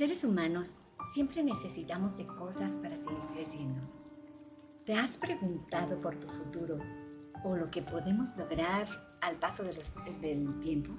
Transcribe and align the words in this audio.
Seres 0.00 0.24
humanos 0.24 0.78
siempre 1.12 1.42
necesitamos 1.42 2.16
de 2.16 2.26
cosas 2.26 2.78
para 2.78 2.96
seguir 2.96 3.20
creciendo. 3.34 3.82
¿Te 4.86 4.94
has 4.94 5.18
preguntado 5.18 6.00
por 6.00 6.18
tu 6.18 6.26
futuro 6.26 6.78
o 7.44 7.54
lo 7.54 7.70
que 7.70 7.82
podemos 7.82 8.34
lograr 8.38 9.18
al 9.20 9.36
paso 9.36 9.62
del 9.62 10.58
tiempo? 10.62 10.96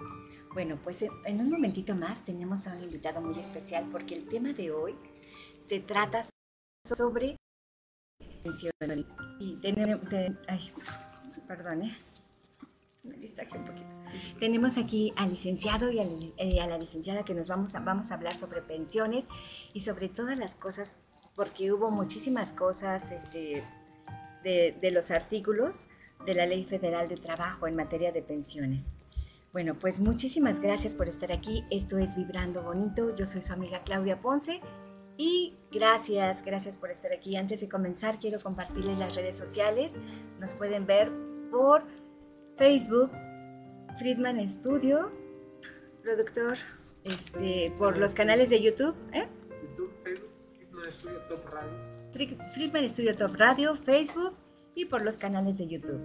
Bueno, 0.53 0.77
pues 0.83 1.03
en 1.25 1.39
un 1.39 1.49
momentito 1.49 1.95
más 1.95 2.23
tenemos 2.23 2.67
a 2.67 2.75
un 2.75 2.83
invitado 2.83 3.23
muy 3.23 3.39
especial 3.39 3.89
porque 3.91 4.13
el 4.13 4.27
tema 4.27 4.53
de 4.53 4.69
hoy 4.69 4.95
se 5.59 5.79
trata 5.79 6.23
sobre 6.83 7.37
y 9.39 9.55
tenemos, 9.61 9.99
ay, 10.47 10.71
perdón, 11.47 11.85
¿eh? 11.85 11.97
Me 13.03 13.17
distraje 13.17 13.57
un 13.57 13.65
poquito. 13.65 13.89
Tenemos 14.39 14.77
aquí 14.77 15.11
al 15.15 15.29
licenciado 15.29 15.91
y, 15.91 16.59
a 16.59 16.67
la 16.67 16.77
licenciada 16.77 17.25
que 17.25 17.33
nos 17.33 17.47
vamos 17.47 17.73
a, 17.75 17.79
vamos 17.79 18.11
a 18.11 18.15
hablar 18.15 18.35
sobre 18.35 18.61
pensiones 18.61 19.27
y 19.73 19.79
sobre 19.79 20.07
todas 20.09 20.37
las 20.37 20.55
cosas, 20.55 20.95
porque 21.35 21.71
hubo 21.71 21.89
muchísimas 21.89 22.53
cosas 22.53 23.11
este, 23.11 23.63
de, 24.43 24.77
de 24.79 24.91
los 24.91 25.09
artículos 25.09 25.87
de 26.25 26.35
la 26.35 26.45
Ley 26.45 26.65
Federal 26.65 27.07
de 27.07 27.17
Trabajo 27.17 27.67
en 27.67 27.75
materia 27.75 28.11
de 28.11 28.21
pensiones. 28.21 28.91
Bueno, 29.51 29.77
pues 29.77 29.99
muchísimas 29.99 30.61
gracias 30.61 30.95
por 30.95 31.09
estar 31.09 31.31
aquí. 31.31 31.65
Esto 31.71 31.97
es 31.97 32.15
Vibrando 32.15 32.61
Bonito. 32.61 33.15
Yo 33.15 33.25
soy 33.25 33.41
su 33.41 33.51
amiga 33.51 33.83
Claudia 33.83 34.21
Ponce 34.21 34.61
y 35.17 35.57
gracias, 35.71 36.43
gracias 36.43 36.77
por 36.77 36.89
estar 36.89 37.11
aquí. 37.11 37.35
Antes 37.35 37.61
de 37.61 37.67
comenzar, 37.67 38.17
quiero 38.17 38.39
compartirles 38.39 38.97
las 38.97 39.15
redes 39.15 39.37
sociales. 39.37 39.99
Nos 40.39 40.53
pueden 40.53 40.85
ver 40.85 41.11
por 41.51 41.83
Facebook, 42.61 43.09
Friedman 43.97 44.47
Studio, 44.47 45.11
productor, 46.03 46.59
este, 47.03 47.73
por 47.75 47.97
los 47.97 48.13
canales 48.13 48.51
de 48.51 48.61
YouTube, 48.61 48.95
¿eh? 49.13 49.27
YouTube, 49.63 49.91
Facebook, 50.03 50.29
Friedman 50.53 50.91
Studio 50.91 51.21
Top 51.27 51.43
Radio. 51.51 52.49
Friedman 52.53 52.87
Studio 52.87 53.15
Top 53.15 53.35
Radio, 53.35 53.75
Facebook 53.75 54.35
y 54.75 54.85
por 54.85 55.01
los 55.01 55.17
canales 55.17 55.57
de 55.57 55.69
YouTube. 55.69 56.01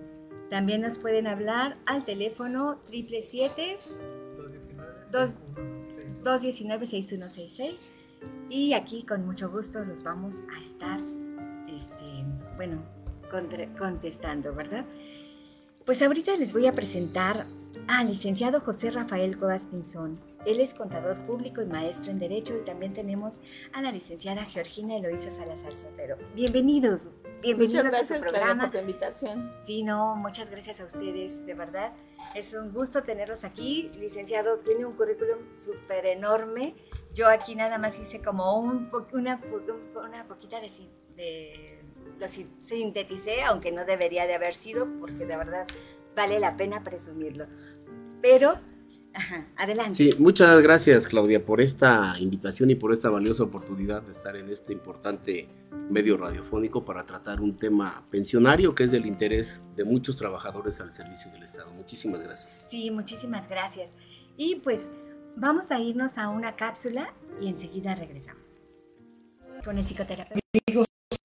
También 0.48 0.80
nos 0.80 0.96
pueden 0.96 1.26
hablar 1.26 1.76
al 1.84 2.06
teléfono 2.06 2.80
777 2.86 3.76
219 5.12 6.86
6166 6.86 7.92
y 8.48 8.72
aquí 8.72 9.04
con 9.04 9.26
mucho 9.26 9.50
gusto 9.50 9.84
los 9.84 10.02
vamos 10.02 10.42
a 10.56 10.60
estar, 10.62 11.00
este, 11.68 12.24
bueno, 12.56 12.82
contestando, 13.76 14.54
¿verdad? 14.54 14.86
Pues 15.86 16.02
ahorita 16.02 16.34
les 16.34 16.52
voy 16.52 16.66
a 16.66 16.72
presentar 16.72 17.46
al 17.86 18.08
licenciado 18.08 18.60
José 18.60 18.90
Rafael 18.90 19.38
Coas 19.38 19.66
Pinzón. 19.66 20.20
Él 20.44 20.58
es 20.58 20.74
contador 20.74 21.24
público 21.26 21.62
y 21.62 21.66
maestro 21.66 22.10
en 22.10 22.18
Derecho 22.18 22.56
y 22.56 22.64
también 22.64 22.92
tenemos 22.92 23.40
a 23.72 23.82
la 23.82 23.92
licenciada 23.92 24.44
Georgina 24.46 24.96
Eloísa 24.96 25.30
Salazar 25.30 25.76
Sotero. 25.76 26.18
Bienvenidos, 26.34 27.10
bienvenidos 27.40 27.84
muchas 27.84 27.84
gracias, 27.84 28.10
a 28.10 28.14
su 28.16 28.20
programa. 28.20 28.64
por 28.64 28.74
la 28.74 28.80
invitación. 28.80 29.52
Sí, 29.62 29.84
no, 29.84 30.16
muchas 30.16 30.50
gracias 30.50 30.80
a 30.80 30.86
ustedes, 30.86 31.46
de 31.46 31.54
verdad. 31.54 31.92
Es 32.34 32.52
un 32.54 32.72
gusto 32.72 33.04
tenerlos 33.04 33.44
aquí. 33.44 33.92
Licenciado, 33.96 34.58
tiene 34.58 34.86
un 34.86 34.94
currículum 34.96 35.38
súper 35.54 36.06
enorme. 36.06 36.74
Yo 37.14 37.28
aquí 37.28 37.54
nada 37.54 37.78
más 37.78 37.96
hice 38.00 38.20
como 38.20 38.58
un, 38.58 38.90
una, 39.12 39.40
una 40.04 40.26
poquita 40.26 40.60
de, 40.60 40.68
de 41.14 41.75
lo 42.18 42.26
sinteticé, 42.28 43.42
aunque 43.42 43.72
no 43.72 43.84
debería 43.84 44.26
de 44.26 44.34
haber 44.34 44.54
sido, 44.54 44.88
porque 45.00 45.26
de 45.26 45.36
verdad 45.36 45.66
vale 46.14 46.40
la 46.40 46.56
pena 46.56 46.82
presumirlo. 46.82 47.46
Pero, 48.22 48.58
ajá, 49.14 49.46
adelante. 49.56 49.94
Sí, 49.94 50.10
muchas 50.18 50.62
gracias 50.62 51.06
Claudia 51.06 51.44
por 51.44 51.60
esta 51.60 52.14
invitación 52.18 52.70
y 52.70 52.74
por 52.74 52.92
esta 52.92 53.10
valiosa 53.10 53.42
oportunidad 53.42 54.02
de 54.02 54.12
estar 54.12 54.36
en 54.36 54.48
este 54.48 54.72
importante 54.72 55.48
medio 55.90 56.16
radiofónico 56.16 56.84
para 56.84 57.04
tratar 57.04 57.40
un 57.40 57.56
tema 57.56 58.04
pensionario 58.10 58.74
que 58.74 58.84
es 58.84 58.90
del 58.90 59.06
interés 59.06 59.62
de 59.76 59.84
muchos 59.84 60.16
trabajadores 60.16 60.80
al 60.80 60.90
servicio 60.90 61.30
del 61.30 61.44
Estado. 61.44 61.72
Muchísimas 61.74 62.20
gracias. 62.20 62.68
Sí, 62.70 62.90
muchísimas 62.90 63.48
gracias. 63.48 63.94
Y 64.36 64.56
pues 64.56 64.90
vamos 65.36 65.70
a 65.70 65.78
irnos 65.78 66.18
a 66.18 66.28
una 66.28 66.56
cápsula 66.56 67.14
y 67.40 67.48
enseguida 67.48 67.94
regresamos 67.94 68.60
con 69.64 69.78
el 69.78 69.84
psicoterapeuta. 69.84 70.40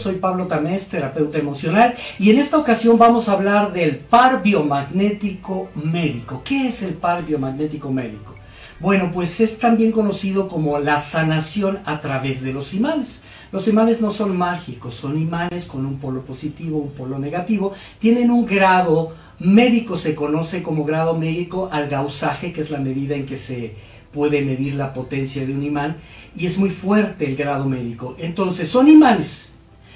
Soy 0.02 0.16
Pablo 0.16 0.48
Tamés, 0.48 0.88
terapeuta 0.88 1.38
emocional, 1.38 1.94
y 2.18 2.32
en 2.32 2.40
esta 2.40 2.58
ocasión 2.58 2.98
vamos 2.98 3.30
a 3.30 3.34
hablar 3.34 3.72
del 3.72 3.98
par 3.98 4.42
biomagnético 4.42 5.70
médico. 5.76 6.42
¿Qué 6.44 6.68
es 6.68 6.82
el 6.82 6.96
par 6.96 7.24
biomagnético 7.24 7.92
médico? 7.92 8.36
Bueno, 8.80 9.12
pues 9.14 9.40
es 9.42 9.60
también 9.60 9.92
conocido 9.92 10.48
como 10.48 10.80
la 10.80 11.00
sanación 11.00 11.80
a 11.86 12.02
través 12.02 12.42
de 12.42 12.52
los 12.52 12.74
imanes. 12.74 13.22
Los 13.52 13.68
imanes 13.68 14.02
no 14.02 14.10
son 14.10 14.36
mágicos, 14.36 14.96
son 14.96 15.20
imanes 15.20 15.66
con 15.66 15.86
un 15.86 16.00
polo 16.00 16.22
positivo, 16.22 16.80
un 16.80 16.92
polo 16.92 17.20
negativo. 17.20 17.74
Tienen 18.00 18.32
un 18.32 18.48
grado 18.48 19.14
médico, 19.38 19.98
se 19.98 20.16
conoce 20.16 20.64
como 20.64 20.84
grado 20.84 21.14
médico 21.14 21.70
al 21.72 21.90
gausaje, 21.90 22.52
que 22.52 22.62
es 22.62 22.72
la 22.72 22.80
medida 22.80 23.16
en 23.16 23.28
que 23.28 23.38
se 23.38 23.76
puede 24.12 24.42
medir 24.42 24.74
la 24.74 24.94
potencia 24.94 25.46
de 25.46 25.54
un 25.54 25.64
imán, 25.64 25.98
y 26.36 26.48
es 26.48 26.58
muy 26.58 26.72
fuerte 26.72 27.26
el 27.26 27.36
grado 27.36 27.66
médico. 27.66 28.16
Entonces, 28.20 28.68
son 28.68 28.88
imanes, 28.88 29.51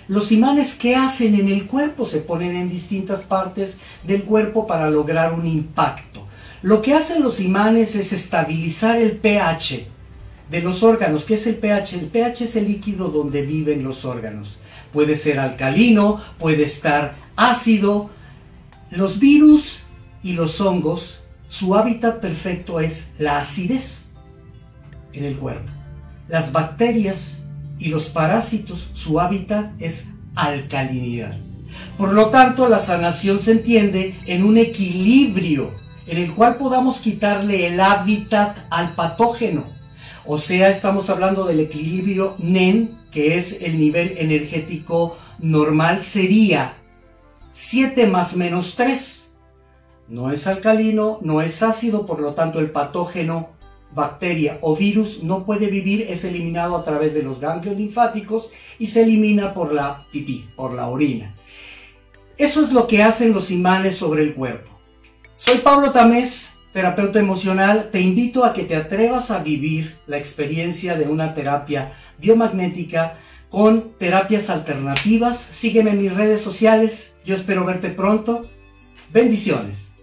los 0.07 0.31
imanes 0.31 0.75
que 0.75 0.95
hacen 0.95 1.35
en 1.35 1.47
el 1.49 1.65
cuerpo 1.65 2.05
se 2.05 2.19
ponen 2.19 2.55
en 2.55 2.69
distintas 2.69 3.23
partes 3.23 3.79
del 4.03 4.23
cuerpo 4.23 4.67
para 4.67 4.89
lograr 4.89 5.33
un 5.33 5.47
impacto. 5.47 6.25
Lo 6.61 6.81
que 6.81 6.93
hacen 6.93 7.23
los 7.23 7.39
imanes 7.39 7.95
es 7.95 8.13
estabilizar 8.13 8.97
el 8.97 9.17
pH 9.17 9.87
de 10.49 10.61
los 10.61 10.83
órganos. 10.83 11.25
¿Qué 11.25 11.35
es 11.35 11.47
el 11.47 11.55
pH? 11.55 11.95
El 11.95 12.07
pH 12.07 12.43
es 12.43 12.55
el 12.55 12.67
líquido 12.67 13.09
donde 13.09 13.41
viven 13.43 13.83
los 13.83 14.05
órganos. 14.05 14.59
Puede 14.91 15.15
ser 15.15 15.39
alcalino, 15.39 16.21
puede 16.37 16.63
estar 16.63 17.15
ácido. 17.35 18.09
Los 18.91 19.19
virus 19.19 19.83
y 20.23 20.33
los 20.33 20.61
hongos, 20.61 21.21
su 21.47 21.75
hábitat 21.75 22.19
perfecto 22.19 22.79
es 22.79 23.09
la 23.17 23.39
acidez 23.39 24.05
en 25.13 25.25
el 25.25 25.37
cuerpo. 25.37 25.71
Las 26.27 26.51
bacterias 26.51 27.44
y 27.79 27.89
los 27.89 28.09
parásitos, 28.09 28.89
su 28.93 29.19
hábitat 29.19 29.71
es 29.79 30.09
alcalinidad. 30.35 31.35
Por 31.97 32.13
lo 32.13 32.29
tanto, 32.29 32.67
la 32.67 32.79
sanación 32.79 33.39
se 33.39 33.53
entiende 33.53 34.15
en 34.25 34.43
un 34.43 34.57
equilibrio 34.57 35.71
en 36.07 36.17
el 36.17 36.33
cual 36.33 36.57
podamos 36.57 36.99
quitarle 36.99 37.67
el 37.67 37.79
hábitat 37.79 38.57
al 38.69 38.93
patógeno. 38.93 39.65
O 40.25 40.37
sea, 40.37 40.69
estamos 40.69 41.09
hablando 41.09 41.45
del 41.45 41.59
equilibrio 41.59 42.35
NEN, 42.37 42.97
que 43.11 43.37
es 43.37 43.61
el 43.61 43.77
nivel 43.77 44.15
energético 44.17 45.17
normal, 45.39 46.01
sería 46.01 46.73
7 47.51 48.07
más 48.07 48.35
menos 48.35 48.75
3. 48.75 49.31
No 50.07 50.31
es 50.31 50.45
alcalino, 50.47 51.19
no 51.21 51.41
es 51.41 51.63
ácido, 51.63 52.05
por 52.05 52.19
lo 52.19 52.33
tanto 52.33 52.59
el 52.59 52.71
patógeno 52.71 53.49
bacteria 53.95 54.59
o 54.61 54.75
virus 54.75 55.23
no 55.23 55.45
puede 55.45 55.67
vivir 55.67 56.05
es 56.09 56.23
eliminado 56.25 56.75
a 56.75 56.83
través 56.83 57.13
de 57.13 57.23
los 57.23 57.39
ganglios 57.39 57.77
linfáticos 57.77 58.51
y 58.77 58.87
se 58.87 59.03
elimina 59.03 59.53
por 59.53 59.71
la 59.71 60.05
pipí, 60.11 60.45
por 60.55 60.73
la 60.73 60.87
orina. 60.87 61.33
Eso 62.37 62.61
es 62.61 62.71
lo 62.71 62.85
que 62.85 63.01
hacen 63.01 63.33
los 63.33 63.49
imanes 63.49 63.95
sobre 63.95 64.23
el 64.23 64.35
cuerpo. 64.35 64.69
Soy 65.37 65.59
Pablo 65.59 65.91
Tamés, 65.91 66.57
terapeuta 66.73 67.19
emocional. 67.19 67.89
Te 67.91 68.01
invito 68.01 68.43
a 68.43 68.51
que 68.51 68.63
te 68.63 68.75
atrevas 68.75 69.31
a 69.31 69.39
vivir 69.39 69.95
la 70.07 70.17
experiencia 70.17 70.97
de 70.97 71.07
una 71.07 71.33
terapia 71.33 71.93
biomagnética 72.19 73.17
con 73.49 73.93
terapias 73.97 74.49
alternativas. 74.49 75.37
Sígueme 75.39 75.91
en 75.91 76.01
mis 76.01 76.13
redes 76.13 76.41
sociales. 76.41 77.15
Yo 77.23 77.35
espero 77.35 77.63
verte 77.63 77.89
pronto. 77.89 78.45
Bendiciones. 79.13 79.94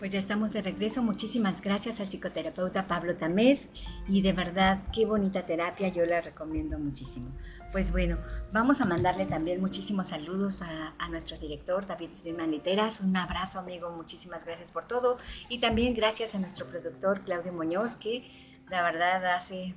Pues 0.00 0.12
ya 0.12 0.18
estamos 0.18 0.54
de 0.54 0.62
regreso. 0.62 1.02
Muchísimas 1.02 1.60
gracias 1.60 2.00
al 2.00 2.08
psicoterapeuta 2.08 2.88
Pablo 2.88 3.16
Tamés 3.16 3.68
y 4.08 4.22
de 4.22 4.32
verdad 4.32 4.80
qué 4.94 5.04
bonita 5.04 5.44
terapia, 5.44 5.88
yo 5.88 6.06
la 6.06 6.22
recomiendo 6.22 6.78
muchísimo. 6.78 7.36
Pues 7.70 7.92
bueno, 7.92 8.16
vamos 8.50 8.80
a 8.80 8.86
mandarle 8.86 9.26
también 9.26 9.60
muchísimos 9.60 10.08
saludos 10.08 10.62
a, 10.62 11.08
nuestro 11.10 11.36
director 11.36 11.86
David 11.86 12.12
Friedman 12.14 12.50
Literas. 12.50 13.02
Un 13.02 13.14
abrazo 13.14 13.58
amigo, 13.58 13.90
muchísimas 13.90 14.46
gracias 14.46 14.72
por 14.72 14.86
todo. 14.86 15.18
Y 15.50 15.58
también 15.58 15.92
gracias 15.92 16.34
a 16.34 16.38
nuestro 16.38 16.66
productor 16.66 17.20
Claudio 17.20 17.52
Muñoz, 17.52 17.98
que 17.98 18.24
la 18.70 18.82
verdad 18.82 19.34
hace 19.34 19.74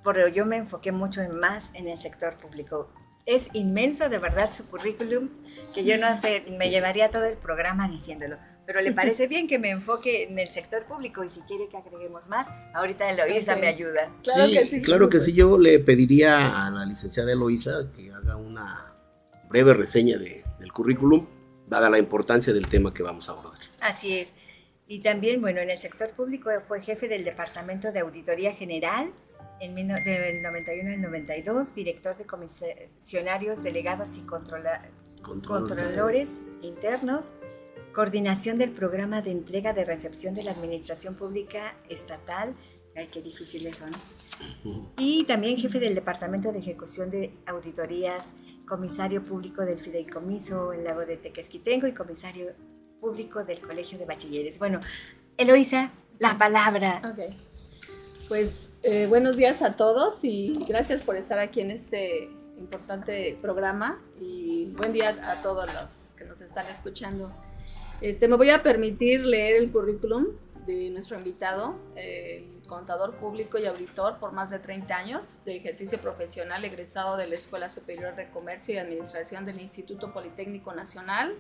Pero 0.03 0.27
yo 0.27 0.45
me 0.45 0.57
enfoqué 0.57 0.91
mucho 0.91 1.21
más 1.33 1.71
en 1.73 1.87
el 1.87 1.99
sector 1.99 2.37
público. 2.37 2.93
Es 3.25 3.49
inmenso 3.53 4.07
de 4.07 4.19
verdad 4.19 4.53
su 4.53 4.67
currículum, 4.67 5.29
que 5.73 5.83
yo 5.83 5.97
no 5.97 6.15
sé, 6.15 6.45
me 6.59 6.69
llevaría 6.69 7.09
todo 7.09 7.25
el 7.25 7.37
programa 7.37 7.89
diciéndolo 7.89 8.37
pero 8.69 8.81
le 8.81 8.91
parece 8.91 9.25
bien 9.27 9.47
que 9.47 9.57
me 9.57 9.71
enfoque 9.71 10.25
en 10.25 10.37
el 10.37 10.47
sector 10.49 10.85
público 10.85 11.23
y 11.23 11.29
si 11.29 11.41
quiere 11.41 11.67
que 11.67 11.77
agreguemos 11.77 12.29
más, 12.29 12.49
ahorita 12.75 13.09
Eloisa 13.09 13.55
me 13.55 13.65
ayuda. 13.65 14.15
Claro 14.21 14.47
sí, 14.47 14.53
que 14.53 14.65
sí. 14.67 14.83
Claro 14.83 15.09
que 15.09 15.19
sí, 15.19 15.33
yo 15.33 15.57
le 15.57 15.79
pediría 15.79 16.67
a 16.67 16.69
la 16.69 16.85
licenciada 16.85 17.31
Eloisa 17.31 17.89
que 17.95 18.11
haga 18.11 18.35
una 18.35 18.93
breve 19.49 19.73
reseña 19.73 20.19
del 20.19 20.71
currículum, 20.71 21.25
dada 21.65 21.89
la 21.89 21.97
importancia 21.97 22.53
del 22.53 22.67
tema 22.67 22.93
que 22.93 23.01
vamos 23.01 23.27
a 23.27 23.31
abordar. 23.31 23.57
Así 23.79 24.19
es. 24.19 24.35
Y 24.85 24.99
también, 24.99 25.41
bueno, 25.41 25.61
en 25.61 25.71
el 25.71 25.79
sector 25.79 26.11
público 26.11 26.51
fue 26.67 26.79
jefe 26.79 27.07
del 27.07 27.23
Departamento 27.23 27.91
de 27.91 28.01
Auditoría 28.01 28.53
General 28.53 29.11
en 29.61 29.73
del 29.75 30.43
91 30.43 30.91
al 30.91 31.01
92, 31.01 31.73
director 31.73 32.15
de 32.15 32.27
comisionarios, 32.27 33.63
delegados 33.63 34.15
y 34.17 34.21
controladores 35.23 36.43
internos 36.61 37.33
coordinación 37.93 38.57
del 38.57 38.71
programa 38.71 39.21
de 39.21 39.31
entrega 39.31 39.73
de 39.73 39.85
recepción 39.85 40.33
de 40.33 40.43
la 40.43 40.51
Administración 40.51 41.15
Pública 41.15 41.75
Estatal, 41.89 42.55
ay, 42.95 43.07
qué 43.11 43.21
difíciles 43.21 43.77
son, 43.77 43.91
y 44.97 45.23
también 45.25 45.57
jefe 45.57 45.79
del 45.79 45.95
Departamento 45.95 46.51
de 46.51 46.59
Ejecución 46.59 47.09
de 47.09 47.33
Auditorías, 47.45 48.33
comisario 48.67 49.25
público 49.25 49.63
del 49.63 49.79
Fideicomiso 49.79 50.73
en 50.73 50.83
Lago 50.83 51.01
de 51.01 51.17
Tequesquitengo 51.17 51.87
y 51.87 51.93
comisario 51.93 52.53
público 53.01 53.43
del 53.43 53.59
Colegio 53.61 53.97
de 53.97 54.05
Bachilleres. 54.05 54.59
Bueno, 54.59 54.79
Eloisa, 55.37 55.91
la 56.19 56.37
palabra. 56.37 57.01
Ok. 57.11 57.33
Pues 58.27 58.69
eh, 58.83 59.07
buenos 59.07 59.37
días 59.37 59.63
a 59.63 59.75
todos 59.75 60.23
y 60.23 60.53
gracias 60.67 61.01
por 61.01 61.15
estar 61.15 61.39
aquí 61.39 61.61
en 61.61 61.71
este 61.71 62.29
importante 62.59 63.37
programa 63.41 63.99
y 64.21 64.65
buen 64.77 64.93
día 64.93 65.15
a 65.23 65.41
todos 65.41 65.67
los 65.73 66.13
que 66.15 66.25
nos 66.25 66.39
están 66.41 66.67
escuchando. 66.67 67.31
Este, 68.01 68.29
me 68.29 68.37
voy 68.37 68.49
a 68.49 68.63
permitir 68.63 69.25
leer 69.25 69.57
el 69.57 69.71
currículum 69.71 70.27
de 70.65 70.89
nuestro 70.89 71.17
invitado, 71.17 71.75
el 71.95 72.61
contador 72.65 73.15
público 73.15 73.57
y 73.57 73.65
auditor 73.65 74.19
por 74.19 74.31
más 74.31 74.49
de 74.49 74.59
30 74.59 74.95
años 74.95 75.41
de 75.43 75.57
ejercicio 75.57 75.97
profesional, 75.97 76.63
egresado 76.63 77.17
de 77.17 77.27
la 77.27 77.35
Escuela 77.35 77.67
Superior 77.67 78.15
de 78.15 78.29
Comercio 78.29 78.75
y 78.75 78.77
Administración 78.77 79.45
del 79.45 79.59
Instituto 79.59 80.13
Politécnico 80.13 80.73
Nacional. 80.73 81.35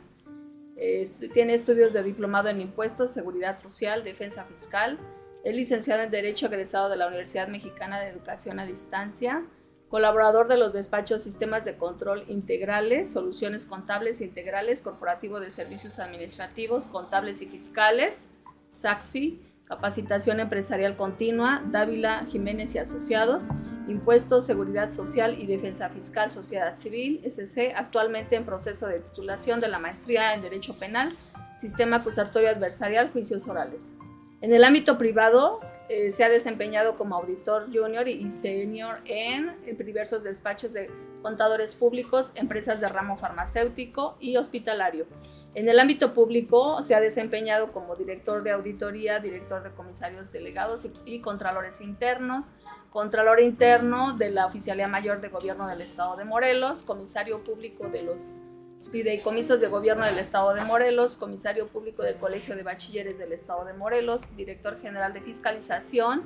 tiene 1.33 1.53
estudios 1.53 1.93
de 1.93 2.03
diplomado 2.03 2.49
en 2.49 2.59
impuestos, 2.59 3.11
seguridad 3.11 3.57
social, 3.57 4.03
defensa 4.03 4.43
fiscal. 4.43 4.99
Es 5.45 5.55
licenciado 5.55 6.03
en 6.03 6.11
Derecho 6.11 6.47
egresado 6.47 6.89
de 6.89 6.97
la 6.97 7.07
Universidad 7.07 7.47
Mexicana 7.47 8.01
de 8.01 8.09
Educación 8.09 8.59
a 8.59 8.65
Distancia 8.65 9.45
colaborador 9.89 10.47
de 10.47 10.57
los 10.57 10.71
despachos 10.71 11.23
Sistemas 11.23 11.65
de 11.65 11.75
Control 11.75 12.23
Integrales, 12.27 13.11
Soluciones 13.11 13.65
Contables 13.65 14.21
Integrales, 14.21 14.81
Corporativo 14.81 15.39
de 15.39 15.51
Servicios 15.51 15.99
Administrativos, 15.99 16.85
Contables 16.85 17.41
y 17.41 17.47
Fiscales, 17.47 18.29
SACFI, 18.69 19.41
Capacitación 19.65 20.39
Empresarial 20.39 20.95
Continua, 20.95 21.63
Dávila 21.71 22.25
Jiménez 22.27 22.75
y 22.75 22.77
Asociados, 22.77 23.49
Impuestos, 23.87 24.45
Seguridad 24.45 24.91
Social 24.91 25.39
y 25.39 25.47
Defensa 25.47 25.89
Fiscal, 25.89 26.29
Sociedad 26.29 26.75
Civil, 26.75 27.21
SC, 27.23 27.73
actualmente 27.75 28.35
en 28.35 28.45
proceso 28.45 28.87
de 28.87 28.99
titulación 28.99 29.59
de 29.59 29.67
la 29.67 29.79
maestría 29.79 30.33
en 30.35 30.41
Derecho 30.41 30.77
Penal, 30.77 31.09
Sistema 31.57 31.97
Acusatorio 31.97 32.49
Adversarial, 32.49 33.11
Juicios 33.11 33.47
Orales. 33.47 33.93
En 34.41 34.53
el 34.53 34.63
ámbito 34.63 34.97
privado, 34.97 35.59
eh, 35.89 36.11
se 36.11 36.23
ha 36.23 36.29
desempeñado 36.29 36.95
como 36.95 37.15
auditor 37.15 37.65
junior 37.73 38.07
y 38.07 38.29
senior 38.29 38.99
en, 39.05 39.55
diversos 39.77 40.23
despachos 40.23 40.71
de 40.71 40.89
contadores 41.21 41.73
públicos, 41.73 42.31
empresas 42.35 42.79
de 42.79 42.87
ramo 42.87 43.17
farmacéutico 43.17 44.15
y 44.19 44.37
hospitalario. 44.37 45.07
En 45.55 45.67
el 45.67 45.79
ámbito 45.79 46.13
público 46.13 46.81
se 46.83 46.95
ha 46.95 47.01
desempeñado 47.01 47.71
como 47.73 47.95
director 47.95 48.43
de 48.43 48.51
auditoría, 48.51 49.19
director 49.19 49.63
de 49.63 49.71
comisarios 49.71 50.31
delegados 50.31 50.85
y, 50.85 51.15
y 51.15 51.19
contralores 51.21 51.81
internos, 51.81 52.51
contralor 52.91 53.41
interno 53.41 54.13
de 54.13 54.29
la 54.29 54.45
Oficialía 54.45 54.87
Mayor 54.87 55.19
de 55.19 55.29
Gobierno 55.29 55.67
del 55.67 55.81
Estado 55.81 56.15
de 56.15 56.23
Morelos, 56.23 56.83
comisario 56.83 57.43
público 57.43 57.89
de 57.89 58.03
los 58.03 58.41
Fideicomisos 58.87 59.59
de 59.59 59.67
Gobierno 59.67 60.05
del 60.05 60.19
Estado 60.19 60.53
de 60.53 60.61
Morelos, 60.63 61.17
Comisario 61.17 61.67
Público 61.67 62.01
del 62.01 62.15
Colegio 62.15 62.55
de 62.55 62.63
Bachilleres 62.63 63.17
del 63.17 63.33
Estado 63.33 63.65
de 63.65 63.73
Morelos, 63.73 64.21
Director 64.37 64.79
General 64.79 65.11
de 65.13 65.21
Fiscalización 65.21 66.23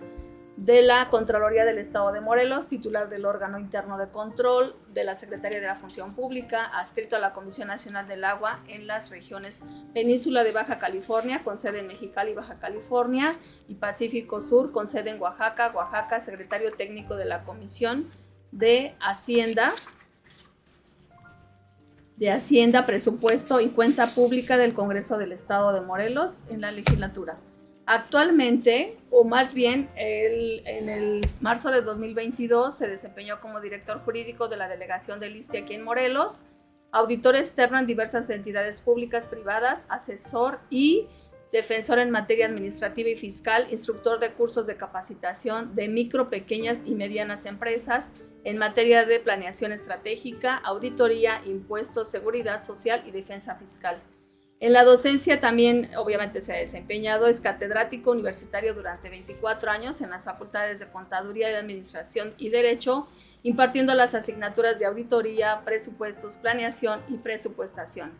de 0.55 0.83
la 0.83 1.09
Contraloría 1.09 1.65
del 1.65 1.79
Estado 1.79 2.11
de 2.11 2.21
Morelos, 2.21 2.67
titular 2.67 3.09
del 3.09 3.25
órgano 3.25 3.57
interno 3.57 3.97
de 3.97 4.09
control 4.09 4.75
de 4.93 5.03
la 5.03 5.15
Secretaría 5.15 5.59
de 5.59 5.65
la 5.65 5.75
Función 5.75 6.15
Pública, 6.15 6.65
adscrito 6.65 7.15
a 7.15 7.19
la 7.19 7.33
Comisión 7.33 7.69
Nacional 7.69 8.07
del 8.07 8.23
Agua 8.23 8.59
en 8.67 8.85
las 8.85 9.09
regiones 9.09 9.63
Península 9.95 10.43
de 10.43 10.51
Baja 10.51 10.77
California, 10.77 11.41
con 11.43 11.57
sede 11.57 11.79
en 11.79 11.87
Mexicali, 11.87 12.35
Baja 12.35 12.59
California, 12.59 13.35
y 13.67 13.75
Pacífico 13.75 14.41
Sur, 14.41 14.71
con 14.71 14.85
sede 14.85 15.09
en 15.09 15.19
Oaxaca, 15.19 15.71
Oaxaca, 15.73 16.19
secretario 16.19 16.71
técnico 16.73 17.15
de 17.15 17.25
la 17.25 17.43
Comisión 17.43 18.07
de 18.51 18.95
Hacienda 18.99 19.73
de 22.17 22.31
Hacienda, 22.31 22.85
Presupuesto 22.85 23.59
y 23.59 23.69
Cuenta 23.69 24.07
Pública 24.07 24.57
del 24.57 24.73
Congreso 24.73 25.17
del 25.17 25.31
Estado 25.31 25.73
de 25.73 25.81
Morelos 25.81 26.43
en 26.49 26.61
la 26.61 26.71
legislatura. 26.71 27.37
Actualmente, 27.85 28.97
o 29.11 29.25
más 29.25 29.53
bien 29.53 29.89
en 29.95 30.87
el 30.89 31.21
marzo 31.41 31.69
de 31.69 31.81
2022, 31.81 32.77
se 32.77 32.87
desempeñó 32.87 33.41
como 33.41 33.59
director 33.59 33.99
jurídico 34.05 34.47
de 34.47 34.55
la 34.55 34.69
delegación 34.69 35.19
de 35.19 35.29
ISTE 35.29 35.59
aquí 35.59 35.73
en 35.73 35.83
Morelos, 35.83 36.45
auditor 36.91 37.35
externo 37.35 37.77
en 37.77 37.87
diversas 37.87 38.29
entidades 38.29 38.79
públicas, 38.79 39.27
privadas, 39.27 39.85
asesor 39.89 40.59
y 40.69 41.07
defensor 41.53 41.99
en 41.99 42.09
materia 42.09 42.47
administrativa 42.47 43.09
y 43.09 43.15
fiscal, 43.15 43.67
instructor 43.69 44.19
de 44.19 44.33
cursos 44.33 44.65
de 44.65 44.75
capacitación 44.75 45.75
de 45.75 45.87
micro, 45.87 46.31
pequeñas 46.31 46.81
y 46.83 46.95
medianas 46.95 47.45
empresas 47.45 48.11
en 48.43 48.57
materia 48.57 49.05
de 49.05 49.19
planeación 49.19 49.71
estratégica, 49.71 50.55
auditoría, 50.55 51.43
impuestos, 51.45 52.09
seguridad 52.09 52.63
social 52.63 53.03
y 53.05 53.11
defensa 53.11 53.55
fiscal. 53.55 54.01
En 54.59 54.73
la 54.73 54.83
docencia 54.83 55.39
también 55.39 55.91
obviamente 55.95 56.41
se 56.41 56.53
ha 56.53 56.57
desempeñado, 56.57 57.27
es 57.27 57.39
catedrático 57.39 58.11
universitario 58.11 58.73
durante 58.73 59.09
24 59.09 59.69
años 59.69 60.01
en 60.01 60.09
las 60.09 60.25
facultades 60.25 60.79
de 60.79 60.87
Contaduría 60.87 61.51
y 61.51 61.53
Administración 61.53 62.33
y 62.37 62.49
Derecho, 62.49 63.07
impartiendo 63.43 63.93
las 63.93 64.15
asignaturas 64.15 64.79
de 64.79 64.85
auditoría, 64.85 65.61
presupuestos, 65.63 66.37
planeación 66.37 67.01
y 67.09 67.17
presupuestación, 67.17 68.11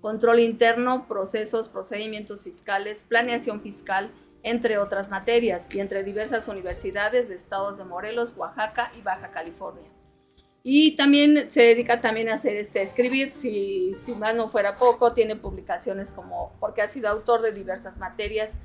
control 0.00 0.40
interno, 0.40 1.06
procesos, 1.06 1.68
procedimientos 1.68 2.44
fiscales, 2.44 3.04
planeación 3.06 3.60
fiscal, 3.60 4.10
entre 4.42 4.78
otras 4.78 5.10
materias, 5.10 5.68
y 5.74 5.80
entre 5.80 6.02
diversas 6.02 6.48
universidades 6.48 7.28
de 7.28 7.34
estados 7.34 7.76
de 7.76 7.84
Morelos, 7.84 8.34
Oaxaca 8.36 8.90
y 8.98 9.02
Baja 9.02 9.30
California. 9.30 9.90
Y 10.62 10.94
también 10.96 11.50
se 11.50 11.62
dedica 11.62 12.00
también 12.00 12.28
a 12.28 12.34
hacer 12.34 12.56
este, 12.56 12.82
escribir, 12.82 13.32
si, 13.34 13.94
si 13.98 14.14
más 14.14 14.34
no 14.34 14.48
fuera 14.48 14.76
poco, 14.76 15.12
tiene 15.12 15.36
publicaciones 15.36 16.12
como, 16.12 16.52
porque 16.60 16.82
ha 16.82 16.88
sido 16.88 17.08
autor 17.08 17.42
de 17.42 17.52
diversas 17.52 17.96
materias 17.98 18.58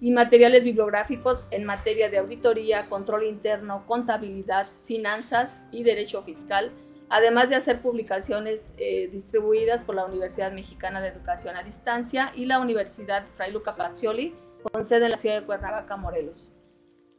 y 0.00 0.10
materiales 0.10 0.64
bibliográficos 0.64 1.44
en 1.50 1.64
materia 1.64 2.10
de 2.10 2.18
auditoría, 2.18 2.88
control 2.88 3.24
interno, 3.24 3.84
contabilidad, 3.86 4.68
finanzas 4.84 5.62
y 5.70 5.84
derecho 5.84 6.22
fiscal, 6.22 6.72
además 7.12 7.50
de 7.50 7.56
hacer 7.56 7.82
publicaciones 7.82 8.72
eh, 8.78 9.08
distribuidas 9.12 9.82
por 9.82 9.94
la 9.94 10.06
Universidad 10.06 10.50
Mexicana 10.50 11.02
de 11.02 11.08
Educación 11.08 11.54
a 11.56 11.62
Distancia 11.62 12.32
y 12.34 12.46
la 12.46 12.58
Universidad 12.58 13.26
Fray 13.36 13.52
Luca 13.52 13.76
Pacioli, 13.76 14.34
con 14.72 14.82
sede 14.82 15.04
en 15.04 15.10
la 15.10 15.16
ciudad 15.18 15.38
de 15.38 15.46
Cuernavaca, 15.46 15.94
Morelos. 15.98 16.54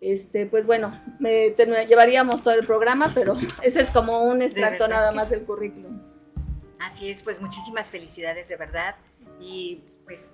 Este, 0.02 0.48
pues 0.48 0.66
bueno, 0.66 0.92
me, 1.20 1.52
llevaríamos 1.88 2.42
todo 2.42 2.56
el 2.56 2.66
programa, 2.66 3.12
pero 3.14 3.36
ese 3.62 3.82
es 3.82 3.92
como 3.92 4.24
un 4.24 4.42
extracto 4.42 4.88
nada 4.88 5.12
más 5.12 5.30
del 5.30 5.46
currículum. 5.46 6.02
Así 6.80 7.12
es, 7.12 7.22
pues 7.22 7.40
muchísimas 7.40 7.92
felicidades 7.92 8.50
de 8.50 8.58
verdad 8.58 8.96
y 9.40 9.84
pues 10.06 10.34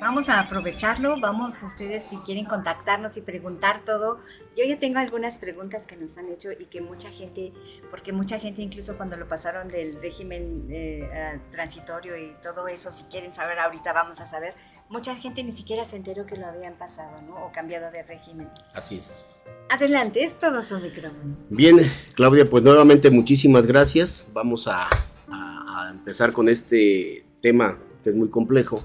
vamos 0.00 0.28
a 0.28 0.40
aprovecharlo, 0.40 1.20
vamos 1.20 1.62
ustedes 1.62 2.02
si 2.02 2.16
quieren 2.18 2.44
contactarnos 2.44 3.16
y 3.16 3.20
preguntar 3.20 3.84
todo. 3.84 4.18
Yo 4.56 4.64
ya 4.64 4.78
tengo 4.78 4.98
algunas 4.98 5.38
preguntas 5.38 5.86
que 5.86 5.96
nos 5.96 6.16
han 6.18 6.28
hecho 6.28 6.50
y 6.52 6.66
que 6.66 6.80
mucha 6.80 7.10
gente, 7.10 7.52
porque 7.90 8.12
mucha 8.12 8.38
gente 8.38 8.62
incluso 8.62 8.96
cuando 8.96 9.16
lo 9.16 9.28
pasaron 9.28 9.68
del 9.68 10.00
régimen 10.00 10.66
eh, 10.70 11.40
transitorio 11.50 12.16
y 12.16 12.34
todo 12.42 12.68
eso, 12.68 12.92
si 12.92 13.04
quieren 13.04 13.32
saber 13.32 13.58
ahorita 13.58 13.92
vamos 13.92 14.20
a 14.20 14.26
saber, 14.26 14.54
mucha 14.88 15.14
gente 15.16 15.42
ni 15.42 15.52
siquiera 15.52 15.84
se 15.84 15.96
enteró 15.96 16.26
que 16.26 16.36
lo 16.36 16.46
habían 16.46 16.74
pasado, 16.74 17.20
¿no? 17.22 17.46
O 17.46 17.52
cambiado 17.52 17.90
de 17.90 18.02
régimen. 18.02 18.48
Así 18.74 18.98
es. 18.98 19.26
Adelante, 19.70 20.22
es 20.22 20.38
todo 20.38 20.62
su 20.62 20.78
micrófono. 20.78 21.36
Bien, 21.50 21.78
Claudia, 22.14 22.48
pues 22.48 22.62
nuevamente 22.62 23.10
muchísimas 23.10 23.66
gracias. 23.66 24.28
Vamos 24.32 24.66
a, 24.66 24.88
a 25.30 25.90
empezar 25.90 26.32
con 26.32 26.48
este 26.48 27.24
tema 27.40 27.78
que 28.02 28.10
es 28.10 28.16
muy 28.16 28.30
complejo 28.30 28.78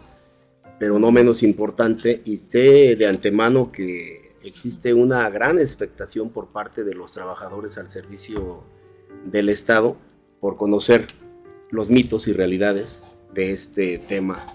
pero 0.80 1.00
no 1.00 1.12
menos 1.12 1.44
importante, 1.44 2.22
y 2.26 2.38
sé 2.38 2.96
de 2.96 3.08
antemano 3.08 3.72
que 3.72 4.36
existe 4.44 4.94
una 4.94 5.30
gran 5.30 5.60
expectación 5.60 6.30
por 6.30 6.48
parte 6.48 6.84
de 6.84 6.94
los 6.94 7.12
trabajadores 7.12 7.78
al 7.78 7.90
servicio 7.90 8.64
del 9.26 9.50
Estado 9.50 9.98
por 10.40 10.58
conocer 10.58 11.08
los 11.72 11.90
mitos 11.90 12.28
y 12.28 12.34
realidades 12.34 13.06
de 13.34 13.52
este 13.52 13.98
tema 13.98 14.46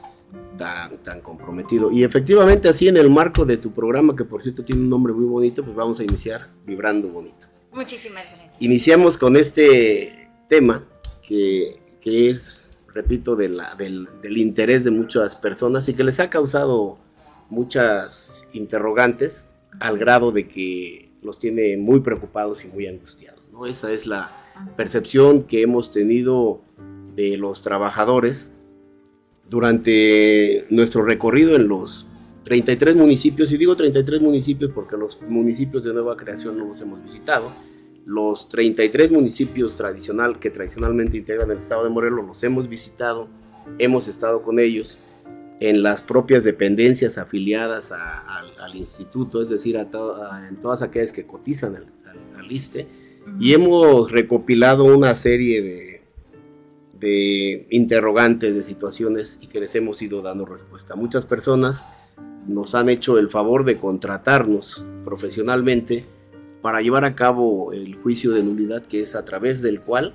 tan, 0.57 0.99
tan 0.99 1.21
comprometido. 1.21 1.91
Y 1.91 2.05
efectivamente 2.05 2.69
así 2.69 2.89
en 2.89 2.97
el 2.97 3.09
marco 3.11 3.45
de 3.45 3.57
tu 3.57 3.73
programa, 3.73 4.15
que 4.15 4.25
por 4.25 4.43
cierto 4.43 4.65
tiene 4.65 4.83
un 4.83 4.91
nombre 4.91 5.13
muy 5.13 5.25
bonito, 5.25 5.65
pues 5.65 5.75
vamos 5.75 5.99
a 6.01 6.05
iniciar 6.05 6.51
vibrando 6.67 7.09
bonito. 7.09 7.47
Muchísimas 7.73 8.25
gracias. 8.37 8.63
Iniciamos 8.63 9.17
con 9.17 9.37
este 9.37 10.31
tema 10.49 10.85
que, 11.23 11.81
que 12.01 12.31
es 12.31 12.71
repito, 12.99 13.37
del, 13.37 13.62
interés 14.37 14.83
de 14.83 14.90
muchas 14.90 15.37
personas 15.37 15.88
y 15.88 15.95
que 15.95 16.02
les 16.02 16.19
ha 16.19 16.28
causado 16.28 16.99
muchas 17.49 18.45
interrogantes 18.52 19.49
al 19.78 19.99
grado 19.99 20.33
de 20.33 20.49
que 20.49 21.12
los 21.23 21.38
tiene 21.38 21.76
muy 21.76 22.00
preocupados 22.00 22.64
y 22.64 22.69
muy 22.69 22.88
angustiados. 22.88 23.40
¿no? 23.52 23.67
Esa 23.67 23.93
es 23.93 24.07
la 24.07 24.33
percepción 24.76 25.45
que 25.45 25.62
hemos 25.62 25.93
tenido 25.93 26.61
de 27.14 27.37
los 27.37 27.62
trabajadores 27.62 28.50
durante 29.49 30.67
nuestro 30.71 31.05
recorrido 31.05 31.55
en 31.55 31.69
los 31.69 32.09
33 32.45 32.97
municipios, 32.97 33.52
y 33.52 33.59
digo 33.59 33.76
33 33.76 34.21
municipios 34.21 34.73
porque 34.75 34.97
los 34.97 35.21
municipios 35.23 35.85
de 35.85 35.93
nueva 35.93 36.17
creación 36.17 36.59
no 36.59 36.64
los 36.67 36.81
hemos 36.81 37.00
visitado, 37.00 37.52
los 38.09 38.49
33 38.49 39.11
municipios 39.11 39.77
tradicional, 39.77 40.38
que 40.38 40.49
tradicionalmente 40.49 41.19
integran 41.19 41.50
el 41.50 41.59
estado 41.59 41.85
de 41.85 41.91
Morelos 41.91 42.27
los 42.27 42.43
hemos 42.43 42.67
visitado, 42.67 43.29
hemos 43.79 44.09
estado 44.09 44.41
con 44.41 44.59
ellos 44.59 44.97
en 45.61 45.83
las 45.83 46.00
propias 46.00 46.43
dependencias 46.43 47.19
afiliadas 47.19 47.93
al 47.93 48.75
instituto, 48.75 49.43
es 49.43 49.50
decir, 49.50 49.77
a 49.77 49.83
en 50.49 50.57
todas 50.57 50.81
aquellas 50.81 51.12
que 51.12 51.27
cotizan 51.27 51.77
al, 51.77 51.87
al, 52.35 52.50
ISTE, 52.50 52.87
y 53.38 53.53
hemos 53.53 54.11
recopilado 54.11 54.85
una 54.85 55.15
serie 55.15 55.61
de, 55.61 56.03
de 56.99 57.67
interrogantes, 57.69 58.55
de 58.55 58.62
situaciones 58.62 59.38
y 59.43 59.49
que 59.49 59.61
les 59.61 59.75
hemos 59.75 60.00
ido 60.00 60.23
dando 60.23 60.47
respuesta. 60.47 60.97
Muchas 60.97 61.27
personas 61.27 61.85
nos 62.47 62.75
han 62.75 62.88
hecho 62.88 63.19
el 63.19 63.29
favor 63.29 63.67
de 63.67 63.77
contratarnos 63.77 64.83
profesionalmente 65.05 66.07
para 66.69 66.83
llevar 66.83 67.07
a 67.07 67.15
cabo 67.15 67.73
el 67.73 67.95
juicio 67.95 68.33
de 68.33 68.43
nulidad, 68.43 68.83
que 68.83 69.01
es 69.01 69.15
a 69.15 69.25
través 69.25 69.63
del 69.63 69.81
cual 69.81 70.13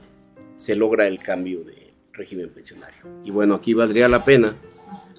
se 0.55 0.75
logra 0.75 1.07
el 1.07 1.17
cambio 1.17 1.63
de 1.63 1.89
régimen 2.11 2.51
pensionario. 2.51 3.01
Y 3.23 3.31
bueno, 3.31 3.55
aquí 3.55 3.73
valdría 3.73 4.07
la 4.07 4.23
pena 4.23 4.53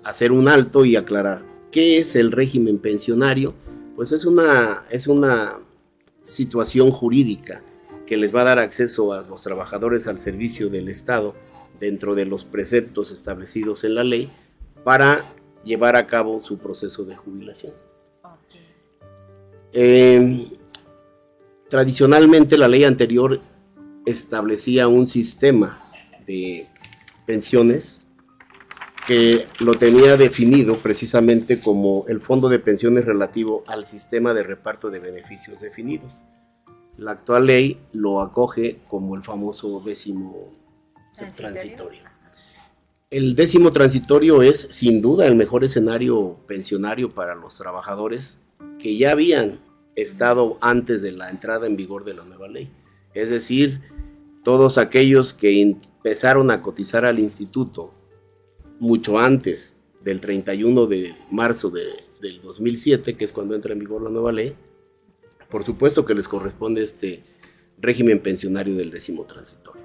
hacer 0.05 0.31
un 0.31 0.47
alto 0.47 0.85
y 0.85 0.95
aclarar 0.95 1.43
qué 1.73 1.99
es 1.99 2.15
el 2.15 2.31
régimen 2.31 2.79
pensionario. 2.79 3.53
Pues 3.97 4.13
es 4.13 4.27
una, 4.27 4.85
es 4.91 5.09
una 5.09 5.59
situación 6.23 6.93
jurídica 6.93 7.63
que 8.07 8.17
les 8.17 8.33
va 8.33 8.43
a 8.43 8.45
dar 8.45 8.61
acceso 8.61 9.13
a 9.13 9.23
los 9.23 9.43
trabajadores 9.43 10.07
al 10.07 10.21
servicio 10.21 10.69
del 10.69 10.89
Estado 10.89 11.35
dentro 11.81 12.15
de 12.15 12.27
los 12.27 12.45
preceptos 12.45 13.11
establecidos 13.11 13.83
en 13.83 13.97
la 13.97 14.05
ley 14.05 14.31
para 14.85 15.25
llevar 15.65 15.97
a 15.97 16.07
cabo 16.07 16.41
su 16.45 16.59
proceso 16.59 17.05
de 17.05 17.17
jubilación. 17.17 17.73
Eh, 19.73 20.54
Tradicionalmente 21.75 22.57
la 22.57 22.69
ley 22.69 22.85
anterior 22.85 23.41
establecía 24.07 24.87
un 24.87 25.09
sistema 25.09 25.81
de 26.25 26.69
pensiones 27.27 28.07
que 29.09 29.49
lo 29.59 29.75
tenía 29.75 30.17
definido 30.17 30.77
precisamente 30.77 31.59
como 31.59 32.05
el 32.07 32.21
fondo 32.21 32.49
de 32.49 32.61
pensiones 32.61 33.07
relativo 33.07 33.65
al 33.67 33.89
sistema 33.89 34.35
de 34.35 34.45
reparto 34.45 34.89
de 34.89 35.01
beneficios 35.01 35.59
definidos. 35.59 36.23
La 36.97 37.11
actual 37.11 37.47
ley 37.47 37.81
lo 37.91 38.21
acoge 38.21 38.79
como 38.87 39.17
el 39.17 39.25
famoso 39.25 39.83
décimo 39.85 40.55
transitorio. 41.37 42.03
El 43.11 43.35
décimo 43.35 43.73
transitorio 43.73 44.45
es 44.45 44.61
sin 44.71 45.03
duda 45.03 45.27
el 45.27 45.35
mejor 45.35 45.65
escenario 45.65 46.37
pensionario 46.47 47.11
para 47.11 47.35
los 47.35 47.57
trabajadores 47.57 48.39
que 48.79 48.97
ya 48.97 49.11
habían 49.11 49.59
estado 49.97 50.59
antes 50.61 51.03
de 51.03 51.13
la 51.13 51.31
entrada 51.31 51.67
en 51.67 51.77
vigor 51.77 52.05
de 52.05 52.15
la 52.15 52.25
nueva 52.25 52.49
ley. 52.49 52.71
Es 53.15 53.31
decir, 53.31 53.81
todos 54.43 54.79
aquellos 54.79 55.33
que 55.33 55.63
empezaron 55.63 56.51
a 56.51 56.63
cotizar 56.63 57.05
al 57.05 57.19
instituto 57.19 57.95
mucho 58.79 59.19
antes 59.19 59.77
del 60.03 60.21
31 60.21 60.87
de 60.87 61.15
marzo 61.31 61.71
de, 61.71 61.85
del 62.21 62.41
2007, 62.43 63.17
que 63.17 63.25
es 63.25 63.33
cuando 63.33 63.55
entra 63.55 63.73
en 63.73 63.79
vigor 63.79 64.03
la 64.03 64.11
nueva 64.11 64.33
ley, 64.33 64.55
por 65.49 65.65
supuesto 65.65 66.05
que 66.05 66.15
les 66.15 66.29
corresponde 66.29 66.83
este 66.83 67.23
régimen 67.79 68.21
pensionario 68.21 68.77
del 68.77 68.91
décimo 68.91 69.25
transitorio. 69.25 69.85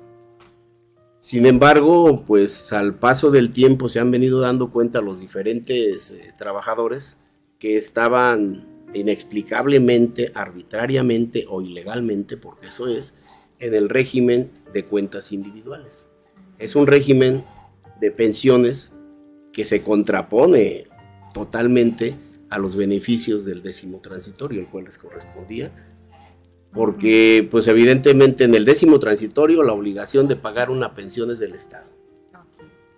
Sin 1.20 1.46
embargo, 1.46 2.24
pues 2.26 2.72
al 2.72 2.98
paso 2.98 3.30
del 3.30 3.52
tiempo 3.52 3.90
se 3.90 4.00
han 4.00 4.10
venido 4.10 4.40
dando 4.40 4.72
cuenta 4.72 5.02
los 5.02 5.20
diferentes 5.20 6.12
eh, 6.12 6.34
trabajadores 6.38 7.18
que 7.60 7.76
estaban 7.76 8.69
inexplicablemente, 8.94 10.32
arbitrariamente 10.34 11.46
o 11.48 11.62
ilegalmente, 11.62 12.38
porque 12.38 12.68
eso 12.68 12.88
es, 12.88 13.16
en 13.60 13.74
el 13.74 13.90
régimen 13.90 14.52
de 14.74 14.86
cuentas 14.86 15.32
individuales. 15.32 16.10
Es 16.58 16.76
un 16.76 16.88
régimen 16.88 17.44
de 18.00 18.12
pensiones 18.12 18.92
que 19.52 19.66
se 19.66 19.82
contrapone 19.82 20.88
totalmente 21.34 22.16
a 22.50 22.58
los 22.58 22.76
beneficios 22.76 23.46
del 23.46 23.62
décimo 23.62 24.00
transitorio, 24.00 24.62
el 24.62 24.68
cual 24.68 24.86
les 24.86 24.98
correspondía, 24.98 25.72
porque 26.74 27.48
pues 27.50 27.68
evidentemente 27.68 28.44
en 28.44 28.56
el 28.56 28.66
décimo 28.66 29.00
transitorio 29.00 29.64
la 29.64 29.74
obligación 29.74 30.28
de 30.28 30.36
pagar 30.36 30.70
una 30.70 30.96
pensión 30.96 31.32
es 31.32 31.40
del 31.40 31.54
Estado. 31.54 31.90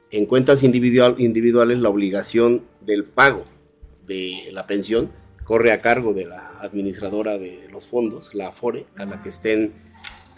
En 0.10 0.26
cuentas 0.26 0.64
individual, 0.64 1.16
individuales 1.20 1.80
la 1.80 1.90
obligación 1.90 2.64
del 2.86 3.06
pago 3.06 3.46
de 4.06 4.50
la 4.52 4.68
pensión 4.68 5.10
corre 5.44 5.72
a 5.72 5.82
cargo 5.82 6.14
de 6.14 6.26
la 6.26 6.60
administradora 6.60 7.38
de 7.38 7.68
los 7.72 7.88
fondos, 7.88 8.34
la 8.36 8.50
AFORE, 8.50 8.86
a 8.98 9.06
la 9.06 9.22
que 9.22 9.30
estén 9.30 9.74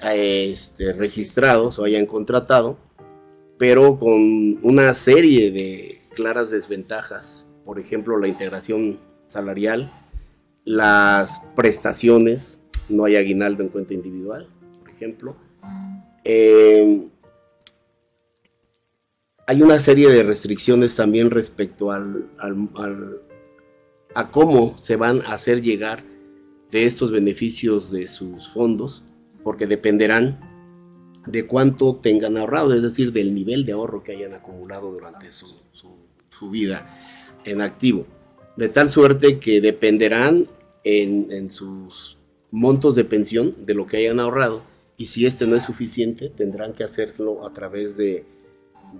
este, 0.03 0.91
registrados 0.93 1.79
o 1.79 1.85
hayan 1.85 2.05
contratado, 2.05 2.77
pero 3.57 3.97
con 3.99 4.59
una 4.63 4.93
serie 4.93 5.51
de 5.51 6.01
claras 6.13 6.51
desventajas, 6.51 7.47
por 7.65 7.79
ejemplo 7.79 8.17
la 8.17 8.27
integración 8.27 8.99
salarial, 9.27 9.91
las 10.65 11.41
prestaciones, 11.55 12.61
no 12.89 13.05
hay 13.05 13.15
aguinaldo 13.15 13.63
en 13.63 13.69
cuenta 13.69 13.93
individual, 13.93 14.47
por 14.79 14.89
ejemplo. 14.89 15.35
Eh, 16.23 17.07
hay 19.45 19.61
una 19.61 19.79
serie 19.79 20.09
de 20.09 20.23
restricciones 20.23 20.95
también 20.95 21.29
respecto 21.29 21.91
al, 21.91 22.29
a 24.15 24.31
cómo 24.31 24.77
se 24.77 24.95
van 24.95 25.21
a 25.21 25.33
hacer 25.33 25.61
llegar 25.61 26.03
de 26.71 26.85
estos 26.85 27.11
beneficios 27.11 27.91
de 27.91 28.07
sus 28.07 28.49
fondos, 28.51 29.03
porque 29.43 29.67
dependerán 29.67 30.39
de 31.27 31.45
cuánto 31.45 31.95
tengan 31.95 32.37
ahorrado, 32.37 32.73
es 32.73 32.81
decir, 32.81 33.11
del 33.13 33.33
nivel 33.33 33.65
de 33.65 33.73
ahorro 33.73 34.03
que 34.03 34.13
hayan 34.13 34.33
acumulado 34.33 34.91
durante 34.91 35.31
su, 35.31 35.47
su 36.29 36.49
vida 36.49 36.99
en 37.45 37.61
activo. 37.61 38.05
De 38.57 38.69
tal 38.69 38.89
suerte 38.89 39.39
que 39.39 39.61
dependerán 39.61 40.47
en, 40.83 41.27
en 41.31 41.49
sus 41.49 42.17
montos 42.51 42.95
de 42.95 43.05
pensión 43.05 43.55
de 43.65 43.73
lo 43.73 43.87
que 43.87 43.97
hayan 43.97 44.19
ahorrado 44.19 44.61
y 44.97 45.07
si 45.07 45.25
este 45.25 45.47
no 45.47 45.55
es 45.55 45.63
suficiente 45.63 46.29
tendrán 46.29 46.73
que 46.73 46.83
hacerlo 46.83 47.45
a 47.45 47.53
través 47.53 47.97
de, 47.97 48.25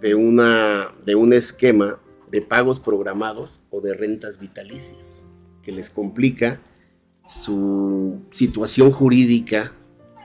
de, 0.02 0.16
una, 0.16 0.94
de 1.06 1.16
un 1.16 1.34
esquema 1.34 2.00
de 2.34 2.42
pagos 2.42 2.80
programados 2.80 3.62
o 3.70 3.80
de 3.80 3.94
rentas 3.94 4.40
vitalicias 4.40 5.28
que 5.62 5.72
les 5.72 5.92
complica 5.92 6.60
su 7.30 8.22
situación 8.32 8.92
jurídica 8.92 9.72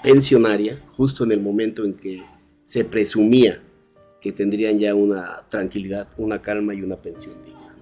pensionaria 0.02 0.82
justo 0.96 1.24
en 1.24 1.32
el 1.32 1.42
momento 1.42 1.84
en 1.84 1.92
que 1.92 2.22
se 2.64 2.86
presumía 2.86 3.62
que 4.22 4.32
tendrían 4.32 4.78
ya 4.78 4.94
una 4.94 5.44
tranquilidad, 5.50 6.08
una 6.16 6.40
calma 6.40 6.74
y 6.74 6.80
una 6.80 6.96
pensión 6.96 7.34
digna. 7.44 7.76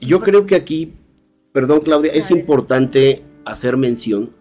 Yo 0.00 0.20
creo 0.20 0.44
que 0.44 0.56
aquí, 0.56 0.94
perdón 1.52 1.82
Claudia, 1.82 2.10
es 2.12 2.32
importante 2.32 3.22
hacer 3.44 3.76
mención 3.76 4.34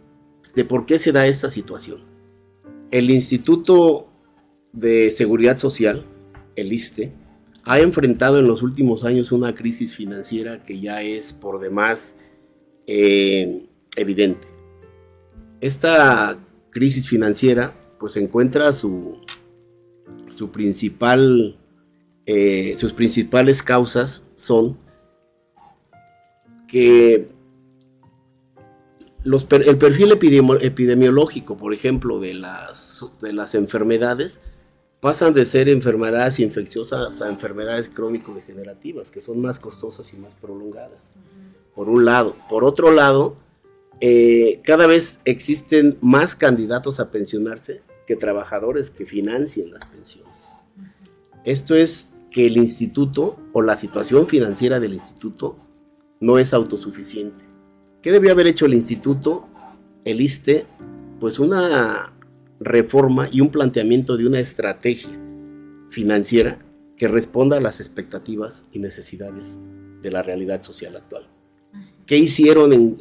de 0.55 0.65
por 0.65 0.87
qué 0.87 0.97
se 0.97 1.11
da 1.11 1.27
esta 1.27 1.51
situación. 1.51 1.99
El 2.89 3.11
Instituto 3.11 4.09
de 4.73 5.11
Seguridad 5.11 5.59
Social, 5.59 6.07
el 6.55 6.73
ISTE, 6.73 7.13
ha 7.63 7.79
enfrentado 7.79 8.39
en 8.39 8.47
los 8.47 8.61
últimos 8.63 9.03
años 9.03 9.31
una 9.31 9.55
crisis 9.55 9.95
financiera 9.95 10.63
que 10.63 10.79
ya 10.79 11.01
es 11.01 11.33
por 11.33 11.59
demás 11.59 12.17
eh, 12.87 13.67
evidente. 13.95 14.47
Esta 15.61 16.37
crisis 16.69 17.07
financiera 17.07 17.73
pues 17.99 18.15
encuentra 18.17 18.71
su, 18.73 19.21
su 20.29 20.51
principal, 20.51 21.57
eh, 22.25 22.75
sus 22.77 22.93
principales 22.93 23.61
causas 23.61 24.23
son 24.35 24.77
que 26.67 27.29
el 29.25 29.77
perfil 29.77 30.11
epidemiológico, 30.13 31.57
por 31.57 31.73
ejemplo, 31.73 32.19
de 32.19 32.35
las, 32.35 33.05
de 33.21 33.33
las 33.33 33.53
enfermedades, 33.53 34.41
pasan 34.99 35.33
de 35.33 35.45
ser 35.45 35.69
enfermedades 35.69 36.39
infecciosas 36.39 37.21
a 37.21 37.29
enfermedades 37.29 37.89
crónico-degenerativas, 37.89 39.11
que 39.11 39.21
son 39.21 39.41
más 39.41 39.59
costosas 39.59 40.13
y 40.13 40.17
más 40.17 40.35
prolongadas, 40.35 41.15
por 41.73 41.89
un 41.89 42.05
lado. 42.05 42.35
Por 42.49 42.65
otro 42.65 42.91
lado, 42.91 43.37
eh, 44.01 44.61
cada 44.63 44.87
vez 44.87 45.21
existen 45.25 45.97
más 46.01 46.35
candidatos 46.35 46.99
a 46.99 47.11
pensionarse 47.11 47.81
que 48.05 48.15
trabajadores 48.15 48.89
que 48.89 49.05
financien 49.05 49.71
las 49.71 49.85
pensiones. 49.85 50.55
Esto 51.45 51.75
es 51.75 52.15
que 52.31 52.47
el 52.47 52.57
instituto 52.57 53.37
o 53.53 53.61
la 53.61 53.77
situación 53.77 54.27
financiera 54.27 54.79
del 54.79 54.93
instituto 54.93 55.55
no 56.19 56.37
es 56.37 56.53
autosuficiente. 56.53 57.45
¿Qué 58.01 58.11
debió 58.11 58.31
haber 58.31 58.47
hecho 58.47 58.65
el 58.65 58.73
instituto, 58.73 59.47
el 60.05 60.21
ISTE? 60.21 60.65
Pues 61.19 61.39
una 61.39 62.13
reforma 62.59 63.29
y 63.31 63.41
un 63.41 63.49
planteamiento 63.49 64.17
de 64.17 64.27
una 64.27 64.39
estrategia 64.39 65.11
financiera 65.89 66.59
que 66.97 67.07
responda 67.07 67.57
a 67.57 67.61
las 67.61 67.79
expectativas 67.79 68.65
y 68.71 68.79
necesidades 68.79 69.61
de 70.01 70.11
la 70.11 70.23
realidad 70.23 70.61
social 70.63 70.95
actual. 70.95 71.27
¿Qué 72.05 72.17
hicieron 72.17 72.97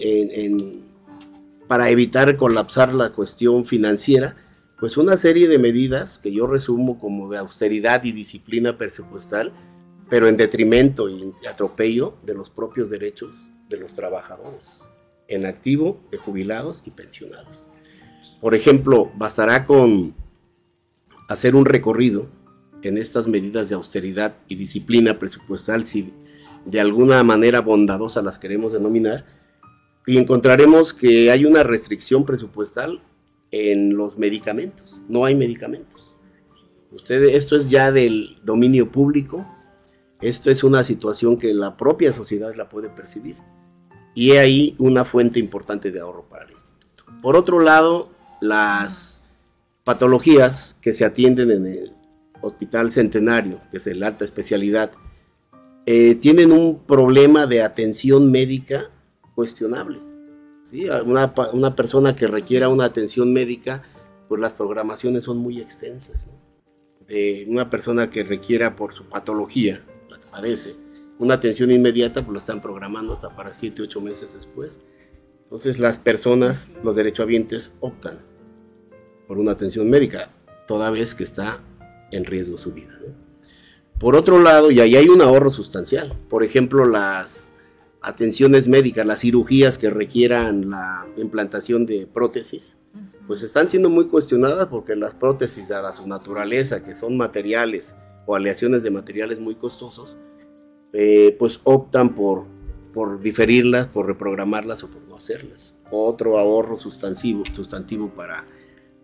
para 1.67 1.91
evitar 1.91 2.37
colapsar 2.37 2.95
la 2.95 3.13
cuestión 3.13 3.65
financiera? 3.65 4.37
Pues 4.79 4.97
una 4.97 5.17
serie 5.17 5.49
de 5.49 5.59
medidas 5.59 6.19
que 6.19 6.33
yo 6.33 6.47
resumo 6.47 6.99
como 6.99 7.31
de 7.31 7.39
austeridad 7.39 8.05
y 8.05 8.13
disciplina 8.13 8.79
presupuestal 8.79 9.53
pero 10.09 10.29
en 10.29 10.37
detrimento 10.37 11.09
y 11.09 11.33
atropello 11.51 12.17
de 12.25 12.35
los 12.35 12.51
propios 12.51 12.89
derechos 12.89 13.51
de 13.69 13.77
los 13.77 13.95
trabajadores, 13.95 14.91
en 15.29 15.45
activo, 15.45 16.01
de 16.11 16.17
jubilados 16.17 16.83
y 16.87 16.91
pensionados. 16.91 17.69
Por 18.41 18.55
ejemplo, 18.55 19.11
bastará 19.17 19.65
con 19.65 20.15
hacer 21.29 21.55
un 21.55 21.65
recorrido 21.65 22.29
en 22.83 22.97
estas 22.97 23.29
medidas 23.29 23.69
de 23.69 23.75
austeridad 23.75 24.37
y 24.49 24.55
disciplina 24.55 25.19
presupuestal, 25.19 25.85
si 25.85 26.13
de 26.65 26.81
alguna 26.81 27.23
manera 27.23 27.61
bondadosa 27.61 28.23
las 28.23 28.39
queremos 28.39 28.73
denominar, 28.73 29.27
y 30.07 30.17
encontraremos 30.17 30.95
que 30.95 31.31
hay 31.31 31.45
una 31.45 31.63
restricción 31.63 32.25
presupuestal 32.25 33.03
en 33.51 33.97
los 33.97 34.17
medicamentos. 34.17 35.03
No 35.09 35.25
hay 35.25 35.35
medicamentos. 35.35 36.17
Ustedes, 36.91 37.35
esto 37.35 37.57
es 37.57 37.69
ya 37.69 37.93
del 37.93 38.39
dominio 38.45 38.91
público, 38.91 39.47
esto 40.21 40.51
es 40.51 40.65
una 40.65 40.85
situación 40.85 41.39
que 41.39 41.53
la 41.53 41.77
propia 41.77 42.13
sociedad 42.13 42.55
la 42.55 42.69
puede 42.69 42.89
percibir. 42.89 43.37
Y 44.15 44.33
hay 44.33 44.39
ahí 44.39 44.77
una 44.79 45.05
fuente 45.05 45.39
importante 45.39 45.91
de 45.91 46.01
ahorro 46.01 46.29
para 46.29 46.45
el 46.45 46.53
instituto. 46.53 47.05
Por 47.21 47.37
otro 47.37 47.61
lado, 47.61 48.11
las 48.41 49.23
patologías 49.85 50.77
que 50.81 50.93
se 50.93 51.05
atienden 51.05 51.51
en 51.51 51.67
el 51.67 51.93
Hospital 52.41 52.93
Centenario, 52.93 53.61
que 53.71 53.79
es 53.79 53.87
el 53.87 54.03
alta 54.03 54.25
especialidad, 54.25 54.93
eh, 55.87 56.15
tienen 56.15 56.53
un 56.53 56.85
problema 56.85 57.47
de 57.47 57.63
atención 57.63 58.31
médica 58.31 58.91
cuestionable. 59.35 60.01
Una, 61.07 61.33
una, 61.55 61.75
persona 61.75 62.15
que 62.15 62.29
requiera 62.29 62.69
una 62.69 62.85
atención 62.85 63.33
médica, 63.33 63.83
pues 64.29 64.39
las 64.39 64.53
programaciones 64.53 65.25
son 65.25 65.39
muy 65.39 65.61
extensas. 65.61 66.29
De 67.07 67.47
una 67.49 67.71
persona 67.71 68.11
que 68.11 68.23
requiera 68.23 68.77
por 68.77 68.93
su 68.93 69.05
patología 69.05 69.83
padece 70.31 70.77
una 71.19 71.35
atención 71.35 71.71
inmediata, 71.71 72.21
pues 72.21 72.33
lo 72.33 72.39
están 72.39 72.61
programando 72.61 73.13
hasta 73.13 73.35
para 73.35 73.53
7, 73.53 73.83
8 73.83 74.01
meses 74.01 74.35
después. 74.35 74.79
Entonces 75.43 75.79
las 75.79 75.99
personas, 75.99 76.71
los 76.85 76.95
derechohabientes, 76.95 77.73
optan 77.81 78.21
por 79.29 79.39
una 79.39 79.53
atención 79.53 79.89
médica, 79.89 80.31
toda 80.67 80.91
vez 80.91 81.15
que 81.15 81.23
está 81.23 81.61
en 82.11 82.25
riesgo 82.25 82.57
su 82.59 82.73
vida. 82.73 82.95
Por 84.01 84.17
otro 84.17 84.41
lado, 84.41 84.71
y 84.71 84.81
ahí 84.81 84.97
hay 84.97 85.09
un 85.09 85.21
ahorro 85.21 85.51
sustancial. 85.51 86.15
Por 86.31 86.43
ejemplo, 86.43 86.87
las 86.87 87.53
atenciones 88.01 88.69
médicas, 88.69 89.07
las 89.07 89.21
cirugías 89.21 89.77
que 89.77 89.91
requieran 89.91 90.71
la 90.71 91.07
implantación 91.17 91.85
de 91.85 92.07
prótesis, 92.07 92.79
pues 93.27 93.43
están 93.43 93.69
siendo 93.69 93.91
muy 93.91 94.07
cuestionadas 94.07 94.69
porque 94.69 94.97
las 94.97 95.15
prótesis, 95.15 95.69
dada 95.69 95.95
su 95.95 96.09
naturaleza, 96.09 96.83
que 96.83 96.95
son 96.95 97.17
materiales 97.19 97.95
o 98.25 98.35
aleaciones 98.35 98.83
de 98.83 98.91
materiales 98.91 99.41
muy 99.41 99.57
costosos, 99.57 100.17
eh, 100.95 101.37
pues 101.39 101.61
optan 101.65 102.15
por, 102.15 102.45
por 102.95 103.21
diferirlas, 103.21 103.87
por 103.89 104.07
reprogramarlas 104.07 104.83
o 104.85 104.89
por 104.89 105.03
no 105.03 105.17
hacerlas. 105.17 105.77
Otro 105.91 106.39
ahorro 106.39 106.77
sustantivo, 106.77 107.43
sustantivo 107.53 108.09
para, 108.09 108.47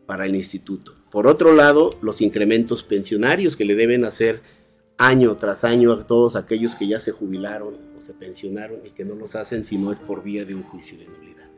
para 0.07 0.27
el 0.27 0.35
instituto. 0.35 0.95
Por 1.11 1.27
otro 1.27 1.55
lado, 1.55 1.91
los 2.03 2.21
incrementos 2.21 2.83
pensionarios 2.83 3.57
que 3.57 3.65
le 3.65 3.75
deben 3.75 4.05
hacer 4.05 4.43
año 4.99 5.37
tras 5.37 5.65
año 5.65 5.93
a 5.93 6.07
todos 6.07 6.37
aquellos 6.37 6.77
que 6.77 6.87
ya 6.87 7.01
se 7.01 7.13
jubilaron 7.13 7.79
o 7.97 8.01
se 8.01 8.15
pensionaron 8.15 8.81
y 8.85 8.91
que 8.91 9.05
no 9.05 9.15
los 9.15 9.35
hacen 9.35 9.65
si 9.65 9.79
no 9.79 9.93
es 9.93 10.01
por 10.01 10.23
vía 10.23 10.45
de 10.45 10.55
un 10.55 10.63
juicio 10.63 10.99
de 10.99 11.07
nulidad. 11.07 11.51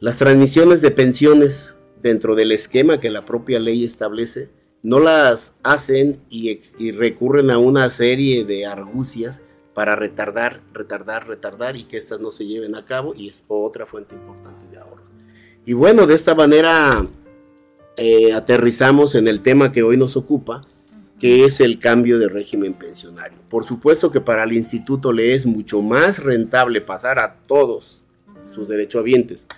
Las 0.00 0.16
transmisiones 0.16 0.82
de 0.82 0.90
pensiones 0.90 1.76
dentro 2.02 2.34
del 2.34 2.52
esquema 2.52 3.00
que 3.00 3.10
la 3.10 3.24
propia 3.24 3.58
ley 3.58 3.84
establece 3.84 4.50
no 4.82 5.00
las 5.00 5.54
hacen 5.62 6.20
y, 6.28 6.60
recurren 6.92 7.50
a 7.50 7.58
una 7.58 7.90
serie 7.90 8.44
de 8.44 8.66
argucias 8.66 9.42
para 9.74 9.96
retardar, 9.96 10.62
retardar, 10.72 11.26
retardar 11.26 11.76
y 11.76 11.84
que 11.84 11.96
estas 11.96 12.20
no 12.20 12.30
se 12.30 12.46
lleven 12.46 12.74
a 12.76 12.84
cabo 12.84 13.14
y 13.14 13.28
es 13.28 13.42
otra 13.48 13.84
fuente 13.84 14.14
importante 14.14 14.66
de 14.68 14.78
ahorro. 14.78 14.95
Y 15.68 15.72
bueno, 15.72 16.06
de 16.06 16.14
esta 16.14 16.36
manera 16.36 17.04
eh, 17.96 18.32
aterrizamos 18.32 19.16
en 19.16 19.26
el 19.26 19.40
tema 19.40 19.72
que 19.72 19.82
hoy 19.82 19.96
nos 19.96 20.16
ocupa, 20.16 20.64
que 21.18 21.44
es 21.44 21.60
el 21.60 21.80
cambio 21.80 22.20
de 22.20 22.28
régimen 22.28 22.72
pensionario. 22.72 23.38
Por 23.48 23.66
supuesto 23.66 24.12
que 24.12 24.20
para 24.20 24.44
el 24.44 24.52
instituto 24.52 25.12
le 25.12 25.34
es 25.34 25.44
mucho 25.44 25.82
más 25.82 26.20
rentable 26.20 26.80
pasar 26.82 27.18
a 27.18 27.34
todos 27.48 28.00
sus 28.54 28.68
derechohabientes 28.68 29.48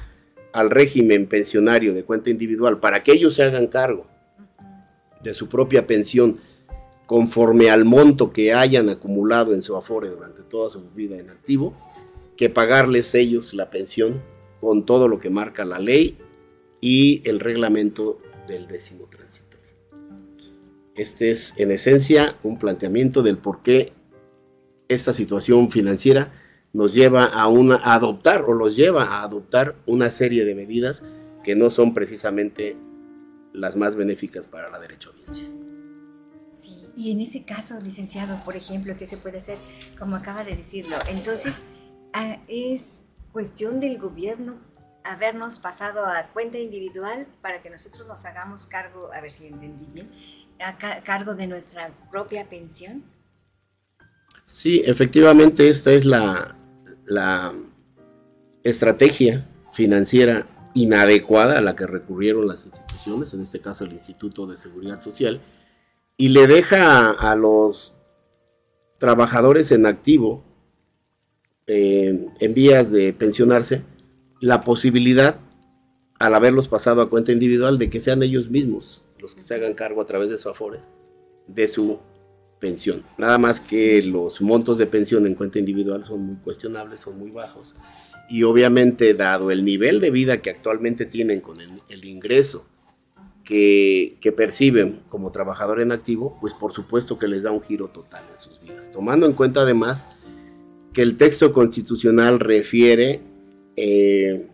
al 0.55 0.71
régimen 0.71 1.27
pensionario 1.27 1.93
de 1.93 2.05
cuenta 2.05 2.31
individual 2.31 2.81
para 2.81 3.03
que 3.03 3.13
ellos 3.13 3.35
se 3.35 3.43
hagan 3.43 3.67
cargo 3.67 4.07
de 5.23 5.35
su 5.35 5.47
propia 5.51 5.87
pensión 5.87 6.39
conforme 7.05 7.69
al 7.69 7.85
monto 7.85 8.31
que 8.31 8.55
hayan 8.55 8.89
acumulado 8.89 9.53
en 9.53 9.61
su 9.61 9.77
afore 9.77 10.09
durante 10.09 10.41
toda 10.43 10.71
su 10.71 10.89
vida 10.91 11.19
en 11.19 11.29
activo, 11.29 11.77
que 12.35 12.49
pagarles 12.49 13.15
ellos 13.15 13.53
la 13.53 13.69
pensión 13.69 14.23
con 14.61 14.85
todo 14.85 15.09
lo 15.09 15.19
que 15.21 15.31
marca 15.31 15.65
la 15.65 15.79
ley 15.79 16.19
y 16.81 17.23
el 17.29 17.41
reglamento 17.41 18.21
del 18.47 18.67
décimo 18.67 19.07
transitorio. 19.09 19.49
Este 20.95 21.31
es 21.31 21.55
en 21.59 21.71
esencia 21.71 22.37
un 22.43 22.59
planteamiento 22.59 23.23
del 23.23 23.39
por 23.39 23.63
qué 23.63 23.93
esta 24.89 25.13
situación 25.13 25.71
financiera 25.71 26.33
nos 26.73 26.95
lleva 26.95 27.25
a, 27.25 27.45
adoptar 27.95 28.43
o 28.43 28.53
los 28.53 28.77
lleva 28.77 29.05
a 29.05 29.23
adoptar 29.23 29.77
una 29.87 30.11
serie 30.11 30.45
de 30.45 30.55
medidas 30.55 31.03
que 31.45 31.55
no 31.55 31.71
son 31.71 31.95
precisamente 31.95 32.77
las 33.53 33.77
más 33.77 33.97
benéficas 33.97 34.47
para 34.47 34.71
la 34.71 34.79
derechohabiencia. 34.79 35.49
Sí, 36.55 36.85
y 36.97 37.13
en 37.13 37.21
ese 37.21 37.45
caso, 37.45 37.79
licenciado, 37.81 38.43
por 38.45 38.57
ejemplo, 38.57 38.97
¿qué 38.99 39.07
se 39.07 39.17
puede 39.17 39.39
hacer? 39.39 39.59
Como 39.99 40.17
acaba 40.17 40.45
de 40.45 40.57
decirlo, 40.57 40.97
entonces 41.09 41.55
ah, 42.13 42.39
es 42.49 43.05
cuestión 43.33 43.81
del 43.81 43.99
gobierno 43.99 44.59
habernos 45.05 45.59
pasado 45.59 46.05
a 46.05 46.29
cuenta 46.33 46.59
individual 46.59 47.27
para 47.41 47.63
que 47.63 47.71
nosotros 47.71 48.07
nos 48.07 48.25
hagamos 48.25 48.67
cargo, 48.67 49.11
a 49.13 49.21
ver 49.21 49.33
si 49.33 49.47
entendí 49.47 49.87
bien, 49.93 50.11
a 50.61 50.77
cargo 51.03 51.35
de 51.35 51.47
nuestra 51.47 51.91
propia 52.11 52.49
pensión. 52.49 53.05
Sí, 54.45 54.83
efectivamente 54.85 55.69
esta 55.69 55.93
es 55.93 56.05
la, 56.05 56.57
la 57.07 57.53
estrategia 58.65 59.47
financiera 59.73 60.47
inadecuada 60.75 61.59
a 61.59 61.61
la 61.61 61.75
que 61.75 61.87
recurrieron 61.87 62.47
las 62.47 62.67
instituciones, 62.67 63.35
en 63.35 63.41
este 63.43 63.61
caso 63.61 63.85
el 63.85 63.93
Instituto 63.93 64.47
de 64.47 64.57
Seguridad 64.57 65.01
Social, 65.01 65.41
y 66.17 66.29
le 66.29 66.47
deja 66.47 67.11
a, 67.11 67.35
los 67.37 67.95
trabajadores 68.99 69.71
en 69.73 69.87
activo, 69.87 70.45
eh, 71.69 72.27
en 72.41 72.55
vías 72.55 72.91
de 72.91 73.13
pensionarse, 73.13 73.85
la 74.41 74.65
posibilidad, 74.65 75.39
al 76.19 76.35
haberlos 76.35 76.69
pasado 76.69 77.03
a 77.03 77.11
cuenta 77.11 77.31
individual, 77.31 77.79
de 77.79 77.89
que 77.91 78.01
sean 78.01 78.23
ellos 78.23 78.51
mismos 78.51 79.05
los 79.19 79.35
que 79.35 79.43
se 79.43 79.55
hagan 79.55 79.75
cargo 79.75 80.01
a 80.01 80.07
través 80.07 80.31
de 80.31 80.39
su 80.39 80.49
Afore 80.49 80.81
de 81.49 81.67
su 81.67 81.99
pensión. 82.61 83.03
Nada 83.17 83.39
más 83.39 83.61
que 83.61 84.03
los 84.03 84.41
montos 84.41 84.79
de 84.79 84.87
pensión 84.87 85.27
en 85.27 85.35
cuenta 85.35 85.59
individual 85.59 86.05
son 86.05 86.21
muy 86.21 86.37
cuestionables, 86.37 87.01
son 87.01 87.19
muy 87.19 87.31
bajos. 87.31 87.75
Y 88.29 88.43
obviamente, 88.43 89.15
dado 89.15 89.51
el 89.51 89.65
nivel 89.65 90.01
de 90.01 90.11
vida 90.11 90.43
que 90.43 90.51
actualmente 90.51 91.07
tienen 91.07 91.41
con 91.41 91.59
el, 91.61 92.05
ingreso 92.05 92.67
que, 93.43 94.19
que, 94.21 94.33
perciben 94.33 95.01
como 95.09 95.33
trabajador 95.33 95.81
en 95.81 95.93
activo, 95.93 96.37
pues 96.41 96.53
por 96.53 96.73
supuesto 96.73 97.19
que 97.19 97.27
les 97.27 97.43
da 97.43 97.51
un 97.51 97.63
giro 97.63 97.89
total 97.89 98.23
en 98.31 98.39
sus 98.39 98.61
vidas. 98.61 98.91
Tomando 98.91 99.25
en 99.25 99.33
cuenta 99.33 99.63
además 99.63 100.09
que 100.93 101.03
el 101.03 101.17
texto 101.17 101.53
constitucional 101.53 102.41
refiere 102.41 103.21
eh, 103.77 104.47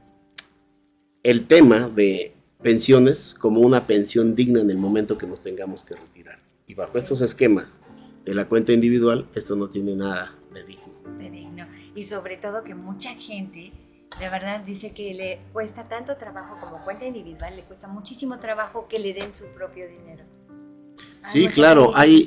el 1.22 1.46
tema 1.46 1.88
de 1.88 2.34
pensiones 2.62 3.34
como 3.38 3.60
una 3.60 3.86
pensión 3.86 4.34
digna 4.34 4.60
en 4.60 4.70
el 4.70 4.78
momento 4.78 5.18
que 5.18 5.26
nos 5.26 5.40
tengamos 5.40 5.84
que 5.84 5.94
retirar. 5.94 6.38
Y 6.66 6.74
bajo 6.74 6.98
estos 6.98 7.20
esquemas 7.20 7.80
de 8.24 8.34
la 8.34 8.48
cuenta 8.48 8.72
individual, 8.72 9.28
esto 9.34 9.54
no 9.56 9.68
tiene 9.68 9.94
nada 9.94 10.34
de 10.52 10.64
digno. 10.64 10.92
De 11.18 11.30
digno. 11.30 11.66
Y 11.94 12.04
sobre 12.04 12.36
todo 12.36 12.64
que 12.64 12.74
mucha 12.74 13.14
gente 13.14 13.72
de 14.18 14.30
verdad 14.30 14.60
dice 14.60 14.92
que 14.92 15.12
le 15.14 15.40
cuesta 15.52 15.88
tanto 15.88 16.16
trabajo 16.16 16.56
como 16.60 16.82
cuenta 16.84 17.04
individual, 17.04 17.56
le 17.56 17.62
cuesta 17.64 17.88
muchísimo 17.88 18.38
trabajo 18.38 18.86
que 18.88 18.98
le 18.98 19.12
den 19.12 19.32
su 19.32 19.46
propio 19.46 19.88
dinero. 19.88 20.24
Sí, 21.32 21.48
claro, 21.48 21.92
hay, 21.94 22.26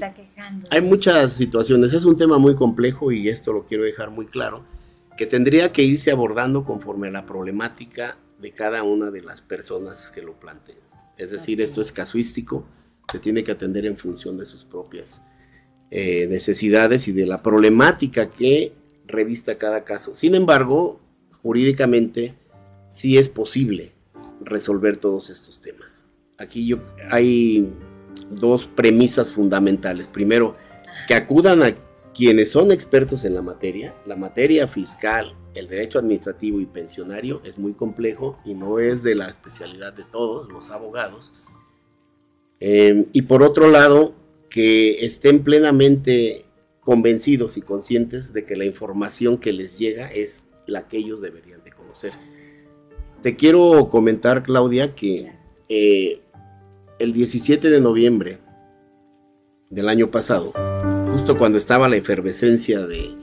hay 0.72 0.82
muchas 0.82 1.34
situaciones. 1.34 1.94
Es 1.94 2.04
un 2.04 2.16
tema 2.16 2.38
muy 2.38 2.56
complejo 2.56 3.12
y 3.12 3.30
esto 3.30 3.54
lo 3.54 3.66
quiero 3.66 3.84
dejar 3.84 4.10
muy 4.10 4.26
claro, 4.26 4.64
que 5.18 5.26
tendría 5.26 5.72
que 5.72 5.84
irse 5.84 6.12
abordando 6.12 6.66
conforme 6.66 7.10
a 7.10 7.12
la 7.12 7.26
problemática 7.26 8.18
de 8.40 8.52
cada 8.52 8.84
una 8.84 9.12
de 9.12 9.22
las 9.22 9.42
personas 9.42 10.12
que 10.12 10.22
lo 10.22 10.40
planteen. 10.40 10.80
Es 11.18 11.32
decir, 11.32 11.62
esto 11.62 11.82
es 11.82 11.92
casuístico, 11.92 12.66
se 13.12 13.20
tiene 13.20 13.44
que 13.44 13.52
atender 13.52 13.86
en 13.86 13.98
función 13.98 14.38
de 14.38 14.46
sus 14.46 14.66
propias 14.66 15.22
eh, 15.90 16.28
necesidades 16.30 17.08
y 17.08 17.12
de 17.12 17.26
la 17.26 17.42
problemática 17.42 18.30
que 18.30 18.74
revista 19.06 19.58
cada 19.58 19.84
caso. 19.84 20.14
Sin 20.14 20.36
embargo, 20.36 21.00
jurídicamente 21.42 22.36
sí 22.90 23.18
es 23.18 23.30
posible 23.30 23.94
resolver 24.42 24.98
todos 24.98 25.30
estos 25.30 25.62
temas. 25.62 26.08
Aquí 26.38 26.68
yo, 26.68 26.80
hay 27.10 27.68
dos 28.30 28.68
premisas 28.68 29.32
fundamentales. 29.32 30.08
Primero, 30.08 30.56
que 31.08 31.16
acudan 31.16 31.64
a 31.64 31.76
quienes 32.14 32.52
son 32.52 32.72
expertos 32.72 33.24
en 33.26 33.36
la 33.36 33.42
materia. 33.42 33.96
La 34.06 34.16
materia 34.16 34.68
fiscal, 34.68 35.36
el 35.54 35.68
derecho 35.68 36.00
administrativo 36.00 36.60
y 36.60 36.66
pensionario 36.66 37.42
es 37.44 37.58
muy 37.58 37.74
complejo 37.74 38.40
y 38.44 38.56
no 38.56 38.80
es 38.80 39.04
de 39.04 39.16
la 39.16 39.28
especialidad 39.28 39.94
de 39.94 40.04
todos 40.04 40.52
los 40.52 40.72
abogados. 40.72 41.34
Eh, 42.60 43.06
y 43.14 43.22
por 43.24 43.44
otro 43.44 43.70
lado, 43.70 44.16
que 44.50 45.06
estén 45.06 45.44
plenamente 45.44 46.46
convencidos 46.82 47.58
y 47.58 47.62
conscientes 47.62 48.34
de 48.34 48.46
que 48.46 48.56
la 48.56 48.66
información 48.66 49.38
que 49.38 49.54
les 49.54 49.78
llega 49.78 50.08
es 50.08 50.48
la 50.66 50.88
que 50.88 50.98
ellos 50.98 51.22
deberían 51.22 51.64
de 51.64 51.72
conocer. 51.72 52.14
Te 53.22 53.36
quiero 53.36 53.90
comentar, 53.90 54.44
Claudia, 54.44 54.96
que 54.96 55.34
eh, 55.70 56.22
el 57.00 57.14
17 57.14 57.70
de 57.70 57.80
noviembre 57.80 58.40
del 59.70 59.90
año 59.90 60.10
pasado, 60.10 60.52
justo 61.12 61.38
cuando 61.38 61.58
estaba 61.58 61.90
la 61.90 61.98
efervescencia 61.98 62.86
de, 62.86 63.16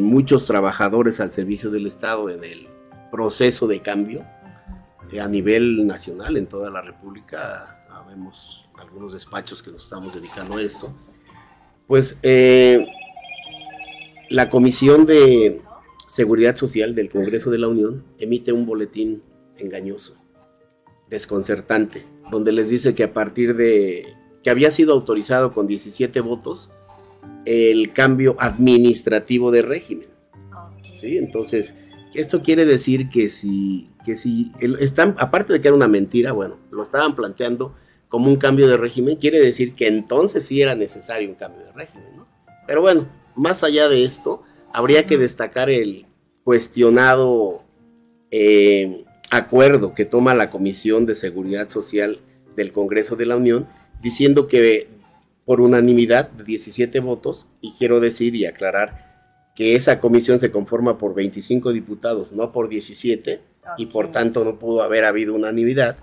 muchos 0.00 0.46
trabajadores 0.46 1.20
al 1.20 1.30
servicio 1.30 1.70
del 1.70 1.86
Estado 1.86 2.30
en 2.30 2.42
el 2.42 2.68
proceso 3.10 3.66
de 3.66 3.80
cambio 3.80 4.24
eh, 5.12 5.20
a 5.20 5.28
nivel 5.28 5.86
nacional 5.86 6.38
en 6.38 6.46
toda 6.46 6.70
la 6.70 6.80
República, 6.80 7.84
vemos 8.08 8.68
algunos 8.78 9.12
despachos 9.12 9.62
que 9.62 9.70
nos 9.70 9.84
estamos 9.84 10.14
dedicando 10.14 10.56
a 10.56 10.62
esto, 10.62 10.94
pues 11.86 12.16
eh, 12.22 12.86
la 14.30 14.48
Comisión 14.48 15.04
de 15.04 15.58
Seguridad 16.06 16.56
Social 16.56 16.94
del 16.94 17.10
Congreso 17.10 17.50
de 17.50 17.58
la 17.58 17.68
Unión 17.68 18.04
emite 18.18 18.52
un 18.52 18.66
boletín 18.66 19.22
engañoso, 19.56 20.14
desconcertante, 21.08 22.04
donde 22.30 22.52
les 22.52 22.70
dice 22.70 22.94
que 22.94 23.04
a 23.04 23.12
partir 23.12 23.56
de 23.56 24.14
que 24.42 24.50
había 24.50 24.70
sido 24.70 24.92
autorizado 24.92 25.52
con 25.52 25.66
17 25.66 26.20
votos 26.20 26.70
el 27.46 27.92
cambio 27.92 28.36
administrativo 28.38 29.50
de 29.50 29.62
régimen. 29.62 30.08
¿Sí? 30.92 31.18
Entonces, 31.18 31.74
esto 32.14 32.42
quiere 32.42 32.64
decir 32.64 33.08
que 33.08 33.28
si, 33.28 33.90
que 34.04 34.14
si 34.14 34.52
están, 34.78 35.16
aparte 35.18 35.52
de 35.52 35.60
que 35.60 35.68
era 35.68 35.76
una 35.76 35.88
mentira, 35.88 36.32
bueno, 36.32 36.58
lo 36.70 36.82
estaban 36.82 37.16
planteando 37.16 37.74
como 38.08 38.28
un 38.28 38.36
cambio 38.36 38.68
de 38.68 38.76
régimen, 38.76 39.16
quiere 39.16 39.40
decir 39.40 39.74
que 39.74 39.88
entonces 39.88 40.46
sí 40.46 40.62
era 40.62 40.74
necesario 40.74 41.28
un 41.28 41.34
cambio 41.34 41.64
de 41.66 41.72
régimen. 41.72 42.16
¿no? 42.16 42.26
Pero 42.66 42.80
bueno, 42.80 43.08
más 43.34 43.64
allá 43.64 43.88
de 43.88 44.04
esto, 44.04 44.42
habría 44.72 45.06
que 45.06 45.18
destacar 45.18 45.68
el 45.68 46.06
cuestionado 46.44 47.64
eh, 48.30 49.03
acuerdo 49.34 49.94
que 49.94 50.04
toma 50.04 50.34
la 50.34 50.50
Comisión 50.50 51.06
de 51.06 51.14
Seguridad 51.14 51.68
Social 51.68 52.20
del 52.56 52.72
Congreso 52.72 53.16
de 53.16 53.26
la 53.26 53.36
Unión, 53.36 53.68
diciendo 54.02 54.46
que 54.46 54.88
por 55.44 55.60
unanimidad 55.60 56.30
de 56.30 56.44
17 56.44 57.00
votos, 57.00 57.48
y 57.60 57.72
quiero 57.72 58.00
decir 58.00 58.34
y 58.34 58.46
aclarar 58.46 59.04
que 59.54 59.76
esa 59.76 60.00
comisión 60.00 60.38
se 60.38 60.50
conforma 60.50 60.98
por 60.98 61.14
25 61.14 61.72
diputados, 61.72 62.32
no 62.32 62.50
por 62.52 62.68
17, 62.68 63.40
y 63.76 63.86
por 63.86 64.10
tanto 64.10 64.44
no 64.44 64.58
pudo 64.58 64.82
haber 64.82 65.04
habido 65.04 65.34
unanimidad. 65.34 65.96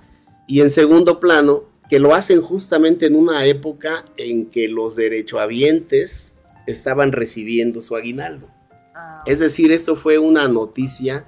Y 0.48 0.62
en 0.62 0.72
segundo 0.72 1.20
plano, 1.20 1.64
que 1.90 2.00
lo 2.00 2.16
hacen 2.16 2.42
justamente 2.42 3.06
en 3.06 3.16
una 3.16 3.46
época 3.46 4.06
en 4.18 4.46
que 4.46 4.68
los 4.70 4.96
derechohabientes 4.96 6.34
estaban 6.66 7.12
recibiendo 7.12 7.82
su 7.82 7.96
aguinaldo. 7.96 8.48
Ah. 8.96 9.24
Es 9.26 9.40
decir, 9.40 9.72
esto 9.72 9.96
fue 9.96 10.18
una 10.18 10.48
noticia 10.48 11.26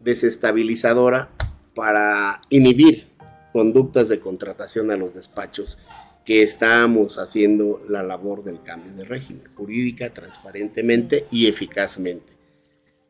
desestabilizadora 0.00 1.30
para 1.74 2.42
inhibir 2.50 3.08
conductas 3.52 4.08
de 4.08 4.20
contratación 4.20 4.90
a 4.90 4.96
los 4.96 5.14
despachos 5.14 5.78
que 6.24 6.42
estamos 6.42 7.18
haciendo 7.18 7.82
la 7.88 8.02
labor 8.02 8.44
del 8.44 8.62
cambio 8.62 8.92
de 8.92 9.04
régimen, 9.04 9.48
jurídica, 9.54 10.12
transparentemente 10.12 11.26
y 11.30 11.46
eficazmente. 11.46 12.34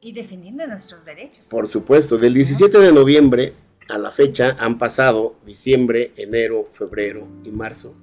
Y 0.01 0.13
defendiendo 0.13 0.67
nuestros 0.67 1.05
derechos. 1.05 1.47
Por 1.51 1.69
supuesto, 1.69 2.17
del 2.17 2.35
17 2.35 2.79
de 2.79 2.93
noviembre 2.93 3.53
a 3.89 3.99
la 3.99 4.11
fecha 4.11 4.57
han 4.59 4.79
pasado 4.79 5.37
diciembre, 5.45 6.13
enero, 6.17 6.69
febrero 6.73 7.27
y 7.45 7.51
marzo. 7.51 7.95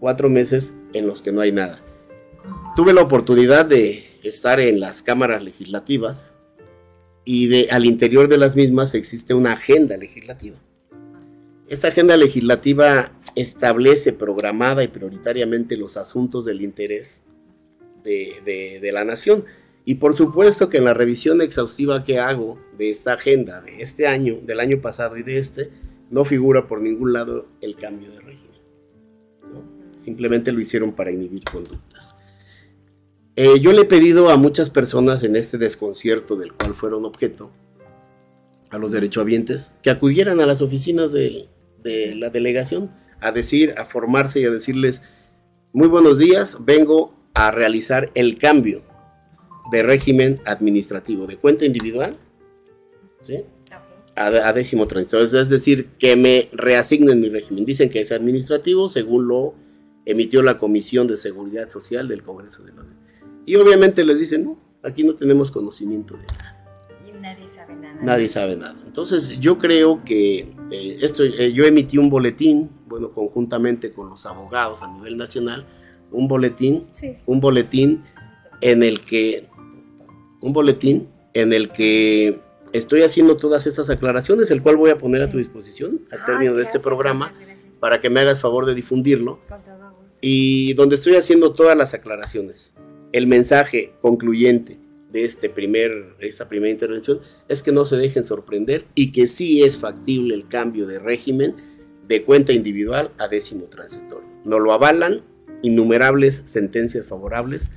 Cuatro 0.00 0.28
meses 0.28 0.74
en 0.92 1.06
los 1.06 1.22
que 1.22 1.32
no 1.32 1.40
hay 1.40 1.52
nada. 1.52 1.82
Tuve 2.76 2.92
la 2.92 3.00
oportunidad 3.00 3.64
de 3.64 4.04
estar 4.22 4.60
en 4.60 4.80
las 4.80 5.02
cámaras 5.02 5.42
legislativas 5.42 6.34
y 7.24 7.46
de, 7.46 7.68
al 7.70 7.86
interior 7.86 8.28
de 8.28 8.38
las 8.38 8.56
mismas 8.56 8.94
existe 8.94 9.34
una 9.34 9.52
agenda 9.52 9.96
legislativa. 9.96 10.56
Esta 11.66 11.88
agenda 11.88 12.16
legislativa 12.16 13.12
establece 13.34 14.12
programada 14.12 14.84
y 14.84 14.88
prioritariamente 14.88 15.76
los 15.76 15.96
asuntos 15.96 16.44
del 16.44 16.60
interés 16.60 17.24
de, 18.04 18.80
de, 18.80 18.92
la 18.92 19.04
nación. 19.04 19.44
Y 19.86 19.96
por 19.96 20.14
supuesto 20.14 20.68
que 20.68 20.76
en 20.76 20.84
la 20.84 20.94
revisión 20.94 21.40
exhaustiva 21.40 22.04
que 22.04 22.18
hago 22.18 22.58
de 22.76 22.90
esta 22.90 23.14
agenda 23.14 23.62
de 23.62 23.80
este 23.80 24.06
año, 24.06 24.40
del 24.42 24.60
año 24.60 24.80
pasado 24.80 25.16
y 25.16 25.22
de 25.22 25.38
este, 25.38 25.70
no 26.10 26.24
figura 26.24 26.66
por 26.66 26.82
ningún 26.82 27.14
lado 27.14 27.48
el 27.62 27.76
cambio 27.76 28.10
de 28.10 28.20
régimen. 28.20 28.60
Simplemente 29.96 30.52
lo 30.52 30.60
hicieron 30.60 30.92
para 30.92 31.10
inhibir 31.10 31.44
conductas. 31.44 32.14
Eh, 33.36 33.58
yo 33.60 33.72
le 33.72 33.82
he 33.82 33.84
pedido 33.84 34.30
a 34.30 34.36
muchas 34.36 34.70
personas 34.70 35.24
en 35.24 35.34
este 35.36 35.58
desconcierto 35.58 36.36
del 36.36 36.52
cual 36.52 36.74
fueron 36.74 37.04
objeto, 37.04 37.50
a 38.70 38.78
los 38.78 38.92
derechohabientes, 38.92 39.72
que 39.82 39.90
acudieran 39.90 40.40
a 40.40 40.46
las 40.46 40.60
oficinas 40.60 41.12
de, 41.12 41.48
de 41.82 42.14
la 42.14 42.30
delegación 42.30 42.90
a 43.20 43.32
decir, 43.32 43.74
a 43.76 43.84
formarse 43.84 44.40
y 44.40 44.44
a 44.44 44.50
decirles, 44.50 45.02
muy 45.72 45.88
buenos 45.88 46.18
días, 46.18 46.58
vengo 46.64 47.14
a 47.34 47.50
realizar 47.50 48.10
el 48.14 48.38
cambio 48.38 48.82
de 49.70 49.82
régimen 49.82 50.40
administrativo, 50.44 51.26
de 51.26 51.36
cuenta 51.36 51.64
individual, 51.64 52.16
¿sí? 53.22 53.44
A, 54.16 54.52
décimo 54.52 54.86
transitorio, 54.86 55.40
es 55.40 55.48
decir, 55.48 55.88
que 55.98 56.14
me 56.14 56.48
reasignen 56.52 57.20
mi 57.20 57.28
régimen. 57.28 57.64
Dicen 57.64 57.88
que 57.88 58.00
es 58.00 58.12
administrativo 58.12 58.88
según 58.88 59.26
lo 59.26 59.54
emitió 60.04 60.40
la 60.42 60.58
Comisión 60.58 61.08
de 61.08 61.18
Seguridad 61.18 61.68
Social 61.68 62.06
del 62.06 62.22
Congreso 62.22 62.62
de 62.62 62.72
la 62.74 62.84
Y 63.46 63.56
obviamente 63.56 64.04
les 64.04 64.18
dicen, 64.18 64.44
no, 64.44 64.58
aquí 64.82 65.04
no 65.04 65.14
tenemos 65.14 65.50
conocimiento 65.50 66.16
de 66.16 66.26
nada. 66.26 66.66
Y 67.06 67.12
nadie 67.12 67.48
sabe 67.48 67.76
nada. 67.76 68.02
Nadie 68.02 68.28
sabe 68.28 68.56
nada. 68.56 68.76
Entonces 68.86 69.38
yo 69.40 69.58
creo 69.58 70.04
que 70.04 70.54
eh, 70.70 70.98
esto, 71.00 71.24
eh, 71.24 71.52
yo 71.52 71.64
emití 71.64 71.98
un 71.98 72.10
boletín, 72.10 72.70
bueno, 72.86 73.12
conjuntamente 73.12 73.92
con 73.92 74.08
los 74.08 74.24
abogados 74.26 74.82
a 74.82 74.92
nivel 74.92 75.16
nacional, 75.16 75.66
un 76.10 76.28
boletín, 76.28 76.86
un 77.26 77.40
boletín 77.40 78.04
en 78.60 78.82
el 78.82 79.00
que 79.00 79.48
un 80.40 80.52
boletín 80.52 81.08
en 81.32 81.52
el 81.52 81.70
que 81.70 82.40
estoy 82.72 83.02
haciendo 83.02 83.36
todas 83.36 83.66
estas 83.66 83.90
aclaraciones, 83.90 84.50
el 84.50 84.62
cual 84.62 84.76
voy 84.76 84.90
a 84.90 84.98
poner 84.98 85.22
a 85.22 85.30
tu 85.30 85.38
disposición 85.38 86.02
al 86.12 86.24
término 86.24 86.54
de 86.54 86.62
este 86.62 86.78
programa 86.78 87.32
para 87.80 88.00
que 88.00 88.10
me 88.10 88.20
hagas 88.20 88.40
favor 88.40 88.66
de 88.66 88.74
difundirlo. 88.74 89.40
Y 90.20 90.72
donde 90.74 90.94
estoy 90.94 91.16
haciendo 91.16 91.52
todas 91.52 91.76
las 91.76 91.92
aclaraciones. 91.92 92.72
El 93.14 93.28
mensaje 93.28 93.94
concluyente 94.02 94.80
de 95.12 95.22
este 95.22 95.48
primer, 95.48 96.16
esta 96.18 96.48
primera 96.48 96.72
intervención 96.72 97.20
es 97.46 97.62
que 97.62 97.70
no 97.70 97.86
se 97.86 97.96
dejen 97.96 98.24
sorprender 98.24 98.86
y 98.96 99.12
que 99.12 99.28
sí 99.28 99.62
es 99.62 99.78
factible 99.78 100.34
el 100.34 100.48
cambio 100.48 100.88
de 100.88 100.98
régimen 100.98 101.54
de 102.08 102.24
cuenta 102.24 102.52
individual 102.52 103.12
a 103.20 103.28
décimo 103.28 103.66
transitorio. 103.66 104.28
No 104.44 104.58
lo 104.58 104.72
avalan 104.72 105.22
innumerables 105.62 106.42
sentencias 106.44 107.06
favorables 107.06 107.70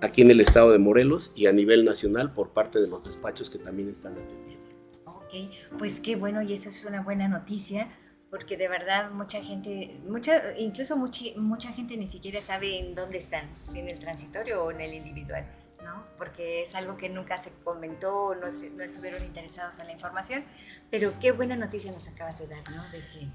aquí 0.00 0.22
en 0.22 0.30
el 0.30 0.40
estado 0.40 0.70
de 0.70 0.78
Morelos 0.78 1.32
y 1.34 1.46
a 1.46 1.52
nivel 1.52 1.84
nacional 1.84 2.32
por 2.32 2.50
parte 2.50 2.80
de 2.80 2.86
los 2.86 3.04
despachos 3.04 3.50
que 3.50 3.58
también 3.58 3.88
están 3.88 4.12
atendiendo. 4.12 4.70
Ok, 5.06 5.76
pues 5.76 5.98
qué 5.98 6.14
bueno 6.14 6.40
y 6.40 6.52
eso 6.52 6.68
es 6.68 6.84
una 6.84 7.02
buena 7.02 7.26
noticia 7.26 7.88
porque 8.34 8.56
de 8.56 8.66
verdad 8.66 9.12
mucha 9.12 9.40
gente, 9.40 10.00
mucha, 10.08 10.58
incluso 10.58 10.96
mucha, 10.96 11.24
mucha 11.36 11.72
gente 11.72 11.96
ni 11.96 12.08
siquiera 12.08 12.40
sabe 12.40 12.80
en 12.80 12.96
dónde 12.96 13.18
están, 13.18 13.48
si 13.64 13.78
en 13.78 13.88
el 13.88 14.00
transitorio 14.00 14.64
o 14.64 14.72
en 14.72 14.80
el 14.80 14.92
individual, 14.92 15.46
¿no? 15.84 16.04
Porque 16.18 16.64
es 16.64 16.74
algo 16.74 16.96
que 16.96 17.08
nunca 17.08 17.38
se 17.38 17.52
comentó, 17.62 18.34
no, 18.34 18.48
no 18.76 18.82
estuvieron 18.82 19.24
interesados 19.24 19.78
en 19.78 19.86
la 19.86 19.92
información, 19.92 20.42
pero 20.90 21.12
qué 21.20 21.30
buena 21.30 21.54
noticia 21.54 21.92
nos 21.92 22.08
acabas 22.08 22.40
de 22.40 22.48
dar, 22.48 22.68
¿no? 22.72 22.82
De 22.90 22.98
que 23.12 23.28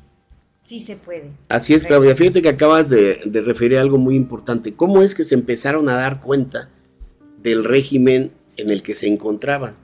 Sí 0.60 0.82
se 0.82 0.98
puede. 0.98 1.32
Así 1.48 1.74
es, 1.74 1.86
Claudia. 1.86 2.14
Fíjate 2.14 2.42
que 2.42 2.50
acabas 2.50 2.90
de, 2.90 3.22
referir 3.46 3.78
a 3.78 3.82
algo 3.82 3.98
muy 3.98 4.18
importante. 4.18 4.74
¿Cómo 4.74 5.02
es 5.02 5.16
que 5.16 5.24
se 5.24 5.34
empezaron 5.34 5.88
a 5.88 5.96
dar 5.96 6.20
cuenta 6.20 6.68
del 7.42 7.64
régimen 7.64 8.34
en 8.58 8.70
el 8.70 8.84
que 8.84 8.96
se 8.96 9.08
encontraban? 9.08 9.78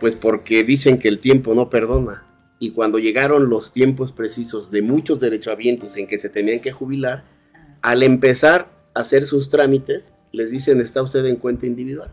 Pues 0.00 0.16
porque 0.16 0.64
dicen 0.64 0.98
que 0.98 1.06
el 1.06 1.20
tiempo 1.20 1.54
no 1.54 1.70
perdona. 1.70 2.27
Y 2.58 2.70
cuando 2.70 2.98
llegaron 2.98 3.48
los 3.48 3.72
tiempos 3.72 4.12
precisos 4.12 4.70
de 4.70 4.82
muchos 4.82 5.20
derechohabientes 5.20 5.96
en 5.96 6.06
que 6.06 6.18
se 6.18 6.28
tenían 6.28 6.60
que 6.60 6.72
jubilar, 6.72 7.24
al 7.82 8.02
empezar 8.02 8.70
a 8.94 9.00
hacer 9.00 9.24
sus 9.24 9.48
trámites, 9.48 10.12
les 10.32 10.50
dicen, 10.50 10.80
está 10.80 11.02
usted 11.02 11.24
en 11.26 11.36
cuenta 11.36 11.66
individual. 11.66 12.12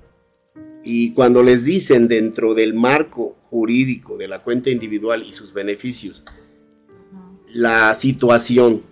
Y 0.84 1.14
cuando 1.14 1.42
les 1.42 1.66
dicen 1.66 2.08
dentro 2.08 2.54
del 2.54 2.76
marco 2.76 3.36
jurídico 3.50 4.18
de 4.18 4.28
la 4.28 4.44
cuenta 4.44 4.70
individual 4.70 5.24
y 5.24 5.34
sus 5.34 5.52
beneficios, 5.52 6.24
la 7.48 7.96
situación 7.96 8.84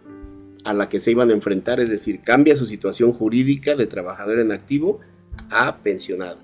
a 0.63 0.73
la 0.73 0.89
que 0.89 0.99
se 0.99 1.11
iban 1.11 1.29
a 1.29 1.33
enfrentar, 1.33 1.79
es 1.79 1.89
decir, 1.89 2.21
cambia 2.21 2.55
su 2.55 2.65
situación 2.65 3.13
jurídica 3.13 3.75
de 3.75 3.85
trabajador 3.85 4.39
en 4.39 4.51
activo 4.51 5.01
a 5.51 5.77
pensionado. 5.83 6.39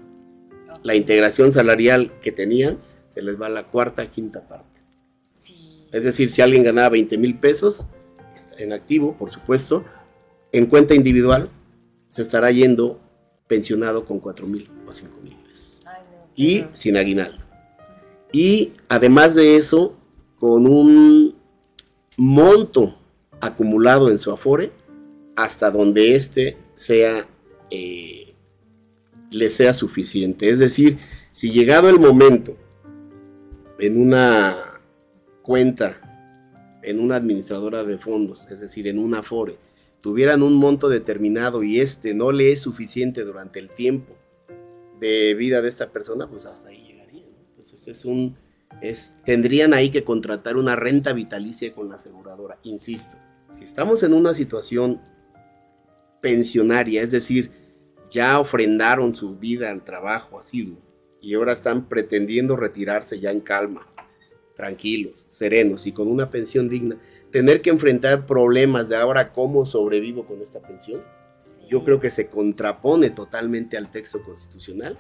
La 0.84 0.96
integración 0.96 1.52
salarial 1.52 2.12
que 2.22 2.32
tenían 2.32 2.78
se 3.08 3.22
les 3.22 3.42
va 3.42 3.48
a 3.48 3.50
la 3.50 3.64
cuarta, 3.64 4.10
quinta 4.12 4.48
parte. 4.48 4.69
Es 5.92 6.04
decir, 6.04 6.30
si 6.30 6.42
alguien 6.42 6.64
ganaba 6.64 6.90
20 6.90 7.18
mil 7.18 7.40
pesos 7.40 7.86
en 8.58 8.74
activo, 8.74 9.18
por 9.18 9.32
supuesto, 9.32 9.86
en 10.52 10.66
cuenta 10.66 10.94
individual 10.94 11.50
se 12.08 12.22
estará 12.22 12.52
yendo 12.52 13.00
pensionado 13.48 14.06
con 14.06 14.20
4 14.20 14.48
mil 14.48 14.70
o 14.86 14.92
5 14.92 15.20
mil 15.24 15.36
pesos. 15.36 15.82
y 16.36 16.66
sin 16.72 16.96
aguinaldo. 16.96 17.44
Y 18.32 18.74
además 18.88 19.36
de 19.36 19.56
eso, 19.56 19.98
con 20.38 20.68
un 20.68 21.36
monto 22.18 22.98
acumulado 23.42 24.10
en 24.10 24.18
su 24.18 24.32
afore 24.32 24.72
hasta 25.36 25.72
donde 25.72 26.16
éste 26.16 26.58
sea, 26.76 27.28
eh, 27.72 28.34
le 29.32 29.50
sea 29.50 29.74
suficiente. 29.74 30.50
Es 30.50 30.60
decir, 30.60 30.98
si 31.32 31.52
llegado 31.52 31.90
el 31.90 32.00
momento 32.00 32.56
en 33.80 34.00
una 34.00 34.69
cuenta, 35.50 36.80
en 36.84 37.00
una 37.00 37.16
administradora 37.16 37.84
de 37.84 37.98
fondos, 37.98 38.46
es 38.52 38.60
decir, 38.60 38.88
en 38.88 39.00
un 39.00 39.16
afore, 39.16 39.58
tuvieran 40.00 40.44
un 40.44 40.54
monto 40.54 40.90
determinado 40.90 41.64
y 41.64 41.80
este 41.80 42.14
no 42.14 42.32
le 42.32 42.52
es 42.52 42.62
suficiente 42.62 43.24
durante 43.24 43.58
el 43.58 43.72
tiempo 43.72 44.16
de 45.00 45.34
vida 45.34 45.64
de 45.64 45.70
esta 45.70 45.92
persona, 45.92 46.30
pues 46.30 46.46
hasta 46.46 46.70
ahí 46.70 46.86
llegaría. 46.86 47.24
Entonces 47.50 47.88
es 47.88 48.06
un 48.06 48.38
tendrían 49.26 49.74
ahí 49.74 49.90
que 49.90 50.04
contratar 50.04 50.56
una 50.56 50.76
renta 50.76 51.14
vitalicia 51.14 51.74
con 51.74 51.90
la 51.90 51.96
aseguradora. 51.96 52.60
Insisto, 52.62 53.18
si 53.52 53.64
estamos 53.64 54.04
en 54.04 54.14
una 54.14 54.36
situación 54.36 55.02
pensionaria, 56.22 57.02
es 57.02 57.10
decir, 57.10 57.50
ya 58.12 58.40
ofrendaron 58.40 59.16
su 59.16 59.40
vida 59.40 59.72
al 59.72 59.84
trabajo 59.84 60.40
asiduo 60.40 60.78
y 61.22 61.34
ahora 61.34 61.54
están 61.54 61.90
pretendiendo 61.90 62.56
retirarse 62.56 63.20
ya 63.20 63.32
en 63.32 63.42
calma, 63.42 63.89
tranquilos, 64.60 65.26
serenos 65.30 65.88
y 65.88 65.94
con 65.94 66.10
una 66.10 66.30
pensión 66.30 66.68
digna, 66.68 66.98
tener 67.32 67.62
que 67.62 67.70
enfrentar 67.70 68.26
problemas 68.26 68.90
de 68.90 68.98
ahora 68.98 69.32
cómo 69.32 69.66
sobrevivo 69.66 70.26
con 70.26 70.42
esta 70.42 70.62
pensión, 70.62 71.02
yo 71.70 71.86
creo 71.86 72.02
que 72.02 72.10
se 72.10 72.28
contrapone 72.28 73.10
totalmente 73.10 73.78
al 73.78 73.90
texto 73.90 74.22
constitucional, 74.22 74.98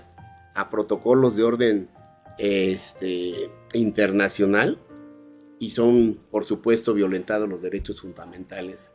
a 0.55 0.69
protocolos 0.69 1.35
de 1.35 1.43
orden 1.43 1.89
este, 2.37 3.51
internacional 3.73 4.79
y 5.59 5.71
son, 5.71 6.21
por 6.31 6.45
supuesto, 6.45 6.93
violentados 6.93 7.49
los 7.49 7.61
derechos 7.61 7.99
fundamentales 7.99 8.93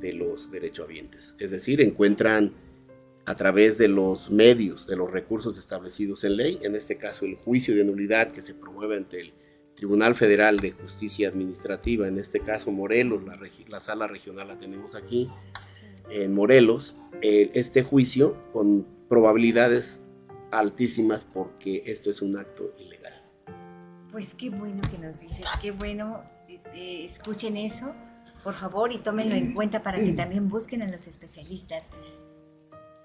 de 0.00 0.14
los 0.14 0.50
derechohabientes. 0.50 1.36
Es 1.38 1.50
decir, 1.50 1.82
encuentran 1.82 2.54
a 3.26 3.34
través 3.34 3.76
de 3.76 3.88
los 3.88 4.30
medios, 4.30 4.86
de 4.86 4.96
los 4.96 5.10
recursos 5.10 5.58
establecidos 5.58 6.24
en 6.24 6.38
ley, 6.38 6.58
en 6.62 6.74
este 6.74 6.96
caso 6.96 7.26
el 7.26 7.34
juicio 7.34 7.74
de 7.74 7.84
nulidad 7.84 8.32
que 8.32 8.40
se 8.40 8.54
promueve 8.54 8.96
ante 8.96 9.20
el 9.20 9.34
Tribunal 9.76 10.14
Federal 10.14 10.58
de 10.58 10.72
Justicia 10.72 11.28
Administrativa, 11.28 12.08
en 12.08 12.18
este 12.18 12.40
caso 12.40 12.72
Morelos, 12.72 13.22
la, 13.68 13.78
sala 13.78 14.06
regional 14.08 14.48
la 14.48 14.56
tenemos 14.56 14.94
aquí, 14.94 15.28
en 16.10 16.34
Morelos, 16.34 16.96
eh, 17.20 17.50
este 17.54 17.82
juicio 17.82 18.36
con 18.52 18.86
probabilidades 19.08 20.02
altísimas 20.50 21.26
porque 21.26 21.82
esto 21.86 22.10
es 22.10 22.22
un 22.22 22.36
acto 22.36 22.72
ilegal. 22.80 23.22
Pues 24.10 24.34
qué 24.34 24.48
bueno 24.48 24.80
que 24.90 24.98
nos 24.98 25.20
dices, 25.20 25.46
qué 25.60 25.72
bueno, 25.72 26.22
eh, 26.48 26.58
eh, 26.74 27.04
escuchen 27.04 27.58
eso, 27.58 27.94
por 28.42 28.54
favor, 28.54 28.92
y 28.92 28.98
tómenlo 28.98 29.36
en 29.36 29.52
cuenta 29.52 29.82
para 29.82 30.02
que 30.02 30.12
también 30.12 30.48
busquen 30.48 30.80
a 30.80 30.88
los 30.88 31.06
especialistas. 31.06 31.90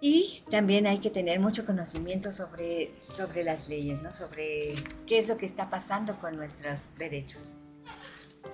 Y 0.03 0.41
también 0.49 0.87
hay 0.87 0.97
que 0.97 1.11
tener 1.11 1.39
mucho 1.39 1.63
conocimiento 1.63 2.31
sobre, 2.31 2.91
sobre 3.13 3.43
las 3.43 3.69
leyes, 3.69 4.01
¿no? 4.01 4.13
Sobre 4.15 4.73
qué 5.05 5.19
es 5.19 5.27
lo 5.27 5.37
que 5.37 5.45
está 5.45 5.69
pasando 5.69 6.19
con 6.19 6.35
nuestros 6.35 6.95
derechos. 6.97 7.55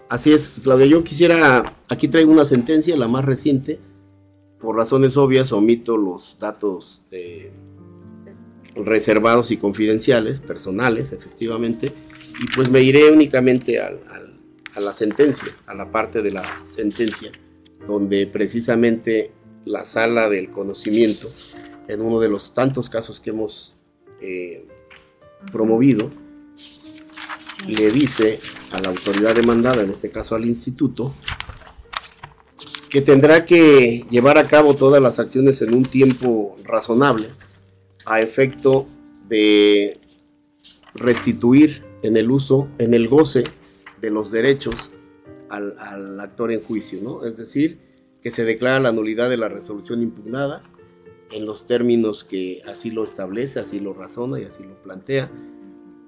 Así 0.10 0.34
es, 0.34 0.52
Claudia, 0.62 0.86
yo 0.86 1.06
quisiera, 1.06 1.78
aquí 1.88 2.10
traigo 2.10 2.34
una 2.34 2.44
sentencia, 2.44 2.98
la 2.98 3.08
más 3.08 3.24
reciente, 3.24 3.80
por 4.60 4.76
razones 4.76 5.16
obvias 5.16 5.54
omito 5.54 5.96
los 5.96 6.38
datos 6.40 7.04
reservados 8.76 9.52
y 9.52 9.58
confidenciales, 9.58 10.42
personales, 10.42 11.14
efectivamente, 11.14 11.94
y 12.42 12.56
pues 12.56 12.70
me 12.70 12.82
iré 12.82 13.10
únicamente 13.10 13.80
a 13.80 13.92
la 14.80 14.94
sentencia, 14.94 15.56
a 15.66 15.74
la 15.74 15.90
parte 15.90 16.22
de 16.22 16.32
la 16.32 16.66
sentencia, 16.66 17.32
donde 17.88 18.28
precisamente 18.28 19.32
la 19.68 19.86
sala 19.86 20.30
del 20.30 20.50
conocimiento, 20.50 21.32
en 21.88 22.02
uno 22.02 22.20
de 22.20 22.30
los 22.30 22.54
tantos 22.54 22.90
casos 22.90 23.20
que 23.20 23.30
hemos 23.32 23.76
eh, 24.22 24.66
promovido, 25.52 26.10
le 27.68 27.92
dice 27.92 28.40
a 28.72 28.80
la 28.80 28.90
autoridad 28.90 29.36
demandada, 29.36 29.84
en 29.84 29.90
este 29.90 30.12
caso 30.12 30.36
al 30.36 30.46
instituto, 30.46 31.14
que 32.90 33.02
tendrá 33.02 33.46
que 33.46 34.06
llevar 34.10 34.38
a 34.38 34.48
cabo 34.48 34.74
todas 34.76 35.02
las 35.02 35.20
acciones 35.20 35.62
en 35.62 35.74
un 35.74 35.84
tiempo 35.84 36.58
razonable 36.64 37.28
a 38.06 38.22
efecto 38.22 38.88
de 39.28 40.00
restituir 40.94 41.84
en 42.04 42.16
el 42.16 42.32
uso, 42.32 42.70
en 42.78 42.94
el 42.94 43.08
goce 43.08 43.44
de 44.02 44.10
los 44.10 44.32
derechos 44.32 44.90
al, 45.50 45.78
al 45.80 46.20
actor 46.20 46.52
en 46.52 46.64
juicio, 46.64 47.00
¿no? 47.02 47.26
Es 47.26 47.36
decir, 47.38 47.87
que 48.22 48.32
se 48.32 48.46
declara 48.46 48.80
la 48.80 48.92
nulidad 48.92 49.30
de 49.30 49.38
la 49.38 49.50
resolución 49.50 50.02
impugnada 50.02 50.64
en 51.32 51.46
los 51.46 51.66
términos 51.66 52.24
que 52.24 52.62
así 52.66 52.92
lo 52.92 53.04
establece, 53.04 53.60
así 53.60 53.80
lo 53.80 53.94
razona 53.94 54.40
y 54.40 54.46
así 54.46 54.64
lo 54.64 54.82
plantea, 54.82 55.32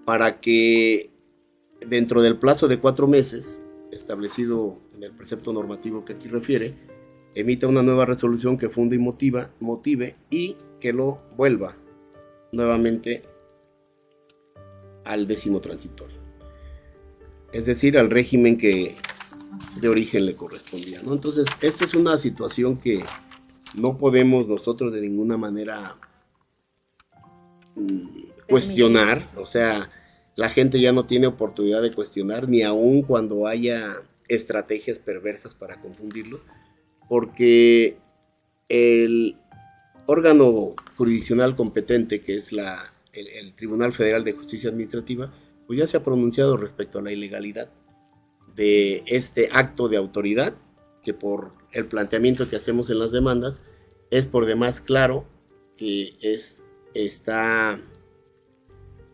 para 0.06 0.39
que 0.39 1.12
dentro 1.86 2.22
del 2.22 2.38
plazo 2.38 2.67
de 2.67 2.80
cuatro 2.80 3.08
meses, 3.08 3.62
establecido 3.91 4.80
en 4.95 5.04
el 5.04 5.12
precepto 5.12 5.52
normativo 5.54 6.06
que 6.06 6.13
aquí 6.13 6.28
refiere, 6.28 6.76
emita 7.36 7.67
una 7.67 7.84
nueva 7.84 8.06
resolución 8.06 8.58
que 8.58 8.69
funde 8.69 8.95
y 8.95 9.00
motiva, 9.00 9.52
motive 9.60 10.15
y 10.30 10.58
que 10.80 10.93
lo 10.93 11.22
vuelva 11.36 11.76
nuevamente 12.52 13.24
al 15.06 15.28
décimo 15.28 15.60
transitorio. 15.60 16.17
Es 17.52 17.65
decir, 17.65 17.98
al 17.98 18.10
régimen 18.10 18.58
que 18.58 18.95
de 19.80 19.90
origen 19.90 20.26
le 20.26 20.36
correspondía. 20.36 21.02
¿no? 21.04 21.14
Entonces, 21.14 21.46
esta 21.62 21.86
es 21.86 21.94
una 21.94 22.18
situación 22.18 22.78
que 22.78 23.04
no 23.76 23.98
podemos 23.98 24.48
nosotros 24.48 24.94
de 24.94 25.02
ninguna 25.02 25.38
manera 25.38 25.98
mm, 27.76 28.48
cuestionar. 28.48 29.30
O 29.36 29.46
sea, 29.46 29.90
la 30.36 30.50
gente 30.50 30.80
ya 30.80 30.92
no 30.92 31.06
tiene 31.06 31.28
oportunidad 31.28 31.82
de 31.82 31.94
cuestionar, 31.94 32.48
ni 32.48 32.64
aun 32.64 33.02
cuando 33.02 33.48
haya 33.48 33.96
estrategias 34.28 35.00
perversas 35.00 35.56
para 35.56 35.82
confundirlo, 35.82 36.42
porque 37.08 37.98
el 38.68 39.38
órgano 40.06 40.72
jurisdiccional 40.96 41.56
competente, 41.56 42.22
que 42.22 42.36
es 42.36 42.52
la, 42.52 42.78
el, 43.14 43.28
el 43.28 43.54
Tribunal 43.54 43.94
Federal 43.94 44.24
de 44.24 44.34
Justicia 44.34 44.70
Administrativa, 44.70 45.34
pues 45.66 45.80
ya 45.80 45.88
se 45.88 45.98
ha 45.98 46.04
pronunciado 46.04 46.58
respecto 46.58 47.00
a 47.00 47.02
la 47.02 47.12
ilegalidad 47.12 47.70
de 48.60 49.04
este 49.06 49.48
acto 49.54 49.88
de 49.88 49.95
autoridad, 49.95 50.54
que 51.02 51.13
por 51.13 51.54
el 51.72 51.88
planteamiento 51.88 52.50
que 52.50 52.58
hacemos 52.58 52.89
en 52.89 53.00
las 53.00 53.13
demandas, 53.13 53.62
es 54.12 54.26
por 54.26 54.45
demás 54.45 54.82
claro 54.82 55.26
que 55.78 56.17
es, 56.19 56.65
está 56.93 57.80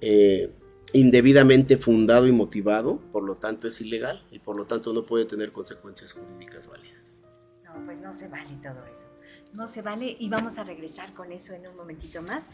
eh, 0.01 0.51
indebidamente 0.93 1.77
fundado 1.77 2.25
y 2.25 2.31
motivado, 2.31 2.99
por 3.11 3.21
lo 3.21 3.35
tanto 3.35 3.67
es 3.67 3.79
ilegal 3.81 4.25
y 4.31 4.39
por 4.39 4.57
lo 4.57 4.65
tanto 4.65 4.93
no 4.93 5.05
puede 5.05 5.25
tener 5.25 5.51
consecuencias 5.51 6.13
jurídicas 6.13 6.65
válidas. 6.65 7.23
No, 7.63 7.85
pues 7.85 8.01
no 8.01 8.13
se 8.13 8.27
vale 8.27 8.55
todo 8.63 8.83
eso. 8.91 9.09
No 9.53 9.67
se 9.67 9.83
vale 9.83 10.17
y 10.19 10.27
vamos 10.27 10.57
a 10.57 10.63
regresar 10.63 11.13
con 11.13 11.31
eso 11.31 11.53
en 11.53 11.67
un 11.67 11.75
momentito 11.75 12.23
más. 12.23 12.49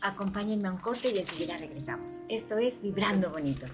Acompáñenme 0.00 0.66
a 0.66 0.72
un 0.72 0.78
corte 0.78 1.12
y 1.14 1.18
enseguida 1.18 1.56
regresamos. 1.58 2.14
Esto 2.28 2.58
es 2.58 2.82
Vibrando 2.82 3.30
Bonito 3.30 3.66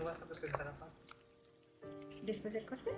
después 2.25 2.55
del 2.55 2.67
corte. 2.67 2.91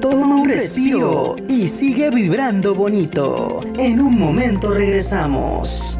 Toma 0.00 0.26
un 0.36 0.48
respiro 0.48 1.36
y 1.48 1.68
sigue 1.68 2.10
vibrando 2.10 2.74
bonito. 2.74 3.60
En 3.78 4.00
un 4.00 4.18
momento 4.18 4.72
regresamos. 4.72 5.99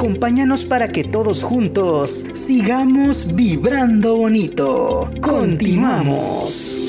Acompáñanos 0.00 0.64
para 0.64 0.88
que 0.88 1.04
todos 1.04 1.42
juntos 1.42 2.24
sigamos 2.32 3.36
vibrando 3.36 4.16
bonito. 4.16 5.10
Continuamos. 5.20 6.80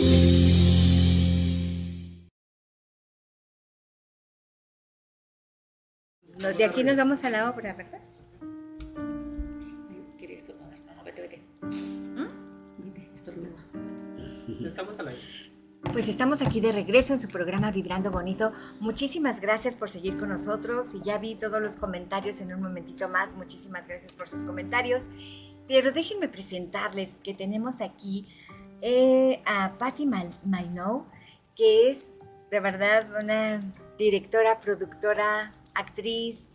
De 6.58 6.64
aquí 6.64 6.86
nos 6.86 6.96
vamos 6.96 7.26
a 7.26 7.30
la 7.30 7.50
obra, 7.50 7.74
¿verdad? 7.74 8.00
¿Quieres 10.18 10.38
estornudar? 10.38 10.80
No, 10.96 11.04
vete, 11.04 11.22
vete. 11.22 11.42
¿Mm? 12.16 12.30
¿Vete, 12.78 13.10
estornuda. 13.14 13.50
Estamos 14.70 14.98
a 14.98 15.04
la 15.04 15.12
vez. 15.12 15.41
Pues 15.84 16.08
estamos 16.08 16.42
aquí 16.42 16.62
de 16.62 16.72
regreso 16.72 17.12
en 17.12 17.20
su 17.20 17.28
programa 17.28 17.70
Vibrando 17.70 18.12
Bonito. 18.12 18.54
Muchísimas 18.80 19.42
gracias 19.42 19.76
por 19.76 19.90
seguir 19.90 20.18
con 20.18 20.30
nosotros 20.30 20.94
y 20.94 21.02
ya 21.02 21.18
vi 21.18 21.36
todos 21.36 21.62
los 21.62 21.76
comentarios 21.76 22.40
en 22.40 22.54
un 22.54 22.62
momentito 22.62 23.10
más. 23.10 23.36
Muchísimas 23.36 23.88
gracias 23.90 24.16
por 24.16 24.30
sus 24.30 24.44
comentarios. 24.44 25.10
Pero 25.68 25.92
déjenme 25.92 26.30
presentarles 26.30 27.16
que 27.24 27.34
tenemos 27.34 27.82
aquí 27.82 28.26
eh, 28.82 29.42
a 29.46 29.78
Patty 29.78 30.06
Mainow, 30.06 31.08
que 31.58 31.90
es 31.90 32.12
de 32.52 32.60
verdad 32.62 33.10
una 33.20 33.62
directora, 33.98 34.62
productora, 34.62 35.54
actriz. 35.74 36.54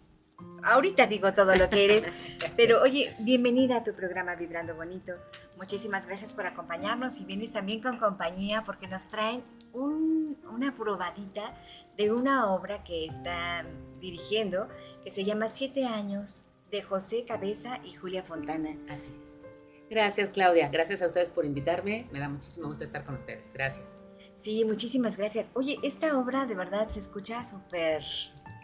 Ahorita 0.63 1.07
digo 1.07 1.35
todo 1.35 1.55
lo 1.57 1.69
que 1.69 1.85
eres, 1.85 2.05
pero 2.57 2.81
oye, 2.81 3.15
bienvenida 3.21 3.79
a 3.79 3.85
tu 3.85 3.93
programa 3.93 4.35
Vibrando 4.35 4.75
Bonito. 4.75 5.13
Muchísimas 5.57 6.07
gracias 6.07 6.35
por 6.35 6.47
acompañarnos 6.47 7.21
y 7.21 7.25
vienes 7.25 7.53
también 7.53 7.81
con 7.81 7.99
compañía 7.99 8.63
porque 8.65 8.87
nos 8.87 9.09
traen 9.09 9.43
un- 9.73 10.37
una 10.53 10.75
probadita 10.77 11.55
de 11.97 12.13
una 12.13 12.51
obra 12.53 12.85
que 12.85 13.05
está 13.07 13.65
dirigiendo 14.01 14.69
que 15.03 15.11
se 15.11 15.25
llama 15.25 15.49
Siete 15.49 15.85
años 15.87 16.45
de 16.71 16.83
José 16.83 17.25
Cabeza 17.25 17.79
y 17.85 17.95
Julia 17.95 18.23
Fontana. 18.23 18.77
Así 18.91 19.13
es. 19.21 19.43
Gracias, 19.89 20.31
Claudia. 20.31 20.69
Gracias 20.69 21.01
a 21.01 21.07
ustedes 21.07 21.31
por 21.31 21.45
invitarme. 21.47 22.09
Me 22.13 22.19
da 22.19 22.29
muchísimo 22.29 22.69
gusto 22.69 22.85
estar 22.85 23.05
con 23.05 23.15
ustedes. 23.15 23.53
Gracias. 23.53 23.99
Sí, 24.37 24.65
muchísimas 24.65 25.17
gracias. 25.17 25.51
Oye, 25.55 25.79
esta 25.83 26.19
obra 26.19 26.45
de 26.45 26.55
verdad 26.55 26.89
se 26.89 26.99
escucha 26.99 27.43
súper... 27.45 28.03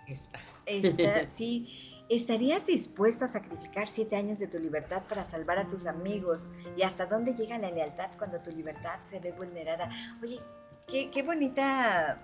Esta. 0.09 0.41
Esta, 0.67 1.29
sí. 1.33 1.92
¿Estarías 2.13 2.67
dispuesto 2.67 3.25
a 3.25 3.29
sacrificar 3.29 3.89
siete 3.89 4.17
años 4.17 4.39
de 4.39 4.47
tu 4.47 4.59
libertad 4.59 5.03
para 5.09 5.25
salvar 5.25 5.59
a 5.59 5.67
tus 5.67 5.87
amigos? 5.87 6.47
¿Y 6.77 6.83
hasta 6.83 7.07
dónde 7.07 7.33
llega 7.33 7.57
la 7.57 7.71
lealtad 7.71 8.11
cuando 8.19 8.39
tu 8.43 8.51
libertad 8.51 9.01
se 9.05 9.19
ve 9.19 9.33
vulnerada? 9.33 9.89
Oye, 10.23 10.39
qué, 10.87 11.11
qué 11.11 11.23
bonita 11.23 12.21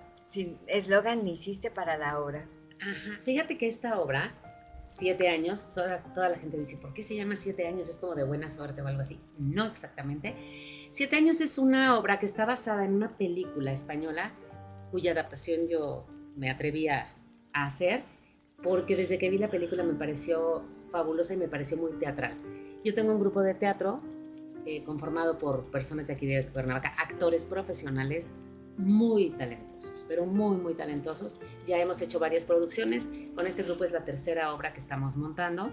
eslogan 0.67 1.27
hiciste 1.27 1.71
para 1.71 1.97
la 1.97 2.19
obra. 2.19 2.47
Ajá. 2.79 3.19
Fíjate 3.23 3.57
que 3.57 3.65
esta 3.65 3.99
obra, 3.99 4.35
siete 4.85 5.27
años, 5.27 5.71
toda, 5.71 6.03
toda 6.13 6.29
la 6.29 6.37
gente 6.37 6.55
dice, 6.55 6.77
¿por 6.77 6.93
qué 6.93 7.01
se 7.01 7.15
llama 7.15 7.35
siete 7.35 7.65
años? 7.65 7.89
Es 7.89 7.97
como 7.97 8.13
de 8.13 8.25
buena 8.25 8.47
suerte 8.51 8.83
o 8.83 8.87
algo 8.87 9.01
así. 9.01 9.19
No 9.39 9.65
exactamente. 9.65 10.35
Siete 10.91 11.15
años 11.15 11.41
es 11.41 11.57
una 11.57 11.97
obra 11.97 12.19
que 12.19 12.27
está 12.27 12.45
basada 12.45 12.85
en 12.85 12.93
una 12.93 13.17
película 13.17 13.71
española 13.71 14.33
cuya 14.91 15.13
adaptación 15.13 15.67
yo 15.67 16.05
me 16.35 16.51
atreví 16.51 16.87
a, 16.89 17.11
a 17.53 17.65
hacer 17.65 18.03
porque 18.63 18.95
desde 18.95 19.17
que 19.17 19.29
vi 19.29 19.37
la 19.37 19.49
película 19.49 19.83
me 19.83 19.93
pareció 19.93 20.63
fabulosa 20.91 21.33
y 21.33 21.37
me 21.37 21.47
pareció 21.47 21.77
muy 21.77 21.93
teatral. 21.93 22.37
Yo 22.83 22.93
tengo 22.93 23.13
un 23.13 23.19
grupo 23.19 23.41
de 23.41 23.53
teatro 23.53 24.01
eh, 24.65 24.83
conformado 24.83 25.37
por 25.37 25.65
personas 25.65 26.07
de 26.07 26.13
aquí 26.13 26.27
de 26.27 26.45
Cuernavaca, 26.47 26.93
actores 26.97 27.47
profesionales 27.47 28.33
muy 28.77 29.31
talentosos, 29.31 30.05
pero 30.07 30.25
muy, 30.25 30.57
muy 30.57 30.73
talentosos. 30.73 31.37
Ya 31.65 31.77
hemos 31.77 32.01
hecho 32.01 32.19
varias 32.19 32.45
producciones. 32.45 33.09
Con 33.35 33.45
este 33.45 33.63
grupo 33.63 33.83
es 33.83 33.91
la 33.91 34.05
tercera 34.05 34.53
obra 34.53 34.71
que 34.71 34.79
estamos 34.79 35.17
montando. 35.17 35.71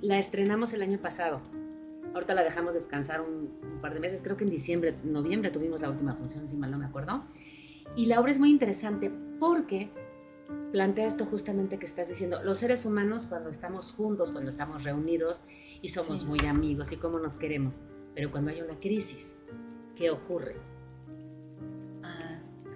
La 0.00 0.18
estrenamos 0.18 0.72
el 0.72 0.82
año 0.82 0.98
pasado. 0.98 1.40
Ahorita 2.14 2.34
la 2.34 2.44
dejamos 2.44 2.74
descansar 2.74 3.20
un, 3.20 3.58
un 3.60 3.80
par 3.80 3.92
de 3.92 3.98
meses. 3.98 4.22
Creo 4.22 4.36
que 4.36 4.44
en 4.44 4.50
diciembre, 4.50 4.94
noviembre 5.02 5.50
tuvimos 5.50 5.80
la 5.80 5.90
última 5.90 6.14
función, 6.14 6.48
si 6.48 6.56
mal 6.56 6.70
no 6.70 6.78
me 6.78 6.86
acuerdo. 6.86 7.24
Y 7.96 8.06
la 8.06 8.20
obra 8.20 8.30
es 8.30 8.38
muy 8.38 8.50
interesante 8.50 9.10
porque 9.40 9.90
plantea 10.72 11.06
esto 11.06 11.24
justamente 11.24 11.78
que 11.78 11.86
estás 11.86 12.08
diciendo. 12.08 12.42
Los 12.42 12.58
seres 12.58 12.84
humanos 12.84 13.26
cuando 13.26 13.50
estamos 13.50 13.92
juntos, 13.92 14.32
cuando 14.32 14.50
estamos 14.50 14.82
reunidos 14.82 15.42
y 15.82 15.88
somos 15.88 16.20
Sí. 16.20 16.26
muy 16.26 16.38
amigos 16.46 16.92
y 16.92 16.96
cómo 16.96 17.18
nos 17.18 17.38
queremos. 17.38 17.82
Pero 18.14 18.30
cuando 18.30 18.50
hay 18.50 18.60
una 18.60 18.78
crisis, 18.80 19.38
¿qué 19.96 20.10
ocurre? 20.10 20.56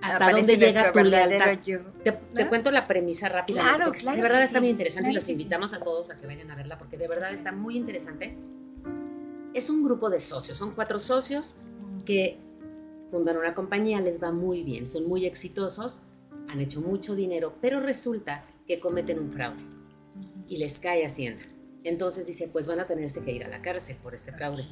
¿Hasta 0.00 0.26
Aparece 0.26 0.52
dónde 0.52 0.66
llega 0.66 0.92
tu 0.92 1.00
lealtad? 1.00 1.58
yo. 1.66 1.80
Te, 2.04 2.12
te 2.12 2.44
¿No? 2.44 2.48
cuento 2.48 2.70
la 2.70 2.86
premisa 2.86 3.28
rápidamente. 3.28 3.76
Claro, 3.76 3.92
claro 3.92 4.16
de 4.16 4.22
verdad 4.22 4.42
está 4.42 4.58
sí, 4.58 4.60
muy 4.62 4.70
interesante 4.70 5.02
claro 5.06 5.12
y 5.12 5.14
los 5.16 5.24
que 5.24 5.26
sí. 5.26 5.32
invitamos 5.32 5.74
a 5.74 5.80
todos 5.80 6.10
a 6.10 6.20
que 6.20 6.26
vayan 6.28 6.50
a 6.52 6.54
verla 6.54 6.78
porque 6.78 6.96
de 6.96 7.08
verdad 7.08 7.32
está 7.32 7.50
muy 7.50 7.76
interesante. 7.76 8.38
Es 9.54 9.68
un 9.70 9.82
grupo 9.82 10.08
de 10.08 10.20
socios, 10.20 10.56
son 10.56 10.70
cuatro 10.72 11.00
socios 11.00 11.56
que 12.04 12.38
fundan 13.10 13.38
una 13.38 13.54
compañía, 13.54 14.00
les 14.00 14.22
va 14.22 14.30
muy 14.30 14.62
bien, 14.62 14.86
son 14.86 15.08
muy 15.08 15.26
exitosos, 15.26 16.00
han 16.48 16.60
hecho 16.60 16.80
mucho 16.80 17.14
dinero, 17.14 17.54
pero 17.60 17.80
resulta 17.80 18.44
que 18.66 18.80
cometen 18.80 19.18
un 19.18 19.30
fraude 19.30 19.62
y 20.46 20.56
les 20.56 20.78
cae 20.78 21.04
Hacienda. 21.04 21.44
Entonces 21.84 22.26
dice, 22.26 22.48
pues 22.48 22.66
van 22.66 22.80
a 22.80 22.86
tenerse 22.86 23.22
que 23.22 23.32
ir 23.32 23.44
a 23.44 23.48
la 23.48 23.62
cárcel 23.62 23.96
por 24.02 24.14
este 24.14 24.32
fraude. 24.32 24.64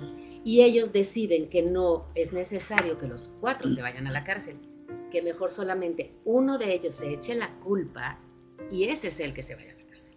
Y 0.45 0.62
ellos 0.62 0.93
deciden 0.93 1.49
que 1.49 1.62
no 1.62 2.09
es 2.14 2.33
necesario 2.33 2.99
que 2.99 3.07
los 3.07 3.33
cuatro 3.41 3.70
se 3.70 3.83
vayan 3.83 4.07
a 4.07 4.12
la 4.12 4.24
cárcel, 4.24 4.57
que 5.11 5.22
mejor 5.22 5.51
solamente 5.51 6.12
uno 6.24 6.59
de 6.59 6.74
ellos 6.74 6.95
se 6.95 7.12
eche 7.12 7.35
la 7.35 7.59
culpa 7.61 8.20
y 8.70 8.85
ese 8.85 9.09
es 9.09 9.20
el 9.20 9.35
que 9.35 9.43
se 9.43 9.55
vaya 9.55 9.72
a 9.72 9.77
la 9.77 9.87
cárcel. 9.87 10.16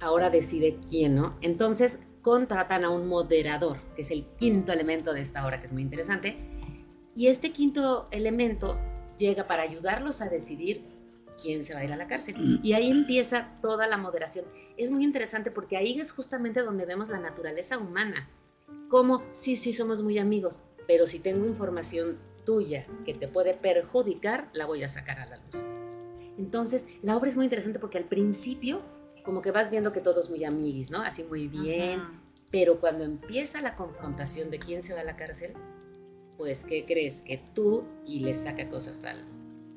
Ahora 0.00 0.28
decide 0.28 0.78
quién, 0.88 1.14
¿no? 1.14 1.38
Entonces 1.40 2.00
contratan 2.20 2.84
a 2.84 2.90
un 2.90 3.06
moderador, 3.06 3.78
que 3.94 4.02
es 4.02 4.10
el 4.10 4.26
quinto 4.36 4.72
elemento 4.72 5.12
de 5.12 5.20
esta 5.20 5.46
obra, 5.46 5.60
que 5.60 5.66
es 5.66 5.72
muy 5.72 5.82
interesante. 5.82 6.36
Y 7.14 7.28
este 7.28 7.52
quinto 7.52 8.08
elemento 8.10 8.78
llega 9.16 9.46
para 9.46 9.62
ayudarlos 9.62 10.22
a 10.22 10.28
decidir 10.28 10.82
quién 11.40 11.64
se 11.64 11.74
va 11.74 11.80
a 11.80 11.84
ir 11.84 11.92
a 11.92 11.96
la 11.96 12.06
cárcel. 12.06 12.60
Y 12.62 12.72
ahí 12.72 12.90
empieza 12.90 13.58
toda 13.60 13.86
la 13.86 13.96
moderación. 13.96 14.44
Es 14.76 14.90
muy 14.90 15.04
interesante 15.04 15.50
porque 15.50 15.76
ahí 15.76 15.98
es 15.98 16.12
justamente 16.12 16.62
donde 16.62 16.86
vemos 16.86 17.08
la 17.08 17.18
naturaleza 17.18 17.78
humana. 17.78 18.28
Como, 18.88 19.22
sí, 19.32 19.56
sí, 19.56 19.72
somos 19.72 20.02
muy 20.02 20.18
amigos, 20.18 20.60
pero 20.86 21.06
si 21.06 21.18
tengo 21.18 21.46
información 21.46 22.18
tuya 22.44 22.86
que 23.04 23.14
te 23.14 23.28
puede 23.28 23.54
perjudicar, 23.54 24.50
la 24.52 24.66
voy 24.66 24.82
a 24.82 24.88
sacar 24.88 25.20
a 25.20 25.26
la 25.26 25.36
luz. 25.36 25.66
Entonces, 26.38 26.86
la 27.02 27.16
obra 27.16 27.28
es 27.28 27.36
muy 27.36 27.44
interesante 27.44 27.78
porque 27.78 27.98
al 27.98 28.04
principio, 28.04 28.82
como 29.24 29.42
que 29.42 29.50
vas 29.50 29.70
viendo 29.70 29.92
que 29.92 30.00
todos 30.00 30.30
muy 30.30 30.44
amiguis, 30.44 30.90
¿no? 30.90 31.02
Así 31.02 31.24
muy 31.24 31.48
bien, 31.48 32.00
Ajá. 32.00 32.22
pero 32.50 32.80
cuando 32.80 33.04
empieza 33.04 33.60
la 33.60 33.76
confrontación 33.76 34.50
de 34.50 34.58
quién 34.58 34.82
se 34.82 34.94
va 34.94 35.00
a 35.00 35.04
la 35.04 35.16
cárcel, 35.16 35.54
pues, 36.36 36.64
¿qué 36.64 36.84
crees 36.84 37.22
que 37.22 37.38
tú? 37.54 37.84
Y 38.06 38.20
le 38.20 38.34
saca 38.34 38.68
cosas 38.68 39.04
al, 39.04 39.24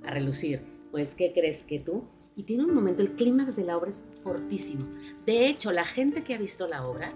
a 0.04 0.12
relucir. 0.12 0.62
Pues, 0.92 1.16
¿qué 1.16 1.34
crees 1.34 1.66
que 1.66 1.80
tú? 1.80 2.06
Y 2.36 2.44
tiene 2.44 2.64
un 2.66 2.74
momento, 2.74 3.02
el 3.02 3.12
clímax 3.16 3.56
de 3.56 3.64
la 3.64 3.78
obra 3.78 3.90
es 3.90 4.04
fortísimo. 4.22 4.88
De 5.26 5.48
hecho, 5.48 5.72
la 5.72 5.86
gente 5.86 6.24
que 6.24 6.34
ha 6.34 6.38
visto 6.38 6.68
la 6.68 6.86
obra, 6.88 7.14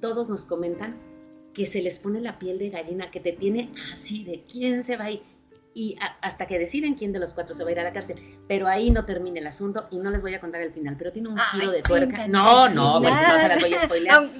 todos 0.00 0.28
nos 0.28 0.46
comentan 0.46 0.96
que 1.52 1.66
se 1.66 1.82
les 1.82 1.98
pone 1.98 2.20
la 2.20 2.38
piel 2.38 2.58
de 2.58 2.70
gallina, 2.70 3.10
que 3.10 3.20
te 3.20 3.32
tiene 3.32 3.70
así 3.92 4.24
de 4.24 4.44
quién 4.44 4.82
se 4.84 4.96
va 4.96 5.04
a 5.04 5.10
ir. 5.10 5.22
Y 5.74 5.94
a- 6.00 6.16
hasta 6.22 6.46
que 6.46 6.58
deciden 6.58 6.94
quién 6.94 7.12
de 7.12 7.18
los 7.18 7.34
cuatro 7.34 7.54
se 7.54 7.62
va 7.62 7.68
a 7.68 7.72
ir 7.72 7.80
a 7.80 7.84
la 7.84 7.92
cárcel. 7.92 8.16
Pero 8.48 8.66
ahí 8.66 8.90
no 8.90 9.04
termina 9.04 9.40
el 9.40 9.46
asunto 9.46 9.88
y 9.90 9.98
no 9.98 10.10
les 10.10 10.22
voy 10.22 10.32
a 10.32 10.40
contar 10.40 10.62
el 10.62 10.72
final, 10.72 10.96
pero 10.96 11.12
tiene 11.12 11.28
un 11.28 11.38
Ay, 11.38 11.44
giro 11.60 11.70
de 11.72 11.82
tuerca. 11.82 12.26
No, 12.28 12.68
no, 12.70 12.98
pues 13.02 13.12
no 13.12 13.38
se 13.40 13.48
las 13.48 13.60
voy 13.60 13.74
a 13.74 13.78
spoilear. 13.80 14.30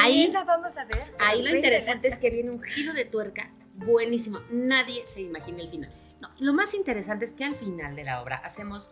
Ahí- 0.00 0.30
la 0.32 0.44
vamos 0.44 0.74
a 0.78 0.84
ver. 0.86 1.04
Ahí 1.18 1.42
lo 1.42 1.54
interesante 1.54 2.08
es 2.08 2.18
que 2.18 2.30
viene 2.30 2.50
un 2.50 2.62
giro 2.62 2.94
de 2.94 3.04
tuerca 3.04 3.50
buenísimo. 3.78 4.40
Nadie 4.50 5.06
se 5.06 5.22
imagina 5.22 5.62
el 5.62 5.70
final. 5.70 5.92
No, 6.20 6.30
lo 6.40 6.52
más 6.52 6.74
interesante 6.74 7.24
es 7.24 7.34
que 7.34 7.44
al 7.44 7.54
final 7.54 7.96
de 7.96 8.04
la 8.04 8.22
obra 8.22 8.36
hacemos 8.36 8.90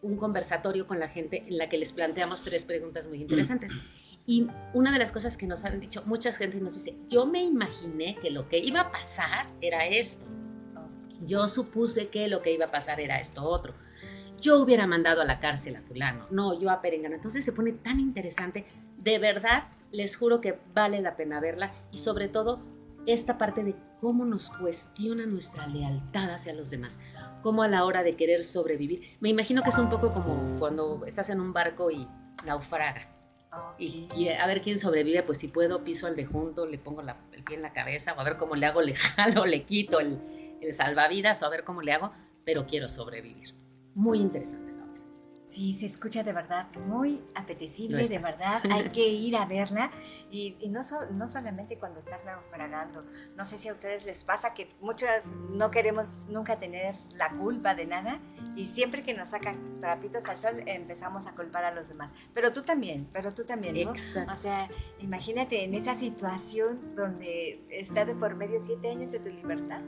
un 0.00 0.16
conversatorio 0.16 0.86
con 0.86 1.00
la 1.00 1.08
gente 1.08 1.44
en 1.46 1.58
la 1.58 1.68
que 1.68 1.78
les 1.78 1.92
planteamos 1.92 2.42
tres 2.42 2.64
preguntas 2.64 3.08
muy 3.08 3.20
interesantes. 3.20 3.72
Y 4.26 4.46
una 4.74 4.92
de 4.92 4.98
las 4.98 5.10
cosas 5.10 5.36
que 5.36 5.46
nos 5.46 5.64
han 5.64 5.80
dicho, 5.80 6.02
mucha 6.04 6.32
gente 6.32 6.60
nos 6.60 6.74
dice, 6.74 6.96
yo 7.08 7.26
me 7.26 7.42
imaginé 7.42 8.16
que 8.20 8.30
lo 8.30 8.48
que 8.48 8.58
iba 8.58 8.80
a 8.80 8.92
pasar 8.92 9.48
era 9.60 9.86
esto. 9.86 10.26
Yo 11.22 11.48
supuse 11.48 12.08
que 12.08 12.28
lo 12.28 12.42
que 12.42 12.52
iba 12.52 12.66
a 12.66 12.70
pasar 12.70 13.00
era 13.00 13.18
esto 13.18 13.44
otro. 13.44 13.74
Yo 14.40 14.60
hubiera 14.60 14.86
mandado 14.86 15.20
a 15.20 15.24
la 15.24 15.40
cárcel 15.40 15.76
a 15.76 15.80
fulano, 15.80 16.26
no, 16.30 16.60
yo 16.60 16.70
a 16.70 16.80
Perengana. 16.80 17.16
Entonces 17.16 17.44
se 17.44 17.52
pone 17.52 17.72
tan 17.72 17.98
interesante. 17.98 18.66
De 18.98 19.18
verdad, 19.18 19.68
les 19.90 20.16
juro 20.16 20.40
que 20.40 20.58
vale 20.74 21.00
la 21.00 21.16
pena 21.16 21.40
verla 21.40 21.72
y 21.90 21.98
sobre 21.98 22.28
todo 22.28 22.62
esta 23.06 23.38
parte 23.38 23.64
de 23.64 23.74
cómo 24.00 24.24
nos 24.24 24.50
cuestiona 24.50 25.26
nuestra 25.26 25.66
lealtad 25.66 26.30
hacia 26.30 26.52
los 26.54 26.70
demás, 26.70 26.98
cómo 27.42 27.62
a 27.62 27.68
la 27.68 27.84
hora 27.84 28.02
de 28.02 28.16
querer 28.16 28.44
sobrevivir. 28.44 29.16
Me 29.20 29.28
imagino 29.28 29.62
que 29.62 29.70
es 29.70 29.78
un 29.78 29.90
poco 29.90 30.12
como 30.12 30.56
cuando 30.58 31.04
estás 31.06 31.30
en 31.30 31.40
un 31.40 31.52
barco 31.52 31.90
y 31.90 32.06
naufraga 32.44 33.14
y 33.78 34.28
a 34.28 34.46
ver 34.46 34.60
quién 34.62 34.78
sobrevive, 34.78 35.22
pues 35.22 35.38
si 35.38 35.48
puedo 35.48 35.82
piso 35.82 36.06
al 36.06 36.14
de 36.16 36.26
junto, 36.26 36.66
le 36.66 36.78
pongo 36.78 37.02
la- 37.02 37.16
el 37.32 37.42
pie 37.42 37.56
en 37.56 37.62
la 37.62 37.72
cabeza 37.72 38.12
o 38.12 38.20
a 38.20 38.24
ver 38.24 38.36
cómo 38.36 38.54
le 38.56 38.66
hago, 38.66 38.82
le 38.82 38.94
jalo, 38.94 39.46
le 39.46 39.64
quito 39.64 40.00
el, 40.00 40.18
el 40.60 40.72
salvavidas 40.72 41.42
o 41.42 41.46
a 41.46 41.48
ver 41.48 41.64
cómo 41.64 41.80
le 41.82 41.92
hago, 41.92 42.12
pero 42.44 42.66
quiero 42.66 42.88
sobrevivir. 42.88 43.54
Muy 43.94 44.18
interesante. 44.18 44.67
Sí, 45.48 45.72
se 45.72 45.86
escucha 45.86 46.22
de 46.22 46.34
verdad 46.34 46.68
muy 46.86 47.24
apetecible, 47.34 48.06
de 48.06 48.18
verdad. 48.18 48.60
Hay 48.70 48.90
que 48.90 49.08
ir 49.08 49.34
a 49.34 49.46
verla 49.46 49.90
y, 50.30 50.56
y 50.60 50.68
no, 50.68 50.84
so- 50.84 51.06
no 51.10 51.26
solamente 51.26 51.78
cuando 51.78 52.00
estás 52.00 52.26
naufragando. 52.26 53.02
No 53.34 53.46
sé 53.46 53.56
si 53.56 53.68
a 53.68 53.72
ustedes 53.72 54.04
les 54.04 54.24
pasa 54.24 54.52
que 54.52 54.68
muchas 54.82 55.34
no 55.50 55.70
queremos 55.70 56.26
nunca 56.28 56.58
tener 56.60 56.96
la 57.16 57.30
culpa 57.30 57.74
de 57.74 57.86
nada 57.86 58.20
y 58.56 58.66
siempre 58.66 59.02
que 59.02 59.14
nos 59.14 59.28
sacan 59.28 59.80
trapitos 59.80 60.26
al 60.28 60.38
sol 60.38 60.62
empezamos 60.66 61.26
a 61.26 61.34
culpar 61.34 61.64
a 61.64 61.74
los 61.74 61.88
demás. 61.88 62.12
Pero 62.34 62.52
tú 62.52 62.60
también, 62.62 63.08
pero 63.10 63.32
tú 63.32 63.44
también, 63.44 63.74
¿no? 63.74 63.90
Exacto. 63.92 64.32
O 64.34 64.36
sea, 64.36 64.68
imagínate 64.98 65.64
en 65.64 65.72
esa 65.72 65.94
situación 65.94 66.94
donde 66.94 67.64
está 67.70 68.04
de 68.04 68.14
por 68.14 68.34
medio 68.34 68.60
siete 68.62 68.90
años 68.90 69.12
de 69.12 69.20
tu 69.20 69.30
libertad. 69.30 69.80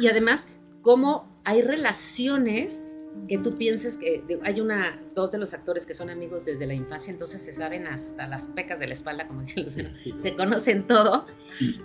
Y 0.00 0.08
además, 0.08 0.46
cómo 0.80 1.28
hay 1.44 1.60
relaciones 1.60 2.82
que 3.28 3.38
tú 3.38 3.56
pienses 3.56 3.96
que 3.96 4.24
hay 4.42 4.60
una, 4.60 5.00
dos 5.14 5.32
de 5.32 5.38
los 5.38 5.54
actores 5.54 5.86
que 5.86 5.94
son 5.94 6.10
amigos 6.10 6.44
desde 6.44 6.66
la 6.66 6.74
infancia, 6.74 7.12
entonces 7.12 7.42
se 7.42 7.52
saben 7.52 7.86
hasta 7.86 8.26
las 8.26 8.48
pecas 8.48 8.78
de 8.78 8.86
la 8.86 8.92
espalda, 8.94 9.26
como 9.26 9.40
dice 9.40 9.60
Lucero, 9.60 9.90
se 10.16 10.34
conocen 10.34 10.86
todo 10.86 11.26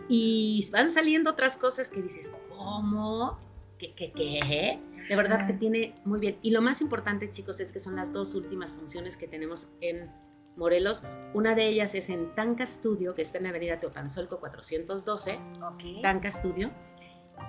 y 0.10 0.68
van 0.72 0.90
saliendo 0.90 1.32
otras 1.32 1.58
cosas 1.58 1.90
que 1.90 2.02
dices, 2.02 2.34
¿cómo? 2.50 3.40
¿Qué, 3.78 3.94
qué, 3.94 4.12
qué? 4.12 4.80
De 5.08 5.16
verdad 5.16 5.46
que 5.46 5.54
tiene 5.54 5.96
muy 6.04 6.20
bien. 6.20 6.38
Y 6.42 6.52
lo 6.52 6.62
más 6.62 6.82
importante, 6.82 7.32
chicos, 7.32 7.60
es 7.60 7.72
que 7.72 7.80
son 7.80 7.96
las 7.96 8.12
dos 8.12 8.34
últimas 8.34 8.74
funciones 8.74 9.16
que 9.16 9.28
tenemos 9.28 9.68
en 9.80 10.12
Morelos. 10.58 11.04
Una 11.34 11.56
de 11.56 11.68
ellas 11.68 11.94
es 11.96 12.10
en 12.10 12.34
Tanca 12.34 12.66
Studio, 12.66 13.14
que 13.16 13.22
está 13.22 13.38
en 13.38 13.46
Avenida 13.46 13.80
Teopanzolco 13.80 14.40
412, 14.40 15.40
Ok. 15.62 16.02
Tanca 16.02 16.32
Studio. 16.32 16.72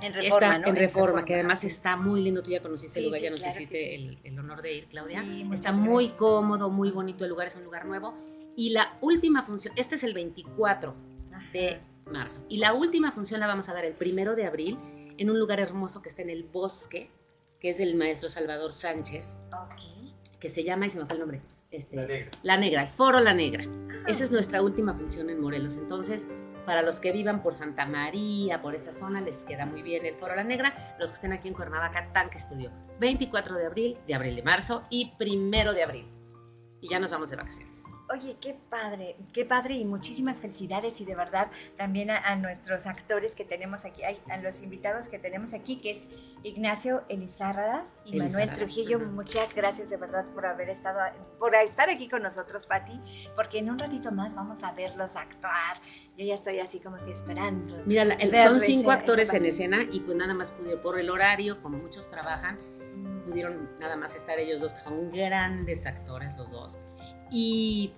En 0.01 0.12
reforma, 0.14 0.47
Está 0.47 0.59
¿no? 0.59 0.68
en 0.68 0.76
reforma, 0.76 1.24
que 1.24 1.34
además 1.34 1.64
está 1.64 1.97
muy 1.97 2.20
lindo. 2.22 2.43
Tú 2.43 2.51
ya 2.51 2.61
conociste 2.62 3.01
el 3.01 3.05
Sí, 3.05 3.07
lugar, 3.07 3.18
sí, 3.20 3.24
ya 3.24 3.30
nos 3.30 3.41
claro 3.41 3.55
hiciste 3.55 3.78
sí. 3.84 3.95
el, 3.95 4.18
el 4.24 4.39
honor 4.39 4.62
de 4.62 4.74
ir, 4.74 4.86
Claudia. 4.86 5.24
Está 5.53 5.72
muy 5.72 6.05
gracias. 6.05 6.18
cómodo, 6.18 6.70
muy 6.70 6.91
bonito 6.91 7.24
el 7.24 7.30
lugar, 7.30 7.49
es 7.49 7.57
un 7.57 7.64
lugar 7.64 7.84
nuevo. 7.86 8.14
Y 8.57 8.70
la 8.70 8.97
última 9.01 9.43
función, 9.43 9.72
este 9.76 9.95
es 9.97 10.05
el 10.05 10.14
24 10.14 10.95
de 11.53 11.80
marzo. 12.11 12.45
Y 12.49 12.59
la 12.59 12.74
última 12.74 13.12
función 13.12 13.41
la 13.41 13.47
vamos 13.47 13.68
a 13.68 13.74
dar 13.74 13.84
el 13.84 13.95
primero 13.95 14.34
de 14.36 14.47
abril 14.47 14.78
en 15.18 15.30
un 15.30 15.39
lugar 15.39 15.61
hermoso 15.61 16.01
que 16.03 16.09
está 16.09 16.22
en 16.22 16.30
el 16.30 16.45
bosque, 16.45 17.11
que 17.61 17.70
es 17.70 17.78
del 17.78 17.95
maestro 17.97 18.28
Salvador 18.28 18.72
Sánchez, 18.72 19.39
Ok. 19.53 20.39
que 20.39 20.49
se 20.49 20.62
llama, 20.64 20.86
y 20.86 20.91
se 20.91 20.99
me 20.99 21.07
fue 21.07 21.14
el 21.14 21.20
nombre, 21.20 21.43
este, 21.70 21.97
La 21.97 22.07
negra. 22.07 22.30
La 22.45 22.57
Negra, 22.57 22.82
el 22.82 22.89
Foro 22.89 23.20
La 23.20 23.34
Negra. 23.34 23.64
Esa 24.07 24.24
es 24.24 24.30
nuestra 24.30 24.62
última 24.62 24.95
función 24.95 25.28
en 25.28 25.41
Morelos. 25.41 25.76
Entonces, 25.76 26.28
para 26.68 26.82
los 26.82 27.00
que 27.00 27.12
vivan 27.12 27.42
por 27.42 27.54
Santa 27.54 27.86
María, 27.86 28.60
por 28.60 28.74
esa 28.74 28.92
zona, 28.92 29.22
les 29.22 29.42
queda 29.42 29.64
muy 29.64 29.80
bien 29.80 30.04
el 30.04 30.16
Foro 30.16 30.36
La 30.36 30.44
Negra. 30.44 30.94
Los 30.98 31.08
que 31.08 31.14
estén 31.14 31.32
aquí 31.32 31.48
en 31.48 31.54
Cuernavaca, 31.54 32.12
Tanque 32.12 32.36
Estudio. 32.36 32.70
24 33.00 33.56
de 33.56 33.64
abril, 33.64 33.98
de 34.06 34.14
abril 34.14 34.36
de 34.36 34.42
marzo 34.42 34.84
y 34.90 35.14
primero 35.16 35.72
de 35.72 35.82
abril. 35.82 36.06
Y 36.82 36.90
ya 36.90 37.00
nos 37.00 37.10
vamos 37.10 37.30
de 37.30 37.36
vacaciones. 37.36 37.84
Oye, 38.11 38.36
qué 38.40 38.56
padre, 38.70 39.16
qué 39.34 39.44
padre 39.44 39.74
y 39.74 39.84
muchísimas 39.84 40.40
felicidades 40.40 40.98
y 41.02 41.04
de 41.04 41.14
verdad 41.14 41.50
también 41.76 42.11
a, 42.11 42.16
a 42.16 42.36
nuestros 42.36 42.86
actores 42.86 43.34
que 43.34 43.44
tenemos 43.44 43.84
aquí, 43.84 44.02
ay, 44.02 44.18
a 44.30 44.38
los 44.38 44.62
invitados 44.62 45.09
que 45.09 45.18
tenemos 45.18 45.52
aquí, 45.52 45.76
que 45.76 45.90
es 45.90 46.09
Ignacio 46.42 47.04
Elizárraras 47.11 47.96
y 48.06 48.16
Manuel 48.16 48.50
Trujillo. 48.54 48.96
ajá. 48.96 49.06
Muchas 49.06 49.54
gracias 49.54 49.90
de 49.90 49.98
verdad 49.98 50.24
por 50.32 50.46
haber 50.46 50.70
estado, 50.70 51.00
por 51.38 51.54
estar 51.54 51.90
aquí 51.90 52.09
con 52.09 52.22
nosotros, 52.22 52.64
Patti, 52.64 52.98
porque 53.36 53.59
en 53.59 53.68
un 53.68 53.78
ratito 53.78 54.11
más 54.11 54.34
vamos 54.34 54.64
a 54.64 54.72
verlos 54.72 55.14
actuar. 55.16 55.78
Yo 56.16 56.24
ya 56.24 56.34
estoy 56.34 56.61
así 56.61 56.80
como 56.80 56.96
que 57.04 57.11
esperando. 57.11 57.82
Mira, 57.84 58.06
la- 58.06 58.14
el- 58.14 58.30
son 58.42 58.56
ese- 58.56 58.66
cinco 58.66 58.90
esa 58.90 59.00
actores 59.00 59.28
en 59.28 59.42
pasión. 59.42 59.48
escena 59.50 59.82
y 59.92 60.00
pues 60.00 60.16
nada 60.16 60.32
más 60.32 60.50
pudieron, 60.50 60.80
por 60.82 60.98
el 60.98 61.11
horario, 61.11 61.61
como 61.61 61.76
muchos 61.76 62.09
trabajan, 62.09 62.59
pudieron 63.26 63.68
nada 63.78 63.96
más 63.96 64.16
estar 64.16 64.38
ellos 64.38 64.61
dos, 64.61 64.72
que 64.72 64.78
son 64.80 65.11
grandes 65.12 65.84
actores 65.84 66.34
los 66.38 66.50
dos. 66.50 66.78
Y 67.30 67.92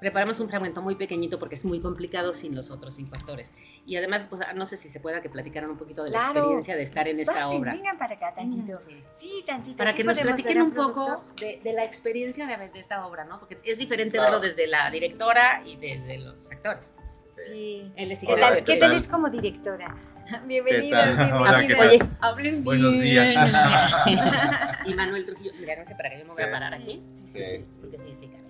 preparamos 0.00 0.38
un 0.40 0.48
fragmento 0.48 0.82
muy 0.82 0.96
pequeñito 0.96 1.38
porque 1.38 1.54
es 1.54 1.64
muy 1.64 1.80
complicado 1.80 2.32
sin 2.34 2.54
los 2.54 2.70
otros 2.70 2.94
cinco 2.94 3.14
actores. 3.16 3.52
Y 3.86 3.96
además, 3.96 4.26
pues 4.28 4.42
no 4.54 4.66
sé 4.66 4.76
si 4.76 4.90
se 4.90 5.00
pueda 5.00 5.22
que 5.22 5.28
platicaran 5.30 5.70
un 5.70 5.78
poquito 5.78 6.02
de 6.04 6.10
la 6.10 6.18
Claro. 6.18 6.38
experiencia 6.40 6.76
de 6.76 6.82
estar 6.82 7.08
en 7.08 7.20
esta 7.20 7.32
Pasen, 7.32 7.58
obra. 7.58 7.72
vengan 7.72 7.96
para 7.98 8.14
acá 8.14 8.34
tantito. 8.34 8.76
Sí. 8.78 9.02
Sí, 9.14 9.44
tantito. 9.46 9.76
Para 9.76 9.92
sí 9.92 9.96
que 9.98 10.04
nos 10.04 10.18
platiquen 10.18 10.60
un 10.62 10.72
poco 10.74 11.24
de, 11.40 11.60
de 11.62 11.72
la 11.72 11.84
experiencia 11.84 12.46
de, 12.46 12.68
de 12.68 12.80
esta 12.80 13.06
obra, 13.06 13.24
¿no? 13.24 13.38
Porque 13.38 13.58
es 13.64 13.78
diferente 13.78 14.18
Claro. 14.18 14.32
verlo 14.32 14.46
desde 14.46 14.66
la 14.66 14.90
directora 14.90 15.62
y 15.64 15.76
desde 15.76 16.18
los 16.18 16.34
actores. 16.50 16.94
Sí. 17.36 17.90
Él 17.96 18.12
es 18.12 18.20
¿Qué 18.20 18.26
tal, 18.36 18.54
¿qué 18.58 18.64
¿qué 18.64 18.76
tal 18.76 18.90
tal? 18.90 19.00
es 19.00 19.08
como 19.08 19.28
directora? 19.30 19.96
Tal? 20.24 20.40
sí, 20.48 20.56
Hola, 20.56 20.56
¿qué 20.56 20.62
bienvenida. 20.62 21.16
tal? 21.16 21.80
Oye, 21.88 21.98
hablen 22.20 22.64
Buenos 22.64 22.98
días. 23.00 23.34
y 24.86 24.94
Manuel 24.94 25.26
Trujillo, 25.26 25.52
mira, 25.60 25.76
no 25.76 25.84
sé 25.84 25.94
para 25.94 26.10
qué 26.10 26.20
yo 26.20 26.24
me 26.26 26.32
voy 26.32 26.42
a 26.44 26.50
parar 26.50 26.72
Sí, 26.74 26.82
aquí. 26.82 27.02
sí, 27.12 27.26
sí, 27.26 27.38
Sí. 27.38 27.44
sí. 27.44 27.64
Porque 27.80 27.98
sí, 27.98 28.14
sí 28.14 28.28
cabe. 28.28 28.43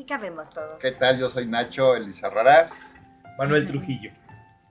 Sí 0.00 0.04
cabe. 0.06 0.26
Sí 0.26 0.30
cabemos 0.30 0.50
todos. 0.50 0.80
¿Qué 0.82 0.92
tal? 0.92 1.18
Yo 1.18 1.30
soy 1.30 1.46
Nacho 1.46 1.94
Elizarrarás 1.96 2.72
Manuel 3.38 3.66
Trujillo. 3.66 4.10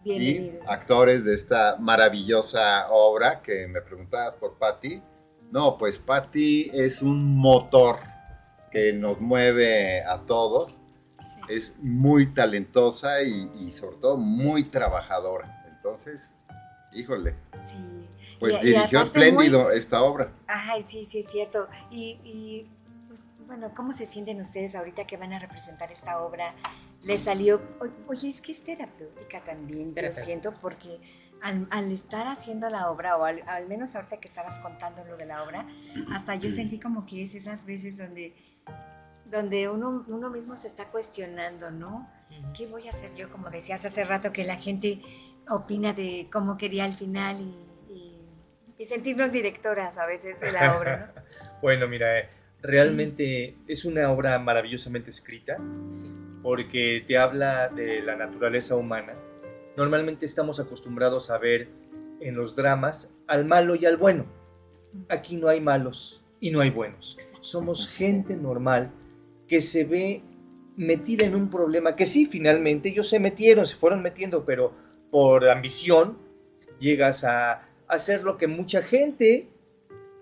y 0.04 0.18
Bienvenidos. 0.20 0.68
actores 0.70 1.26
de 1.26 1.36
esta 1.36 1.76
maravillosa 1.80 2.88
obra 2.90 3.42
que 3.42 3.68
me 3.68 3.82
preguntabas 3.82 4.34
por 4.36 4.58
Patti. 4.58 5.02
No, 5.52 5.78
pues 5.78 6.00
Patti 6.00 6.70
es 6.74 7.02
un 7.02 7.36
motor 7.36 7.98
que 8.72 8.94
nos 8.94 9.20
mueve 9.20 10.04
a 10.04 10.20
todos. 10.22 10.80
Sí. 11.26 11.42
Es 11.50 11.76
muy 11.80 12.28
talentosa 12.34 13.22
y, 13.24 13.52
y 13.60 13.72
sobre 13.72 13.98
todo 13.98 14.18
muy 14.18 14.64
trabajadora. 14.66 15.64
Entonces, 15.76 16.36
híjole, 16.94 17.36
Sí. 17.64 18.08
pues 18.40 18.54
Y- 18.54 18.58
y 18.58 18.70
dirigió 18.74 19.00
muy- 19.00 19.06
espléndido 19.08 19.72
esta 19.72 20.02
obra. 20.04 20.32
Ay, 20.48 20.82
sí, 20.82 21.04
sí, 21.06 21.20
es 21.20 21.30
cierto. 21.30 21.68
Y, 21.92 22.20
y, 22.24 22.72
bueno, 23.50 23.74
¿cómo 23.76 23.92
se 23.94 24.06
sienten 24.06 24.40
ustedes 24.40 24.76
ahorita 24.76 25.06
que 25.06 25.18
van 25.18 25.34
a 25.34 25.40
representar 25.40 25.92
esta 25.92 26.22
obra? 26.22 26.56
¿Les 27.04 27.24
salió? 27.24 27.62
Oye, 28.08 28.30
es 28.30 28.42
que 28.42 28.52
es 28.52 28.64
terapéutica 28.64 29.44
también, 29.44 29.88
yo 29.90 29.94
Terapéutica. 29.96 30.24
siento, 30.26 30.54
porque 30.62 31.02
al, 31.42 31.68
al 31.72 31.92
estar 31.92 32.28
haciendo 32.28 32.70
la 32.70 32.92
obra, 32.92 33.18
o 33.18 33.26
al, 33.26 33.42
al 33.48 33.68
menos 33.68 33.96
ahorita 33.96 34.18
que 34.20 34.28
estabas 34.28 34.60
contando 34.60 35.04
lo 35.04 35.18
de 35.18 35.26
la 35.26 35.44
obra, 35.44 35.66
hasta 36.14 36.36
yo 36.36 36.52
sentí 36.52 36.80
como 36.80 37.06
que 37.06 37.24
es 37.24 37.34
esas 37.36 37.66
veces 37.66 37.98
donde, 37.98 38.36
donde 39.26 39.68
uno, 39.68 40.06
uno 40.08 40.30
mismo 40.30 40.56
se 40.56 40.68
está 40.68 40.90
cuestionando, 40.90 41.72
¿no? 41.72 42.08
¿Qué 42.56 42.68
voy 42.68 42.88
a 42.88 42.92
hacer 42.92 43.16
yo? 43.16 43.32
Como 43.32 43.50
decías 43.50 43.84
hace 43.84 44.04
rato, 44.04 44.32
que 44.32 44.44
la 44.46 44.58
gente 44.58 45.02
opina 45.50 45.94
de 45.94 46.30
cómo 46.32 46.56
quería 46.58 46.86
al 46.86 46.94
final 46.96 47.42
y, 47.42 47.94
y- 47.94 48.16
y 48.78 48.86
sentirnos 48.86 49.32
directoras 49.32 49.98
a 49.98 50.06
veces 50.06 50.40
de 50.40 50.52
la 50.52 50.78
obra, 50.78 51.14
¿no? 51.16 51.22
Bueno, 51.62 51.88
mira, 51.90 52.20
eh, 52.20 52.30
realmente 52.62 53.56
es 53.68 53.86
una 53.86 54.12
obra 54.12 54.38
maravillosamente 54.40 55.10
escrita 55.10 55.58
Sí. 55.90 56.12
porque 56.42 57.04
te 57.08 57.18
habla 57.18 57.70
de 57.70 58.02
la 58.02 58.16
naturaleza 58.16 58.76
humana. 58.76 59.14
Normalmente 59.78 60.26
estamos 60.26 60.60
acostumbrados 60.60 61.30
a 61.30 61.38
ver 61.38 61.70
en 62.20 62.36
los 62.36 62.56
dramas 62.56 63.14
al 63.28 63.46
malo 63.46 63.76
y 63.76 63.86
al 63.86 63.98
bueno. 63.98 64.26
Aquí 65.08 65.38
no 65.38 65.48
hay 65.48 65.62
malos 65.62 66.26
y 66.40 66.52
no 66.52 66.62
hay 66.62 66.70
buenos. 66.70 67.18
Somos 67.42 67.88
gente 67.88 68.36
normal 68.36 68.92
que 69.48 69.62
se 69.62 69.84
ve 69.86 70.22
metida 70.76 71.26
en 71.26 71.36
un 71.36 71.50
problema 71.50 71.96
que 71.96 72.06
sí, 72.06 72.26
finalmente 72.26 72.90
ellos 72.90 73.10
se 73.10 73.20
metieron, 73.20 73.66
se 73.66 73.76
fueron 73.76 74.02
metiendo, 74.02 74.46
pero 74.46 74.74
por 75.12 75.48
ambición 75.50 76.18
llegas 76.80 77.24
a 77.24 77.68
hacer 77.88 78.24
lo 78.24 78.38
que 78.38 78.48
mucha 78.48 78.82
gente 78.82 79.50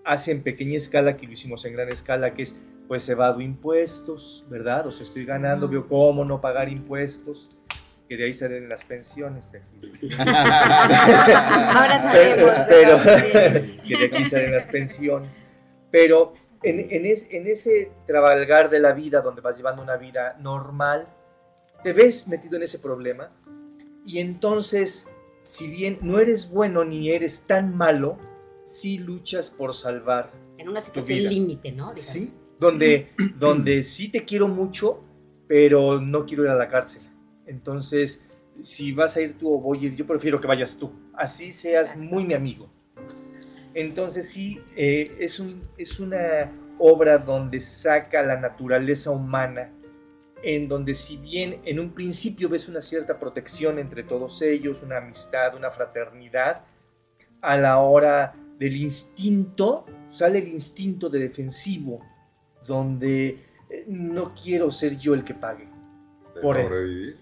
hace 0.07 0.31
en 0.31 0.41
pequeña 0.41 0.77
escala, 0.77 1.17
que 1.17 1.27
lo 1.27 1.33
hicimos 1.33 1.63
en 1.65 1.73
gran 1.73 1.89
escala, 1.89 2.33
que 2.33 2.43
es 2.43 2.55
pues 2.87 3.07
evado 3.09 3.41
impuestos, 3.41 4.45
¿verdad? 4.49 4.87
O 4.87 4.91
sea, 4.91 5.03
estoy 5.05 5.25
ganando, 5.25 5.67
veo 5.67 5.87
cómo 5.87 6.23
no 6.23 6.39
pagar 6.39 6.69
impuestos, 6.69 7.49
que 8.07 8.15
de 8.15 8.23
ahí 8.25 8.33
salen 8.33 8.69
las 8.69 8.83
pensiones. 8.85 9.51
de- 9.51 9.61
Ahora 11.75 12.01
sabemos, 12.01 12.53
pero. 12.67 12.97
Sí. 12.99 13.77
que 13.87 13.97
de 13.97 14.05
aquí 14.05 14.25
salen 14.25 14.51
las 14.53 14.67
pensiones. 14.67 15.43
Pero 15.91 16.33
en, 16.63 16.79
en 16.91 17.05
es- 17.05 17.27
en 17.31 17.47
ese 17.47 17.91
trabajar 18.05 18.69
de 18.69 18.79
la 18.79 18.93
vida, 18.93 19.21
donde 19.21 19.41
vas 19.41 19.57
llevando 19.57 19.81
una 19.81 19.97
vida 19.97 20.37
normal, 20.39 21.07
te 21.83 21.93
ves 21.93 22.27
metido 22.27 22.57
en 22.57 22.63
ese 22.63 22.79
problema 22.79 23.29
y 24.05 24.19
entonces, 24.19 25.07
si 25.43 25.69
bien 25.69 25.99
no 26.01 26.19
eres 26.19 26.49
bueno 26.49 26.83
ni 26.85 27.11
eres 27.11 27.45
tan 27.45 27.75
malo, 27.75 28.17
sí 28.67 28.97
luchas 28.97 29.49
por 29.49 29.73
salvar 29.73 30.31
En 30.57 30.67
una 30.67 30.81
situación 30.81 31.23
límite, 31.23 31.71
¿no? 31.71 31.93
Digamos. 31.93 32.01
Sí, 32.01 32.33
donde, 32.59 33.09
donde 33.39 33.81
sí 33.81 34.09
te 34.09 34.25
quiero 34.25 34.47
mucho, 34.47 35.03
pero 35.47 36.01
no 36.01 36.25
quiero 36.25 36.43
ir 36.43 36.49
a 36.49 36.55
la 36.55 36.67
cárcel. 36.67 37.01
Entonces, 37.45 38.25
si 38.59 38.91
vas 38.91 39.15
a 39.15 39.21
ir 39.21 39.37
tú 39.37 39.53
o 39.53 39.59
voy 39.59 39.79
a 39.79 39.81
ir, 39.87 39.95
yo 39.95 40.05
prefiero 40.05 40.41
que 40.41 40.47
vayas 40.47 40.77
tú. 40.77 40.91
Así 41.13 41.51
seas 41.51 41.91
Exacto. 41.91 42.13
muy 42.13 42.25
mi 42.25 42.33
amigo. 42.33 42.69
Entonces, 43.73 44.29
sí, 44.29 44.61
eh, 44.75 45.05
es, 45.17 45.39
un, 45.39 45.63
es 45.77 45.99
una 45.99 46.51
obra 46.77 47.19
donde 47.19 47.61
saca 47.61 48.21
la 48.21 48.37
naturaleza 48.37 49.11
humana, 49.11 49.71
en 50.43 50.67
donde 50.67 50.93
si 50.93 51.17
bien 51.17 51.61
en 51.63 51.79
un 51.79 51.93
principio 51.93 52.49
ves 52.49 52.67
una 52.67 52.81
cierta 52.81 53.17
protección 53.17 53.79
entre 53.79 54.03
todos 54.03 54.41
ellos, 54.41 54.83
una 54.83 54.97
amistad, 54.97 55.55
una 55.55 55.71
fraternidad, 55.71 56.65
a 57.41 57.55
la 57.55 57.77
hora 57.79 58.35
del 58.59 58.75
instinto, 58.77 59.85
sale 60.07 60.39
el 60.39 60.47
instinto 60.49 61.09
de 61.09 61.19
defensivo, 61.19 61.99
donde 62.65 63.45
eh, 63.69 63.85
no 63.87 64.33
quiero 64.33 64.71
ser 64.71 64.97
yo 64.97 65.13
el 65.13 65.23
que 65.23 65.33
pague. 65.33 65.67
De 66.35 66.41
Por 66.41 66.57
él. 66.57 66.63
sobrevivir. 66.67 67.19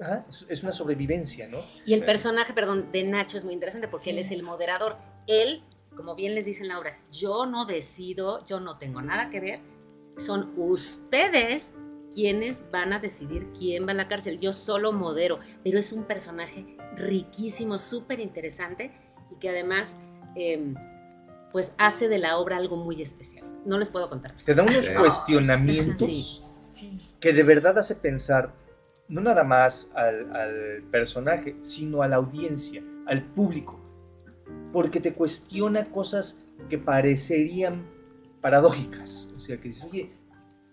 Ajá, 0.00 0.26
es- 0.48 0.62
una 0.62 0.70
sobrevivencia, 0.72 1.48
¿no? 1.48 1.58
Y 1.84 1.92
el 1.94 2.00
Sí. 2.00 2.06
personaje, 2.06 2.52
perdón, 2.52 2.92
de 2.92 3.02
Nacho 3.02 3.36
es 3.36 3.44
muy 3.44 3.52
interesante 3.54 3.88
porque 3.88 4.10
él 4.10 4.16
Sí. 4.16 4.20
es 4.20 4.30
el 4.30 4.42
moderador. 4.44 4.96
Él, 5.26 5.62
como 5.96 6.14
bien 6.14 6.34
les 6.36 6.44
dice 6.44 6.62
en 6.62 6.68
la 6.68 6.78
obra, 6.78 7.00
yo 7.10 7.46
no 7.46 7.66
decido, 7.66 8.44
yo 8.46 8.60
no 8.60 8.78
tengo 8.78 9.02
nada 9.02 9.28
que 9.30 9.40
ver. 9.40 9.60
Son 10.16 10.52
ustedes 10.56 11.74
quienes 12.14 12.70
van 12.70 12.92
a 12.92 13.00
decidir 13.00 13.48
quién 13.58 13.86
va 13.86 13.90
a 13.90 13.94
la 13.94 14.08
cárcel. 14.08 14.38
Yo 14.38 14.52
solo 14.52 14.92
modero, 14.92 15.40
pero 15.64 15.78
es 15.78 15.92
un 15.92 16.04
personaje 16.04 16.76
riquísimo, 16.96 17.76
súper 17.78 18.20
interesante 18.20 18.92
y 19.30 19.38
que 19.40 19.48
además, 19.48 19.98
eh, 20.36 20.74
pues 21.52 21.74
hace 21.78 22.08
de 22.08 22.18
la 22.18 22.38
obra 22.38 22.56
algo 22.56 22.76
muy 22.76 23.00
especial. 23.02 23.46
No 23.64 23.78
les 23.78 23.90
puedo 23.90 24.08
contar 24.08 24.34
más. 24.34 24.44
Te 24.44 24.54
da 24.54 24.62
unos 24.62 24.88
cuestionamientos 24.90 26.44
Sí. 26.68 27.00
Que 27.18 27.32
de 27.32 27.42
verdad 27.42 27.78
hace 27.78 27.94
pensar 27.94 28.52
no 29.08 29.20
nada 29.20 29.42
más 29.42 29.90
al, 29.94 30.36
al 30.36 30.82
personaje, 30.90 31.56
sino 31.62 32.02
a 32.02 32.08
la 32.08 32.16
audiencia, 32.16 32.82
al 33.06 33.24
público, 33.24 33.80
porque 34.72 35.00
te 35.00 35.14
cuestiona 35.14 35.86
cosas 35.86 36.40
que 36.68 36.78
parecerían 36.78 37.88
paradójicas. 38.40 39.28
O 39.36 39.40
sea, 39.40 39.56
que 39.56 39.68
dices, 39.68 39.84
oye, 39.84 40.12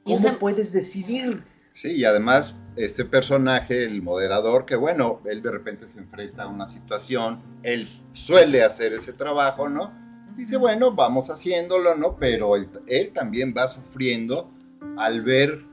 Y 0.03 0.15
¿cómo 0.15 0.37
puedes 0.37 0.73
decidir? 0.73 1.43
Sí, 1.75 1.91
y 1.91 2.05
además 2.05 2.55
este 2.77 3.03
personaje, 3.03 3.83
el 3.83 4.01
moderador, 4.01 4.65
que 4.65 4.77
bueno, 4.77 5.19
él 5.25 5.41
de 5.41 5.51
repente 5.51 5.85
se 5.85 5.99
enfrenta 5.99 6.43
a 6.43 6.47
una 6.47 6.69
situación, 6.69 7.41
él 7.63 7.85
suele 8.13 8.63
hacer 8.63 8.93
ese 8.93 9.11
trabajo, 9.11 9.67
¿no? 9.67 9.91
Dice, 10.37 10.55
bueno, 10.55 10.93
vamos 10.93 11.29
haciéndolo, 11.29 11.93
¿no? 11.95 12.15
Pero 12.15 12.55
él, 12.55 12.69
él 12.87 13.11
también 13.11 13.53
va 13.55 13.67
sufriendo 13.67 14.49
al 14.97 15.21
ver 15.21 15.65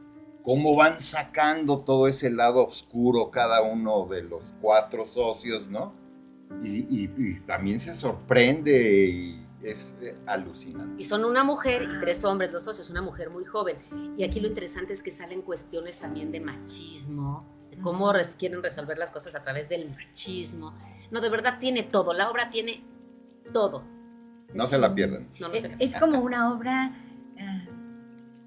cómo 0.42 0.74
van 0.76 0.98
sacando 0.98 1.78
todo 1.84 2.08
ese 2.08 2.30
lado 2.30 2.66
oscuro 2.66 3.30
cada 3.30 3.62
uno 3.62 4.06
de 4.08 4.22
los 4.24 4.42
cuatro 4.60 5.04
socios, 5.04 5.68
¿no? 5.68 5.94
Y, 6.64 6.78
y- 7.04 7.14
y 7.16 7.40
también 7.46 7.78
se 7.78 7.92
sorprende 7.92 9.06
y 9.08 9.41
es 9.64 9.96
eh, 10.02 10.16
alucinante. 10.26 11.00
Y 11.02 11.04
son 11.04 11.24
una 11.24 11.44
mujer 11.44 11.82
y 11.82 12.00
tres 12.00 12.24
hombres, 12.24 12.52
los 12.52 12.64
socios, 12.64 12.90
una 12.90 13.02
mujer 13.02 13.30
muy 13.30 13.44
joven. 13.44 13.76
Y 14.16 14.24
aquí 14.24 14.40
lo 14.40 14.48
interesante 14.48 14.92
es 14.92 15.02
que 15.02 15.10
salen 15.10 15.42
cuestiones 15.42 15.98
también 15.98 16.32
de 16.32 16.40
machismo, 16.40 17.46
de 17.70 17.78
cómo 17.78 18.12
res- 18.12 18.36
quieren 18.36 18.62
resolver 18.62 18.98
las 18.98 19.10
cosas 19.10 19.34
a 19.34 19.42
través 19.42 19.68
del 19.68 19.88
machismo. 19.90 20.74
No, 21.10 21.20
de 21.20 21.28
verdad 21.28 21.58
tiene 21.58 21.82
todo, 21.82 22.12
la 22.12 22.30
obra 22.30 22.50
tiene 22.50 22.84
todo. 23.52 23.84
No 24.54 24.66
se 24.66 24.78
la 24.78 24.94
pierdan. 24.94 25.28
No, 25.40 25.48
no 25.48 25.54
Es, 25.54 25.96
como 25.96 26.20
una 26.20 26.52
obra, 26.52 26.94
ah, 27.40 27.64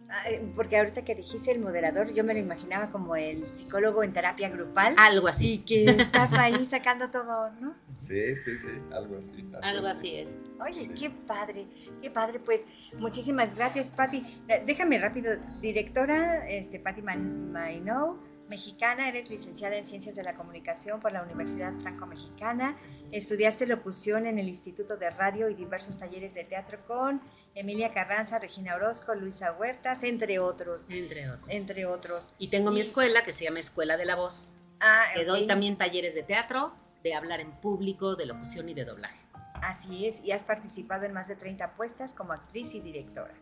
ah, 0.10 0.30
eh, 0.30 0.52
porque 0.56 0.78
ahorita 0.78 1.04
que 1.04 1.16
dijiste 1.16 1.52
el 1.52 1.60
moderador, 1.60 2.14
yo 2.14 2.24
me 2.24 2.34
lo 2.34 2.40
imaginaba 2.40 2.92
como 2.92 3.16
el 3.16 3.44
psicólogo 3.56 4.04
en 4.04 4.14
terapia 4.14 4.50
grupal 4.50 4.94
Algo 4.98 5.28
y 5.28 5.30
así, 5.30 5.58
que 5.60 5.86
estás 5.90 6.34
ahí 6.34 6.64
sacando 6.66 7.10
todo, 7.10 7.52
¿no? 7.60 7.74
Sí, 7.98 8.36
sí, 8.38 8.58
sí, 8.58 8.68
algo 8.92 9.18
así. 9.18 9.50
algo 9.62 9.88
así 9.88 10.16
es. 10.16 10.38
Oye, 10.60 10.82
Sí. 10.84 10.90
qué 10.90 11.10
padre, 11.10 11.66
qué 12.02 12.12
padre, 12.12 12.40
pues 12.40 12.66
muchísimas 12.98 13.56
gracias, 13.56 13.92
Patti. 13.92 14.42
Eh, 14.48 14.64
Déjame 14.66 14.98
rápido, 15.00 15.32
directora, 15.62 16.48
este, 16.50 16.80
Patti 16.80 17.02
Mainou, 17.02 18.20
mexicana, 18.50 19.10
eres 19.10 19.30
licenciada 19.30 19.76
en 19.76 19.86
Ciencias 19.86 20.16
de 20.16 20.24
la 20.24 20.36
Comunicación 20.36 21.00
por 21.00 21.12
la 21.12 21.24
Universidad 21.24 21.74
Franco-Mexicana, 21.80 22.78
estudiaste 23.12 23.66
locución 23.66 24.28
en 24.28 24.38
el 24.38 24.48
Instituto 24.48 24.98
de 24.98 25.10
Radio 25.10 25.50
y 25.50 25.56
diversos 25.56 25.98
talleres 25.98 26.36
de 26.36 26.44
teatro 26.44 26.86
con 26.86 27.22
Emilia 27.56 27.92
Carranza, 27.94 28.38
Regina 28.38 28.76
Orozco, 28.76 29.16
Luisa 29.16 29.54
Huertas, 29.54 30.04
entre 30.04 30.38
otros, 30.40 30.88
Entre 30.92 31.30
otros. 31.30 31.48
entre 31.50 31.86
otros. 31.88 32.32
Y 32.38 32.50
tengo 32.50 32.70
mi 32.72 32.82
escuela 32.82 33.24
que 33.24 33.32
se 33.32 33.46
llama 33.46 33.60
Escuela 33.60 33.98
de 33.98 34.06
la 34.06 34.16
Voz. 34.16 34.54
Ah, 34.80 35.06
Que 35.16 35.24
doy 35.26 35.44
ok. 35.44 35.48
también 35.48 35.78
talleres 35.78 36.14
de 36.14 36.22
teatro, 36.22 36.74
de 37.06 37.14
hablar 37.14 37.40
en 37.40 37.52
público, 37.62 38.16
de 38.16 38.26
locución 38.26 38.68
y 38.68 38.74
de 38.74 38.84
doblaje. 38.84 39.20
Así 39.62 40.08
es, 40.08 40.22
y 40.24 40.32
has 40.32 40.44
participado 40.44 41.06
en 41.06 41.14
más 41.14 41.28
de 41.28 41.36
30 41.36 41.76
puestas 41.76 42.14
como 42.16 42.34
actriz 42.34 42.74
y 42.74 42.82
directora. 42.82 43.34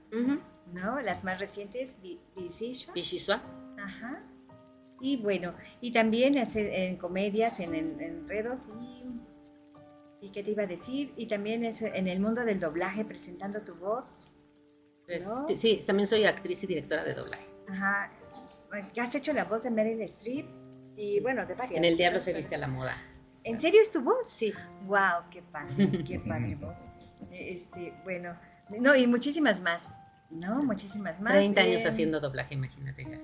¿no? 0.72 1.00
Las 1.02 1.24
más 1.24 1.40
recientes, 1.40 1.98
Visisha. 2.36 2.92
Bishisua. 2.94 3.42
Ajá. 3.82 4.20
Y 5.02 5.18
bueno, 5.18 5.54
y 5.82 5.92
también 5.92 6.38
hace 6.38 6.88
en 6.90 6.98
comedias, 6.98 7.60
en, 7.62 7.74
en- 7.74 8.00
enredos 8.02 8.70
y... 8.80 9.04
¿Y 10.22 10.30
qué 10.32 10.42
te 10.44 10.52
iba 10.52 10.64
a 10.64 10.68
decir? 10.68 11.14
Y 11.18 11.28
también 11.28 11.66
es 11.66 11.82
en 11.82 12.08
el 12.08 12.20
mundo 12.22 12.46
del 12.46 12.58
doblaje 12.60 13.04
presentando 13.04 13.62
tu 13.62 13.76
voz. 13.76 14.32
Pues. 15.06 15.26
Sí, 15.58 15.80
también 15.86 16.08
soy 16.08 16.24
actriz 16.26 16.64
y 16.64 16.68
directora 16.68 17.04
de 17.04 17.14
doblaje. 17.14 17.46
Ajá. 17.70 18.10
Has 18.98 19.16
hecho 19.16 19.34
la 19.34 19.44
voz 19.46 19.64
de 19.64 19.72
Meryl 19.72 20.02
Streep 20.04 20.46
y 20.96 21.16
Sí. 21.16 21.20
bueno, 21.22 21.46
de 21.46 21.56
varias. 21.56 21.78
En 21.78 21.84
El 21.86 21.98
Diablo 21.98 22.20
¿no? 22.20 22.24
se 22.24 22.32
viste 22.34 22.56
a 22.56 22.58
la 22.58 22.68
moda. 22.68 22.96
¿En 23.44 23.58
serio 23.58 23.82
es 23.82 23.92
tu 23.92 24.02
voz? 24.02 24.28
Sí. 24.30 24.54
Wow, 24.86 25.30
qué 25.30 25.42
padre, 25.42 26.04
qué 26.06 26.20
padre 26.20 26.56
voz. 26.62 26.80
Este, 27.32 27.94
bueno, 28.04 28.38
no, 28.80 28.96
y 28.96 29.08
muchísimas 29.08 29.62
más, 29.62 29.96
¿no? 30.30 30.64
Muchísimas 30.64 31.20
más. 31.22 31.34
30 31.34 31.62
años 31.62 31.82
eh, 31.84 31.88
haciendo 31.88 32.20
doblaje, 32.20 32.54
imagínate 32.54 33.04
ya. 33.06 33.20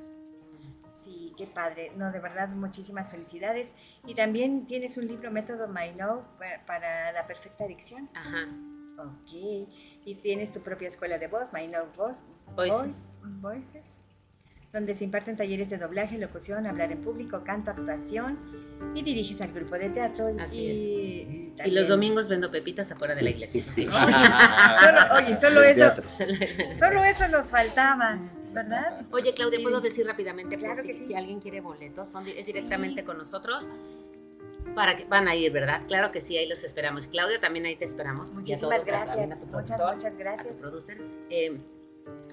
Sí, 0.98 1.34
qué 1.38 1.48
padre. 1.48 1.92
No, 1.96 2.12
de 2.12 2.20
verdad, 2.20 2.50
muchísimas 2.50 3.12
felicidades. 3.12 3.76
Y 4.06 4.16
también 4.16 4.66
tienes 4.68 4.98
un 4.98 5.08
libro, 5.08 5.32
Método 5.32 5.68
My 5.70 5.92
Know, 5.96 6.24
pa- 6.38 6.66
para 6.66 7.12
la 7.14 7.26
perfecta 7.26 7.64
adicción. 7.64 8.10
Ajá. 8.14 8.48
Ok. 8.98 9.32
Y 10.06 10.16
tienes 10.22 10.52
tu 10.54 10.60
propia 10.60 10.90
escuela 10.90 11.18
de 11.18 11.28
voz, 11.28 11.54
My 11.54 11.68
Know 11.68 11.88
Voice, 11.96 12.24
Voices. 12.54 13.14
Voice- 13.22 13.40
Voices, 13.72 14.02
donde 14.74 14.94
se 14.94 15.06
imparten 15.06 15.38
talleres 15.38 15.70
de 15.70 15.78
doblaje, 15.78 16.18
locución, 16.18 16.68
hablar 16.68 16.92
en 16.92 17.02
público, 17.02 17.44
canto, 17.46 17.72
actuación, 17.72 18.38
y 18.96 19.02
diriges 19.04 19.40
al 19.42 19.52
grupo 19.52 19.78
de 19.78 19.90
teatro. 19.90 20.30
y- 20.34 20.40
Así 20.40 20.72
es. 20.72 20.78
y, 20.80 21.54
Y 21.66 21.72
los 21.72 21.88
domingos 21.88 22.28
vendo 22.30 22.50
pepitas 22.52 22.92
afuera 22.92 23.14
de 23.16 23.22
la 23.24 23.30
iglesia. 23.30 23.64
Solo, 23.76 25.00
oye, 25.18 25.36
solo 25.40 25.62
eso, 25.64 25.92
solo 26.78 27.04
eso 27.04 27.28
nos 27.28 27.52
faltaba, 27.52 28.18
¿verdad? 28.54 29.02
Oye, 29.12 29.34
Claudia. 29.34 29.60
¿puedo 29.62 29.82
decir 29.82 30.06
rápidamente 30.08 30.58
por 30.58 30.66
Claro 30.68 30.82
si, 30.82 30.88
que 30.88 30.94
sí. 30.94 31.08
si 31.08 31.16
alguien 31.16 31.40
quiere 31.42 31.60
boletos? 31.62 32.08
Son, 32.10 32.26
es 32.28 32.46
directamente 32.46 33.04
con 33.04 33.18
nosotros. 33.18 33.68
Para 34.76 34.96
que 34.98 35.06
van 35.06 35.28
a 35.28 35.36
ir, 35.36 35.52
¿verdad? 35.52 35.82
Claro 35.88 36.12
que 36.12 36.22
sí, 36.22 36.38
ahí 36.38 36.48
los 36.48 36.64
esperamos. 36.64 37.08
Claudia, 37.08 37.40
también 37.42 37.66
ahí 37.66 37.76
te 37.76 37.86
esperamos. 37.86 38.34
Y 38.34 38.36
Muchísimas 38.38 38.84
todos, 38.84 38.86
gracias. 38.86 39.30
Muchas, 39.52 39.82
muchas 39.94 40.16
gracias. 40.18 40.58
Eh, 41.30 41.58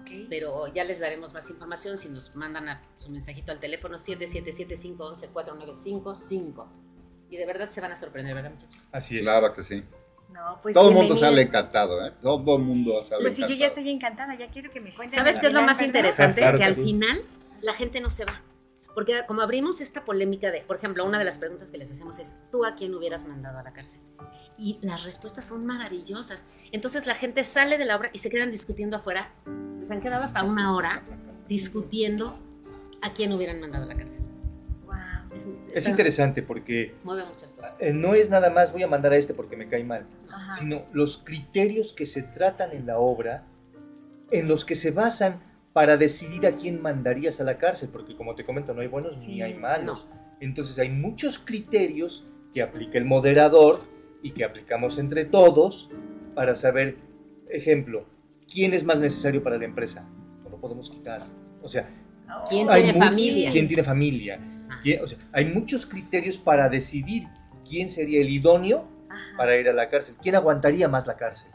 Ok. 0.00 0.10
pero 0.28 0.72
ya 0.72 0.84
les 0.84 1.00
daremos 1.00 1.34
más 1.34 1.50
información 1.50 1.98
si 1.98 2.08
nos 2.08 2.36
mandan 2.36 2.68
a 2.68 2.80
su 2.96 3.10
mensajito 3.10 3.50
al 3.50 3.58
teléfono 3.58 3.98
777-511-4955. 3.98 6.68
Y 7.30 7.36
de 7.36 7.46
verdad 7.46 7.68
se 7.70 7.80
van 7.80 7.90
a 7.92 7.96
sorprender, 7.96 8.32
¿verdad, 8.34 8.52
muchachos? 8.52 8.88
Así 8.92 9.16
es. 9.16 9.22
Claro 9.22 9.52
que 9.52 9.64
sí. 9.64 9.82
No, 10.32 10.60
pues 10.62 10.74
Todo 10.74 10.88
el 10.90 10.94
mundo 10.94 11.16
sale 11.16 11.42
encantado, 11.42 12.06
¿eh? 12.06 12.12
Todo 12.22 12.56
el 12.56 12.62
mundo 12.62 13.02
sale 13.08 13.22
Pues 13.22 13.36
sí, 13.36 13.42
yo 13.42 13.54
ya 13.54 13.66
estoy 13.66 13.88
encantada, 13.90 14.34
ya 14.36 14.48
quiero 14.48 14.70
que 14.70 14.80
me 14.80 14.92
cuenten. 14.92 15.18
¿Sabes 15.18 15.38
qué 15.38 15.48
es 15.48 15.52
lo 15.52 15.62
más 15.62 15.82
interesante? 15.82 16.40
Que 16.40 16.64
al 16.64 16.74
final 16.74 17.22
la 17.60 17.72
gente 17.72 18.00
no 18.00 18.10
se 18.10 18.24
va. 18.24 18.40
Porque 18.94 19.22
como 19.26 19.42
abrimos 19.42 19.80
esta 19.80 20.04
polémica 20.04 20.50
de, 20.50 20.62
por 20.62 20.76
ejemplo, 20.76 21.04
una 21.04 21.18
de 21.18 21.24
las 21.24 21.38
preguntas 21.38 21.70
que 21.70 21.78
les 21.78 21.90
hacemos 21.90 22.18
es, 22.18 22.34
¿tú 22.50 22.64
a 22.64 22.74
quién 22.74 22.94
hubieras 22.94 23.26
mandado 23.26 23.58
a 23.58 23.62
la 23.62 23.72
cárcel? 23.72 24.02
Y 24.58 24.78
las 24.82 25.04
respuestas 25.04 25.46
son 25.46 25.64
maravillosas. 25.64 26.44
Entonces 26.72 27.06
la 27.06 27.14
gente 27.14 27.44
sale 27.44 27.78
de 27.78 27.84
la 27.84 27.96
obra 27.96 28.10
y 28.12 28.18
se 28.18 28.30
quedan 28.30 28.50
discutiendo 28.50 28.96
afuera. 28.96 29.32
Se 29.82 29.92
han 29.92 30.00
quedado 30.00 30.24
hasta 30.24 30.42
una 30.42 30.74
hora 30.74 31.02
discutiendo 31.48 32.38
a 33.00 33.12
quién 33.12 33.32
hubieran 33.32 33.60
mandado 33.60 33.84
a 33.84 33.88
la 33.88 33.96
cárcel. 33.96 34.22
Es, 35.34 35.46
Es 35.72 35.88
interesante 35.88 36.42
porque 36.42 36.94
Mueve 37.04 37.24
muchas 37.26 37.54
cosas. 37.54 37.80
eh, 37.80 37.92
no 37.92 38.14
es 38.14 38.30
nada 38.30 38.50
más 38.50 38.72
voy 38.72 38.82
a 38.82 38.86
mandar 38.88 39.12
a 39.12 39.16
este 39.16 39.32
porque 39.34 39.56
me 39.56 39.68
cae 39.68 39.84
mal, 39.84 40.06
Ajá. 40.30 40.52
sino 40.52 40.82
los 40.92 41.18
criterios 41.18 41.92
que 41.92 42.06
se 42.06 42.22
tratan 42.22 42.72
en 42.72 42.86
la 42.86 42.98
obra 42.98 43.46
en 44.30 44.48
los 44.48 44.64
que 44.64 44.74
se 44.74 44.90
basan 44.90 45.42
para 45.72 45.96
decidir 45.96 46.46
a 46.46 46.52
quién 46.52 46.82
mandarías 46.82 47.40
a 47.40 47.44
la 47.44 47.58
cárcel, 47.58 47.90
porque 47.92 48.16
como 48.16 48.34
te 48.34 48.44
comento, 48.44 48.74
no 48.74 48.80
hay 48.80 48.88
buenos 48.88 49.16
ni 49.18 49.34
Sí, 49.34 49.42
hay 49.42 49.54
malos. 49.54 50.06
Entonces 50.40 50.78
hay 50.78 50.88
muchos 50.88 51.38
criterios 51.38 52.26
que 52.54 52.62
aplica 52.62 52.98
el 52.98 53.04
moderador 53.04 53.80
y 54.22 54.32
que 54.32 54.44
aplicamos 54.44 54.98
entre 54.98 55.24
todos 55.24 55.90
para 56.34 56.54
saber, 56.56 56.96
ejemplo, 57.48 58.04
quién 58.52 58.74
es 58.74 58.84
más 58.84 58.98
necesario 59.00 59.42
para 59.42 59.58
la 59.58 59.64
empresa. 59.64 60.08
No 60.42 60.50
lo 60.50 60.60
podemos 60.60 60.90
quitar. 60.90 61.22
O 61.62 61.68
sea, 61.68 61.88
¿Quién 62.48 62.68
tiene 62.68 62.94
familia? 62.94 63.50
¿Quién 63.50 63.68
tiene 63.68 63.84
familia? 63.84 64.40
Ah. 64.80 64.82
¿Quién- 64.82 65.02
o 65.04 65.06
sea, 65.06 65.18
hay 65.32 65.46
muchos 65.46 65.86
criterios 65.86 66.38
para 66.38 66.68
decidir 66.68 67.28
quién 67.68 67.88
sería 67.90 68.20
el 68.20 68.28
idóneo 68.30 68.88
Ajá. 69.08 69.36
para 69.36 69.56
ir 69.56 69.68
a 69.68 69.72
la 69.72 69.88
cárcel. 69.88 70.16
¿Quién 70.22 70.34
aguantaría 70.34 70.88
más 70.88 71.06
la 71.06 71.16
cárcel? 71.16 71.50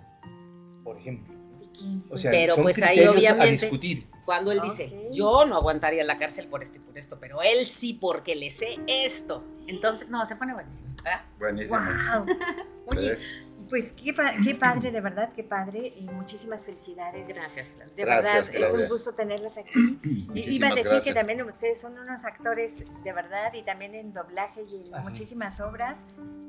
Por 0.84 0.98
ejemplo. 0.98 1.34
O 2.10 2.18
sea, 2.18 2.32
Pero, 2.32 2.56
son 2.56 2.64
pues, 2.64 2.82
ahí, 2.82 2.96
criterios 3.00 3.16
a 3.16 3.20
obviamente, 3.34 3.52
discutir. 3.52 4.08
Cuando 4.24 4.52
él 4.54 4.62
dice, 4.64 4.86
Ok. 5.10 5.14
yo 5.14 5.46
no 5.46 5.56
aguantaría 5.58 6.06
la 6.06 6.18
cárcel 6.18 6.48
por 6.48 6.64
esto 6.64 6.78
y 6.78 6.80
por 6.80 6.98
esto, 6.98 7.18
pero 7.20 7.42
él 7.42 7.66
sí 7.66 7.94
porque 7.94 8.34
le 8.36 8.50
sé 8.50 8.80
esto. 8.88 9.44
Entonces, 9.68 10.10
no, 10.10 10.26
se 10.26 10.38
pone 10.38 10.54
buenísimo. 10.54 10.96
¿verdad? 11.04 11.22
Buenísimo. 11.38 11.78
¡Wow! 11.78 12.26
Oye. 12.88 13.18
Pues 13.70 13.94
qué, 13.94 14.14
pa- 14.14 14.34
qué 14.44 14.56
padre, 14.56 14.92
de 14.92 15.02
verdad, 15.02 15.32
qué 15.34 15.44
padre. 15.44 15.92
Y 16.00 16.06
muchísimas 16.12 16.66
felicidades. 16.66 17.28
Gracias, 17.28 17.72
Claudia. 17.72 17.96
De 17.96 18.04
Gracias, 18.06 18.52
verdad, 18.52 18.70
es 18.76 18.82
un 18.82 18.88
gusto 18.90 19.14
tenerlos 19.14 19.58
aquí. 19.58 20.00
Y 20.34 20.56
Iba 20.56 20.70
a 20.70 20.76
decir 20.76 21.02
que 21.04 21.14
también 21.14 21.42
ustedes 21.44 21.80
son 21.82 21.98
unos 21.98 22.26
actores 22.26 22.86
de 23.04 23.14
verdad 23.14 23.54
y 23.54 23.64
también 23.64 23.96
en 23.96 24.14
doblaje 24.14 24.64
y 24.64 24.88
en 24.88 24.94
Así. 24.96 25.04
muchísimas 25.10 25.60
obras. 25.62 26.06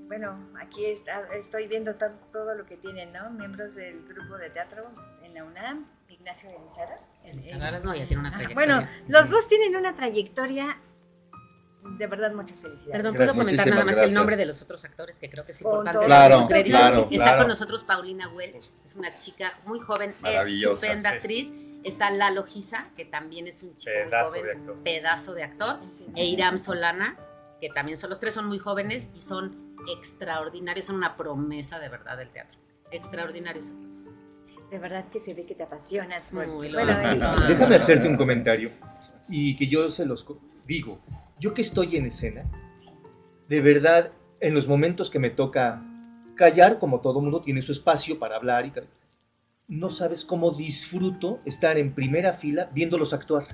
Bueno, 0.09 0.39
aquí 0.61 0.85
está- 0.87 1.27
estoy 1.35 1.67
viendo 1.67 1.97
to- 1.97 2.13
todo 2.33 2.55
lo 2.55 2.65
que 2.65 2.77
tienen, 2.77 3.13
¿no? 3.13 3.29
Miembros 3.31 3.75
del 3.75 4.07
grupo 4.07 4.37
de 4.37 4.51
teatro 4.51 4.85
en 5.25 5.35
la 5.35 5.43
UNAM, 5.45 5.87
Ignacio 6.09 6.49
de 6.49 6.59
Lizaras. 6.61 7.09
en- 7.25 7.43
en- 7.43 7.61
Ahora 7.63 7.81
no, 7.81 7.93
ya 7.95 8.07
tiene 8.07 8.21
una 8.21 8.31
trayectoria. 8.31 8.55
Bueno, 8.55 8.89
los 9.09 9.31
dos 9.31 9.49
tienen 9.49 9.75
una 9.75 9.97
trayectoria, 9.97 10.79
de 11.99 12.07
verdad, 12.07 12.33
muchas 12.33 12.61
felicidades. 12.63 12.93
Perdón, 12.97 13.13
Gracias. 13.15 13.35
¿puedo 13.35 13.45
comentar 13.45 13.67
Muchísimas 13.67 13.75
nada 13.75 13.85
más 13.85 13.95
el 13.95 13.99
gracias. 14.01 14.15
nombre 14.15 14.37
de 14.37 14.47
los 14.47 14.63
otros 14.63 14.85
actores 14.85 15.19
que 15.19 15.31
creo 15.31 15.45
que 15.45 15.53
es 15.53 15.61
importante? 15.63 16.07
Claro, 16.07 16.47
crédito? 16.49 16.71
claro, 16.79 16.99
Está 17.03 17.15
claro. 17.17 17.39
con 17.39 17.49
nosotros 17.49 17.85
Paulina 17.85 18.29
Welch, 18.29 18.71
es 18.85 18.95
una 18.97 19.17
chica 19.17 19.59
muy 19.67 19.81
joven, 19.81 20.15
estupenda 20.25 21.11
sí. 21.11 21.17
actriz. 21.17 21.53
Está 21.85 22.11
Lalo 22.11 22.45
Giza, 22.45 22.89
que 22.97 23.05
también 23.05 23.47
es 23.47 23.63
un 23.63 23.77
chico 23.77 23.93
Pedazo 23.95 24.31
muy 24.31 24.39
de 24.41 24.45
joven, 24.47 24.59
actor. 24.61 24.83
pedazo 24.83 25.35
de 25.35 25.43
actor. 25.45 25.81
Serio. 25.93 26.13
E 26.17 26.25
Iram 26.27 26.59
Solana, 26.59 27.17
que 27.61 27.69
también 27.69 27.97
son 27.97 28.11
los 28.11 28.19
tres 28.19 28.35
son 28.35 28.47
muy 28.47 28.59
jóvenes 28.59 29.11
y 29.15 29.21
son 29.21 29.75
extraordinarios, 29.89 30.87
son 30.87 30.97
una 30.97 31.17
promesa 31.17 31.79
de 31.79 31.89
verdad 31.89 32.17
del 32.17 32.31
teatro. 32.31 32.59
Extraordinarios 32.91 33.71
actores. 33.71 34.09
De 34.71 34.79
verdad 34.81 35.09
que 35.11 35.21
se 35.21 35.33
ve 35.35 35.47
que 35.47 35.55
te 35.55 35.63
apasionas. 35.63 36.31
por- 36.31 36.45
Muy 36.47 36.73
bueno, 36.73 36.93
lo- 36.93 37.11
es-. 37.43 37.49
Déjame 37.49 37.77
hacerte 37.77 38.09
un 38.09 38.17
comentario 38.17 38.73
y 39.29 39.55
que 39.55 39.69
yo 39.69 39.89
se 39.91 40.05
los 40.07 40.27
digo. 40.67 41.01
Yo 41.39 41.53
que 41.53 41.61
estoy 41.61 41.97
en 41.97 42.07
escena, 42.07 42.51
de 43.47 43.61
verdad, 43.61 44.11
en 44.41 44.55
los 44.55 44.67
momentos 44.67 45.11
que 45.11 45.19
me 45.19 45.29
toca 45.29 45.83
callar, 46.35 46.79
como 46.79 47.01
todo 47.01 47.21
mundo 47.21 47.43
tiene 47.43 47.61
su 47.61 47.73
espacio 47.73 48.19
para 48.19 48.37
hablar 48.37 48.65
y 48.65 48.73
no 49.69 49.91
sabes 49.91 50.25
cómo 50.25 50.51
disfruto 50.53 51.41
estar 51.45 51.77
en 51.77 51.95
primera 51.95 52.33
fila 52.33 52.71
viéndolos 52.73 53.13
actuar. 53.13 53.45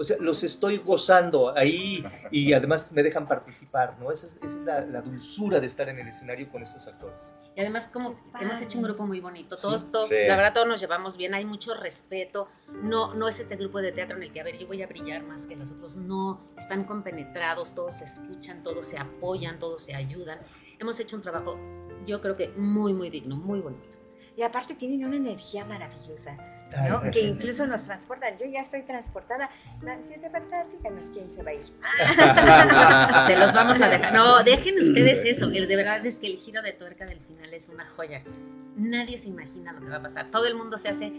O 0.00 0.04
sea, 0.04 0.16
los 0.18 0.42
estoy 0.44 0.78
gozando 0.78 1.54
ahí 1.54 2.02
y 2.30 2.54
además 2.54 2.90
me 2.92 3.02
dejan 3.02 3.28
participar, 3.28 3.98
¿no? 4.00 4.10
Esa 4.10 4.26
es, 4.28 4.36
esa 4.36 4.44
es 4.46 4.60
la, 4.62 4.80
la 4.86 5.02
dulzura 5.02 5.60
de 5.60 5.66
estar 5.66 5.90
en 5.90 5.98
el 5.98 6.08
escenario 6.08 6.50
con 6.50 6.62
estos 6.62 6.86
actores. 6.86 7.34
Y 7.54 7.60
además 7.60 7.90
como 7.92 8.18
hemos 8.40 8.62
hecho 8.62 8.78
un 8.78 8.84
grupo 8.84 9.06
muy 9.06 9.20
bonito, 9.20 9.58
Sí. 9.58 9.62
todos, 9.62 9.90
todos, 9.92 10.08
Sí. 10.08 10.14
la 10.26 10.36
verdad 10.36 10.54
todos 10.54 10.66
nos 10.66 10.80
llevamos 10.80 11.18
bien, 11.18 11.34
hay 11.34 11.44
mucho 11.44 11.74
respeto, 11.74 12.48
no, 12.82 13.12
no 13.12 13.28
es 13.28 13.40
este 13.40 13.56
grupo 13.56 13.82
de 13.82 13.92
teatro 13.92 14.16
en 14.16 14.22
el 14.22 14.32
que, 14.32 14.40
a 14.40 14.44
ver, 14.44 14.56
yo 14.56 14.66
voy 14.66 14.80
a 14.82 14.86
brillar 14.86 15.22
más 15.22 15.46
que 15.46 15.54
los 15.54 15.70
otros, 15.70 15.96
no, 15.98 16.40
están 16.56 16.84
compenetrados, 16.84 17.74
todos 17.74 17.94
se 17.98 18.04
escuchan, 18.04 18.62
todos 18.62 18.86
se 18.86 18.96
apoyan, 18.98 19.58
todos 19.58 19.84
se 19.84 19.94
ayudan. 19.94 20.38
Hemos 20.78 20.98
hecho 20.98 21.14
un 21.16 21.20
trabajo, 21.22 21.58
yo 22.06 22.22
creo 22.22 22.36
que 22.36 22.48
muy, 22.56 22.94
muy 22.94 23.10
digno, 23.10 23.36
muy 23.36 23.60
bonito. 23.60 23.98
Y 24.34 24.42
aparte 24.42 24.74
tienen 24.74 25.04
una 25.04 25.16
energía 25.16 25.66
maravillosa, 25.66 26.38
¿no? 26.88 27.00
Ay, 27.02 27.10
que 27.10 27.20
incluso 27.20 27.66
nos 27.66 27.84
transportan. 27.84 28.36
Yo 28.38 28.46
ya 28.46 28.60
estoy 28.60 28.82
transportada. 28.82 29.50
Nancy, 29.82 30.14
de 30.16 30.28
verdad, 30.28 30.66
díganos 30.76 31.10
quién 31.12 31.32
se 31.32 31.42
va 31.42 31.50
a 31.50 31.54
ir. 31.54 31.64
Se 33.26 33.36
los 33.38 33.52
vamos 33.52 33.80
a 33.80 33.88
dejar. 33.88 34.12
No, 34.12 34.42
dejen 34.42 34.78
ustedes 34.78 35.24
eso. 35.24 35.46
El 35.50 35.66
de 35.68 35.76
verdad 35.76 36.04
es 36.06 36.18
que 36.18 36.26
el 36.26 36.38
giro 36.38 36.62
de 36.62 36.72
tuerca 36.72 37.04
del 37.06 37.20
final 37.20 37.52
es 37.52 37.68
una 37.68 37.86
joya. 37.86 38.22
Nadie 38.76 39.18
se 39.18 39.28
imagina 39.28 39.72
lo 39.72 39.80
que 39.80 39.88
va 39.88 39.96
a 39.96 40.02
pasar. 40.02 40.30
Todo 40.30 40.46
el 40.46 40.54
mundo 40.54 40.78
se 40.78 40.88
hace. 40.88 41.12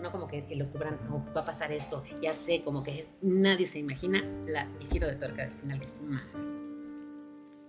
No 0.00 0.12
como 0.12 0.28
que, 0.28 0.46
que 0.46 0.54
lo 0.54 0.70
cubran, 0.70 0.96
no, 1.08 1.24
va 1.36 1.40
a 1.40 1.44
pasar 1.44 1.72
esto, 1.72 2.04
ya 2.22 2.32
sé, 2.32 2.62
como 2.62 2.84
que 2.84 3.08
nadie 3.20 3.66
se 3.66 3.80
imagina 3.80 4.22
la, 4.46 4.68
el 4.80 4.86
giro 4.86 5.08
de 5.08 5.16
tuerca 5.16 5.42
del 5.42 5.52
final, 5.54 5.80
que 5.80 5.86
es 5.86 6.00
maravilloso. 6.00 6.94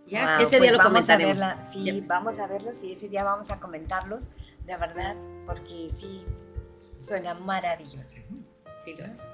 Ya, 0.05 0.35
Wow, 0.37 0.43
ese 0.45 0.57
pues 0.57 0.61
día 0.61 0.71
lo 0.73 0.77
vamos 0.77 1.09
a 1.09 1.13
comentaremos. 1.17 1.39
verla, 1.39 1.63
sí, 1.63 1.83
Ya. 1.85 1.93
vamos 2.05 2.37
a 2.37 2.45
verlos 2.45 2.83
y 2.83 2.91
ese 2.91 3.09
día 3.09 3.23
vamos 3.23 3.49
a 3.49 3.59
comentarlos, 3.59 4.29
de 4.63 4.77
verdad, 4.77 5.15
porque 5.49 5.89
sí, 5.91 6.23
suena 6.99 7.33
maravillosa. 7.33 8.17
Sí, 8.77 8.93
lo 8.95 9.05
es. 9.05 9.31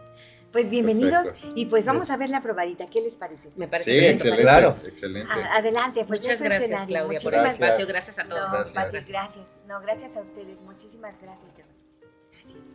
Pues 0.53 0.70
bienvenidos 0.70 1.26
Perfecto. 1.28 1.51
y 1.57 1.66
pues 1.66 1.86
vamos 1.86 2.09
a 2.09 2.16
ver 2.16 2.30
la 2.30 2.41
probadita, 2.41 2.89
¿qué 2.89 3.01
les 3.01 3.18
parece? 3.18 3.51
Me 3.57 3.68
parece 3.68 3.91
Sí, 3.93 3.99
bien, 3.99 4.13
excelente. 4.13 4.43
Claro. 4.43 4.78
Excelente. 4.86 5.30
A- 5.30 5.57
adelante, 5.57 6.05
pues 6.05 6.22
Muchas 6.22 6.41
gracias, 6.41 6.63
escenario. 6.72 6.88
Claudia, 6.88 7.20
por 7.22 7.34
el 7.34 7.39
Gracias. 7.41 7.61
espacio. 7.61 7.88
Gracias 7.88 8.20
a 8.20 8.24
No, 8.24 8.36
todos. 8.36 8.74
Gracias. 8.74 8.74
Pati, 8.86 9.11
gracias. 9.11 9.59
No, 9.68 9.82
gracias 9.82 10.16
a 10.16 10.22
ustedes. 10.22 10.61
Muchísimas 10.61 11.20
gracias. 11.22 11.51
Gracias. 11.57 12.66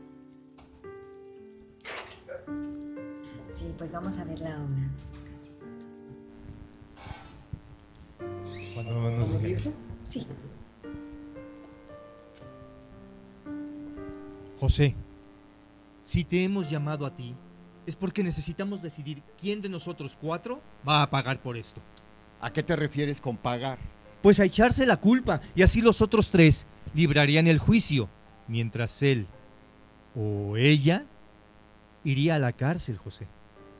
Sí, 3.54 3.74
pues 3.78 3.92
vamos 3.92 4.18
a 4.18 4.24
ver 4.24 4.38
la 4.40 4.50
obra. 4.62 4.90
Cuando 8.74 9.10
nos. 9.10 9.30
Sí. 10.10 10.26
José, 14.60 14.94
si 16.04 16.22
te 16.22 16.44
hemos 16.44 16.68
llamado 16.68 17.06
a 17.06 17.16
ti, 17.16 17.34
es 17.86 17.96
porque 17.96 18.22
necesitamos 18.22 18.82
decidir 18.82 19.22
quién 19.40 19.62
de 19.62 19.70
nosotros 19.70 20.18
cuatro 20.20 20.60
va 20.86 21.02
a 21.02 21.08
pagar 21.08 21.40
por 21.40 21.56
esto. 21.56 21.80
¿A 22.42 22.52
qué 22.52 22.62
te 22.62 22.76
refieres 22.76 23.22
con 23.22 23.38
pagar? 23.38 23.78
Pues 24.20 24.38
a 24.38 24.44
echarse 24.44 24.84
la 24.84 24.98
culpa, 24.98 25.40
y 25.54 25.62
así 25.62 25.80
los 25.80 26.02
otros 26.02 26.30
tres 26.30 26.66
librarían 26.94 27.46
el 27.46 27.58
juicio, 27.58 28.10
mientras 28.48 29.02
él 29.02 29.26
o 30.14 30.58
ella 30.58 31.06
iría 32.04 32.34
a 32.34 32.38
la 32.38 32.52
cárcel, 32.52 32.98
José. 32.98 33.26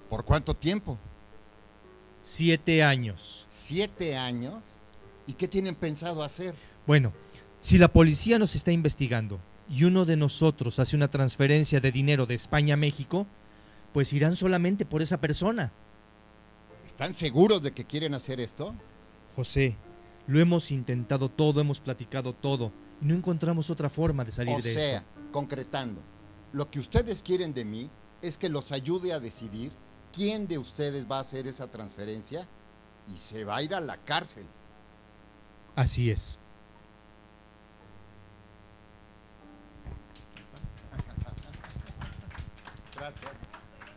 ¿Por 0.08 0.24
cuánto 0.24 0.54
tiempo? 0.54 0.96
Siete 2.22 2.82
años. 2.82 3.46
¿Siete 3.50 4.16
años? 4.16 4.62
¿Y 5.26 5.34
qué 5.34 5.46
tienen 5.46 5.74
pensado 5.74 6.22
hacer? 6.22 6.54
Bueno, 6.86 7.12
si 7.58 7.76
la 7.76 7.88
policía 7.88 8.38
nos 8.38 8.54
está 8.54 8.72
investigando 8.72 9.40
y 9.70 9.84
uno 9.84 10.04
de 10.04 10.16
nosotros 10.16 10.78
hace 10.80 10.96
una 10.96 11.08
transferencia 11.08 11.80
de 11.80 11.92
dinero 11.92 12.26
de 12.26 12.34
España 12.34 12.74
a 12.74 12.76
México, 12.76 13.26
pues 13.92 14.12
irán 14.12 14.34
solamente 14.34 14.84
por 14.84 15.00
esa 15.00 15.20
persona. 15.20 15.70
¿Están 16.84 17.14
seguros 17.14 17.62
de 17.62 17.72
que 17.72 17.84
quieren 17.84 18.14
hacer 18.14 18.40
esto? 18.40 18.74
José, 19.36 19.76
lo 20.26 20.40
hemos 20.40 20.70
intentado 20.72 21.28
todo, 21.28 21.60
hemos 21.60 21.80
platicado 21.80 22.32
todo 22.32 22.72
y 23.00 23.06
no 23.06 23.14
encontramos 23.14 23.70
otra 23.70 23.88
forma 23.88 24.24
de 24.24 24.32
salir 24.32 24.54
o 24.56 24.60
de 24.60 24.74
sea, 24.74 24.98
esto. 24.98 25.08
concretando, 25.30 26.00
lo 26.52 26.68
que 26.68 26.80
ustedes 26.80 27.22
quieren 27.22 27.54
de 27.54 27.64
mí 27.64 27.88
es 28.22 28.36
que 28.38 28.48
los 28.48 28.72
ayude 28.72 29.12
a 29.12 29.20
decidir 29.20 29.70
quién 30.12 30.48
de 30.48 30.58
ustedes 30.58 31.08
va 31.08 31.18
a 31.18 31.20
hacer 31.20 31.46
esa 31.46 31.68
transferencia 31.70 32.46
y 33.14 33.18
se 33.18 33.44
va 33.44 33.56
a 33.56 33.62
ir 33.62 33.74
a 33.74 33.80
la 33.80 33.96
cárcel. 33.98 34.44
Así 35.76 36.10
es. 36.10 36.38
Gracias. 43.00 43.32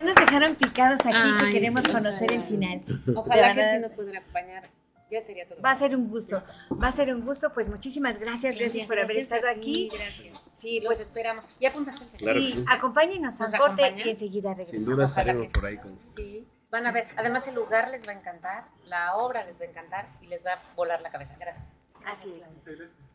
Nos 0.01 0.15
dejaron 0.15 0.55
picados 0.55 0.99
aquí 1.05 1.37
que 1.39 1.45
Ay, 1.45 1.51
queremos 1.51 1.83
sí, 1.85 1.91
conocer 1.91 2.31
el 2.31 2.39
ojalá. 2.39 2.49
final. 2.49 3.03
Ojalá 3.15 3.55
que 3.55 3.71
sí 3.75 3.79
nos 3.81 3.91
pudieran 3.93 4.21
acompañar. 4.23 4.69
Ya 5.11 5.21
sería 5.21 5.47
todo. 5.47 5.61
Va 5.61 5.71
a 5.71 5.75
ser 5.75 5.95
un 5.95 6.09
gusto. 6.09 6.43
Va 6.81 6.87
a 6.87 6.91
ser 6.91 7.13
un 7.13 7.23
gusto. 7.23 7.53
Pues 7.53 7.69
muchísimas 7.69 8.17
gracias. 8.19 8.57
Gracias 8.57 8.87
por 8.87 8.97
haber 8.99 9.17
estado 9.17 9.47
aquí. 9.47 9.89
Gracias. 9.93 10.35
Sí, 10.57 10.79
Los 10.79 10.87
pues 10.87 10.99
esperamos. 11.01 11.45
Ya 11.59 11.69
apuntaste. 11.69 12.03
el 12.03 12.17
Claro 12.17 12.39
que 12.39 12.45
sí, 12.47 12.51
sí. 12.53 12.65
acompáñenos 12.67 13.39
a 13.39 13.43
¿Nos 13.45 13.53
un 13.53 13.59
corte 13.59 13.93
y 13.97 14.09
enseguida 14.09 14.49
Sin 14.49 14.57
regresamos. 14.57 14.85
duda 14.85 15.05
Ojalá 15.05 15.21
estaremos 15.21 15.45
que- 15.47 15.51
por 15.59 15.65
ahí 15.65 15.77
con. 15.77 16.01
Sí, 16.01 16.47
van 16.71 16.87
a 16.87 16.91
ver. 16.91 17.07
Además, 17.15 17.47
el 17.47 17.55
lugar 17.55 17.89
les 17.91 18.07
va 18.07 18.11
a 18.11 18.15
encantar, 18.15 18.65
la 18.85 19.15
obra 19.17 19.45
les 19.45 19.59
va 19.61 19.65
a 19.65 19.69
encantar 19.69 20.09
y 20.21 20.27
les 20.27 20.43
va 20.45 20.53
a 20.53 20.61
volar 20.75 21.01
la 21.01 21.11
cabeza. 21.11 21.35
Gracias. 21.39 21.65
Así 22.05 22.33
es. 22.35 22.47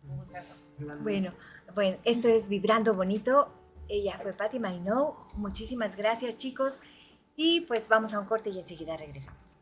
Un 0.08 0.16
gustazo. 0.16 0.54
Bueno, 1.00 1.32
bueno, 1.74 1.98
esto 2.04 2.28
es 2.28 2.48
Vibrando 2.48 2.94
Bonito. 2.94 3.52
Ella 3.88 4.18
fue 4.22 4.32
Patty 4.32 4.58
Mainou. 4.58 5.14
Muchísimas 5.34 5.96
gracias, 5.96 6.36
chicos. 6.36 6.78
Y 7.36 7.62
pues 7.62 7.88
vamos 7.88 8.12
a 8.14 8.20
un 8.20 8.26
corte 8.26 8.50
y 8.50 8.58
enseguida 8.58 8.96
regresamos. 8.96 9.56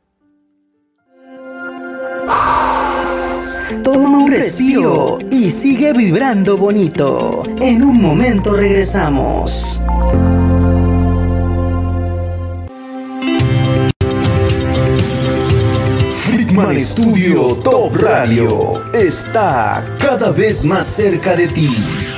Toma 3.83 4.19
un 4.19 4.31
respiro 4.31 5.19
y 5.31 5.51
sigue 5.51 5.93
vibrando 5.93 6.57
bonito. 6.57 7.43
En 7.61 7.83
un 7.83 8.01
momento 8.01 8.55
regresamos. 8.55 9.83
Friedman 16.13 16.79
Studio 16.81 17.57
Top 17.57 17.97
Radio 17.97 18.93
está 18.95 19.85
cada 19.99 20.31
vez 20.33 20.65
más 20.65 20.87
cerca 20.87 21.37
de 21.37 21.49
ti. 21.49 21.69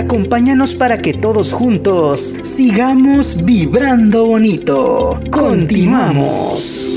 Acompáñanos 0.00 0.74
para 0.74 0.96
que 0.96 1.12
todos 1.12 1.52
juntos 1.52 2.34
sigamos 2.42 3.44
vibrando 3.44 4.24
bonito. 4.24 5.20
Continuamos. 5.30 6.90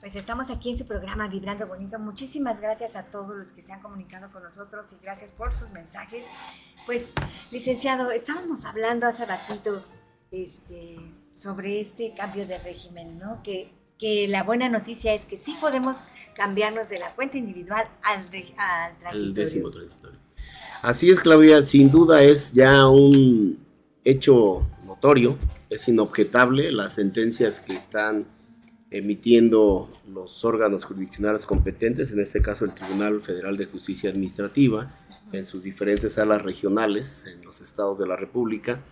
Pues 0.00 0.16
estamos 0.16 0.48
aquí 0.48 0.70
en 0.70 0.78
su 0.78 0.86
programa 0.86 1.28
Vibrando 1.28 1.66
Bonito. 1.66 1.98
Muchísimas 1.98 2.62
gracias 2.62 2.96
a 2.96 3.04
todos 3.04 3.36
los 3.36 3.52
que 3.52 3.60
se 3.60 3.74
han 3.74 3.82
comunicado 3.82 4.32
con 4.32 4.42
nosotros 4.42 4.90
y 4.94 5.04
gracias 5.04 5.32
por 5.32 5.52
sus 5.52 5.70
mensajes. 5.70 6.24
Pues, 6.86 7.12
licenciado, 7.50 8.10
estábamos 8.10 8.64
hablando 8.64 9.06
hace 9.06 9.26
ratito 9.26 9.84
este, 10.30 10.96
sobre 11.34 11.78
este 11.78 12.14
cambio 12.14 12.46
de 12.46 12.56
régimen, 12.56 13.18
¿no? 13.18 13.42
Que, 13.42 13.70
que 13.98 14.26
la 14.28 14.44
buena 14.44 14.70
noticia 14.70 15.12
es 15.12 15.26
que 15.26 15.36
sí 15.36 15.54
podemos 15.60 16.08
cambiarnos 16.34 16.88
de 16.88 17.00
la 17.00 17.14
cuenta 17.14 17.36
individual 17.36 17.86
al, 18.02 18.30
al 18.56 18.98
transitorio. 18.98 19.26
El 19.26 19.34
décimo 19.34 19.70
transitorio. 19.70 20.21
Así 20.82 21.12
es, 21.12 21.20
Claudia, 21.20 21.62
sin 21.62 21.92
duda 21.92 22.24
es 22.24 22.54
ya 22.54 22.88
un 22.88 23.56
hecho 24.02 24.66
notorio, 24.84 25.38
es 25.70 25.86
inobjetable 25.86 26.72
las 26.72 26.96
sentencias 26.96 27.60
que 27.60 27.72
están 27.72 28.26
emitiendo 28.90 29.88
los 30.12 30.44
órganos 30.44 30.84
jurisdiccionales 30.84 31.46
competentes, 31.46 32.10
en 32.10 32.18
este 32.18 32.42
caso 32.42 32.64
el 32.64 32.74
Tribunal 32.74 33.22
Federal 33.22 33.56
de 33.56 33.66
Justicia 33.66 34.10
Administrativa, 34.10 34.92
en 35.30 35.44
sus 35.44 35.62
diferentes 35.62 36.14
salas 36.14 36.42
regionales 36.42 37.26
en 37.32 37.44
los 37.44 37.60
estados 37.60 38.00
de 38.00 38.08
la 38.08 38.16
República. 38.16 38.82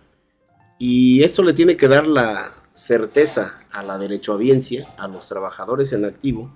Y 0.79 1.23
esto 1.23 1.43
le 1.43 1.51
tiene 1.51 1.75
que 1.75 1.89
dar 1.89 2.07
la 2.07 2.53
certeza 2.71 3.65
a 3.69 3.83
la 3.83 3.97
derechohabiencia, 3.97 4.87
a 4.97 5.09
los 5.09 5.27
trabajadores 5.27 5.91
en 5.91 6.05
activo, 6.05 6.53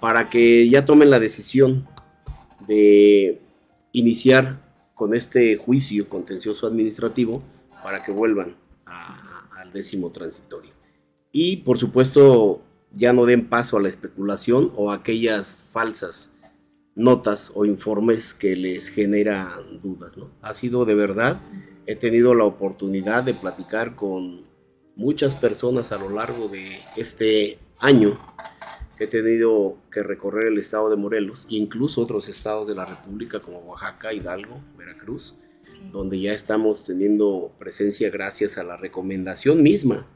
para 0.00 0.30
que 0.30 0.66
ya 0.70 0.86
tomen 0.86 1.10
la 1.10 1.18
decisión 1.18 1.86
de 2.66 3.38
iniciar 3.92 4.61
con 5.02 5.14
este 5.14 5.56
juicio 5.56 6.08
contencioso 6.08 6.64
administrativo 6.64 7.42
para 7.82 8.04
que 8.04 8.12
vuelvan 8.12 8.54
al 8.84 9.72
décimo 9.72 10.12
transitorio. 10.12 10.70
Y 11.32 11.56
por 11.56 11.76
supuesto 11.80 12.62
ya 12.92 13.12
no 13.12 13.24
den 13.24 13.48
paso 13.48 13.76
a 13.76 13.80
la 13.80 13.88
especulación 13.88 14.70
o 14.76 14.92
a 14.92 14.94
aquellas 14.94 15.68
falsas 15.72 16.34
notas 16.94 17.50
o 17.56 17.64
informes 17.64 18.32
que 18.32 18.54
les 18.54 18.90
generan 18.90 19.80
dudas. 19.80 20.16
¿no? 20.16 20.30
Ha 20.40 20.54
sido 20.54 20.84
de 20.84 20.94
verdad, 20.94 21.40
he 21.86 21.96
tenido 21.96 22.36
la 22.36 22.44
oportunidad 22.44 23.24
de 23.24 23.34
platicar 23.34 23.96
con 23.96 24.42
muchas 24.94 25.34
personas 25.34 25.90
a 25.90 25.98
lo 25.98 26.10
largo 26.10 26.46
de 26.46 26.78
este 26.96 27.58
año 27.80 28.20
he 29.02 29.06
tenido 29.06 29.76
que 29.90 30.02
recorrer 30.02 30.48
el 30.48 30.58
estado 30.58 30.90
de 30.90 30.96
Morelos 30.96 31.46
e 31.50 31.56
incluso 31.56 32.00
otros 32.00 32.28
estados 32.28 32.66
de 32.66 32.74
la 32.74 32.84
República 32.84 33.40
como 33.40 33.58
Oaxaca, 33.58 34.12
Hidalgo, 34.12 34.60
Veracruz, 34.76 35.34
donde 35.92 36.20
ya 36.20 36.32
estamos 36.32 36.84
teniendo 36.84 37.52
presencia 37.58 38.10
gracias 38.10 38.58
a 38.58 38.64
la 38.64 38.76
recomendación 38.76 39.62
misma 39.62 40.06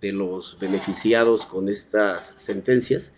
de 0.00 0.12
los 0.12 0.58
beneficiados 0.60 1.46
con 1.46 1.68
estas 1.68 2.34
sentencias. 2.36 3.12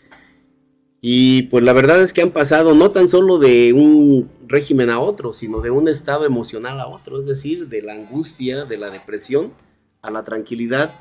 Y 1.03 1.45
pues 1.45 1.65
la 1.65 1.73
verdad 1.73 2.03
es 2.03 2.13
que 2.13 2.23
han 2.23 2.31
pasado 2.31 2.75
no 2.75 2.91
tan 2.91 3.09
solo 3.09 3.39
de 3.39 3.73
un 3.73 4.31
régimen 4.47 4.91
a 4.91 5.01
otro, 5.01 5.33
sino 5.33 5.61
de 5.61 5.71
un 5.71 5.89
estado 5.89 6.27
emocional 6.27 6.79
a 6.79 6.87
otro, 6.87 7.19
es 7.19 7.27
decir, 7.27 7.69
de 7.69 7.83
la 7.83 7.95
angustia, 7.95 8.65
de 8.65 8.77
la 8.77 8.91
depresión, 8.91 9.53
a 10.03 10.11
la 10.11 10.23
tranquilidad 10.23 10.95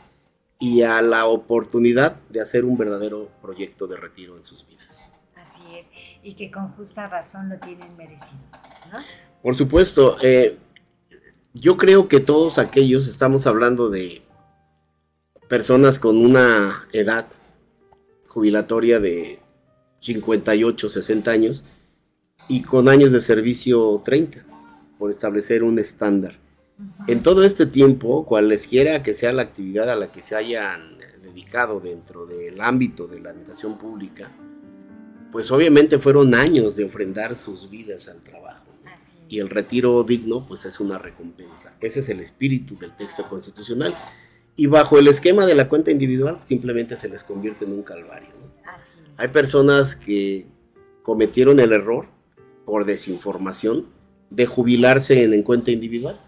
y 0.60 0.82
a 0.82 1.02
la 1.02 1.26
oportunidad 1.26 2.20
de 2.30 2.42
hacer 2.42 2.66
un 2.66 2.78
verdadero 2.78 3.30
proyecto 3.42 3.88
de 3.88 3.96
retiro 3.96 4.36
en 4.36 4.44
sus 4.44 4.68
vidas. 4.68 5.14
Así 5.36 5.62
es, 5.78 5.90
y 6.22 6.34
que 6.34 6.52
con 6.52 6.74
justa 6.74 7.08
razón 7.08 7.48
lo 7.50 7.58
tienen 7.60 7.96
merecido. 7.96 8.42
¿no? 8.92 9.00
Por 9.42 9.56
supuesto, 9.56 10.18
eh, 10.22 10.58
yo 11.54 11.78
creo 11.78 12.10
que 12.10 12.20
todos 12.20 12.58
aquellos, 12.58 13.08
estamos 13.08 13.48
hablando 13.48 13.90
de 13.90 14.22
personas 15.48 15.98
con 15.98 16.18
una 16.18 16.84
edad 16.92 17.26
jubilatoria 18.28 19.00
de 19.00 19.40
58, 20.02 20.90
60 20.90 21.32
años 21.32 21.64
y 22.48 22.64
con 22.64 22.90
años 22.90 23.12
de 23.14 23.22
servicio 23.22 24.02
30, 24.04 24.46
por 24.98 25.10
establecer 25.10 25.64
un 25.64 25.80
estándar. 25.80 26.38
En 27.08 27.22
todo 27.22 27.44
este 27.44 27.66
tiempo, 27.66 28.26
cualesquiera 28.26 29.04
que 29.04 29.14
sea 29.14 29.34
la 29.34 29.42
actividad 29.42 29.90
a 29.90 29.96
la 29.96 30.12
que 30.12 30.22
se 30.22 30.36
hayan 30.36 30.98
dedicado 31.22 31.80
dentro 31.80 32.26
del 32.26 32.62
ámbito 32.62 33.08
de 33.08 33.20
la 33.20 33.32
administración 33.32 33.78
pública, 33.78 34.32
pues 35.32 35.52
obviamente 35.52 36.00
fueron 36.00 36.34
años 36.34 36.76
de 36.76 36.86
ofrendar 36.86 37.36
sus 37.36 37.70
vidas 37.70 38.08
al 38.08 38.22
trabajo. 38.22 38.66
Y 39.28 39.40
el 39.40 39.50
retiro 39.50 40.04
digno, 40.04 40.46
pues 40.48 40.66
es 40.66 40.80
una 40.80 40.98
recompensa. 40.98 41.76
Ese 41.82 42.00
es 42.00 42.10
el 42.10 42.20
espíritu 42.20 42.78
del 42.78 42.96
texto 42.96 43.24
constitucional 43.30 43.96
y 44.56 44.66
bajo 44.66 44.98
el 44.98 45.08
esquema 45.08 45.46
de 45.46 45.56
la 45.56 45.70
cuenta 45.70 45.92
individual 45.92 46.40
simplemente 46.46 46.98
se 46.98 47.10
les 47.10 47.24
convierte 47.24 47.66
en 47.66 47.74
un 47.74 47.84
calvario. 47.84 48.30
Hay 49.18 49.28
personas 49.30 49.96
que 49.96 50.48
cometieron 51.04 51.60
el 51.60 51.74
error 51.74 52.08
por 52.66 52.86
desinformación 52.86 53.86
de 54.30 54.46
jubilarse 54.46 55.24
en, 55.24 55.44
cuenta 55.44 55.72
individual 55.72 56.20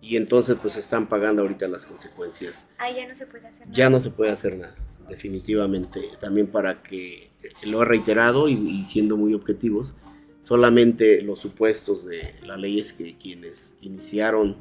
y 0.00 0.16
entonces 0.16 0.56
pues 0.60 0.76
están 0.76 1.08
pagando 1.08 1.42
ahorita 1.42 1.68
las 1.68 1.86
consecuencias. 1.86 2.68
Ah, 2.78 2.90
ya 2.90 3.06
no 3.06 3.14
se 3.14 3.26
puede 3.26 3.46
hacer 3.46 3.66
nada. 3.66 3.76
Ya 3.76 3.90
no 3.90 4.00
se 4.00 4.10
puede 4.10 4.30
hacer 4.30 4.56
nada, 4.56 4.74
definitivamente. 5.08 6.02
También 6.20 6.46
para 6.46 6.82
que, 6.82 7.30
lo 7.62 7.82
he 7.82 7.84
reiterado 7.84 8.48
y, 8.48 8.54
y 8.54 8.84
siendo 8.84 9.16
muy 9.16 9.34
objetivos, 9.34 9.94
solamente 10.40 11.22
los 11.22 11.40
supuestos 11.40 12.06
de 12.06 12.34
la 12.42 12.56
ley 12.56 12.80
es 12.80 12.92
que 12.92 13.16
quienes 13.16 13.76
iniciaron 13.80 14.56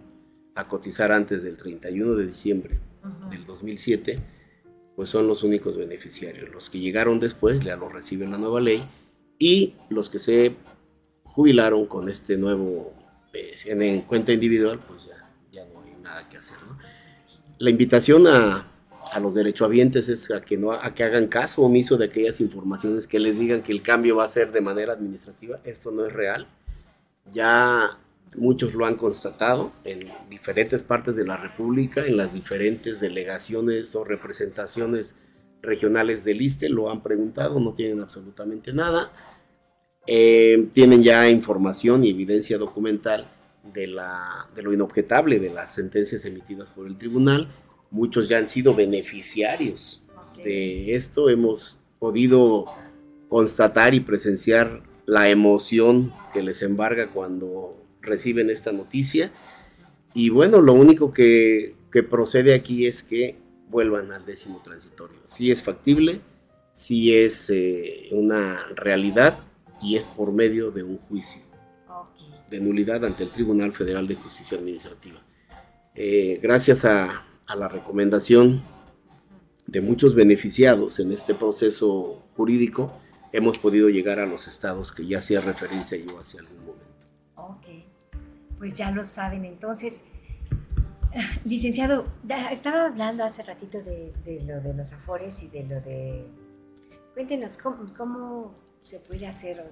a 0.56 0.68
cotizar 0.68 1.12
antes 1.12 1.44
del 1.44 1.56
31 1.56 2.16
de 2.16 2.26
diciembre 2.26 2.80
del 3.30 3.46
2007, 3.46 4.20
pues 4.96 5.10
son 5.10 5.28
los 5.28 5.44
únicos 5.44 5.78
beneficiarios. 5.78 6.50
Los 6.50 6.70
que 6.70 6.80
llegaron 6.80 7.20
después 7.20 7.60
ya 7.62 7.78
lo 7.78 7.90
reciben 7.90 8.32
la 8.32 8.38
nueva 8.38 8.60
ley 8.60 8.84
y 9.38 9.76
los 9.90 10.10
que 10.10 10.18
se 10.20 10.56
jubilaron 11.24 11.86
con 11.86 12.10
este 12.10 12.38
nuevo 12.38 12.94
eh, 13.34 13.56
en 13.66 14.02
cuenta 14.02 14.34
individual, 14.34 14.80
pues 14.88 15.06
ya, 15.06 15.17
no 15.17 15.17
nada 16.08 16.28
que 16.30 16.38
hacer. 16.38 16.58
La 17.60 17.70
invitación 17.70 18.28
a, 18.28 18.68
a 19.12 19.20
los 19.20 19.34
derechohabientes 19.34 20.10
es 20.10 20.32
a 20.32 20.42
que, 20.42 20.58
no, 20.58 20.72
a 20.72 20.94
que 20.94 21.04
hagan 21.04 21.28
caso 21.28 21.62
omiso 21.64 21.98
de 21.98 22.06
aquellas 22.06 22.40
informaciones 22.40 23.08
que 23.08 23.20
les 23.20 23.40
digan 23.40 23.62
que 23.62 23.72
el 23.72 23.82
cambio 23.82 24.16
va 24.16 24.26
a 24.26 24.30
ser 24.30 24.52
de 24.52 24.62
manera 24.62 24.94
administrativa. 24.94 25.60
Esto 25.64 25.92
no 25.92 26.06
es 26.06 26.14
real. 26.14 26.48
Ya 27.34 27.98
muchos 28.36 28.74
lo 28.74 28.86
han 28.86 28.96
constatado 28.96 29.72
en 29.84 30.08
diferentes 30.30 30.84
partes 30.84 31.16
de 31.16 31.26
la 31.26 31.38
República, 31.38 32.06
en 32.06 32.18
las 32.18 32.34
diferentes 32.34 33.00
delegaciones 33.00 33.96
o 33.96 34.04
representaciones 34.04 35.16
regionales 35.62 36.24
del 36.24 36.42
ISTE, 36.42 36.70
lo 36.70 36.90
han 36.90 37.02
preguntado, 37.02 37.60
no 37.60 37.74
tienen 37.74 38.00
absolutamente 38.02 38.72
nada. 38.72 39.12
Eh, 40.06 40.70
tienen 40.72 41.04
ya 41.04 41.30
información 41.30 42.06
y 42.06 42.12
evidencia 42.12 42.58
documental 42.58 43.28
de, 43.74 43.88
la, 43.88 44.48
de 44.56 44.64
lo 44.64 44.74
inobjetable 44.74 45.40
de 45.40 45.50
las 45.50 45.74
sentencias 45.74 46.26
emitidas 46.26 46.70
por 46.70 46.88
el 46.88 46.98
tribunal. 46.98 47.52
Muchos 47.92 48.28
ya 48.28 48.38
han 48.38 48.50
sido 48.50 48.74
beneficiarios 48.74 50.04
de 50.44 50.96
esto. 50.96 51.30
Hemos 51.30 51.80
podido 52.00 52.66
constatar 53.30 53.94
y 53.94 54.00
presenciar 54.00 54.84
la 55.06 55.30
emoción 55.30 56.14
que 56.34 56.44
les 56.44 56.62
embarga 56.62 57.12
cuando 57.12 57.76
reciben 58.02 58.50
esta 58.50 58.72
noticia. 58.72 59.32
Y 60.14 60.30
bueno, 60.30 60.62
lo 60.62 60.74
único 60.74 61.14
que, 61.14 61.76
que 61.92 62.04
procede 62.04 62.54
aquí 62.54 62.86
es 62.86 63.04
que 63.04 63.38
vuelvan 63.70 64.12
al 64.12 64.26
décimo 64.26 64.62
transitorio. 64.64 65.20
Si 65.26 65.52
es 65.52 65.62
factible, 65.62 66.22
si 66.74 67.16
es 67.16 67.50
eh, 67.50 68.10
una 68.12 68.66
realidad 68.76 69.40
y 69.82 69.96
es 69.96 70.04
por 70.04 70.32
medio 70.32 70.72
de 70.72 70.84
un 70.84 70.98
juicio 70.98 71.47
de 72.50 72.60
nulidad 72.60 73.04
ante 73.06 73.24
el 73.24 73.30
Tribunal 73.30 73.74
Federal 73.74 74.08
de 74.08 74.16
Justicia 74.16 74.58
Administrativa. 74.58 75.22
Eh, 75.96 76.40
gracias 76.42 76.86
a, 76.86 77.26
a, 77.46 77.56
la 77.56 77.68
recomendación 77.68 78.62
de 79.66 79.82
muchos 79.82 80.16
beneficiados 80.16 81.00
en 81.00 81.12
este 81.12 81.34
proceso 81.34 82.24
jurídico, 82.36 82.94
hemos 83.32 83.58
podido 83.58 83.90
llegar 83.90 84.20
a 84.20 84.26
los 84.26 84.48
estados 84.48 84.92
que 84.92 85.06
ya 85.06 85.20
hacía 85.20 85.42
referencia 85.42 85.98
yo 85.98 86.18
hace 86.20 86.40
algún 86.40 86.60
momento. 86.60 87.08
Ok, 87.36 87.66
pues 88.58 88.78
ya 88.78 88.92
lo 88.92 89.04
saben 89.04 89.44
entonces. 89.46 90.04
Licenciado, 91.44 92.06
estaba 92.52 92.86
hablando 92.86 93.24
hace 93.24 93.44
ratito 93.44 93.82
de, 93.82 94.14
de, 94.24 94.44
lo 94.46 94.62
de 94.62 94.74
los 94.74 94.94
afores 94.94 95.44
y 95.44 95.48
de 95.50 95.64
lo 95.64 95.82
de... 95.82 96.26
Cuéntenos, 97.14 97.58
¿cómo, 97.58 97.92
cómo 97.98 98.56
se 98.84 99.00
puede 99.00 99.26
hacer 99.26 99.72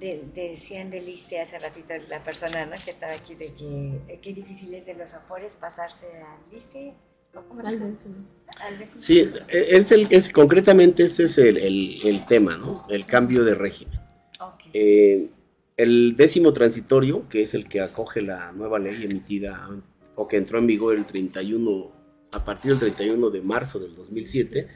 de, 0.00 0.24
decían 0.34 0.90
del 0.90 1.08
ISTE 1.08 1.40
hace 1.40 1.58
ratito 1.58 1.94
la 2.08 2.22
persona 2.22 2.66
¿no? 2.66 2.74
que 2.82 2.90
estaba 2.90 3.12
aquí, 3.12 3.34
de 3.34 3.52
que 3.54 4.00
eh, 4.08 4.18
qué 4.20 4.32
difícil 4.32 4.74
es 4.74 4.86
de 4.86 4.94
los 4.94 5.14
afores 5.14 5.56
pasarse 5.56 6.06
al 6.06 6.56
ISTE. 6.56 6.94
Al 7.34 8.86
Sí, 8.86 9.30
es 9.48 9.92
el, 9.92 10.06
es, 10.10 10.30
concretamente 10.30 11.02
ese 11.02 11.24
es 11.24 11.36
el, 11.36 11.58
el, 11.58 12.00
el, 12.02 12.24
tema, 12.24 12.56
¿no? 12.56 12.86
El 12.88 13.04
cambio 13.04 13.44
de 13.44 13.54
régimen. 13.54 14.00
Okay. 14.40 14.70
Eh, 14.72 15.30
el 15.76 16.16
décimo 16.16 16.52
transitorio, 16.54 17.28
que 17.28 17.42
es 17.42 17.52
el 17.52 17.68
que 17.68 17.82
acoge 17.82 18.22
la 18.22 18.52
nueva 18.52 18.78
ley 18.78 19.04
emitida 19.04 19.68
o 20.14 20.26
que 20.26 20.38
entró 20.38 20.58
en 20.58 20.66
vigor 20.66 20.96
el 20.96 21.04
31, 21.04 21.92
a 22.32 22.44
partir 22.44 22.70
del 22.70 22.80
31 22.80 23.30
de 23.30 23.42
marzo 23.42 23.78
del 23.78 23.94
2007, 23.94 24.68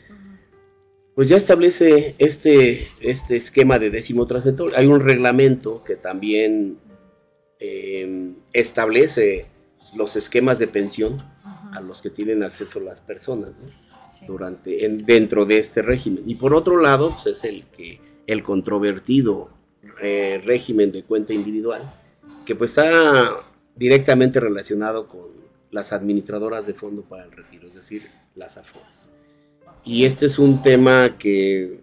pues 1.21 1.29
ya 1.29 1.37
establece 1.37 2.15
este, 2.17 2.89
este 3.03 3.37
esquema 3.37 3.79
de 3.79 3.91
décimo 3.91 4.27
transitorio. 4.27 4.75
Hay 4.79 4.87
un 4.87 5.01
reglamento 5.01 5.85
que 5.85 5.97
también 5.97 6.79
eh, 7.59 8.33
establece 8.55 9.45
los 9.95 10.17
esquemas 10.17 10.59
de 10.59 10.67
pensión 10.67 11.19
a 11.75 11.83
los 11.83 12.01
que 12.01 12.09
tienen 12.09 12.43
acceso 12.43 12.81
las 12.81 13.03
personas 13.03 13.51
¿no? 13.51 13.71
sí. 14.11 14.25
durante, 14.29 14.87
en, 14.87 15.05
dentro 15.05 15.45
de 15.45 15.59
este 15.59 15.83
régimen. 15.83 16.25
Y 16.27 16.37
por 16.37 16.55
otro 16.55 16.81
lado, 16.81 17.11
pues 17.11 17.27
es 17.27 17.45
el, 17.45 17.67
que, 17.67 18.01
el 18.27 18.43
controvertido 18.43 19.51
eh, 20.01 20.41
régimen 20.43 20.91
de 20.91 21.03
cuenta 21.03 21.35
individual, 21.35 21.83
que 22.47 22.55
pues 22.55 22.71
está 22.71 23.45
directamente 23.77 24.41
relacionado 24.41 25.07
con 25.07 25.29
las 25.71 25.93
administradoras 25.93 26.67
de 26.67 26.73
fondo 26.73 27.03
para 27.03 27.25
el 27.25 27.33
retiro, 27.33 27.69
es 27.69 27.75
decir, 27.75 28.09
las 28.35 28.57
AFORES. 28.57 29.20
Y 29.85 30.05
este 30.05 30.27
es 30.27 30.39
un 30.39 30.63
tema 30.63 31.17
que 31.19 31.81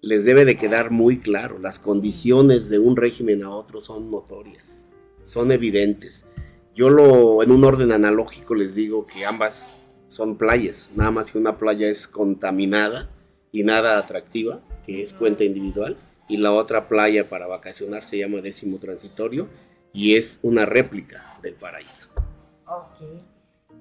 les 0.00 0.24
debe 0.24 0.44
de 0.44 0.56
quedar 0.56 0.90
muy 0.90 1.18
claro. 1.18 1.58
Las 1.58 1.78
condiciones 1.78 2.68
de 2.68 2.78
un 2.78 2.96
régimen 2.96 3.42
a 3.42 3.50
otro 3.50 3.80
son 3.80 4.10
notorias, 4.10 4.86
son 5.22 5.52
evidentes. 5.52 6.26
Yo 6.74 6.90
lo, 6.90 7.42
en 7.42 7.50
un 7.50 7.64
orden 7.64 7.92
analógico 7.92 8.54
les 8.54 8.74
digo 8.74 9.06
que 9.06 9.24
ambas 9.24 9.78
son 10.08 10.36
playas, 10.36 10.90
nada 10.94 11.10
más 11.10 11.30
que 11.30 11.38
una 11.38 11.56
playa 11.58 11.88
es 11.88 12.06
contaminada 12.06 13.10
y 13.50 13.62
nada 13.62 13.98
atractiva, 13.98 14.60
que 14.84 15.02
es 15.02 15.12
cuenta 15.12 15.44
individual, 15.44 15.96
y 16.28 16.36
la 16.36 16.52
otra 16.52 16.88
playa 16.88 17.28
para 17.28 17.46
vacacionar 17.46 18.02
se 18.02 18.18
llama 18.18 18.40
décimo 18.40 18.78
transitorio 18.78 19.48
y 19.92 20.16
es 20.16 20.40
una 20.42 20.66
réplica 20.66 21.38
del 21.42 21.54
paraíso. 21.54 22.10
Ok. 22.66 23.35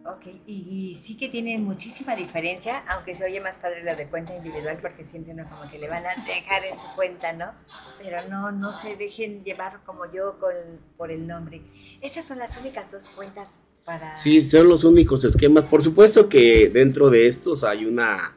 Ok, 0.07 0.27
y, 0.45 0.95
sí 1.01 1.17
que 1.17 1.29
tiene 1.29 1.57
muchísima 1.57 2.15
diferencia, 2.15 2.83
aunque 2.87 3.15
se 3.15 3.25
oye 3.25 3.41
más 3.41 3.57
padre 3.57 3.83
lo 3.83 3.95
de 3.95 4.07
cuenta 4.07 4.35
individual 4.35 4.77
porque 4.79 5.03
siente 5.03 5.31
uno 5.31 5.47
como 5.49 5.69
que 5.71 5.79
le 5.79 5.87
van 5.87 6.05
a 6.05 6.09
dejar 6.27 6.63
en 6.63 6.77
su 6.77 6.85
cuenta, 6.95 7.33
¿no? 7.33 7.53
Pero 7.97 8.17
no, 8.29 8.51
no 8.51 8.71
se 8.77 8.95
dejen 8.97 9.43
llevar 9.43 9.81
como 9.83 10.05
yo 10.13 10.37
con, 10.39 10.53
por 10.95 11.09
el 11.09 11.25
nombre. 11.25 11.63
Esas 12.01 12.23
son 12.23 12.37
las 12.37 12.55
únicas 12.57 12.91
dos 12.91 13.09
cuentas 13.09 13.61
para... 13.83 14.15
Sí, 14.15 14.43
son 14.43 14.69
los 14.69 14.83
únicos 14.83 15.23
esquemas. 15.23 15.65
Por 15.65 15.83
supuesto 15.83 16.29
que 16.29 16.69
dentro 16.69 17.09
de 17.09 17.25
estos 17.25 17.63
hay 17.63 17.85
una 17.85 18.35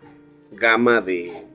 gama 0.53 1.03
de, 1.03 1.49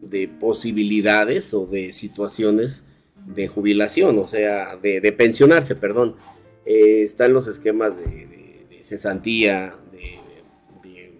de 0.00 0.28
posibilidades 0.28 1.52
o 1.54 1.66
de 1.66 1.92
situaciones 1.92 2.84
de 3.26 3.48
jubilación, 3.48 4.16
o 4.20 4.28
sea, 4.28 4.76
de, 4.76 5.12
pensionarse, 5.12 5.74
perdón. 5.74 6.14
Eh, 6.64 7.02
están 7.02 7.32
los 7.32 7.48
esquemas 7.48 7.96
de 7.96 8.35
cesantía, 8.86 9.74
de, 9.90 10.18
de, 10.88 11.12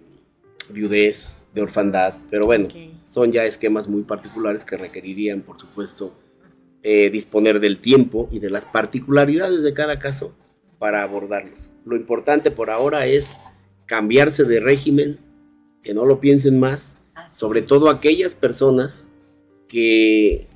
viudez, 0.70 1.36
de 1.52 1.62
orfandad, 1.62 2.14
pero 2.30 2.46
bueno, 2.46 2.66
okay. 2.66 2.98
son 3.02 3.32
ya 3.32 3.44
esquemas 3.44 3.88
muy 3.88 4.02
particulares 4.02 4.64
que 4.64 4.76
requerirían, 4.76 5.42
por 5.42 5.58
supuesto, 5.58 6.14
eh, 6.82 7.10
disponer 7.10 7.58
del 7.58 7.78
tiempo 7.78 8.28
y 8.30 8.38
de 8.38 8.50
las 8.50 8.64
particularidades 8.64 9.64
de 9.64 9.74
cada 9.74 9.98
caso 9.98 10.34
para 10.78 11.02
abordarlos. 11.02 11.70
Lo 11.84 11.96
importante 11.96 12.50
por 12.52 12.70
ahora 12.70 13.06
es 13.06 13.38
cambiarse 13.86 14.44
de 14.44 14.60
régimen, 14.60 15.18
que 15.82 15.94
no 15.94 16.04
lo 16.04 16.20
piensen 16.20 16.60
más, 16.60 16.98
Así 17.14 17.38
sobre 17.38 17.60
es. 17.60 17.66
todo 17.66 17.90
aquellas 17.90 18.36
personas 18.36 19.08
que 19.66 20.46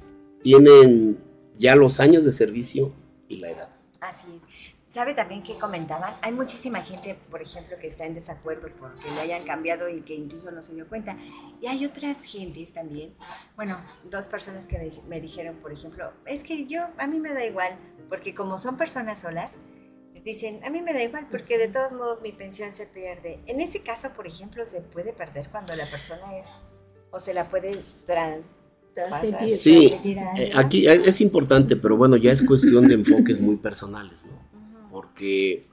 tienen 0.42 1.18
ya 1.58 1.74
los 1.74 1.98
años 1.98 2.24
de 2.24 2.32
servicio 2.32 2.92
y 3.26 3.36
la 3.36 3.50
edad. 3.50 3.70
Así 4.00 4.28
es. 4.36 4.49
¿Sabe 4.90 5.14
también 5.14 5.44
que 5.44 5.56
comentaban? 5.56 6.14
Hay 6.20 6.32
muchísima 6.32 6.82
gente, 6.82 7.16
por 7.30 7.40
ejemplo, 7.40 7.76
que 7.80 7.86
está 7.86 8.06
en 8.06 8.14
desacuerdo 8.14 8.68
porque 8.76 9.08
le 9.14 9.20
hayan 9.20 9.44
cambiado 9.44 9.88
y 9.88 10.00
que 10.00 10.16
incluso 10.16 10.50
no 10.50 10.60
se 10.60 10.74
dio 10.74 10.88
cuenta. 10.88 11.16
Y 11.60 11.68
hay 11.68 11.86
otras 11.86 12.24
gentes 12.24 12.72
también, 12.72 13.14
bueno, 13.54 13.80
dos 14.10 14.26
personas 14.26 14.66
que 14.66 14.90
me 15.08 15.20
dijeron, 15.20 15.58
por 15.62 15.72
ejemplo, 15.72 16.10
es 16.26 16.42
que 16.42 16.66
yo, 16.66 16.88
a 16.98 17.06
mí 17.06 17.20
me 17.20 17.32
da 17.32 17.46
igual, 17.46 17.78
porque 18.08 18.34
como 18.34 18.58
son 18.58 18.76
personas 18.76 19.20
solas, 19.20 19.58
dicen, 20.24 20.58
a 20.64 20.70
mí 20.70 20.82
me 20.82 20.92
da 20.92 21.04
igual 21.04 21.28
porque 21.30 21.56
de 21.56 21.68
todos 21.68 21.92
modos 21.92 22.20
mi 22.20 22.32
pensión 22.32 22.74
se 22.74 22.86
pierde. 22.86 23.38
En 23.46 23.60
ese 23.60 23.82
caso, 23.82 24.10
por 24.10 24.26
ejemplo, 24.26 24.64
se 24.64 24.80
puede 24.80 25.12
perder 25.12 25.50
cuando 25.50 25.76
la 25.76 25.86
persona 25.86 26.36
es, 26.36 26.62
o 27.12 27.20
se 27.20 27.32
la 27.32 27.48
puede 27.48 27.80
trans, 28.06 28.56
Sí, 29.46 29.94
eh, 30.04 30.50
aquí 30.56 30.86
es 30.86 31.20
importante, 31.20 31.76
pero 31.76 31.96
bueno, 31.96 32.16
ya 32.16 32.32
es 32.32 32.42
cuestión 32.42 32.88
de 32.88 32.94
enfoques 32.94 33.40
muy 33.40 33.56
personales, 33.56 34.26
¿no? 34.26 34.50
Porque 34.90 35.66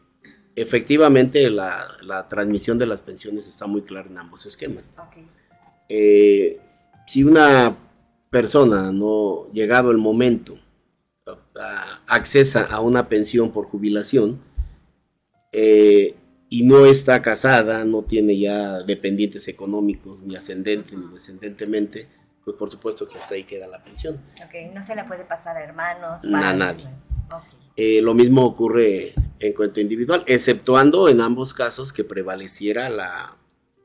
efectivamente 0.55 1.49
la, 1.49 1.76
la, 2.01 2.28
transmisión 2.28 2.78
de 2.78 2.86
las 2.86 3.01
pensiones 3.01 3.47
está 3.47 3.68
muy 3.68 3.82
clara 3.84 4.09
en 4.09 4.18
ambos 4.18 4.45
esquemas. 4.45 4.95
Okay. 5.09 5.28
Eh, 5.89 6.59
si 7.07 7.24
una 7.24 7.78
persona 8.30 8.91
no 8.91 9.45
llegado 9.53 9.91
el 9.91 9.97
momento 9.97 10.59
accesa 12.07 12.65
a 12.65 12.82
una 12.82 13.09
pensión 13.09 13.51
por 13.51 13.65
jubilación 13.65 14.39
eh, 15.51 16.15
y 16.49 16.63
no 16.63 16.86
está 16.86 17.22
casada, 17.22 17.84
no 17.84 18.03
tiene 18.03 18.38
ya 18.38 18.80
dependientes 18.84 19.47
económicos 19.47 20.24
ni 20.24 20.36
ascendente 20.36 20.95
ni 20.95 21.07
descendentemente, 21.13 22.07
pues 22.43 22.55
por 22.57 22.70
supuesto 22.70 23.07
que 23.07 23.18
hasta 23.18 23.36
ahí 23.36 23.43
queda 23.43 23.68
la 23.68 23.84
pensión. 23.84 24.20
Okay. 24.45 24.70
No 24.70 24.84
se 24.84 24.95
la 24.95 25.07
puede 25.07 25.26
pasar 25.26 25.57
a 25.57 25.63
hermanos. 25.63 26.24
A 26.26 26.53
nadie. 26.53 26.86
Okay. 27.26 27.57
Eh, 27.80 28.01
lo 28.01 28.15
mismo 28.15 28.43
ocurre 28.43 29.13
en 29.39 29.53
cuenta 29.53 29.80
individual, 29.80 30.23
exceptuando 30.25 31.09
en 31.09 31.21
ambos 31.21 31.53
casos 31.53 31.93
que 31.93 32.03
prevaleciera 32.03 32.89
la, 32.89 33.38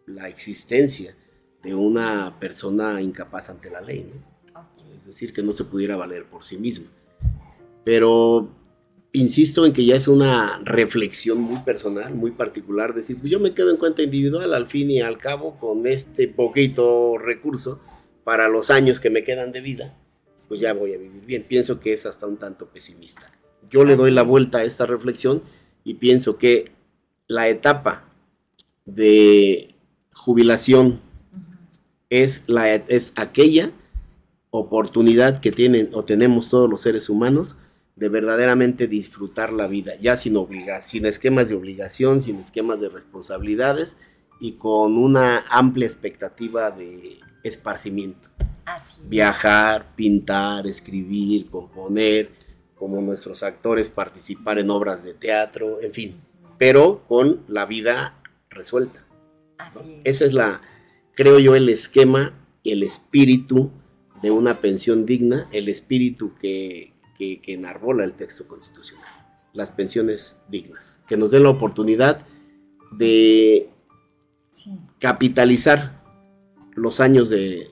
la 0.06 0.28
existencia 0.28 1.14
de 1.62 1.74
una 1.74 2.40
persona 2.40 3.02
incapaz 3.02 3.50
ante 3.50 3.70
la 3.70 3.82
ley, 3.82 4.10
¿no? 4.10 4.60
okay. 4.62 4.96
es 4.96 5.04
decir, 5.04 5.34
que 5.34 5.42
no 5.42 5.52
se 5.52 5.64
pudiera 5.64 5.96
valer 5.96 6.24
por 6.24 6.42
sí 6.42 6.56
misma. 6.56 6.86
Pero 7.84 8.48
insisto 9.12 9.66
en 9.66 9.74
que 9.74 9.84
ya 9.84 9.94
es 9.94 10.08
una 10.08 10.58
reflexión 10.64 11.38
muy 11.42 11.60
personal, 11.60 12.14
muy 12.14 12.30
particular, 12.30 12.94
decir, 12.94 13.18
pues 13.20 13.30
yo 13.30 13.40
me 13.40 13.52
quedo 13.52 13.70
en 13.70 13.76
cuenta 13.76 14.02
individual 14.02 14.54
al 14.54 14.68
fin 14.68 14.90
y 14.90 15.02
al 15.02 15.18
cabo 15.18 15.58
con 15.58 15.86
este 15.86 16.28
poquito 16.28 17.18
recurso 17.18 17.78
para 18.24 18.48
los 18.48 18.70
años 18.70 19.00
que 19.00 19.10
me 19.10 19.22
quedan 19.22 19.52
de 19.52 19.60
vida, 19.60 19.98
pues 20.48 20.60
ya 20.60 20.72
voy 20.72 20.94
a 20.94 20.98
vivir 20.98 21.26
bien. 21.26 21.44
Pienso 21.46 21.78
que 21.78 21.92
es 21.92 22.06
hasta 22.06 22.26
un 22.26 22.38
tanto 22.38 22.68
pesimista. 22.68 23.30
Yo 23.70 23.84
le 23.84 23.96
doy 23.96 24.10
la 24.10 24.22
vuelta 24.22 24.58
a 24.58 24.64
esta 24.64 24.86
reflexión 24.86 25.42
y 25.84 25.94
pienso 25.94 26.38
que 26.38 26.72
la 27.26 27.48
etapa 27.48 28.04
de 28.84 29.74
jubilación 30.12 31.00
es, 32.10 32.44
la, 32.46 32.74
es 32.74 33.12
aquella 33.16 33.70
oportunidad 34.50 35.38
que 35.38 35.50
tienen 35.50 35.88
o 35.94 36.02
tenemos 36.04 36.50
todos 36.50 36.68
los 36.68 36.82
seres 36.82 37.08
humanos 37.08 37.56
de 37.96 38.08
verdaderamente 38.08 38.86
disfrutar 38.86 39.52
la 39.52 39.66
vida, 39.66 39.92
ya 40.00 40.16
sin 40.16 40.36
sin 40.82 41.06
esquemas 41.06 41.48
de 41.48 41.54
obligación, 41.54 42.20
sin 42.20 42.36
esquemas 42.36 42.80
de 42.80 42.88
responsabilidades 42.88 43.96
y 44.40 44.52
con 44.52 44.98
una 44.98 45.44
amplia 45.48 45.86
expectativa 45.86 46.70
de 46.70 47.18
esparcimiento. 47.42 48.28
Viajar, 49.08 49.94
pintar, 49.94 50.66
escribir, 50.66 51.46
componer, 51.50 52.30
como 52.82 53.00
nuestros 53.00 53.44
actores 53.44 53.90
participar 53.90 54.58
en 54.58 54.68
obras 54.68 55.04
de 55.04 55.14
teatro, 55.14 55.80
en 55.80 55.92
fin, 55.92 56.16
pero 56.58 57.04
con 57.06 57.44
la 57.46 57.64
vida 57.64 58.20
resuelta. 58.50 59.06
Ese 60.02 60.24
es 60.24 60.32
la, 60.32 60.60
creo 61.14 61.38
yo, 61.38 61.54
el 61.54 61.68
esquema, 61.68 62.44
el 62.64 62.82
espíritu 62.82 63.70
de 64.20 64.32
una 64.32 64.60
pensión 64.60 65.06
digna, 65.06 65.48
el 65.52 65.68
espíritu 65.68 66.34
que, 66.34 66.92
que, 67.16 67.40
enarbola 67.46 68.02
el 68.02 68.14
texto 68.14 68.48
constitucional. 68.48 69.06
Las 69.52 69.70
pensiones 69.70 70.38
dignas, 70.48 71.02
que 71.06 71.16
nos 71.16 71.30
den 71.30 71.44
la 71.44 71.50
oportunidad 71.50 72.26
de 72.90 73.70
capitalizar 74.98 76.02
los 76.72 76.98
años 76.98 77.30
de, 77.30 77.70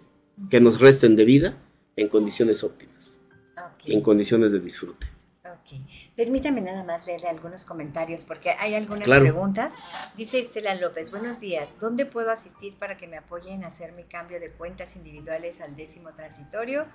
que 0.50 0.60
nos 0.60 0.78
resten 0.78 1.16
de 1.16 1.24
vida 1.24 1.58
en 1.96 2.06
condiciones 2.06 2.62
óptimas, 2.62 3.19
en 3.86 4.00
condiciones 4.00 4.52
de 4.52 4.60
disfrute. 4.60 5.06
Permítame 6.16 6.60
nada 6.60 6.84
más 6.84 7.06
leerle 7.06 7.28
algunos 7.28 7.64
comentarios 7.64 8.24
porque 8.24 8.50
hay 8.58 8.74
algunas 8.74 9.08
preguntas. 9.08 9.74
Dice 10.16 10.38
Estela 10.38 10.74
López, 10.74 11.10
buenos 11.10 11.40
días, 11.40 11.80
¿dónde 11.80 12.06
puedo 12.06 12.30
asistir 12.30 12.74
para 12.78 12.96
que 12.96 13.06
me 13.06 13.16
apoyen 13.16 13.64
a 13.64 13.68
hacer 13.68 13.92
mi 13.92 14.04
cambio 14.04 14.40
de 14.40 14.50
cuentas 14.50 14.96
individuales 14.96 15.60
al 15.60 15.76
décimo 15.76 16.10
transitorio? 16.14 16.86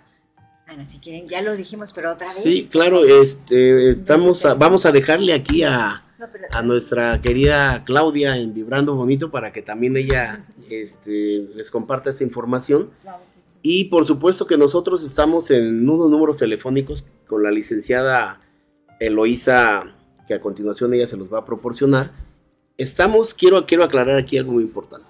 Ana, 0.67 0.85
si 0.85 0.97
quieren, 0.97 1.27
ya 1.27 1.41
lo 1.41 1.55
dijimos, 1.55 1.93
pero 1.93 2.11
otra 2.11 2.27
vez. 2.27 2.41
Sí, 2.41 2.67
claro, 2.69 3.05
este, 3.05 3.89
estamos 3.89 4.43
vamos 4.57 4.85
a 4.85 4.91
dejarle 4.91 5.33
aquí 5.33 5.63
a, 5.63 6.03
a 6.51 6.61
nuestra 6.63 7.21
querida 7.21 7.83
Claudia 7.85 8.35
en 8.35 8.53
Vibrando 8.53 8.95
Bonito 8.95 9.29
para 9.29 9.51
que 9.51 9.61
también 9.61 9.95
ella 9.95 10.43
este, 10.69 11.47
les 11.53 11.69
comparta 11.69 12.09
esta 12.09 12.23
información. 12.23 12.89
Y 13.67 13.85
por 13.85 14.05
supuesto 14.05 14.45
que 14.45 14.59
nosotros 14.59 15.03
estamos 15.03 15.49
en 15.49 15.89
unos 15.89 16.07
números 16.11 16.37
telefónicos 16.37 17.03
con 17.25 17.41
la 17.41 17.49
licenciada 17.49 18.39
Eloísa, 18.99 19.95
que 20.27 20.35
a 20.35 20.39
continuación 20.39 20.93
ella 20.93 21.07
se 21.07 21.17
los 21.17 21.33
va 21.33 21.39
a 21.39 21.45
proporcionar. 21.45 22.11
Estamos, 22.77 23.33
quiero, 23.33 23.65
quiero 23.65 23.83
aclarar 23.83 24.19
aquí 24.19 24.37
algo 24.37 24.51
muy 24.51 24.61
importante. 24.61 25.07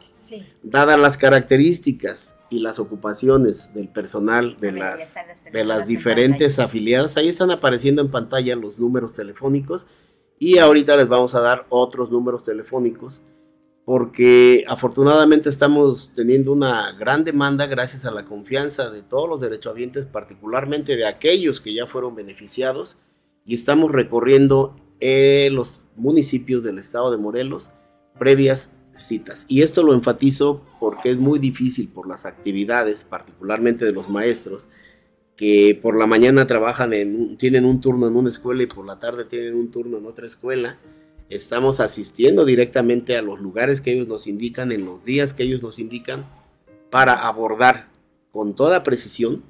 Dadas 0.64 0.98
las 0.98 1.18
características 1.18 2.38
y 2.50 2.60
las 2.60 2.80
ocupaciones 2.80 3.74
del 3.74 3.90
personal 3.90 4.58
de 4.62 4.72
las, 4.72 5.18
de 5.52 5.66
las 5.66 5.86
diferentes 5.86 6.58
afiliadas, 6.58 7.18
ahí 7.18 7.28
están 7.28 7.52
apareciendo 7.52 8.02
en 8.02 8.10
pantalla 8.10 8.56
los 8.56 8.80
números 8.80 9.12
telefónicos 9.16 9.86
y 10.40 10.60
ahorita 10.60 10.96
les 10.96 11.10
vamos 11.10 11.36
a 11.36 11.42
dar 11.42 11.66
otros 11.68 12.10
números 12.10 12.46
telefónicos 12.46 13.22
porque 13.86 14.66
afortunadamente 14.68 15.48
estamos 15.48 16.12
teniendo 16.16 16.52
una 16.52 16.92
gran 16.94 17.24
demanda 17.24 17.68
gracias 17.68 18.06
a 18.06 18.12
la 18.12 18.26
confianza 18.26 18.90
de 18.90 19.04
todos 19.04 19.30
los 19.30 19.42
derechohabientes, 19.42 20.08
particularmente 20.08 20.96
de 20.96 21.06
aquellos 21.06 21.62
que 21.62 21.74
ya 21.74 21.86
fueron 21.86 22.16
beneficiados 22.16 22.98
y 23.46 23.54
estamos 23.54 23.92
recorriendo 23.92 24.76
eh, 25.00 25.50
los 25.52 25.84
municipios 25.96 26.64
del 26.64 26.80
estado 26.80 27.12
de 27.12 27.18
Morelos 27.18 27.70
previas 28.18 28.72
citas. 28.96 29.46
Y 29.50 29.62
esto 29.62 29.84
lo 29.84 29.94
enfatizo 29.94 30.64
porque 30.80 31.12
es 31.12 31.18
muy 31.18 31.38
difícil 31.38 31.88
por 31.88 32.08
las 32.08 32.26
actividades, 32.26 33.04
particularmente 33.04 33.86
de 33.86 33.92
los 33.92 34.10
maestros, 34.10 34.68
que 35.36 35.78
por 35.80 35.98
la 35.98 36.08
mañana 36.08 36.48
trabajan 36.48 36.94
en, 36.94 37.38
tienen 37.38 37.66
un 37.66 37.82
turno 37.82 38.08
en 38.08 38.16
una 38.16 38.30
escuela 38.30 38.64
y 38.64 38.68
por 38.68 38.86
la 38.86 38.98
tarde 38.98 39.26
tienen 39.26 39.54
un 39.54 39.70
turno 39.70 39.98
en 39.98 40.06
otra 40.06 40.26
escuela. 40.26 40.80
Estamos 41.30 41.80
asistiendo 41.80 42.46
directamente 42.46 43.18
a 43.18 43.22
los 43.22 43.40
lugares 43.40 43.82
que 43.82 43.92
ellos 43.94 44.08
nos 44.08 44.28
indican, 44.28 44.72
en 44.72 44.86
los 44.86 45.06
días 45.06 45.34
que 45.34 45.44
ellos 45.44 45.64
nos 45.64 45.80
indican, 45.80 46.26
para 46.92 47.14
abordar 47.14 47.90
con 48.32 48.56
toda 48.56 48.84
precisión 48.84 49.44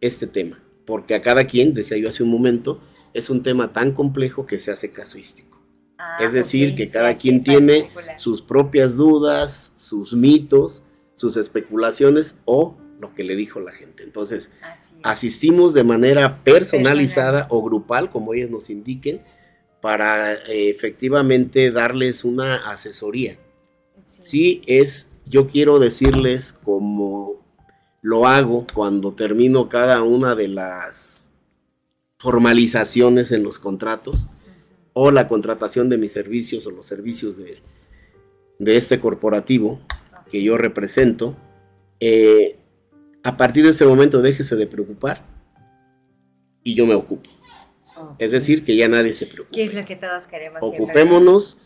este 0.00 0.26
tema. 0.26 0.62
Porque 0.84 1.14
a 1.14 1.20
cada 1.20 1.44
quien, 1.44 1.72
decía 1.72 1.98
yo 1.98 2.08
hace 2.08 2.22
un 2.22 2.30
momento, 2.30 2.80
es 3.14 3.30
un 3.30 3.42
tema 3.42 3.72
tan 3.72 3.92
complejo 3.92 4.46
que 4.46 4.58
se 4.58 4.72
hace 4.72 4.92
casuístico. 4.92 5.60
Ah, 5.98 6.18
es 6.20 6.32
decir, 6.32 6.74
que 6.74 6.88
cada 6.88 7.14
quien 7.14 7.42
tiene 7.42 7.90
sus 8.18 8.42
propias 8.42 8.96
dudas, 8.96 9.72
sus 9.76 10.12
mitos, 10.12 10.82
sus 11.14 11.36
especulaciones 11.36 12.36
o 12.44 12.76
lo 13.00 13.14
que 13.14 13.24
le 13.24 13.36
dijo 13.36 13.60
la 13.60 13.72
gente. 13.72 14.02
Entonces, 14.02 14.50
asistimos 15.02 15.72
de 15.72 15.84
manera 15.84 16.42
personalizada 16.42 17.46
o 17.50 17.62
grupal, 17.62 18.10
como 18.10 18.34
ellos 18.34 18.50
nos 18.50 18.70
indiquen, 18.70 19.22
para 19.86 20.34
eh, 20.34 20.68
efectivamente 20.68 21.70
darles 21.70 22.24
una 22.24 22.56
asesoría. 22.56 23.38
Sí. 24.04 24.60
es, 24.66 25.10
yo 25.26 25.46
quiero 25.46 25.78
decirles 25.78 26.54
como 26.64 27.46
lo 28.02 28.26
hago 28.26 28.66
cuando 28.74 29.14
termino 29.14 29.68
cada 29.68 30.02
una 30.02 30.34
de 30.34 30.48
las 30.48 31.30
formalizaciones 32.18 33.30
en 33.30 33.44
los 33.44 33.60
contratos 33.60 34.26
o 34.92 35.12
la 35.12 35.28
contratación 35.28 35.88
de 35.88 35.98
mis 35.98 36.10
servicios 36.10 36.66
o 36.66 36.72
los 36.72 36.84
servicios 36.84 37.36
de, 37.36 37.62
de 38.58 38.76
este 38.76 38.98
corporativo 38.98 39.78
que 40.28 40.42
yo 40.42 40.58
represento, 40.58 41.36
eh, 42.00 42.58
a 43.22 43.36
partir 43.36 43.62
de 43.62 43.70
ese 43.70 43.86
momento 43.86 44.20
déjese 44.20 44.56
de 44.56 44.66
preocupar 44.66 45.24
y 46.64 46.74
yo 46.74 46.86
me 46.86 46.94
ocupo. 46.94 47.30
Es 48.18 48.32
decir, 48.32 48.64
que 48.64 48.76
ya 48.76 48.88
nadie 48.88 49.12
se 49.12 49.26
preocupe. 49.26 49.56
¿Qué 49.56 49.64
es 49.64 49.74
lo 49.74 49.84
que 49.84 49.96
todos 49.96 50.26
queremos? 50.26 50.60
Ocupémonos 50.62 51.58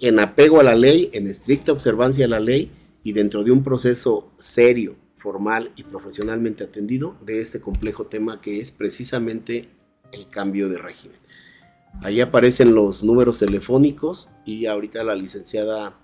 en 0.00 0.18
apego 0.18 0.60
a 0.60 0.62
la 0.62 0.74
ley, 0.74 1.10
en 1.12 1.26
estricta 1.26 1.72
observancia 1.72 2.26
a 2.26 2.28
la 2.28 2.40
ley 2.40 2.70
y 3.02 3.12
dentro 3.12 3.44
de 3.44 3.50
un 3.50 3.62
proceso 3.62 4.32
serio, 4.38 4.96
formal 5.16 5.72
y 5.76 5.84
profesionalmente 5.84 6.64
atendido 6.64 7.16
de 7.24 7.40
este 7.40 7.60
complejo 7.60 8.06
tema 8.06 8.40
que 8.40 8.60
es 8.60 8.72
precisamente 8.72 9.68
el 10.10 10.28
cambio 10.28 10.68
de 10.68 10.78
régimen. 10.78 11.18
Ahí 12.00 12.20
aparecen 12.20 12.74
los 12.74 13.04
números 13.04 13.38
telefónicos 13.38 14.28
y 14.44 14.66
ahorita 14.66 15.04
la 15.04 15.14
licenciada 15.14 15.98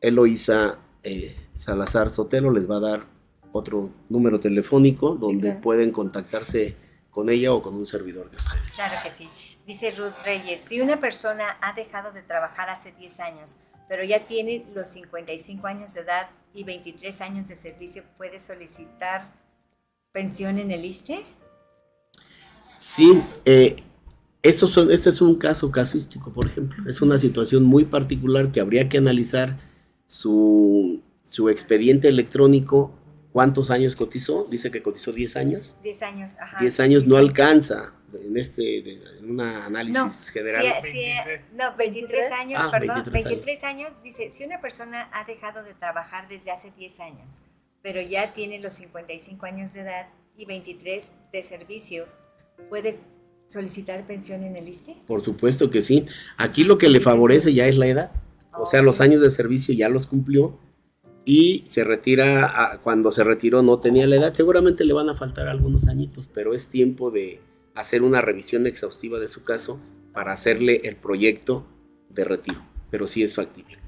Eloísa 0.00 0.78
eh, 1.02 1.34
Salazar 1.52 2.10
Sotelo 2.10 2.50
les 2.50 2.70
va 2.70 2.76
a 2.76 2.80
dar 2.80 3.06
otro 3.52 3.90
número 4.08 4.40
telefónico 4.40 5.16
donde 5.16 5.52
pueden 5.52 5.90
contactarse 5.90 6.76
con 7.16 7.30
ella 7.30 7.54
o 7.54 7.62
con 7.62 7.74
un 7.74 7.86
servidor 7.86 8.30
de 8.30 8.36
ustedes. 8.36 8.74
Claro 8.74 8.94
que 9.02 9.08
sí. 9.08 9.26
Dice 9.66 9.90
Ruth 9.92 10.12
Reyes, 10.22 10.60
si 10.60 10.82
una 10.82 11.00
persona 11.00 11.56
ha 11.62 11.72
dejado 11.72 12.12
de 12.12 12.20
trabajar 12.20 12.68
hace 12.68 12.92
10 12.92 13.20
años, 13.20 13.56
pero 13.88 14.04
ya 14.04 14.26
tiene 14.26 14.66
los 14.74 14.88
55 14.88 15.66
años 15.66 15.94
de 15.94 16.02
edad 16.02 16.28
y 16.52 16.64
23 16.64 17.22
años 17.22 17.48
de 17.48 17.56
servicio, 17.56 18.02
¿puede 18.18 18.38
solicitar 18.38 19.32
pensión 20.12 20.58
en 20.58 20.70
el 20.70 20.84
ISTE? 20.84 21.24
Sí, 22.76 23.22
eh, 23.46 23.82
eso 24.42 24.66
son, 24.66 24.90
este 24.90 25.08
es 25.08 25.22
un 25.22 25.36
caso 25.36 25.70
casuístico, 25.70 26.34
por 26.34 26.44
ejemplo. 26.44 26.84
Es 26.86 27.00
una 27.00 27.18
situación 27.18 27.64
muy 27.64 27.86
particular 27.86 28.52
que 28.52 28.60
habría 28.60 28.90
que 28.90 28.98
analizar 28.98 29.56
su, 30.04 31.00
expediente 31.50 32.08
electrónico. 32.08 32.92
¿Cuántos 33.36 33.70
años 33.70 33.94
cotizó? 33.94 34.46
Dice 34.48 34.70
que 34.70 34.82
cotizó 34.82 35.12
10 35.12 35.36
años. 35.36 35.76
10 35.82 36.02
años, 36.04 36.36
ajá. 36.40 36.56
10 36.58 36.80
años 36.80 37.06
no 37.06 37.18
alcanza 37.18 37.92
en 38.14 38.34
este 38.38 38.78
en 38.78 39.30
un 39.30 39.42
análisis 39.42 40.30
general. 40.30 40.64
no, 41.52 41.76
23 41.76 42.32
años, 42.32 42.62
ah, 42.64 42.70
perdón. 42.70 43.04
23 43.12 43.64
años. 43.64 43.92
dice, 44.02 44.30
si 44.30 44.42
una 44.44 44.62
persona 44.62 45.10
ha 45.12 45.26
dejado 45.26 45.62
de 45.62 45.74
trabajar 45.74 46.28
desde 46.28 46.50
hace 46.50 46.70
10 46.70 47.00
años, 47.00 47.42
pero 47.82 48.00
ya 48.00 48.32
tiene 48.32 48.58
los 48.58 48.72
55 48.72 49.44
años 49.44 49.74
de 49.74 49.80
edad 49.80 50.08
y 50.34 50.46
23 50.46 51.14
de 51.30 51.42
servicio, 51.42 52.06
puede 52.70 53.00
solicitar 53.48 54.06
pensión 54.06 54.44
en 54.44 54.56
el 54.56 54.66
ISTE? 54.66 54.96
Por 55.06 55.22
supuesto 55.22 55.68
que 55.68 55.82
sí. 55.82 56.06
Aquí 56.38 56.64
lo 56.64 56.78
que 56.78 56.88
le 56.88 57.00
favorece 57.00 57.52
ya 57.52 57.66
es 57.66 57.76
la 57.76 57.86
edad. 57.86 58.12
O 58.58 58.64
sea, 58.64 58.80
los 58.80 59.02
años 59.02 59.20
de 59.20 59.30
servicio 59.30 59.74
ya 59.74 59.90
los 59.90 60.06
cumplió 60.06 60.58
y 61.28 61.64
se 61.66 61.82
retira, 61.82 62.80
cuando 62.84 63.10
se 63.10 63.24
retiró 63.24 63.60
no 63.60 63.80
tenía 63.80 64.06
la 64.06 64.14
edad. 64.14 64.32
Seguramente 64.32 64.84
le 64.84 64.94
van 64.94 65.08
a 65.08 65.16
faltar 65.16 65.48
algunos 65.48 65.88
añitos, 65.88 66.30
pero 66.32 66.54
es 66.54 66.68
tiempo 66.68 67.10
de 67.10 67.40
hacer 67.74 68.02
una 68.02 68.20
revisión 68.20 68.64
exhaustiva 68.64 69.18
de 69.18 69.26
su 69.26 69.42
caso 69.42 69.80
para 70.12 70.32
hacerle 70.32 70.82
el 70.84 70.94
proyecto 70.94 71.66
de 72.10 72.24
retiro, 72.24 72.60
pero 72.90 73.08
sí 73.08 73.24
es 73.24 73.34
factible. 73.34 73.78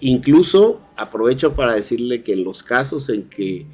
Incluso 0.00 0.80
aprovecho 0.96 1.54
para 1.54 1.74
decirle 1.74 2.22
que 2.22 2.32
en 2.32 2.42
los 2.42 2.62
casos 2.62 3.10
en 3.10 3.28
que 3.28 3.66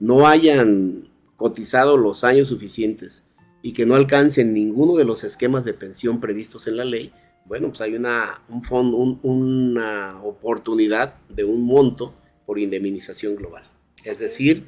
no 0.00 0.26
hayan 0.26 1.10
cotizado 1.36 1.98
los 1.98 2.24
años 2.24 2.48
suficientes 2.48 3.24
y 3.60 3.74
que 3.74 3.84
no 3.84 3.94
alcancen 3.94 4.54
ninguno 4.54 4.96
de 4.96 5.04
los 5.04 5.24
esquemas 5.24 5.66
de 5.66 5.74
pensión 5.74 6.20
previstos 6.20 6.66
en 6.66 6.78
la 6.78 6.86
ley, 6.86 7.12
bueno, 7.44 7.68
pues 7.68 7.82
hay 7.82 7.94
una, 7.94 8.40
un 8.48 8.64
fondo, 8.64 8.96
una 8.96 10.22
oportunidad 10.22 11.16
de 11.28 11.44
un 11.44 11.64
monto 11.66 12.14
por 12.46 12.58
indemnización 12.58 13.36
global. 13.36 13.64
Es 14.04 14.20
decir, 14.20 14.64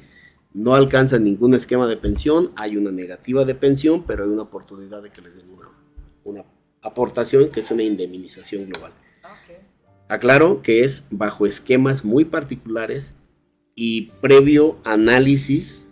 no 0.53 0.75
alcanzan 0.75 1.23
ningún 1.23 1.53
esquema 1.53 1.87
de 1.87 1.97
pensión, 1.97 2.51
hay 2.55 2.75
una 2.75 2.91
negativa 2.91 3.45
de 3.45 3.55
pensión, 3.55 4.03
pero 4.05 4.23
hay 4.23 4.29
una 4.29 4.43
oportunidad 4.43 5.01
de 5.01 5.09
que 5.09 5.21
les 5.21 5.35
den 5.35 5.47
una, 6.23 6.45
aportación 6.81 7.49
que 7.49 7.59
es 7.61 7.71
una 7.71 7.83
indemnización 7.83 8.69
global. 8.69 8.93
Aclaro 10.07 10.61
que 10.61 10.83
es 10.83 11.05
bajo 11.11 11.45
esquemas 11.45 12.03
muy 12.03 12.25
particulares 12.25 13.15
y 13.75 14.11
previo 14.21 14.77
análisis 14.83 15.87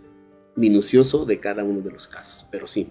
minucioso 0.56 1.24
de 1.24 1.38
cada 1.40 1.62
uno 1.62 1.80
de 1.82 1.92
los 1.92 2.08
casos. 2.08 2.46
Pero 2.50 2.66
sí, 2.66 2.88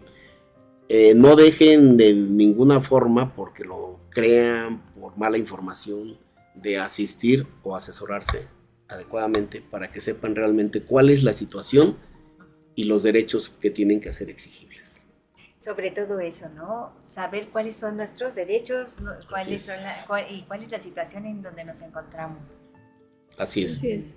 eh, 0.90 1.14
no 1.16 1.36
dejen 1.36 1.98
de 1.98 2.14
ninguna 2.14 2.80
forma, 2.80 3.36
porque 3.36 3.66
lo 3.66 4.00
crean 4.10 4.82
por 5.00 5.18
mala 5.18 5.38
información, 5.38 6.18
de 6.56 6.78
asistir 6.78 7.46
o 7.64 7.76
asesorarse 7.76 8.48
adecuadamente 8.90 9.62
para 9.62 9.92
que 9.92 10.02
sepan 10.02 10.36
realmente 10.36 10.82
cuál 10.84 11.10
es 11.10 11.24
la 11.24 11.34
situación 11.34 11.98
y 12.76 12.86
los 12.86 13.04
derechos 13.04 13.50
que 13.50 13.70
tienen 13.70 14.00
que 14.00 14.14
ser 14.14 14.30
exigibles. 14.30 15.08
Sobre 15.58 15.92
todo 15.92 16.20
eso, 16.20 16.50
¿no? 16.50 16.94
Saber 17.02 17.50
cuáles 17.50 17.76
son 17.76 17.98
nuestros 17.98 18.36
derechos 18.36 18.96
cuáles 19.30 19.64
son 19.64 19.76
y 20.30 20.44
cuál 20.44 20.64
es 20.64 20.72
la 20.72 20.80
situación 20.80 21.26
en 21.26 21.42
donde 21.42 21.66
nos 21.66 21.82
encontramos. 21.82 22.56
Así 23.38 23.64
es. 23.64 23.78
Así 23.78 23.92
es. 23.92 24.16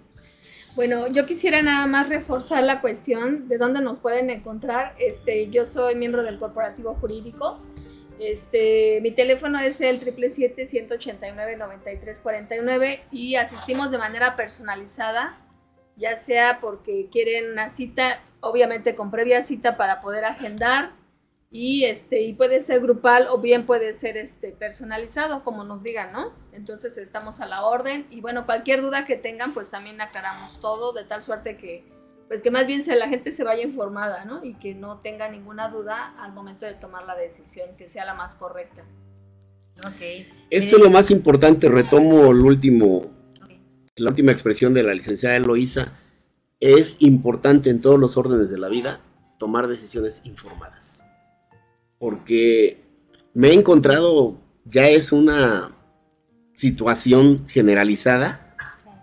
Bueno, 0.76 1.08
yo 1.08 1.26
quisiera 1.26 1.62
nada 1.62 1.86
más 1.86 2.08
reforzar 2.08 2.62
la 2.62 2.80
cuestión 2.80 3.48
de 3.48 3.58
dónde 3.58 3.80
nos 3.80 3.98
pueden 3.98 4.30
encontrar. 4.30 4.94
Este, 4.98 5.50
yo 5.50 5.66
soy 5.66 5.96
miembro 5.96 6.22
del 6.22 6.38
corporativo 6.38 6.94
jurídico. 6.94 7.58
Este, 8.20 9.00
mi 9.00 9.10
teléfono 9.12 9.58
es 9.60 9.80
el 9.80 9.98
777-189-9349 10.00 13.00
y 13.10 13.36
asistimos 13.36 13.90
de 13.90 13.96
manera 13.96 14.36
personalizada, 14.36 15.38
ya 15.96 16.16
sea 16.16 16.60
porque 16.60 17.08
quieren 17.10 17.50
una 17.50 17.70
cita, 17.70 18.22
obviamente 18.40 18.94
con 18.94 19.10
previa 19.10 19.42
cita 19.42 19.78
para 19.78 20.02
poder 20.02 20.26
agendar 20.26 20.92
y 21.50 21.84
este 21.84 22.20
y 22.20 22.34
puede 22.34 22.60
ser 22.60 22.82
grupal 22.82 23.26
o 23.28 23.38
bien 23.38 23.64
puede 23.64 23.94
ser 23.94 24.18
este 24.18 24.52
personalizado 24.52 25.42
como 25.42 25.64
nos 25.64 25.82
digan 25.82 26.12
no 26.12 26.32
entonces 26.52 26.96
estamos 26.96 27.40
a 27.40 27.46
la 27.46 27.66
orden 27.66 28.06
y 28.08 28.20
bueno 28.20 28.46
cualquier 28.46 28.82
duda 28.82 29.04
que 29.04 29.16
tengan 29.16 29.52
pues 29.52 29.68
también 29.68 30.00
aclaramos 30.00 30.60
todo 30.60 30.92
de 30.92 31.02
tal 31.04 31.24
suerte 31.24 31.56
que 31.56 31.84
pues 32.30 32.42
que 32.42 32.52
más 32.52 32.64
bien 32.68 32.80
la 32.96 33.08
gente 33.08 33.32
se 33.32 33.42
vaya 33.42 33.64
informada 33.64 34.24
no 34.24 34.44
y 34.44 34.54
que 34.54 34.72
no 34.72 35.00
tenga 35.00 35.28
ninguna 35.28 35.68
duda 35.68 36.14
al 36.16 36.32
momento 36.32 36.64
de 36.64 36.74
tomar 36.74 37.04
la 37.04 37.16
decisión 37.16 37.70
que 37.76 37.88
sea 37.88 38.04
la 38.04 38.14
más 38.14 38.36
correcta. 38.36 38.84
Okay. 39.96 40.28
esto 40.48 40.76
es 40.76 40.82
lo 40.82 40.90
más 40.90 41.10
importante 41.10 41.68
retomo 41.68 42.30
el 42.30 42.42
último 42.42 43.10
la 43.96 44.10
última 44.10 44.30
expresión 44.30 44.74
de 44.74 44.84
la 44.84 44.94
licenciada 44.94 45.34
Eloísa. 45.34 45.92
Es 46.60 46.98
importante 47.00 47.68
en 47.68 47.80
todos 47.80 47.98
los 47.98 48.16
órdenes 48.16 48.48
de 48.48 48.58
la 48.58 48.68
vida 48.68 49.00
tomar 49.36 49.66
decisiones 49.66 50.22
informadas. 50.24 51.04
Porque 51.98 52.80
me 53.34 53.48
he 53.48 53.54
encontrado, 53.54 54.40
ya 54.64 54.88
es 54.88 55.10
una 55.10 55.72
situación 56.54 57.48
generalizada, 57.48 58.49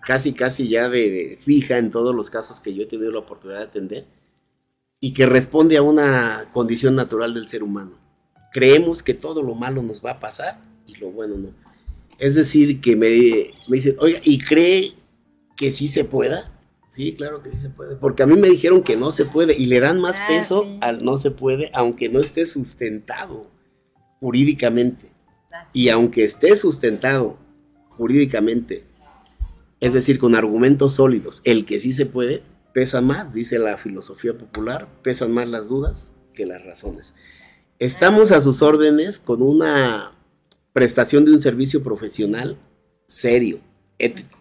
casi 0.08 0.32
casi 0.32 0.70
ya 0.70 0.88
de, 0.88 1.38
fija 1.38 1.78
en 1.78 1.92
todos 1.92 2.16
los 2.16 2.30
casos 2.30 2.62
que 2.62 2.74
yo 2.74 2.84
he 2.84 2.86
tenido 2.86 3.12
la 3.12 3.20
oportunidad 3.20 3.60
de 3.60 3.66
atender, 3.66 4.06
y 5.02 5.14
que 5.14 5.26
responde 5.26 5.76
a 5.76 5.82
una 5.82 6.46
condición 6.54 6.96
natural 6.96 7.34
del 7.34 7.50
ser 7.50 7.62
humano. 7.62 7.92
Creemos 8.54 9.04
que 9.04 9.14
todo 9.14 9.44
lo 9.44 9.54
malo 9.54 9.84
nos 9.84 10.04
va 10.04 10.12
a 10.12 10.20
pasar 10.22 10.62
y 10.86 10.96
lo 10.96 11.12
bueno 11.12 11.36
no. 11.36 11.50
Es 12.20 12.36
decir, 12.36 12.80
que 12.80 12.96
me, 12.96 13.10
me 13.68 13.76
dicen, 13.76 13.98
oiga, 14.00 14.22
¿y 14.24 14.40
cree 14.40 14.94
que 15.58 15.74
sí 15.74 15.90
se 15.90 16.06
pueda? 16.06 16.54
Sí, 16.88 17.14
claro 17.14 17.44
que 17.44 17.52
sí 17.52 17.58
se 17.58 17.70
puede. 17.70 17.98
Porque 17.98 18.24
a 18.24 18.28
mí 18.28 18.40
me 18.40 18.48
dijeron 18.48 18.84
que 18.84 18.96
no 18.96 19.12
se 19.12 19.26
puede 19.26 19.58
y 19.58 19.66
le 19.66 19.82
dan 19.82 20.00
más 20.00 20.22
ah, 20.22 20.26
peso 20.30 20.66
al 20.80 21.04
no 21.04 21.18
se 21.18 21.32
puede, 21.32 21.70
aunque 21.74 22.08
no 22.08 22.22
esté 22.22 22.46
sustentado 22.46 23.52
jurídicamente. 24.22 25.12
Y 25.74 25.90
aunque 25.90 26.24
esté 26.24 26.56
sustentado 26.56 27.38
jurídicamente, 27.90 28.86
es 29.80 29.94
decir, 29.94 30.20
con 30.20 30.36
argumentos 30.36 30.96
sólidos, 30.96 31.42
el 31.44 31.66
que 31.66 31.80
sí 31.80 31.94
se 31.94 32.06
puede, 32.06 32.44
pesa 32.74 33.02
más, 33.02 33.34
dice 33.34 33.60
la 33.60 33.78
filosofía 33.78 34.38
popular, 34.38 34.88
pesan 35.02 35.32
más 35.32 35.48
las 35.48 35.68
dudas 35.68 36.14
que 36.34 36.46
las 36.46 36.64
razones. 36.64 37.16
Estamos 37.80 38.32
a 38.32 38.42
sus 38.42 38.62
órdenes 38.62 39.20
con 39.20 39.42
una 39.42 40.14
prestación 40.74 41.26
de 41.26 41.32
un 41.32 41.42
servicio 41.42 41.84
profesional 41.84 42.58
serio, 43.08 43.60
ético 44.00 44.38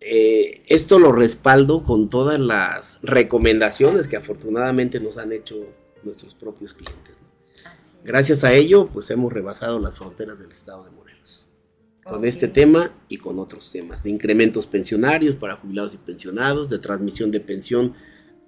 eh, 0.00 0.62
esto 0.66 0.98
lo 0.98 1.12
respaldo 1.12 1.82
con 1.82 2.08
todas 2.08 2.40
las 2.40 3.00
recomendaciones 3.02 4.08
que 4.08 4.16
afortunadamente 4.16 4.98
nos 4.98 5.18
han 5.18 5.32
hecho 5.32 5.56
nuestros 6.02 6.34
propios 6.34 6.72
clientes. 6.72 7.16
Gracias 8.02 8.42
a 8.44 8.54
ello, 8.54 8.88
pues 8.88 9.10
hemos 9.10 9.30
rebasado 9.30 9.78
las 9.78 9.98
fronteras 9.98 10.38
del 10.38 10.50
estado 10.52 10.84
de. 10.84 10.99
Con 12.10 12.24
este 12.24 12.48
tema 12.48 12.92
y 13.08 13.18
con 13.18 13.38
otros 13.38 13.70
temas, 13.70 14.02
de 14.02 14.10
incrementos 14.10 14.66
pensionarios 14.66 15.36
para 15.36 15.54
jubilados 15.54 15.94
y 15.94 15.98
pensionados, 15.98 16.68
de 16.68 16.80
transmisión 16.80 17.30
de 17.30 17.38
pensión 17.38 17.94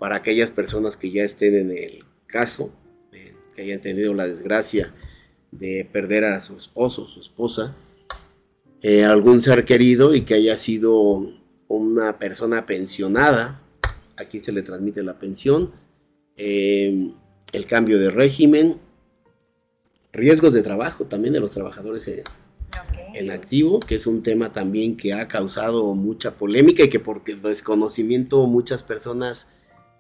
para 0.01 0.16
aquellas 0.16 0.51
personas 0.51 0.97
que 0.97 1.12
ya 1.12 1.22
estén 1.22 1.55
en 1.55 1.70
el 1.70 2.05
caso, 2.26 2.72
que 3.55 3.62
hayan 3.62 3.80
tenido 3.80 4.14
la 4.14 4.26
desgracia 4.26 4.93
de 5.52 5.89
perder 5.93 6.24
a 6.24 6.40
su 6.40 6.56
esposo, 6.56 7.06
su 7.06 7.20
esposa, 7.20 7.76
eh, 8.80 9.05
algún 9.05 9.40
ser 9.40 9.64
querido 9.64 10.12
y 10.12 10.22
que 10.22 10.34
haya 10.34 10.56
sido 10.56 11.20
una 11.68 12.18
persona 12.18 12.66
pensionada, 12.66 13.62
aquí 14.16 14.40
se 14.40 14.51
le 14.51 14.62
transmite 14.62 15.05
la 15.05 15.20
pensión, 15.20 15.70
eh, 16.36 17.12
el 17.52 17.66
cambio 17.66 18.01
de 18.01 18.10
régimen, 18.10 18.80
riesgos 20.12 20.52
de 20.52 20.62
trabajo 20.62 21.05
también 21.05 21.32
de 21.32 21.40
los 21.40 21.52
trabajadores 21.52 22.09
en, 22.09 22.24
activo, 23.31 23.81
que 23.81 23.97
es 23.97 24.07
un 24.07 24.23
tema 24.23 24.53
también 24.53 24.97
que 24.97 25.12
ha 25.12 25.28
causado 25.28 25.94
mucha 25.94 26.35
polémica 26.35 26.82
y 26.82 26.89
que 26.89 27.01
por 27.01 27.23
desconocimiento 27.24 28.47
muchas 28.47 28.82
personas 28.82 29.49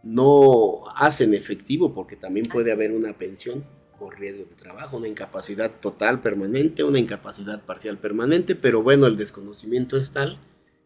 no 0.02 0.82
hacen 0.96 1.34
efectivo, 1.34 1.94
porque 1.94 2.16
también 2.16 2.46
puede 2.46 2.72
haber 2.72 2.92
una 2.92 3.12
pensión 3.16 3.64
por 3.98 4.18
riesgo 4.18 4.44
de 4.44 4.54
trabajo, 4.54 4.96
una 4.96 5.08
incapacidad 5.08 5.70
total 5.80 6.20
permanente, 6.20 6.82
una 6.82 6.98
incapacidad 6.98 7.62
parcial 7.64 7.98
permanente, 7.98 8.56
pero 8.56 8.82
bueno, 8.82 9.06
el 9.06 9.16
desconocimiento 9.16 9.96
es 9.96 10.10
tal 10.10 10.38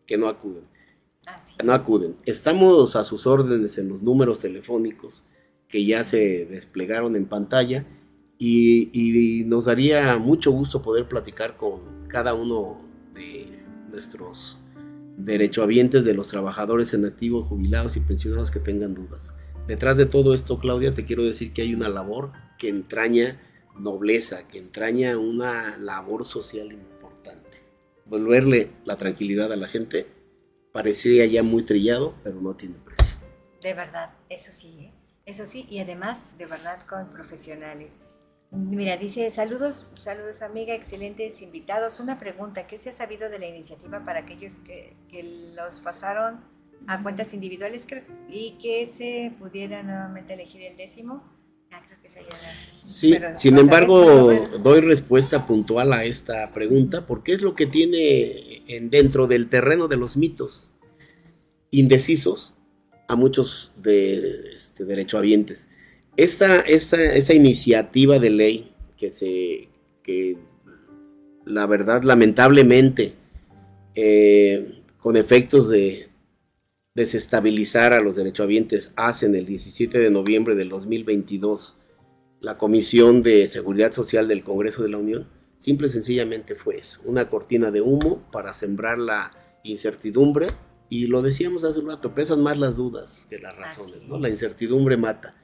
que 0.07 0.19
no 0.19 0.29
acuden. 0.29 0.65
No 1.65 1.73
acuden. 1.73 2.15
Estamos 2.27 2.95
a 2.95 3.05
sus 3.05 3.27
órdenes 3.27 3.79
en 3.79 3.89
los 3.89 4.03
números 4.03 4.41
telefónicos 4.41 5.25
que 5.67 5.85
ya 5.85 6.05
se 6.05 6.45
desplegaron 6.47 7.17
en 7.17 7.27
pantalla 7.27 7.87
y, 8.39 9.45
nos 9.47 9.67
daría 9.67 10.19
mucho 10.19 10.51
gusto 10.51 10.83
poder 10.83 11.09
platicar 11.09 11.57
con 11.57 12.07
cada 12.09 12.35
uno 12.35 12.81
de 13.15 13.63
nuestros 13.91 14.59
derechohabientes, 15.17 16.05
de 16.05 16.15
los 16.15 16.29
trabajadores 16.29 16.93
en 16.95 17.07
activo, 17.07 17.43
jubilados 17.45 17.97
y 17.97 18.01
pensionados 18.01 18.51
que 18.51 18.61
tengan 18.61 18.95
dudas. 18.95 19.35
Detrás 19.67 19.97
de 19.97 20.07
todo 20.07 20.35
esto, 20.35 20.59
Claudia, 20.59 20.95
te 20.95 21.05
quiero 21.05 21.25
decir 21.25 21.53
que 21.53 21.63
hay 21.63 21.75
una 21.75 21.89
labor 21.89 22.33
que 22.59 22.69
entraña 22.69 23.41
nobleza, 23.79 24.47
que 24.47 24.59
entraña 24.59 25.19
una 25.19 25.77
labor 25.79 26.25
social 26.25 26.73
importante. 26.73 27.65
Volverle 28.05 28.71
la 28.85 28.97
tranquilidad 28.97 29.53
a 29.53 29.57
la 29.57 29.69
gente 29.69 30.07
parecería 30.73 31.27
ya 31.27 31.43
muy 31.43 31.65
trillado, 31.65 32.15
pero 32.23 32.41
no 32.41 32.55
tiene 32.55 32.77
precio. 32.79 33.17
De 33.63 33.75
verdad, 33.75 34.11
eso 34.29 34.53
sí, 34.53 34.79
¿eh? 34.81 34.93
eso 35.25 35.47
sí, 35.47 35.67
y 35.69 35.79
además, 35.79 36.29
de 36.39 36.47
verdad, 36.47 36.87
con 36.87 37.11
profesionales. 37.11 37.99
Mira, 38.57 38.97
dice, 38.97 39.31
saludos, 39.31 39.87
saludos 40.01 40.41
amiga, 40.41 40.75
excelentes 40.75 41.43
invitados. 41.43 42.01
Una 42.01 42.19
pregunta, 42.19 42.67
¿qué 42.67 42.79
se 42.79 42.89
ha 42.89 42.93
sabido 42.93 43.29
de 43.29 43.39
la 43.39 43.47
iniciativa 43.47 44.03
para 44.05 44.21
aquellos 44.21 44.61
que, 44.61 44.97
los 45.55 45.81
pasaron 45.81 46.41
a 46.87 47.03
cuentas 47.03 47.35
individuales 47.35 47.87
y 48.29 48.53
que 48.53 48.87
se 48.87 49.33
pudiera 49.39 49.83
nuevamente 49.83 50.35
elegir 50.35 50.63
el 50.63 50.77
décimo? 50.77 51.23
Ah, 51.71 51.83
creo 51.87 52.01
que 52.01 52.09
se 52.09 52.21
Sí, 52.83 53.15
sin 53.37 53.59
embargo, 53.59 54.33
doy 54.63 54.81
respuesta 54.81 55.47
puntual 55.47 55.93
a 55.93 56.05
esta 56.05 56.51
pregunta 56.53 57.07
porque 57.07 57.33
es 57.33 57.43
lo 57.43 57.55
que 57.55 57.67
tiene 57.67 58.63
en, 58.69 58.89
dentro 58.89 59.27
del 59.27 59.49
terreno 59.49 59.89
de 59.89 59.97
los 59.97 60.17
mitos 60.17 60.73
indecisos 61.71 62.55
a 63.09 63.17
muchos 63.17 63.73
de 63.77 64.51
este, 64.51 64.85
derechohabientes. 64.85 65.69
Esa, 66.17 66.61
esa, 66.61 67.03
esa 67.03 67.35
iniciativa 67.35 68.19
de 68.19 68.31
ley 68.31 68.73
que 68.97 69.11
se, 69.11 69.69
que 70.03 70.39
la 71.45 71.67
verdad, 71.67 72.03
lamentablemente, 72.03 73.15
eh, 73.95 74.83
con 74.99 75.17
efectos 75.17 75.69
de 75.69 76.09
desestabilizar 76.95 77.93
a 77.93 78.01
los 78.01 78.17
derechohabientes, 78.17 78.93
hacen 78.97 79.35
el 79.35 79.47
17 79.47 79.99
de 79.99 80.11
noviembre 80.11 80.55
del 80.55 80.69
2022 80.71 81.77
la 82.41 82.59
Comisión 82.59 83.23
de 83.23 83.49
Seguridad 83.49 83.93
Social 83.93 84.29
del 84.29 84.45
Congreso 84.45 84.83
de 84.83 84.91
la 84.91 84.99
Unión, 84.99 85.27
simple 85.59 85.89
y 85.89 85.91
sencillamente 85.91 86.55
fue 86.55 86.77
eso, 86.77 87.01
una 87.05 87.29
cortina 87.29 87.71
de 87.71 87.81
humo 87.81 88.23
para 88.31 88.53
sembrar 88.53 88.99
la 88.99 89.33
incertidumbre 89.65 90.47
y 90.89 91.07
lo 91.07 91.23
decíamos 91.23 91.65
hace 91.65 91.81
un 91.81 91.89
rato, 91.89 92.15
pesan 92.15 92.43
más 92.43 92.59
las 92.59 92.77
dudas 92.77 93.27
que 93.29 93.39
las 93.39 93.57
razones, 93.57 94.03
¿no? 94.07 94.19
La 94.19 94.29
incertidumbre 94.29 94.97
mata. 94.97 95.35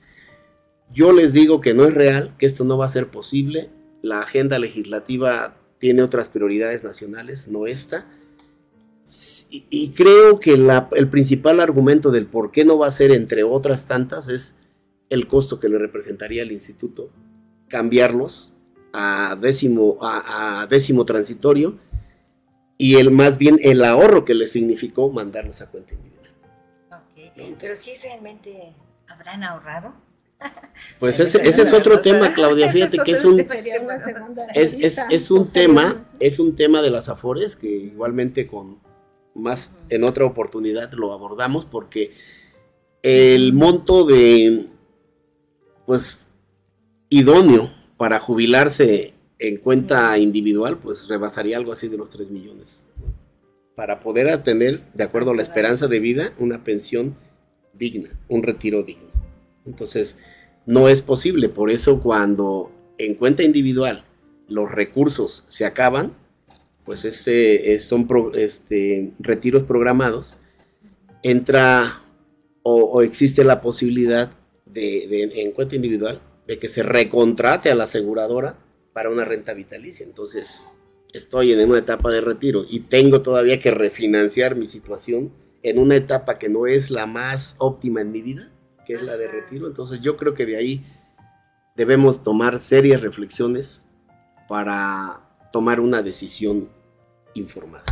Yo 0.93 1.13
les 1.13 1.33
digo 1.33 1.61
que 1.61 1.75
no 1.75 1.85
es 1.85 1.95
real, 1.95 2.35
que 2.39 2.47
esto 2.47 2.65
no 2.65 2.77
va 2.77 2.87
a 2.87 2.91
ser 2.91 3.11
posible. 3.11 3.71
La 4.03 4.21
agenda 4.21 4.59
legislativa 4.59 5.57
tiene 5.79 6.03
otras 6.03 6.29
prioridades 6.29 6.85
nacionales, 6.85 7.49
no 7.49 7.67
esta. 7.67 8.07
Y, 9.51 9.91
creo 9.91 10.39
que 10.39 10.53
el 10.53 11.09
principal 11.09 11.61
argumento 11.61 12.11
del 12.11 12.27
por 12.27 12.53
qué 12.53 12.65
no 12.65 12.79
va 12.79 12.87
a 12.87 12.93
ser, 12.93 13.11
entre 13.11 13.43
otras 13.43 13.89
tantas, 13.89 14.29
es 14.29 14.55
el 15.11 15.27
costo 15.27 15.59
que 15.59 15.69
le 15.69 15.79
representaría 15.79 16.43
al 16.43 16.53
instituto 16.53 17.11
cambiarlos 17.69 18.55
a 18.93 19.37
décimo, 19.41 19.99
a, 20.01 20.67
décimo 20.69 21.05
transitorio 21.05 21.79
y 22.79 22.97
el 22.97 23.11
más 23.11 23.39
bien 23.39 23.59
el 23.63 23.85
ahorro 23.85 24.25
que 24.25 24.35
le 24.35 24.47
significó 24.47 25.11
mandarlos 25.11 25.63
a 25.63 25.71
cuenta 25.71 25.95
individual. 25.95 26.31
Ok, 26.93 27.57
Pero 27.59 27.77
sí 27.77 27.93
realmente 28.03 28.75
habrán 29.09 29.43
ahorrado. 29.43 29.95
Pues 30.99 31.19
Ese 31.19 31.63
es 31.63 31.73
otro 31.73 32.01
tema. 32.01 32.33
Claudia. 32.33 32.69
Fíjate 32.73 32.99
que 33.05 33.13
es 33.13 33.25
un, 33.25 33.45
es, 34.55 34.99
es, 35.11 35.31
un 35.31 35.51
tema, 35.51 36.05
es 36.21 36.39
un 36.39 36.55
tema 36.55 36.81
de 36.81 36.91
las 36.91 37.09
afores 37.09 37.57
que 37.57 37.69
igualmente 37.69 38.47
con 38.47 38.79
más 39.35 39.73
en 39.89 40.05
otra 40.05 40.25
oportunidad 40.25 40.93
lo 40.93 41.13
abordamos 41.13 41.65
porque 41.65 42.13
el 43.03 43.53
monto 43.53 44.05
de 44.05 44.67
pues 45.87 46.21
idóneo 47.09 47.73
para 47.97 48.21
jubilarse 48.21 49.15
en 49.39 49.57
cuenta 49.57 50.17
individual 50.19 50.79
pues 50.79 51.09
rebasaría 51.09 51.57
algo 51.57 51.73
así 51.73 51.89
de 51.89 51.97
los 51.97 52.11
3 52.11 52.31
millones 52.31 52.87
para 53.75 54.01
poder 54.01 54.43
tener 54.43 54.83
de 54.93 55.05
acuerdo 55.05 55.31
a 55.31 55.35
la 55.35 55.43
esperanza 55.43 55.89
de 55.89 55.99
vida 55.99 56.33
una 56.39 56.63
pensión 56.63 57.17
digna 57.73 58.11
un 58.29 58.43
retiro 58.43 58.83
digno 58.83 59.12
entonces 59.67 60.17
no 60.67 60.89
es 60.89 61.03
posible 61.03 61.49
por 61.49 61.71
eso 61.71 62.01
cuando 62.01 62.71
en 62.99 63.15
cuenta 63.15 63.43
individual 63.43 64.05
los 64.49 64.71
recursos 64.71 65.45
se 65.49 65.65
acaban 65.65 66.15
pues 66.85 67.05
ese 67.05 67.75
es- 67.75 67.85
son 67.85 68.07
pro- 68.09 68.35
este, 68.35 69.13
retiros 69.21 69.63
programados 69.65 70.39
entra 71.23 72.01
o, 72.63 72.83
o 72.85 73.03
existe 73.03 73.45
la 73.45 73.61
posibilidad 73.61 74.31
de, 74.67 75.07
de- 75.09 75.43
en 75.43 75.53
cuenta 75.53 75.77
individual 75.77 76.21
de 76.47 76.59
que 76.59 76.69
se 76.69 76.83
recontrate 76.83 77.71
a 77.71 77.75
la 77.75 77.85
aseguradora 77.85 78.59
para 78.93 79.11
una 79.11 79.25
renta 79.25 79.55
vitalicia. 79.55 80.05
Entonces, 80.05 80.65
estoy 81.13 81.53
en 81.53 81.69
una 81.69 81.79
etapa 81.79 82.11
de 82.11 82.21
retiro 82.21 82.65
y 82.69 82.81
tengo 82.81 83.23
todavía 83.23 83.59
que 83.61 83.71
refinanciar 83.71 84.57
mi 84.57 84.67
situación 84.67 85.33
en 85.63 85.79
una 85.79 85.97
etapa 85.97 86.39
que 86.39 86.49
no 86.49 86.67
es 86.67 86.91
la 86.91 87.07
más 87.07 87.57
óptima 87.59 88.01
en 88.01 88.11
mi 88.13 88.23
vida, 88.23 88.52
que 88.85 88.95
es 88.95 89.03
la 89.03 89.17
de 89.17 89.29
retiro. 89.29 89.67
Entonces, 89.67 90.01
yo 90.01 90.17
creo 90.17 90.35
que 90.35 90.47
de 90.47 90.57
ahí 90.57 90.87
debemos 91.77 92.23
tomar 92.23 92.59
serias 92.59 93.01
reflexiones 93.03 93.83
para 94.49 95.21
tomar 95.53 95.81
una 95.81 96.03
decisión 96.03 96.69
informada. 97.35 97.85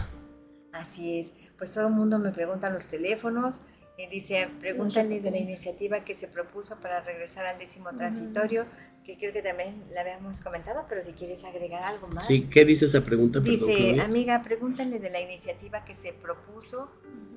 Así 0.72 1.18
es. 1.18 1.34
Pues 1.58 1.72
todo 1.72 1.88
el 1.88 1.92
mundo 1.94 2.18
me 2.18 2.30
pregunta 2.32 2.70
los 2.70 2.86
teléfonos. 2.86 3.62
eh, 3.98 4.08
dice, 4.10 4.48
pregúntale 4.60 5.20
de 5.20 5.30
la 5.30 5.36
iniciativa 5.38 6.04
que 6.04 6.14
se 6.14 6.26
propuso 6.28 6.78
para 6.80 7.00
regresar 7.02 7.44
al 7.44 7.58
décimo 7.58 7.90
transitorio, 7.94 8.64
que 9.04 9.18
creo 9.18 9.32
que 9.32 9.42
también 9.42 9.84
la 9.92 10.00
habíamos 10.02 10.40
comentado, 10.40 10.86
pero 10.88 11.02
si 11.02 11.12
quieres 11.12 11.44
agregar 11.44 11.82
algo 11.82 12.08
más. 12.08 12.26
Sí, 12.26 12.48
¿qué 12.48 12.64
dice 12.64 12.86
esa 12.86 13.02
pregunta? 13.02 13.40
Perdón, 13.40 13.50
Dice, 13.58 13.74
Claudia. 13.76 14.04
amiga, 14.04 14.42
pregúntale 14.42 14.98
de 14.98 15.10
la 15.10 15.20
iniciativa 15.20 15.84
que 15.84 15.92
se 15.94 16.12
propuso 16.14 16.90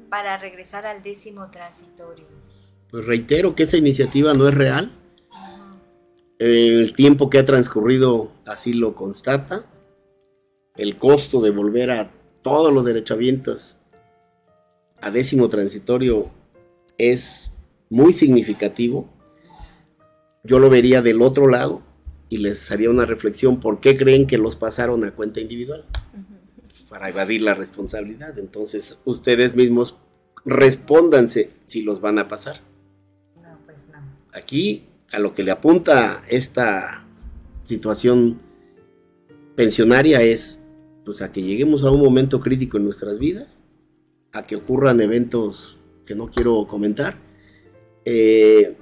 para 0.09 0.37
regresar 0.37 0.85
al 0.85 1.03
décimo 1.03 1.49
transitorio. 1.51 2.27
Pues 2.93 3.07
reitero 3.07 3.55
que 3.55 3.63
esa 3.63 3.75
iniciativa 3.75 4.35
no 4.35 4.47
es 4.47 4.53
real. 4.53 4.91
El 6.37 6.93
tiempo 6.93 7.27
que 7.27 7.39
ha 7.39 7.43
transcurrido 7.43 8.31
así 8.45 8.71
lo 8.71 8.93
constata. 8.93 9.65
El 10.77 10.99
costo 10.99 11.41
de 11.41 11.49
volver 11.49 11.89
a 11.89 12.11
todos 12.43 12.71
los 12.71 12.85
derechohabientes 12.85 13.79
a 15.01 15.09
décimo 15.09 15.49
transitorio 15.49 16.29
es 16.99 17.51
muy 17.89 18.13
significativo. 18.13 19.09
Yo 20.43 20.59
lo 20.59 20.69
vería 20.69 21.01
del 21.01 21.23
otro 21.23 21.47
lado 21.47 21.81
y 22.29 22.37
les 22.37 22.69
haría 22.69 22.91
una 22.91 23.05
reflexión. 23.05 23.59
¿Por 23.59 23.79
qué 23.79 23.97
creen 23.97 24.27
que 24.27 24.37
los 24.37 24.55
pasaron 24.55 25.03
a 25.03 25.15
cuenta 25.15 25.39
individual? 25.39 25.83
Para 26.89 27.09
evadir 27.09 27.41
la 27.41 27.55
responsabilidad. 27.55 28.37
Entonces, 28.37 28.99
ustedes 29.03 29.55
mismos 29.55 29.97
respóndanse 30.45 31.49
si 31.65 31.81
los 31.81 31.99
van 31.99 32.19
a 32.19 32.27
pasar. 32.27 32.61
Aquí 34.33 34.85
a 35.11 35.19
lo 35.19 35.33
que 35.33 35.43
le 35.43 35.51
apunta 35.51 36.23
esta 36.27 37.07
situación 37.63 38.39
pensionaria 39.55 40.21
es 40.21 40.63
pues 41.05 41.21
a 41.21 41.31
que 41.31 41.41
lleguemos 41.41 41.83
a 41.83 41.91
un 41.91 42.01
momento 42.01 42.39
crítico 42.39 42.77
en 42.77 42.85
nuestras 42.85 43.19
vidas, 43.19 43.63
a 44.31 44.47
que 44.47 44.55
ocurran 44.55 45.01
eventos 45.01 45.79
que 46.05 46.15
no 46.15 46.29
quiero 46.29 46.65
comentar, 46.67 47.17
eh, 48.05 48.77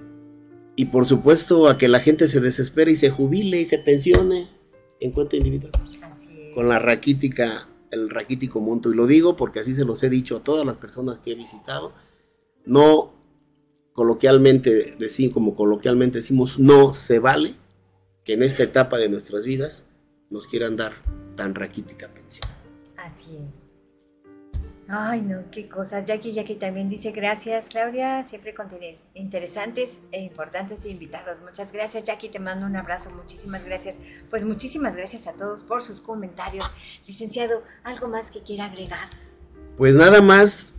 y 0.76 0.86
por 0.86 1.07
supuesto 1.07 1.68
a 1.68 1.78
que 1.78 1.88
la 1.88 1.99
gente 1.99 2.28
se 2.28 2.40
desespere 2.40 2.91
y 2.91 2.95
se 2.95 3.10
jubile 3.10 3.60
y 3.60 3.65
se 3.65 3.78
pensione 3.78 4.48
en 4.99 5.11
cuenta 5.11 5.36
individual. 5.36 5.73
Con 6.53 6.68
la 6.69 6.80
raquítica, 6.80 7.69
el 7.91 8.10
raquítico 8.10 8.60
monto, 8.60 8.91
y 8.91 8.95
lo 8.95 9.07
digo 9.07 9.36
porque 9.36 9.60
así 9.60 9.73
se 9.73 9.86
los 9.86 10.02
he 10.03 10.10
dicho 10.10 10.38
a 10.38 10.44
todas 10.44 10.65
las 10.65 10.78
personas 10.78 11.19
que 11.19 11.32
he 11.32 11.36
visitado, 11.36 11.94
no 12.65 13.20
coloquialmente 13.94 14.96
decimos, 14.98 15.34
como 15.34 15.56
coloquialmente 15.56 16.20
decimos, 16.20 16.60
no 16.60 16.94
se 16.94 17.20
vale 17.20 17.56
que 18.24 18.34
en 18.34 18.44
esta 18.44 18.64
etapa 18.64 18.98
de 18.98 19.10
nuestras 19.10 19.46
vidas 19.46 19.86
nos 20.30 20.48
quieran 20.48 20.76
dar 20.76 20.94
tan 21.36 21.56
raquítica 21.56 22.08
pensión. 22.10 22.50
Así 22.98 23.36
es. 23.38 23.54
Ay, 24.94 25.22
no, 25.22 25.44
qué 25.52 25.70
cosas. 25.70 26.04
Jackie, 26.04 26.34
Jackie 26.34 26.56
también 26.56 26.90
dice 26.90 27.12
gracias, 27.12 27.70
Claudia. 27.70 28.26
Siempre 28.26 28.54
con 28.54 28.68
teres- 28.68 29.06
interesantes 29.14 30.02
e 30.12 30.22
importantes 30.22 30.86
invitados. 30.86 31.40
Muchas 31.42 31.72
gracias, 31.72 32.04
Jackie. 32.04 32.28
Te 32.28 32.40
mando 32.40 32.66
un 32.66 32.76
abrazo. 32.76 33.10
Muchísimas 33.10 33.66
gracias. 33.66 34.00
Pues 34.30 34.44
muchísimas 34.44 34.98
gracias 34.98 35.28
a 35.28 35.34
todos 35.34 35.64
por 35.64 35.82
sus 35.82 36.02
comentarios. 36.02 36.66
Licenciado, 37.08 37.64
¿algo 37.84 38.10
más 38.10 38.32
que 38.32 38.42
quiera 38.42 38.66
agregar? 38.66 39.10
Pues 39.78 39.96
nada 39.96 40.22
más, 40.22 40.74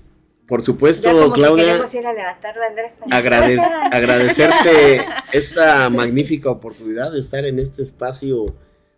por 0.53 0.63
supuesto, 0.67 1.09
ya 1.09 1.13
como 1.15 1.33
que 1.33 1.41
Claudia, 1.41 1.65
queremos 1.65 1.95
ir 1.95 2.07
a 2.07 2.13
levantarlo, 2.13 2.63
Andrés. 2.69 2.99
agradec- 3.11 3.89
agradecerte 3.91 5.01
esta 5.33 5.89
magnífica 5.89 6.51
oportunidad 6.51 7.11
de 7.11 7.21
estar 7.21 7.47
en 7.47 7.59
este 7.59 7.81
espacio 7.81 8.45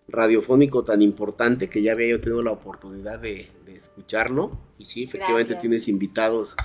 radiofónico 0.09 0.83
tan 0.83 1.01
importante 1.01 1.69
que 1.71 1.81
ya 1.81 1.93
había 1.93 2.09
yo 2.09 2.19
tenido 2.19 2.43
la 2.43 2.51
oportunidad 2.51 3.21
de, 3.21 3.53
de 3.67 3.77
escucharlo. 3.77 4.59
Y 4.81 4.87
sí, 4.87 5.05
efectivamente 5.05 5.51
Gracias. 5.51 5.61
tienes 5.61 5.87
invitados 5.87 6.57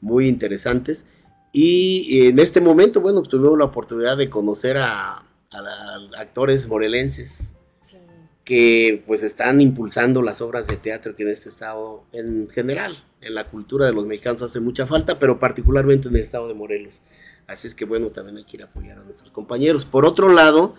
muy 0.00 0.28
interesantes. 0.28 1.06
Y 1.52 2.26
en 2.28 2.38
este 2.38 2.60
momento, 2.60 3.00
bueno, 3.00 3.18
pues 3.18 3.28
tuvimos 3.30 3.58
la 3.58 3.64
oportunidad 3.64 4.16
de 4.16 4.30
conocer 4.30 4.76
a, 4.78 5.24
a 5.50 5.60
la- 5.60 6.08
a 6.18 6.20
actores 6.20 6.68
morelenses 6.68 7.54
que 8.44 9.02
pues 9.08 9.24
están 9.24 9.60
impulsando 9.60 10.22
las 10.22 10.40
obras 10.40 10.68
de 10.68 10.76
teatro 10.76 11.16
que 11.16 11.24
en 11.24 11.30
este 11.30 11.48
estado 11.48 12.04
en 12.12 12.48
general, 12.48 13.02
en 13.26 13.34
la 13.34 13.48
cultura 13.48 13.86
de 13.86 13.92
los 13.92 14.06
mexicanos 14.06 14.42
hace 14.42 14.60
mucha 14.60 14.86
falta, 14.86 15.18
pero 15.18 15.38
particularmente 15.38 16.08
en 16.08 16.16
el 16.16 16.22
estado 16.22 16.48
de 16.48 16.54
Morelos. 16.54 17.00
Así 17.46 17.66
es 17.66 17.74
que 17.74 17.84
bueno, 17.84 18.08
también 18.08 18.38
hay 18.38 18.44
que 18.44 18.56
ir 18.56 18.62
a 18.62 18.66
apoyar 18.66 18.98
a 18.98 19.04
nuestros 19.04 19.30
compañeros. 19.30 19.84
Por 19.84 20.04
otro 20.04 20.32
lado, 20.32 20.74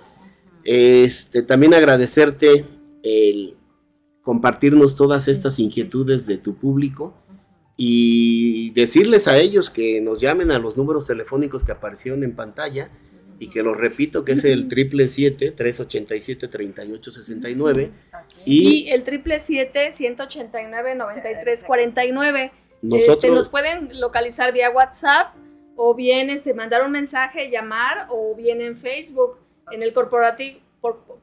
este, 0.63 1.43
también 1.43 1.73
agradecerte 1.73 2.65
el 3.03 3.55
compartirnos 4.21 4.95
todas 4.95 5.29
estas 5.29 5.57
inquietudes 5.59 6.25
de 6.25 6.37
tu 6.37 6.55
público 6.55 7.13
y 7.77 8.71
decirles 8.71 9.27
a 9.27 9.37
ellos 9.37 9.69
que 9.69 10.01
nos 10.01 10.19
llamen 10.19 10.51
a 10.51 10.59
los 10.59 10.75
números 10.75 11.07
telefónicos 11.07 11.63
que 11.63 11.71
aparecieron 11.71 12.23
en 12.23 12.35
pantalla 12.35 12.89
y 13.39 13.49
que 13.49 13.61
los 13.63 13.77
repito 13.77 14.25
que 14.25 14.33
es 14.33 14.43
el 14.45 14.67
triple 14.67 15.07
siete 15.07 15.51
387 15.51 16.47
3869 16.47 17.91
y 18.45 18.85
Y 18.85 18.89
el 18.89 19.03
triple 19.03 19.39
siete 19.39 19.91
189 19.91 20.95
93 20.95 21.63
49. 21.63 22.51
Nosotros- 22.81 23.15
Este, 23.15 23.29
nos 23.29 23.49
pueden 23.49 23.99
localizar 23.99 24.53
vía 24.53 24.69
WhatsApp 24.69 25.35
o 25.75 25.93
bien 25.95 26.29
este, 26.29 26.53
mandar 26.53 26.83
un 26.83 26.91
mensaje, 26.91 27.49
llamar, 27.51 28.07
o 28.09 28.35
bien 28.35 28.61
en 28.61 28.77
Facebook, 28.77 29.37
en 29.71 29.83
el 29.83 29.93
corporativo, 29.93 30.59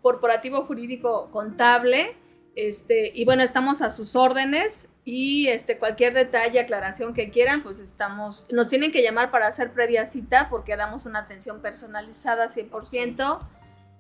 corporativo 0.03 0.63
jurídico 0.65 1.29
contable. 1.33 2.17
Este, 2.57 3.11
y 3.15 3.25
bueno, 3.25 3.43
estamos 3.43 3.83
a 3.83 3.91
sus 3.91 4.15
órdenes 4.15 4.89
y 5.05 5.49
este, 5.49 5.77
cualquier 5.77 6.15
detalle, 6.15 6.61
aclaración 6.61 7.13
que 7.13 7.31
quieran, 7.31 7.63
pues 7.63 7.81
estamos, 7.81 8.47
nos 8.53 8.69
tienen 8.69 8.93
que 8.93 9.03
llamar 9.03 9.31
para 9.31 9.49
hacer 9.49 9.73
previa 9.73 10.07
cita 10.07 10.49
porque 10.49 10.77
damos 10.77 11.05
una 11.05 11.21
atención 11.21 11.61
personalizada 11.61 12.49
100%. 12.49 13.41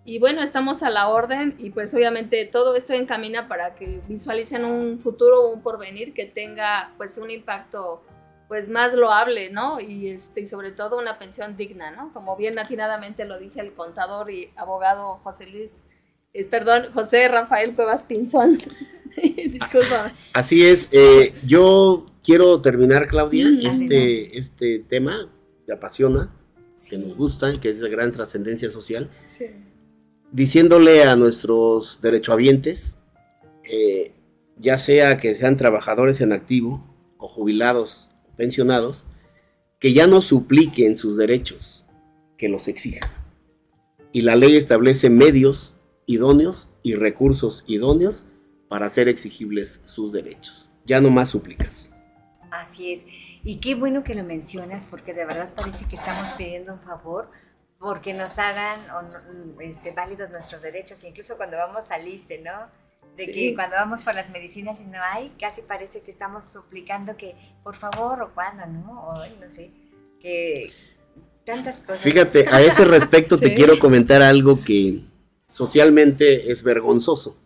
Y 0.06 0.18
bueno, 0.18 0.42
estamos 0.42 0.82
a 0.82 0.90
la 0.90 1.08
orden 1.08 1.54
y 1.58 1.70
pues 1.70 1.94
obviamente 1.94 2.44
todo 2.44 2.76
esto 2.76 2.92
encamina 2.92 3.48
para 3.48 3.74
que 3.74 4.00
visualicen 4.06 4.64
un 4.64 5.00
futuro 5.00 5.44
o 5.44 5.48
un 5.48 5.62
porvenir 5.62 6.12
que 6.12 6.26
tenga 6.26 6.92
pues 6.98 7.16
un 7.16 7.30
impacto 7.30 8.02
pues 8.46 8.68
más 8.68 8.92
loable, 8.92 9.50
¿no? 9.50 9.80
Y, 9.80 10.10
este, 10.10 10.42
y 10.42 10.46
sobre 10.46 10.70
todo 10.70 10.98
una 10.98 11.18
pensión 11.18 11.56
digna, 11.56 11.90
¿no? 11.90 12.12
Como 12.12 12.36
bien 12.36 12.58
atinadamente 12.58 13.24
lo 13.24 13.38
dice 13.38 13.62
el 13.62 13.74
contador 13.74 14.30
y 14.30 14.50
abogado 14.56 15.16
José 15.22 15.46
Luis, 15.46 15.84
es, 16.34 16.46
perdón, 16.46 16.92
José 16.92 17.28
Rafael 17.28 17.74
Cuevas 17.74 18.04
Pinzón. 18.04 18.58
Disculpa. 19.36 20.12
Así 20.34 20.64
es, 20.64 20.90
eh, 20.92 21.32
yo 21.46 22.04
quiero 22.22 22.60
terminar, 22.60 23.08
Claudia, 23.08 23.46
este, 23.62 24.38
este 24.38 24.80
tema 24.80 25.30
que 25.66 25.72
apasiona, 25.72 26.34
que 26.90 26.98
nos 26.98 27.16
gusta, 27.16 27.58
que 27.58 27.70
es 27.70 27.80
de 27.80 27.88
gran 27.88 28.12
trascendencia 28.12 28.68
social. 28.68 29.10
Sí 29.28 29.46
diciéndole 30.34 31.04
a 31.04 31.14
nuestros 31.14 32.00
derechohabientes, 32.02 32.98
eh, 33.70 34.12
ya 34.58 34.78
sea 34.78 35.18
que 35.18 35.32
sean 35.36 35.56
trabajadores 35.56 36.20
en 36.20 36.32
activo 36.32 36.84
o 37.18 37.28
jubilados 37.28 38.10
pensionados, 38.36 39.06
que 39.78 39.92
ya 39.92 40.08
no 40.08 40.20
supliquen 40.20 40.96
sus 40.96 41.16
derechos, 41.16 41.86
que 42.36 42.48
los 42.48 42.66
exijan. 42.66 43.08
Y 44.10 44.22
la 44.22 44.34
ley 44.34 44.56
establece 44.56 45.08
medios 45.08 45.73
idóneos 46.06 46.70
y 46.82 46.94
recursos 46.94 47.64
idóneos 47.66 48.24
para 48.68 48.86
hacer 48.86 49.08
exigibles 49.08 49.82
sus 49.84 50.12
derechos. 50.12 50.70
Ya 50.84 51.00
no 51.00 51.10
más 51.10 51.30
súplicas. 51.30 51.92
Así 52.50 52.92
es. 52.92 53.04
Y 53.42 53.56
qué 53.56 53.74
bueno 53.74 54.04
que 54.04 54.14
lo 54.14 54.24
mencionas 54.24 54.86
porque 54.86 55.12
de 55.12 55.24
verdad 55.24 55.50
parece 55.54 55.86
que 55.86 55.96
estamos 55.96 56.30
pidiendo 56.32 56.72
un 56.72 56.80
favor 56.80 57.30
porque 57.78 58.14
nos 58.14 58.38
hagan 58.38 58.80
este, 59.60 59.92
válidos 59.92 60.30
nuestros 60.30 60.62
derechos, 60.62 61.04
incluso 61.04 61.36
cuando 61.36 61.58
vamos 61.58 61.90
al 61.90 62.08
ISTE, 62.08 62.40
¿no? 62.40 62.70
De 63.16 63.30
que 63.30 63.54
cuando 63.54 63.76
vamos 63.76 64.02
por 64.02 64.14
las 64.14 64.30
medicinas 64.30 64.80
y 64.80 64.86
no 64.86 64.98
hay, 65.00 65.30
casi 65.38 65.62
parece 65.62 66.00
que 66.00 66.10
estamos 66.10 66.50
suplicando 66.50 67.16
que 67.16 67.36
por 67.62 67.76
favor 67.76 68.22
o 68.22 68.34
cuando, 68.34 68.66
¿no? 68.66 69.06
O 69.06 69.26
no 69.26 69.50
sé, 69.50 69.70
que 70.18 70.72
tantas 71.44 71.80
cosas. 71.80 72.00
Fíjate, 72.00 72.48
a 72.48 72.62
ese 72.62 72.84
respecto 72.84 73.38
te 73.38 73.54
quiero 73.54 73.78
comentar 73.78 74.22
algo 74.22 74.64
que 74.64 75.04
socialmente 75.54 76.50
es 76.50 76.64
vergonzoso. 76.64 77.36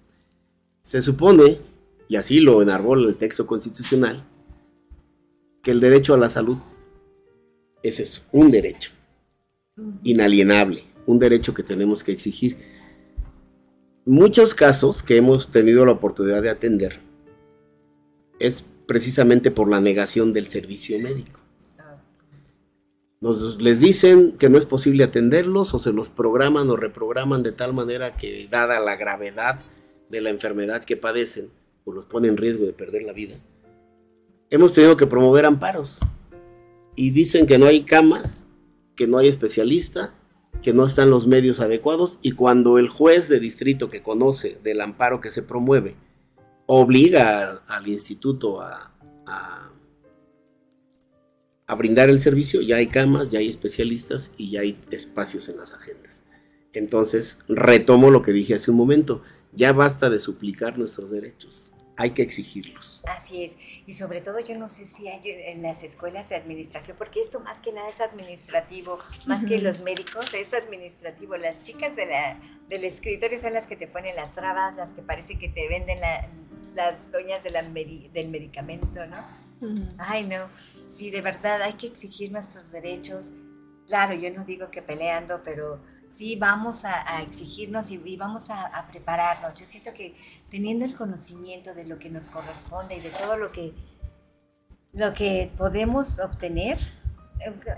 Se 0.80 1.02
supone, 1.02 1.58
y 2.08 2.16
así 2.16 2.40
lo 2.40 2.62
enarbola 2.62 3.06
el 3.06 3.16
texto 3.16 3.46
constitucional, 3.46 4.24
que 5.62 5.72
el 5.72 5.80
derecho 5.80 6.14
a 6.14 6.16
la 6.16 6.30
salud 6.30 6.56
es 7.82 8.00
eso, 8.00 8.22
un 8.32 8.50
derecho 8.50 8.92
inalienable, 10.04 10.84
un 11.04 11.18
derecho 11.18 11.52
que 11.52 11.62
tenemos 11.62 12.02
que 12.02 12.12
exigir. 12.12 12.56
Muchos 14.06 14.54
casos 14.54 15.02
que 15.02 15.18
hemos 15.18 15.50
tenido 15.50 15.84
la 15.84 15.92
oportunidad 15.92 16.40
de 16.40 16.48
atender 16.48 17.00
es 18.40 18.64
precisamente 18.86 19.50
por 19.50 19.68
la 19.68 19.82
negación 19.82 20.32
del 20.32 20.48
servicio 20.48 20.98
médico. 20.98 21.37
Nos 23.20 23.60
les 23.60 23.80
dicen 23.80 24.32
que 24.32 24.48
no 24.48 24.58
es 24.58 24.66
posible 24.66 25.04
atenderlos 25.04 25.74
o 25.74 25.78
se 25.78 25.92
los 25.92 26.10
programan 26.10 26.70
o 26.70 26.76
reprograman 26.76 27.42
de 27.42 27.52
tal 27.52 27.72
manera 27.72 28.16
que 28.16 28.46
dada 28.48 28.78
la 28.80 28.96
gravedad 28.96 29.58
de 30.08 30.20
la 30.20 30.30
enfermedad 30.30 30.84
que 30.84 30.96
padecen 30.96 31.50
o 31.84 31.92
los 31.92 32.06
pone 32.06 32.28
en 32.28 32.36
riesgo 32.36 32.64
de 32.64 32.72
perder 32.72 33.02
la 33.02 33.12
vida. 33.12 33.34
Hemos 34.50 34.72
tenido 34.72 34.96
que 34.96 35.06
promover 35.06 35.44
amparos 35.46 36.00
y 36.94 37.10
dicen 37.10 37.46
que 37.46 37.58
no 37.58 37.66
hay 37.66 37.82
camas 37.82 38.48
que 38.98 39.06
no 39.06 39.18
hay 39.18 39.28
especialista, 39.28 40.12
que 40.60 40.72
no 40.72 40.84
están 40.84 41.08
los 41.08 41.28
medios 41.28 41.60
adecuados 41.60 42.18
y 42.20 42.32
cuando 42.32 42.78
el 42.78 42.88
juez 42.88 43.28
de 43.28 43.38
distrito 43.38 43.88
que 43.88 44.02
conoce 44.02 44.58
del 44.64 44.80
amparo 44.80 45.20
que 45.20 45.30
se 45.30 45.44
promueve 45.44 45.94
obliga 46.66 47.62
al, 47.68 47.86
instituto 47.86 48.60
a, 48.60 48.92
brindar 51.74 52.08
el 52.08 52.20
servicio, 52.20 52.60
ya 52.60 52.76
hay 52.76 52.86
camas, 52.86 53.28
ya 53.28 53.38
hay 53.38 53.48
especialistas 53.48 54.32
y 54.36 54.50
ya 54.50 54.60
hay 54.60 54.78
espacios 54.90 55.48
en 55.48 55.58
las 55.58 55.74
agendas. 55.74 56.24
Entonces, 56.72 57.38
retomo 57.48 58.10
lo 58.10 58.22
que 58.22 58.32
dije 58.32 58.54
hace 58.54 58.70
un 58.70 58.76
momento, 58.76 59.22
ya 59.52 59.72
basta 59.72 60.10
de 60.10 60.20
suplicar 60.20 60.78
nuestros 60.78 61.10
derechos 61.10 61.72
hay 61.98 62.12
que 62.12 62.22
exigirlos. 62.22 63.02
Así 63.08 63.42
es. 63.42 63.56
Y 63.84 63.94
sobre 63.94 64.20
todo 64.20 64.38
yo 64.38 64.56
no 64.56 64.68
sé 64.68 64.84
si 64.84 65.08
hay 65.08 65.20
en 65.24 65.62
las 65.62 65.82
escuelas 65.82 66.28
de 66.28 66.36
administración, 66.36 66.96
porque 66.96 67.20
esto 67.20 67.40
más 67.40 67.60
que 67.60 67.72
nada 67.72 67.88
es 67.88 68.00
administrativo, 68.00 69.00
más 69.26 69.44
que 69.44 69.58
los 69.58 69.80
médicos, 69.80 70.32
es 70.32 70.54
administrativo. 70.54 71.36
Las 71.36 71.64
chicas 71.64 71.96
de 71.96 72.06
la, 72.06 72.40
del 72.68 72.84
escritorio 72.84 73.36
son 73.36 73.52
las 73.52 73.66
que 73.66 73.74
te 73.74 73.88
ponen 73.88 74.14
las 74.14 74.32
trabas, 74.32 74.76
las 74.76 74.92
que 74.92 75.02
parece 75.02 75.40
que 75.40 75.48
te 75.48 75.66
venden 75.68 75.98
las 76.74 77.10
doñas 77.10 77.42
de 77.42 77.50
la, 77.50 77.62
del 77.62 78.28
medicamento, 78.28 79.04
¿no? 79.06 79.16
Ay, 79.98 80.24
no. 80.24 80.48
Sí, 80.90 81.10
de 81.10 81.20
verdad 81.20 81.62
hay 81.62 81.74
que 81.74 81.86
exigir 81.86 82.32
nuestros 82.32 82.70
derechos. 82.72 83.32
Claro, 83.86 84.14
yo 84.14 84.30
no 84.30 84.44
digo 84.44 84.70
que 84.70 84.82
peleando, 84.82 85.42
pero 85.42 85.80
sí 86.10 86.36
vamos 86.36 86.84
a, 86.84 87.22
exigirnos 87.22 87.90
y, 87.90 88.16
vamos 88.16 88.50
a, 88.50 88.86
prepararnos. 88.90 89.58
Yo 89.58 89.66
siento 89.66 89.92
que 89.94 90.14
teniendo 90.50 90.84
el 90.84 90.96
conocimiento 90.96 91.74
de 91.74 91.84
lo 91.84 91.98
que 91.98 92.10
nos 92.10 92.28
corresponde 92.28 92.96
y 92.96 93.00
de 93.00 93.10
todo 93.10 93.36
lo 93.36 93.52
que, 93.52 93.74
lo 94.92 95.12
que 95.12 95.50
podemos 95.56 96.18
obtener, 96.20 96.78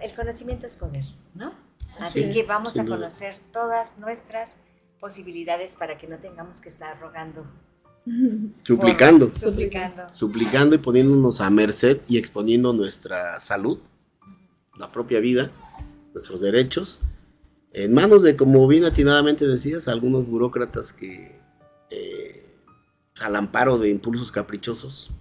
el 0.01 0.15
conocimiento 0.15 0.67
es 0.67 0.77
poder, 0.77 1.05
¿no? 1.35 1.55
Así 1.99 2.31
que 2.31 2.45
vamos 2.45 2.79
a 2.79 2.85
conocer 2.85 3.39
todas 3.53 3.99
nuestras 3.99 4.59
posibilidades 5.01 5.77
para 5.77 5.99
que 5.99 6.07
no 6.07 6.19
tengamos 6.19 6.61
que 6.61 6.69
estar 6.69 6.99
rogando. 7.01 7.47
Suplicando. 8.63 9.33
suplicando. 9.35 10.03
Suplicando 10.13 10.75
y 10.75 10.79
poniéndonos 10.79 11.41
a 11.41 11.51
merced 11.51 12.01
y 12.09 12.19
exponiendo 12.19 12.73
nuestra 12.73 13.41
salud, 13.41 13.79
la 14.79 14.91
propia 14.91 15.21
vida, 15.21 15.51
nuestros 16.13 16.41
derechos 16.41 17.01
en 17.73 17.93
manos 17.93 18.23
de, 18.23 18.37
como 18.37 18.67
bien 18.67 18.85
atinadamente 18.85 19.47
decías, 19.47 19.87
algunos 19.87 20.27
burócratas 20.27 20.93
que 20.93 21.39
eh, 21.91 22.47
al 23.21 23.37
amparo 23.37 23.79
de 23.79 23.91
impulsos 23.91 24.33
caprichosos 24.33 25.13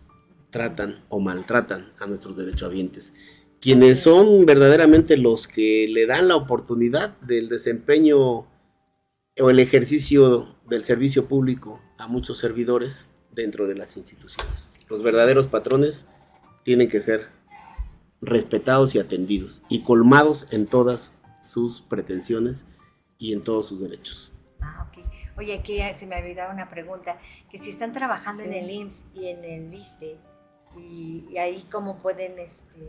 tratan 0.49 1.03
o 1.09 1.19
maltratan 1.19 1.91
a 1.99 2.07
nuestros 2.07 2.35
derechohabientes, 2.37 3.13
quienes 3.61 3.99
son 3.99 4.47
verdaderamente 4.47 5.15
los 5.15 5.47
que 5.47 5.87
le 5.89 6.07
dan 6.07 6.27
la 6.27 6.35
oportunidad 6.35 7.19
del 7.19 7.49
desempeño 7.49 8.47
o 9.41 9.49
el 9.49 9.59
ejercicio 9.59 10.47
del 10.67 10.83
servicio 10.83 11.27
público 11.27 11.81
a 11.97 12.07
muchos 12.07 12.37
servidores 12.37 13.13
dentro 13.31 13.67
de 13.67 13.75
las 13.75 13.97
instituciones. 13.97 14.73
Los 14.89 15.03
verdaderos 15.03 15.47
patrones 15.47 16.07
tienen 16.63 16.89
que 16.89 16.99
ser 16.99 17.27
respetados 18.21 18.95
y 18.95 18.99
atendidos 18.99 19.63
y 19.69 19.81
colmados 19.83 20.51
en 20.51 20.67
todas 20.67 21.15
sus 21.41 21.81
pretensiones 21.81 22.65
y 23.17 23.33
en 23.33 23.41
todos 23.41 23.67
sus 23.67 23.79
derechos. 23.79 24.31
Ah, 24.61 24.89
ok. 24.89 25.05
Oye, 25.37 25.53
aquí 25.53 25.79
se 25.93 26.05
me 26.05 26.15
ha 26.15 26.19
olvidado 26.19 26.53
una 26.53 26.69
pregunta, 26.69 27.17
que 27.49 27.57
si 27.57 27.69
están 27.69 27.93
trabajando 27.93 28.43
en 28.43 28.53
el 28.53 28.69
IMSS 28.69 29.05
y 29.13 29.27
en 29.27 29.45
el 29.45 29.73
ISTE, 29.73 30.17
y, 30.77 31.37
ahí 31.37 31.65
cómo 31.71 32.01
pueden... 32.01 32.37
Este... 32.39 32.79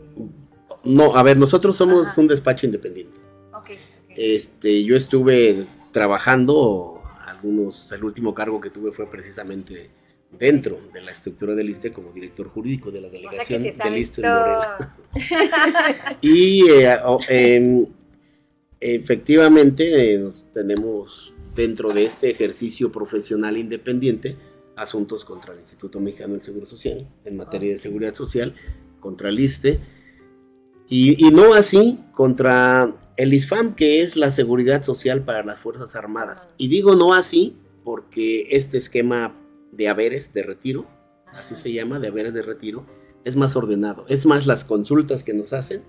No, 0.83 1.15
a 1.15 1.23
ver, 1.23 1.37
nosotros 1.37 1.75
somos 1.77 2.17
un 2.17 2.27
despacho 2.27 2.65
independiente. 2.65 3.19
Okay, 3.53 3.77
Este, 4.09 4.83
yo 4.83 4.95
estuve 4.95 5.65
trabajando, 5.91 7.01
algunos, 7.25 7.91
el 7.91 8.03
último 8.03 8.33
cargo 8.33 8.59
que 8.59 8.69
tuve 8.69 8.91
fue 8.91 9.09
precisamente 9.09 9.89
dentro 10.37 10.79
de 10.93 11.01
la 11.01 11.11
estructura 11.11 11.53
del 11.55 11.69
ISTE 11.69 11.91
como 11.91 12.11
director 12.11 12.47
jurídico 12.47 12.89
de 12.91 13.01
la 13.01 13.09
delegación 13.09 13.63
del 13.63 13.97
ISTE 13.97 14.21
de 14.21 14.29
Morena. 14.29 14.97
y 16.21 16.69
eh, 16.69 16.97
em, 17.27 17.85
efectivamente 18.79 20.15
eh, 20.15 20.29
tenemos 20.53 21.33
dentro 21.53 21.91
de 21.91 22.05
este 22.05 22.29
ejercicio 22.29 22.91
profesional 22.91 23.57
independiente 23.57 24.37
asuntos 24.75 25.25
contra 25.25 25.53
el 25.53 25.59
Instituto 25.59 25.99
Mexicano 25.99 26.33
del 26.33 26.41
Seguro 26.41 26.65
Social 26.65 27.07
en 27.25 27.37
materia 27.37 27.73
de 27.73 27.79
seguridad 27.79 28.15
social, 28.15 28.55
contra 28.99 29.29
el 29.29 29.39
ISTE 29.39 29.79
y, 30.87 31.29
no 31.31 31.53
así 31.53 31.99
contra 32.11 32.93
el 33.21 33.35
ISFAM, 33.35 33.75
que 33.75 34.01
es 34.01 34.15
la 34.15 34.31
seguridad 34.31 34.81
social 34.81 35.23
para 35.23 35.43
las 35.43 35.59
Fuerzas 35.59 35.95
Armadas. 35.95 36.49
Y 36.57 36.69
digo 36.69 36.95
no 36.95 37.13
así 37.13 37.55
porque 37.83 38.47
este 38.49 38.79
esquema 38.79 39.39
de 39.71 39.89
haberes 39.89 40.33
de 40.33 40.41
retiro, 40.41 40.87
así 41.27 41.53
se 41.53 41.71
llama, 41.71 41.99
de 41.99 42.07
haberes 42.07 42.33
de 42.33 42.41
retiro, 42.41 42.83
es 43.23 43.35
más 43.35 43.55
ordenado. 43.55 44.05
Es 44.09 44.25
más 44.25 44.47
las 44.47 44.65
consultas 44.65 45.21
que 45.21 45.35
nos 45.35 45.53
hacen 45.53 45.83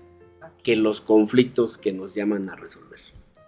que 0.61 0.75
los 0.75 1.01
conflictos 1.01 1.79
que 1.79 1.91
nos 1.91 2.13
llaman 2.13 2.49
a 2.51 2.55
resolver. 2.55 2.99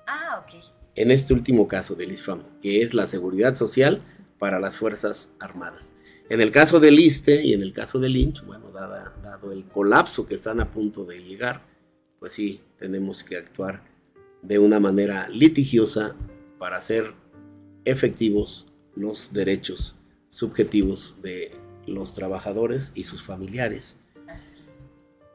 Ah, 0.08 0.44
ok. 0.44 0.64
En 0.96 1.12
este 1.12 1.36
último 1.36 1.68
caso 1.68 1.94
del 1.94 2.12
ISFAM, 2.12 2.42
que 2.62 2.82
es 2.82 2.96
la 2.96 3.06
seguridad 3.06 3.54
social 3.54 4.02
para 4.40 4.60
las 4.60 4.78
Fuerzas 4.78 5.30
Armadas. 5.40 5.94
En 6.30 6.42
el 6.42 6.52
caso 6.52 6.80
del 6.80 7.00
ISTE 7.00 7.44
y 7.44 7.54
en 7.54 7.62
el 7.62 7.72
caso 7.72 8.00
del 8.00 8.18
INCH, 8.18 8.48
bueno, 8.48 8.72
dado 8.72 9.52
el 9.52 9.64
colapso 9.66 10.26
que 10.26 10.34
están 10.34 10.60
a 10.60 10.72
punto 10.72 11.06
de 11.06 11.24
llegar, 11.24 11.62
pues 12.18 12.34
sí, 12.34 12.62
tenemos 12.78 13.24
que 13.24 13.38
actuar 13.38 13.84
de 14.42 14.60
una 14.60 14.80
manera 14.80 15.28
litigiosa 15.30 16.16
para 16.60 16.78
hacer 16.78 17.14
efectivos 17.84 18.68
los 18.96 19.34
derechos 19.34 19.98
subjetivos 20.30 21.22
de 21.22 21.52
los 21.88 22.14
trabajadores 22.14 22.92
y 22.96 23.04
sus 23.04 23.24
familiares, 23.24 23.98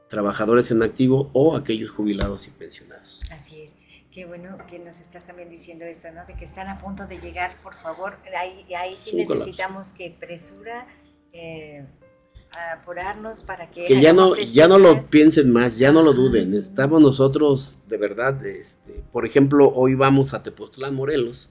trabajadores 0.09 0.71
en 0.71 0.83
activo 0.83 1.31
o 1.33 1.57
aquellos 1.57 1.91
jubilados 1.91 2.47
y 2.47 2.51
pensionados. 2.51 3.23
Así 3.31 3.63
es. 3.63 3.77
Qué 4.11 4.27
bueno 4.27 4.59
que 4.69 4.81
nos 4.81 5.01
estás 5.01 5.25
también 5.25 5.49
diciendo 5.49 5.85
esto, 5.85 6.11
¿no? 6.11 6.27
De 6.27 6.35
que 6.35 6.45
están 6.45 6.67
a 6.67 6.81
punto 6.81 7.07
de 7.07 7.19
llegar, 7.19 7.63
por 7.63 7.75
favor. 7.75 8.19
Ahí, 8.37 8.67
ahí 8.75 8.95
sí 8.95 9.15
necesitamos 9.15 9.93
que 9.93 10.11
presura, 10.11 10.89
eh, 11.33 11.87
apurarnos 12.73 13.43
para 13.43 13.71
que... 13.71 13.87
Que 13.87 14.01
ya 14.01 14.13
no, 14.13 14.37
ya 14.37 14.69
no 14.69 14.79
lo 14.79 15.07
piensen 15.07 15.53
más, 15.53 15.79
ya 15.79 15.93
no 15.93 16.03
lo 16.03 16.13
duden. 16.13 16.55
Estamos 16.55 17.01
nosotros, 17.01 17.83
de 17.89 17.97
verdad, 17.97 18.45
este, 18.45 19.05
por 19.13 19.27
ejemplo, 19.27 19.73
hoy 19.75 19.95
vamos 19.95 20.35
a 20.35 20.43
Tepoztlán, 20.43 20.95
Morelos, 20.95 21.51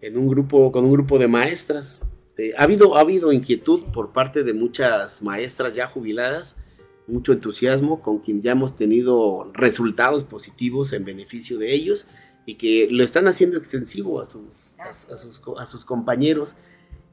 en 0.00 0.16
un 0.16 0.28
grupo, 0.28 0.70
con 0.72 0.84
un 0.84 0.92
grupo 0.92 1.18
de 1.18 1.28
maestras. 1.28 2.08
Eh, 2.36 2.52
ha, 2.56 2.62
habido, 2.62 2.96
ha 2.96 3.00
habido 3.00 3.32
inquietud 3.32 3.84
por 3.92 4.12
parte 4.12 4.44
de 4.44 4.54
muchas 4.54 5.22
maestras 5.22 5.74
ya 5.74 5.88
jubiladas 5.88 6.56
mucho 7.08 7.32
entusiasmo, 7.32 8.02
con 8.02 8.18
quien 8.18 8.42
ya 8.42 8.52
hemos 8.52 8.76
tenido 8.76 9.50
resultados 9.54 10.24
positivos 10.24 10.92
en 10.92 11.04
beneficio 11.04 11.58
de 11.58 11.74
ellos 11.74 12.06
y 12.46 12.54
que 12.54 12.88
lo 12.90 13.02
están 13.02 13.26
haciendo 13.26 13.56
extensivo 13.56 14.20
a 14.20 14.28
sus, 14.28 14.76
a, 14.78 14.92
sus, 14.92 15.42
a 15.58 15.66
sus 15.66 15.84
compañeros 15.84 16.54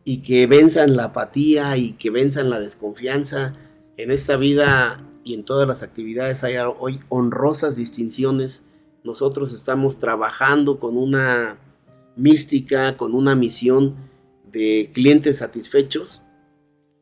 y 0.06 0.20
que 0.22 0.48
venzan 0.48 0.96
la 0.96 1.06
apatía 1.06 1.76
y 1.76 1.94
que 1.94 2.12
venzan 2.12 2.50
la 2.50 2.60
desconfianza. 2.60 3.56
En 3.98 4.12
esta 4.12 4.38
vida 4.38 5.04
y 5.24 5.34
en 5.34 5.44
todas 5.44 5.68
las 5.68 5.82
actividades 5.82 6.44
hay 6.44 6.56
hoy 6.80 7.00
honrosas 7.10 7.76
distinciones. 7.76 8.64
Nosotros 9.04 9.52
estamos 9.54 9.98
trabajando 9.98 10.80
con 10.80 10.96
una 10.96 11.58
mística, 12.16 12.96
con 12.96 13.16
una 13.16 13.36
misión 13.36 13.96
de 14.52 14.92
clientes 14.94 15.38
satisfechos 15.38 16.22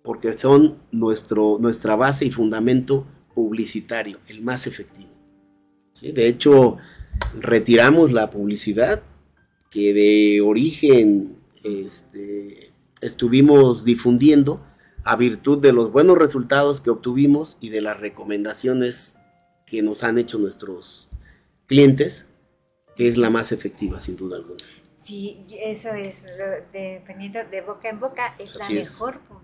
porque 0.02 0.34
son 0.34 0.78
nuestro, 0.92 1.58
nuestra 1.60 1.96
base 1.96 2.26
y 2.26 2.32
fundamento 2.32 3.06
publicitario, 3.34 4.20
el 4.28 4.42
más 4.42 4.68
efectivo. 4.68 5.10
¿Sí? 5.94 6.12
De 6.12 6.28
hecho, 6.28 6.78
retiramos 7.40 8.12
la 8.12 8.30
publicidad 8.30 9.02
que 9.70 9.94
de 9.94 10.42
origen 10.42 11.38
este, 11.64 12.73
estuvimos 13.06 13.84
difundiendo 13.84 14.66
a 15.04 15.16
virtud 15.16 15.60
de 15.60 15.74
los 15.74 15.92
buenos 15.92 16.18
resultados 16.18 16.82
que 16.82 16.90
obtuvimos 16.90 17.58
y 17.60 17.70
de 17.70 17.82
las 17.82 18.00
recomendaciones 18.00 19.18
que 19.66 19.82
nos 19.82 20.04
han 20.04 20.18
hecho 20.18 20.38
nuestros 20.38 21.10
clientes, 21.68 22.28
que 22.96 23.08
es 23.08 23.18
la 23.18 23.30
más 23.30 23.52
efectiva 23.52 24.00
sin 24.00 24.16
duda 24.16 24.38
alguna. 24.38 24.64
Sí, 25.00 25.46
eso 25.60 25.90
es, 25.90 26.26
dependiendo 26.72 27.40
de 27.44 27.62
boca 27.62 27.90
en 27.90 28.00
boca, 28.00 28.36
es 28.40 28.56
la 28.56 28.70
mejor 28.70 29.20
publicidad 29.22 29.44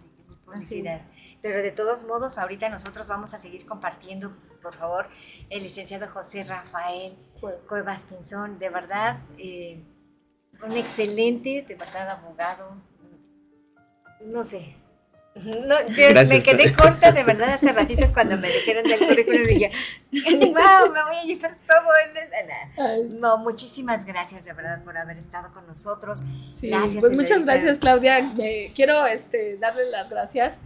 publicidad. 0.50 1.02
Pero 1.42 1.62
de 1.62 1.72
todos 1.72 2.04
modos, 2.04 2.38
ahorita 2.38 2.70
nosotros 2.70 3.08
vamos 3.08 3.34
a 3.34 3.38
seguir 3.38 3.66
compartiendo, 3.66 4.36
por 4.62 4.76
favor, 4.76 5.08
el 5.50 5.64
licenciado 5.64 6.10
José 6.10 6.44
Rafael 6.44 7.14
Cuevas 7.68 8.06
Pinzón, 8.06 8.60
de 8.60 8.70
verdad, 8.70 9.22
eh, 9.38 9.82
un 10.66 10.74
excelente, 10.74 11.66
de 11.68 11.76
verdad, 11.76 12.10
abogado. 12.10 12.76
No 14.22 14.44
sé, 14.44 14.76
no, 15.36 15.76
me 16.28 16.44
quedé 16.44 16.74
corta 16.74 17.12
de 17.12 17.24
verdad 17.24 17.54
hace 17.54 17.72
ratito 17.72 18.06
cuando 18.14 18.38
me 18.38 18.48
dijeron 18.48 18.84
del 18.84 19.00
currículum 19.00 19.50
y 19.50 19.60
yo, 19.60 19.68
wow, 20.40 20.92
me 20.92 21.04
voy 21.04 21.16
a 21.16 21.24
llevar 21.24 21.56
todo. 21.66 22.98
El, 22.98 23.20
no, 23.20 23.38
muchísimas 23.38 24.06
gracias 24.06 24.46
de 24.46 24.54
verdad 24.54 24.84
por 24.84 24.98
haber 24.98 25.18
estado 25.18 25.54
con 25.54 25.66
nosotros. 25.68 26.20
gracias. 26.62 27.00
Pues 27.00 27.14
muchas 27.14 27.46
gracias 27.46 27.80
Claudia. 27.80 28.34
quiero 28.76 29.06
este, 29.06 29.58
darle 29.58 29.90
las 29.92 30.10
gracias 30.10 30.58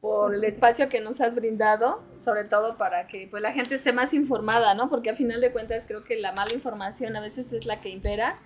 por 0.00 0.34
el 0.34 0.44
espacio 0.44 0.88
que 0.88 1.00
nos 1.00 1.20
has 1.20 1.34
brindado, 1.34 2.02
sobre 2.18 2.44
todo 2.44 2.76
para 2.76 3.06
que 3.06 3.26
pues, 3.28 3.42
la 3.42 3.52
gente 3.52 3.74
esté 3.74 3.92
más 3.92 4.14
informada, 4.14 4.74
¿no? 4.74 4.88
Porque 4.88 5.10
a 5.10 5.14
final 5.14 5.40
de 5.40 5.52
cuentas 5.52 5.84
creo 5.86 6.04
que 6.04 6.16
la 6.16 6.32
mala 6.32 6.54
información 6.54 7.16
a 7.16 7.20
veces 7.20 7.52
es 7.52 7.66
la 7.66 7.80
que 7.80 7.90
impera 7.90 8.38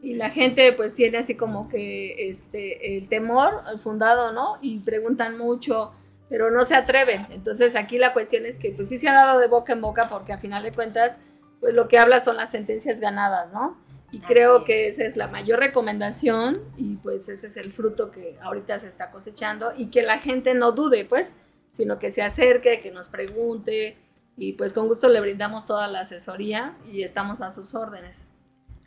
y 0.00 0.14
la 0.14 0.30
gente 0.30 0.72
pues 0.72 0.94
tiene 0.94 1.18
así 1.18 1.34
como 1.34 1.68
que 1.68 2.28
este 2.28 2.96
el 2.96 3.08
temor 3.08 3.62
fundado, 3.78 4.32
¿no? 4.32 4.56
Y 4.62 4.78
preguntan 4.80 5.36
mucho, 5.36 5.92
pero 6.28 6.50
no 6.50 6.64
se 6.64 6.74
atreven. 6.74 7.26
Entonces 7.30 7.74
aquí 7.74 7.98
la 7.98 8.12
cuestión 8.12 8.46
es 8.46 8.58
que 8.58 8.70
pues 8.70 8.88
sí 8.88 8.98
se 8.98 9.08
ha 9.08 9.14
dado 9.14 9.40
de 9.40 9.48
boca 9.48 9.72
en 9.72 9.80
boca 9.80 10.08
porque 10.08 10.32
a 10.32 10.38
final 10.38 10.62
de 10.62 10.72
cuentas 10.72 11.18
pues 11.60 11.74
lo 11.74 11.88
que 11.88 11.98
habla 11.98 12.20
son 12.20 12.36
las 12.36 12.50
sentencias 12.50 13.00
ganadas, 13.00 13.52
¿no? 13.52 13.76
Y 14.10 14.20
creo 14.20 14.64
que 14.64 14.88
esa 14.88 15.04
es 15.04 15.16
la 15.16 15.26
mayor 15.26 15.58
recomendación 15.58 16.62
y 16.76 16.96
pues 16.96 17.28
ese 17.28 17.46
es 17.48 17.56
el 17.56 17.72
fruto 17.72 18.10
que 18.10 18.38
ahorita 18.40 18.78
se 18.78 18.88
está 18.88 19.10
cosechando 19.10 19.72
y 19.76 19.86
que 19.86 20.02
la 20.02 20.18
gente 20.18 20.54
no 20.54 20.72
dude, 20.72 21.04
pues, 21.04 21.34
sino 21.72 21.98
que 21.98 22.10
se 22.10 22.22
acerque, 22.22 22.80
que 22.80 22.90
nos 22.90 23.08
pregunte 23.08 23.98
y 24.36 24.54
pues 24.54 24.72
con 24.72 24.86
gusto 24.86 25.08
le 25.08 25.20
brindamos 25.20 25.66
toda 25.66 25.88
la 25.88 26.00
asesoría 26.00 26.78
y 26.90 27.02
estamos 27.02 27.42
a 27.42 27.50
sus 27.50 27.74
órdenes. 27.74 28.28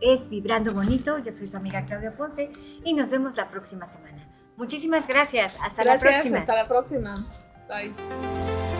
es 0.00 0.28
Vibrando 0.28 0.74
Bonito. 0.74 1.18
Yo 1.18 1.32
soy 1.32 1.46
su 1.46 1.56
amiga 1.56 1.86
Claudia 1.86 2.16
Ponce 2.16 2.52
y 2.84 2.92
nos 2.92 3.10
vemos 3.10 3.34
la 3.36 3.50
próxima 3.50 3.86
semana. 3.86 4.28
Muchísimas 4.56 5.06
gracias. 5.06 5.56
Hasta 5.62 5.84
la 5.84 5.98
próxima. 5.98 6.38
Hasta 6.38 6.54
la 6.54 6.68
próxima. 6.68 7.26
Bye 7.68 8.79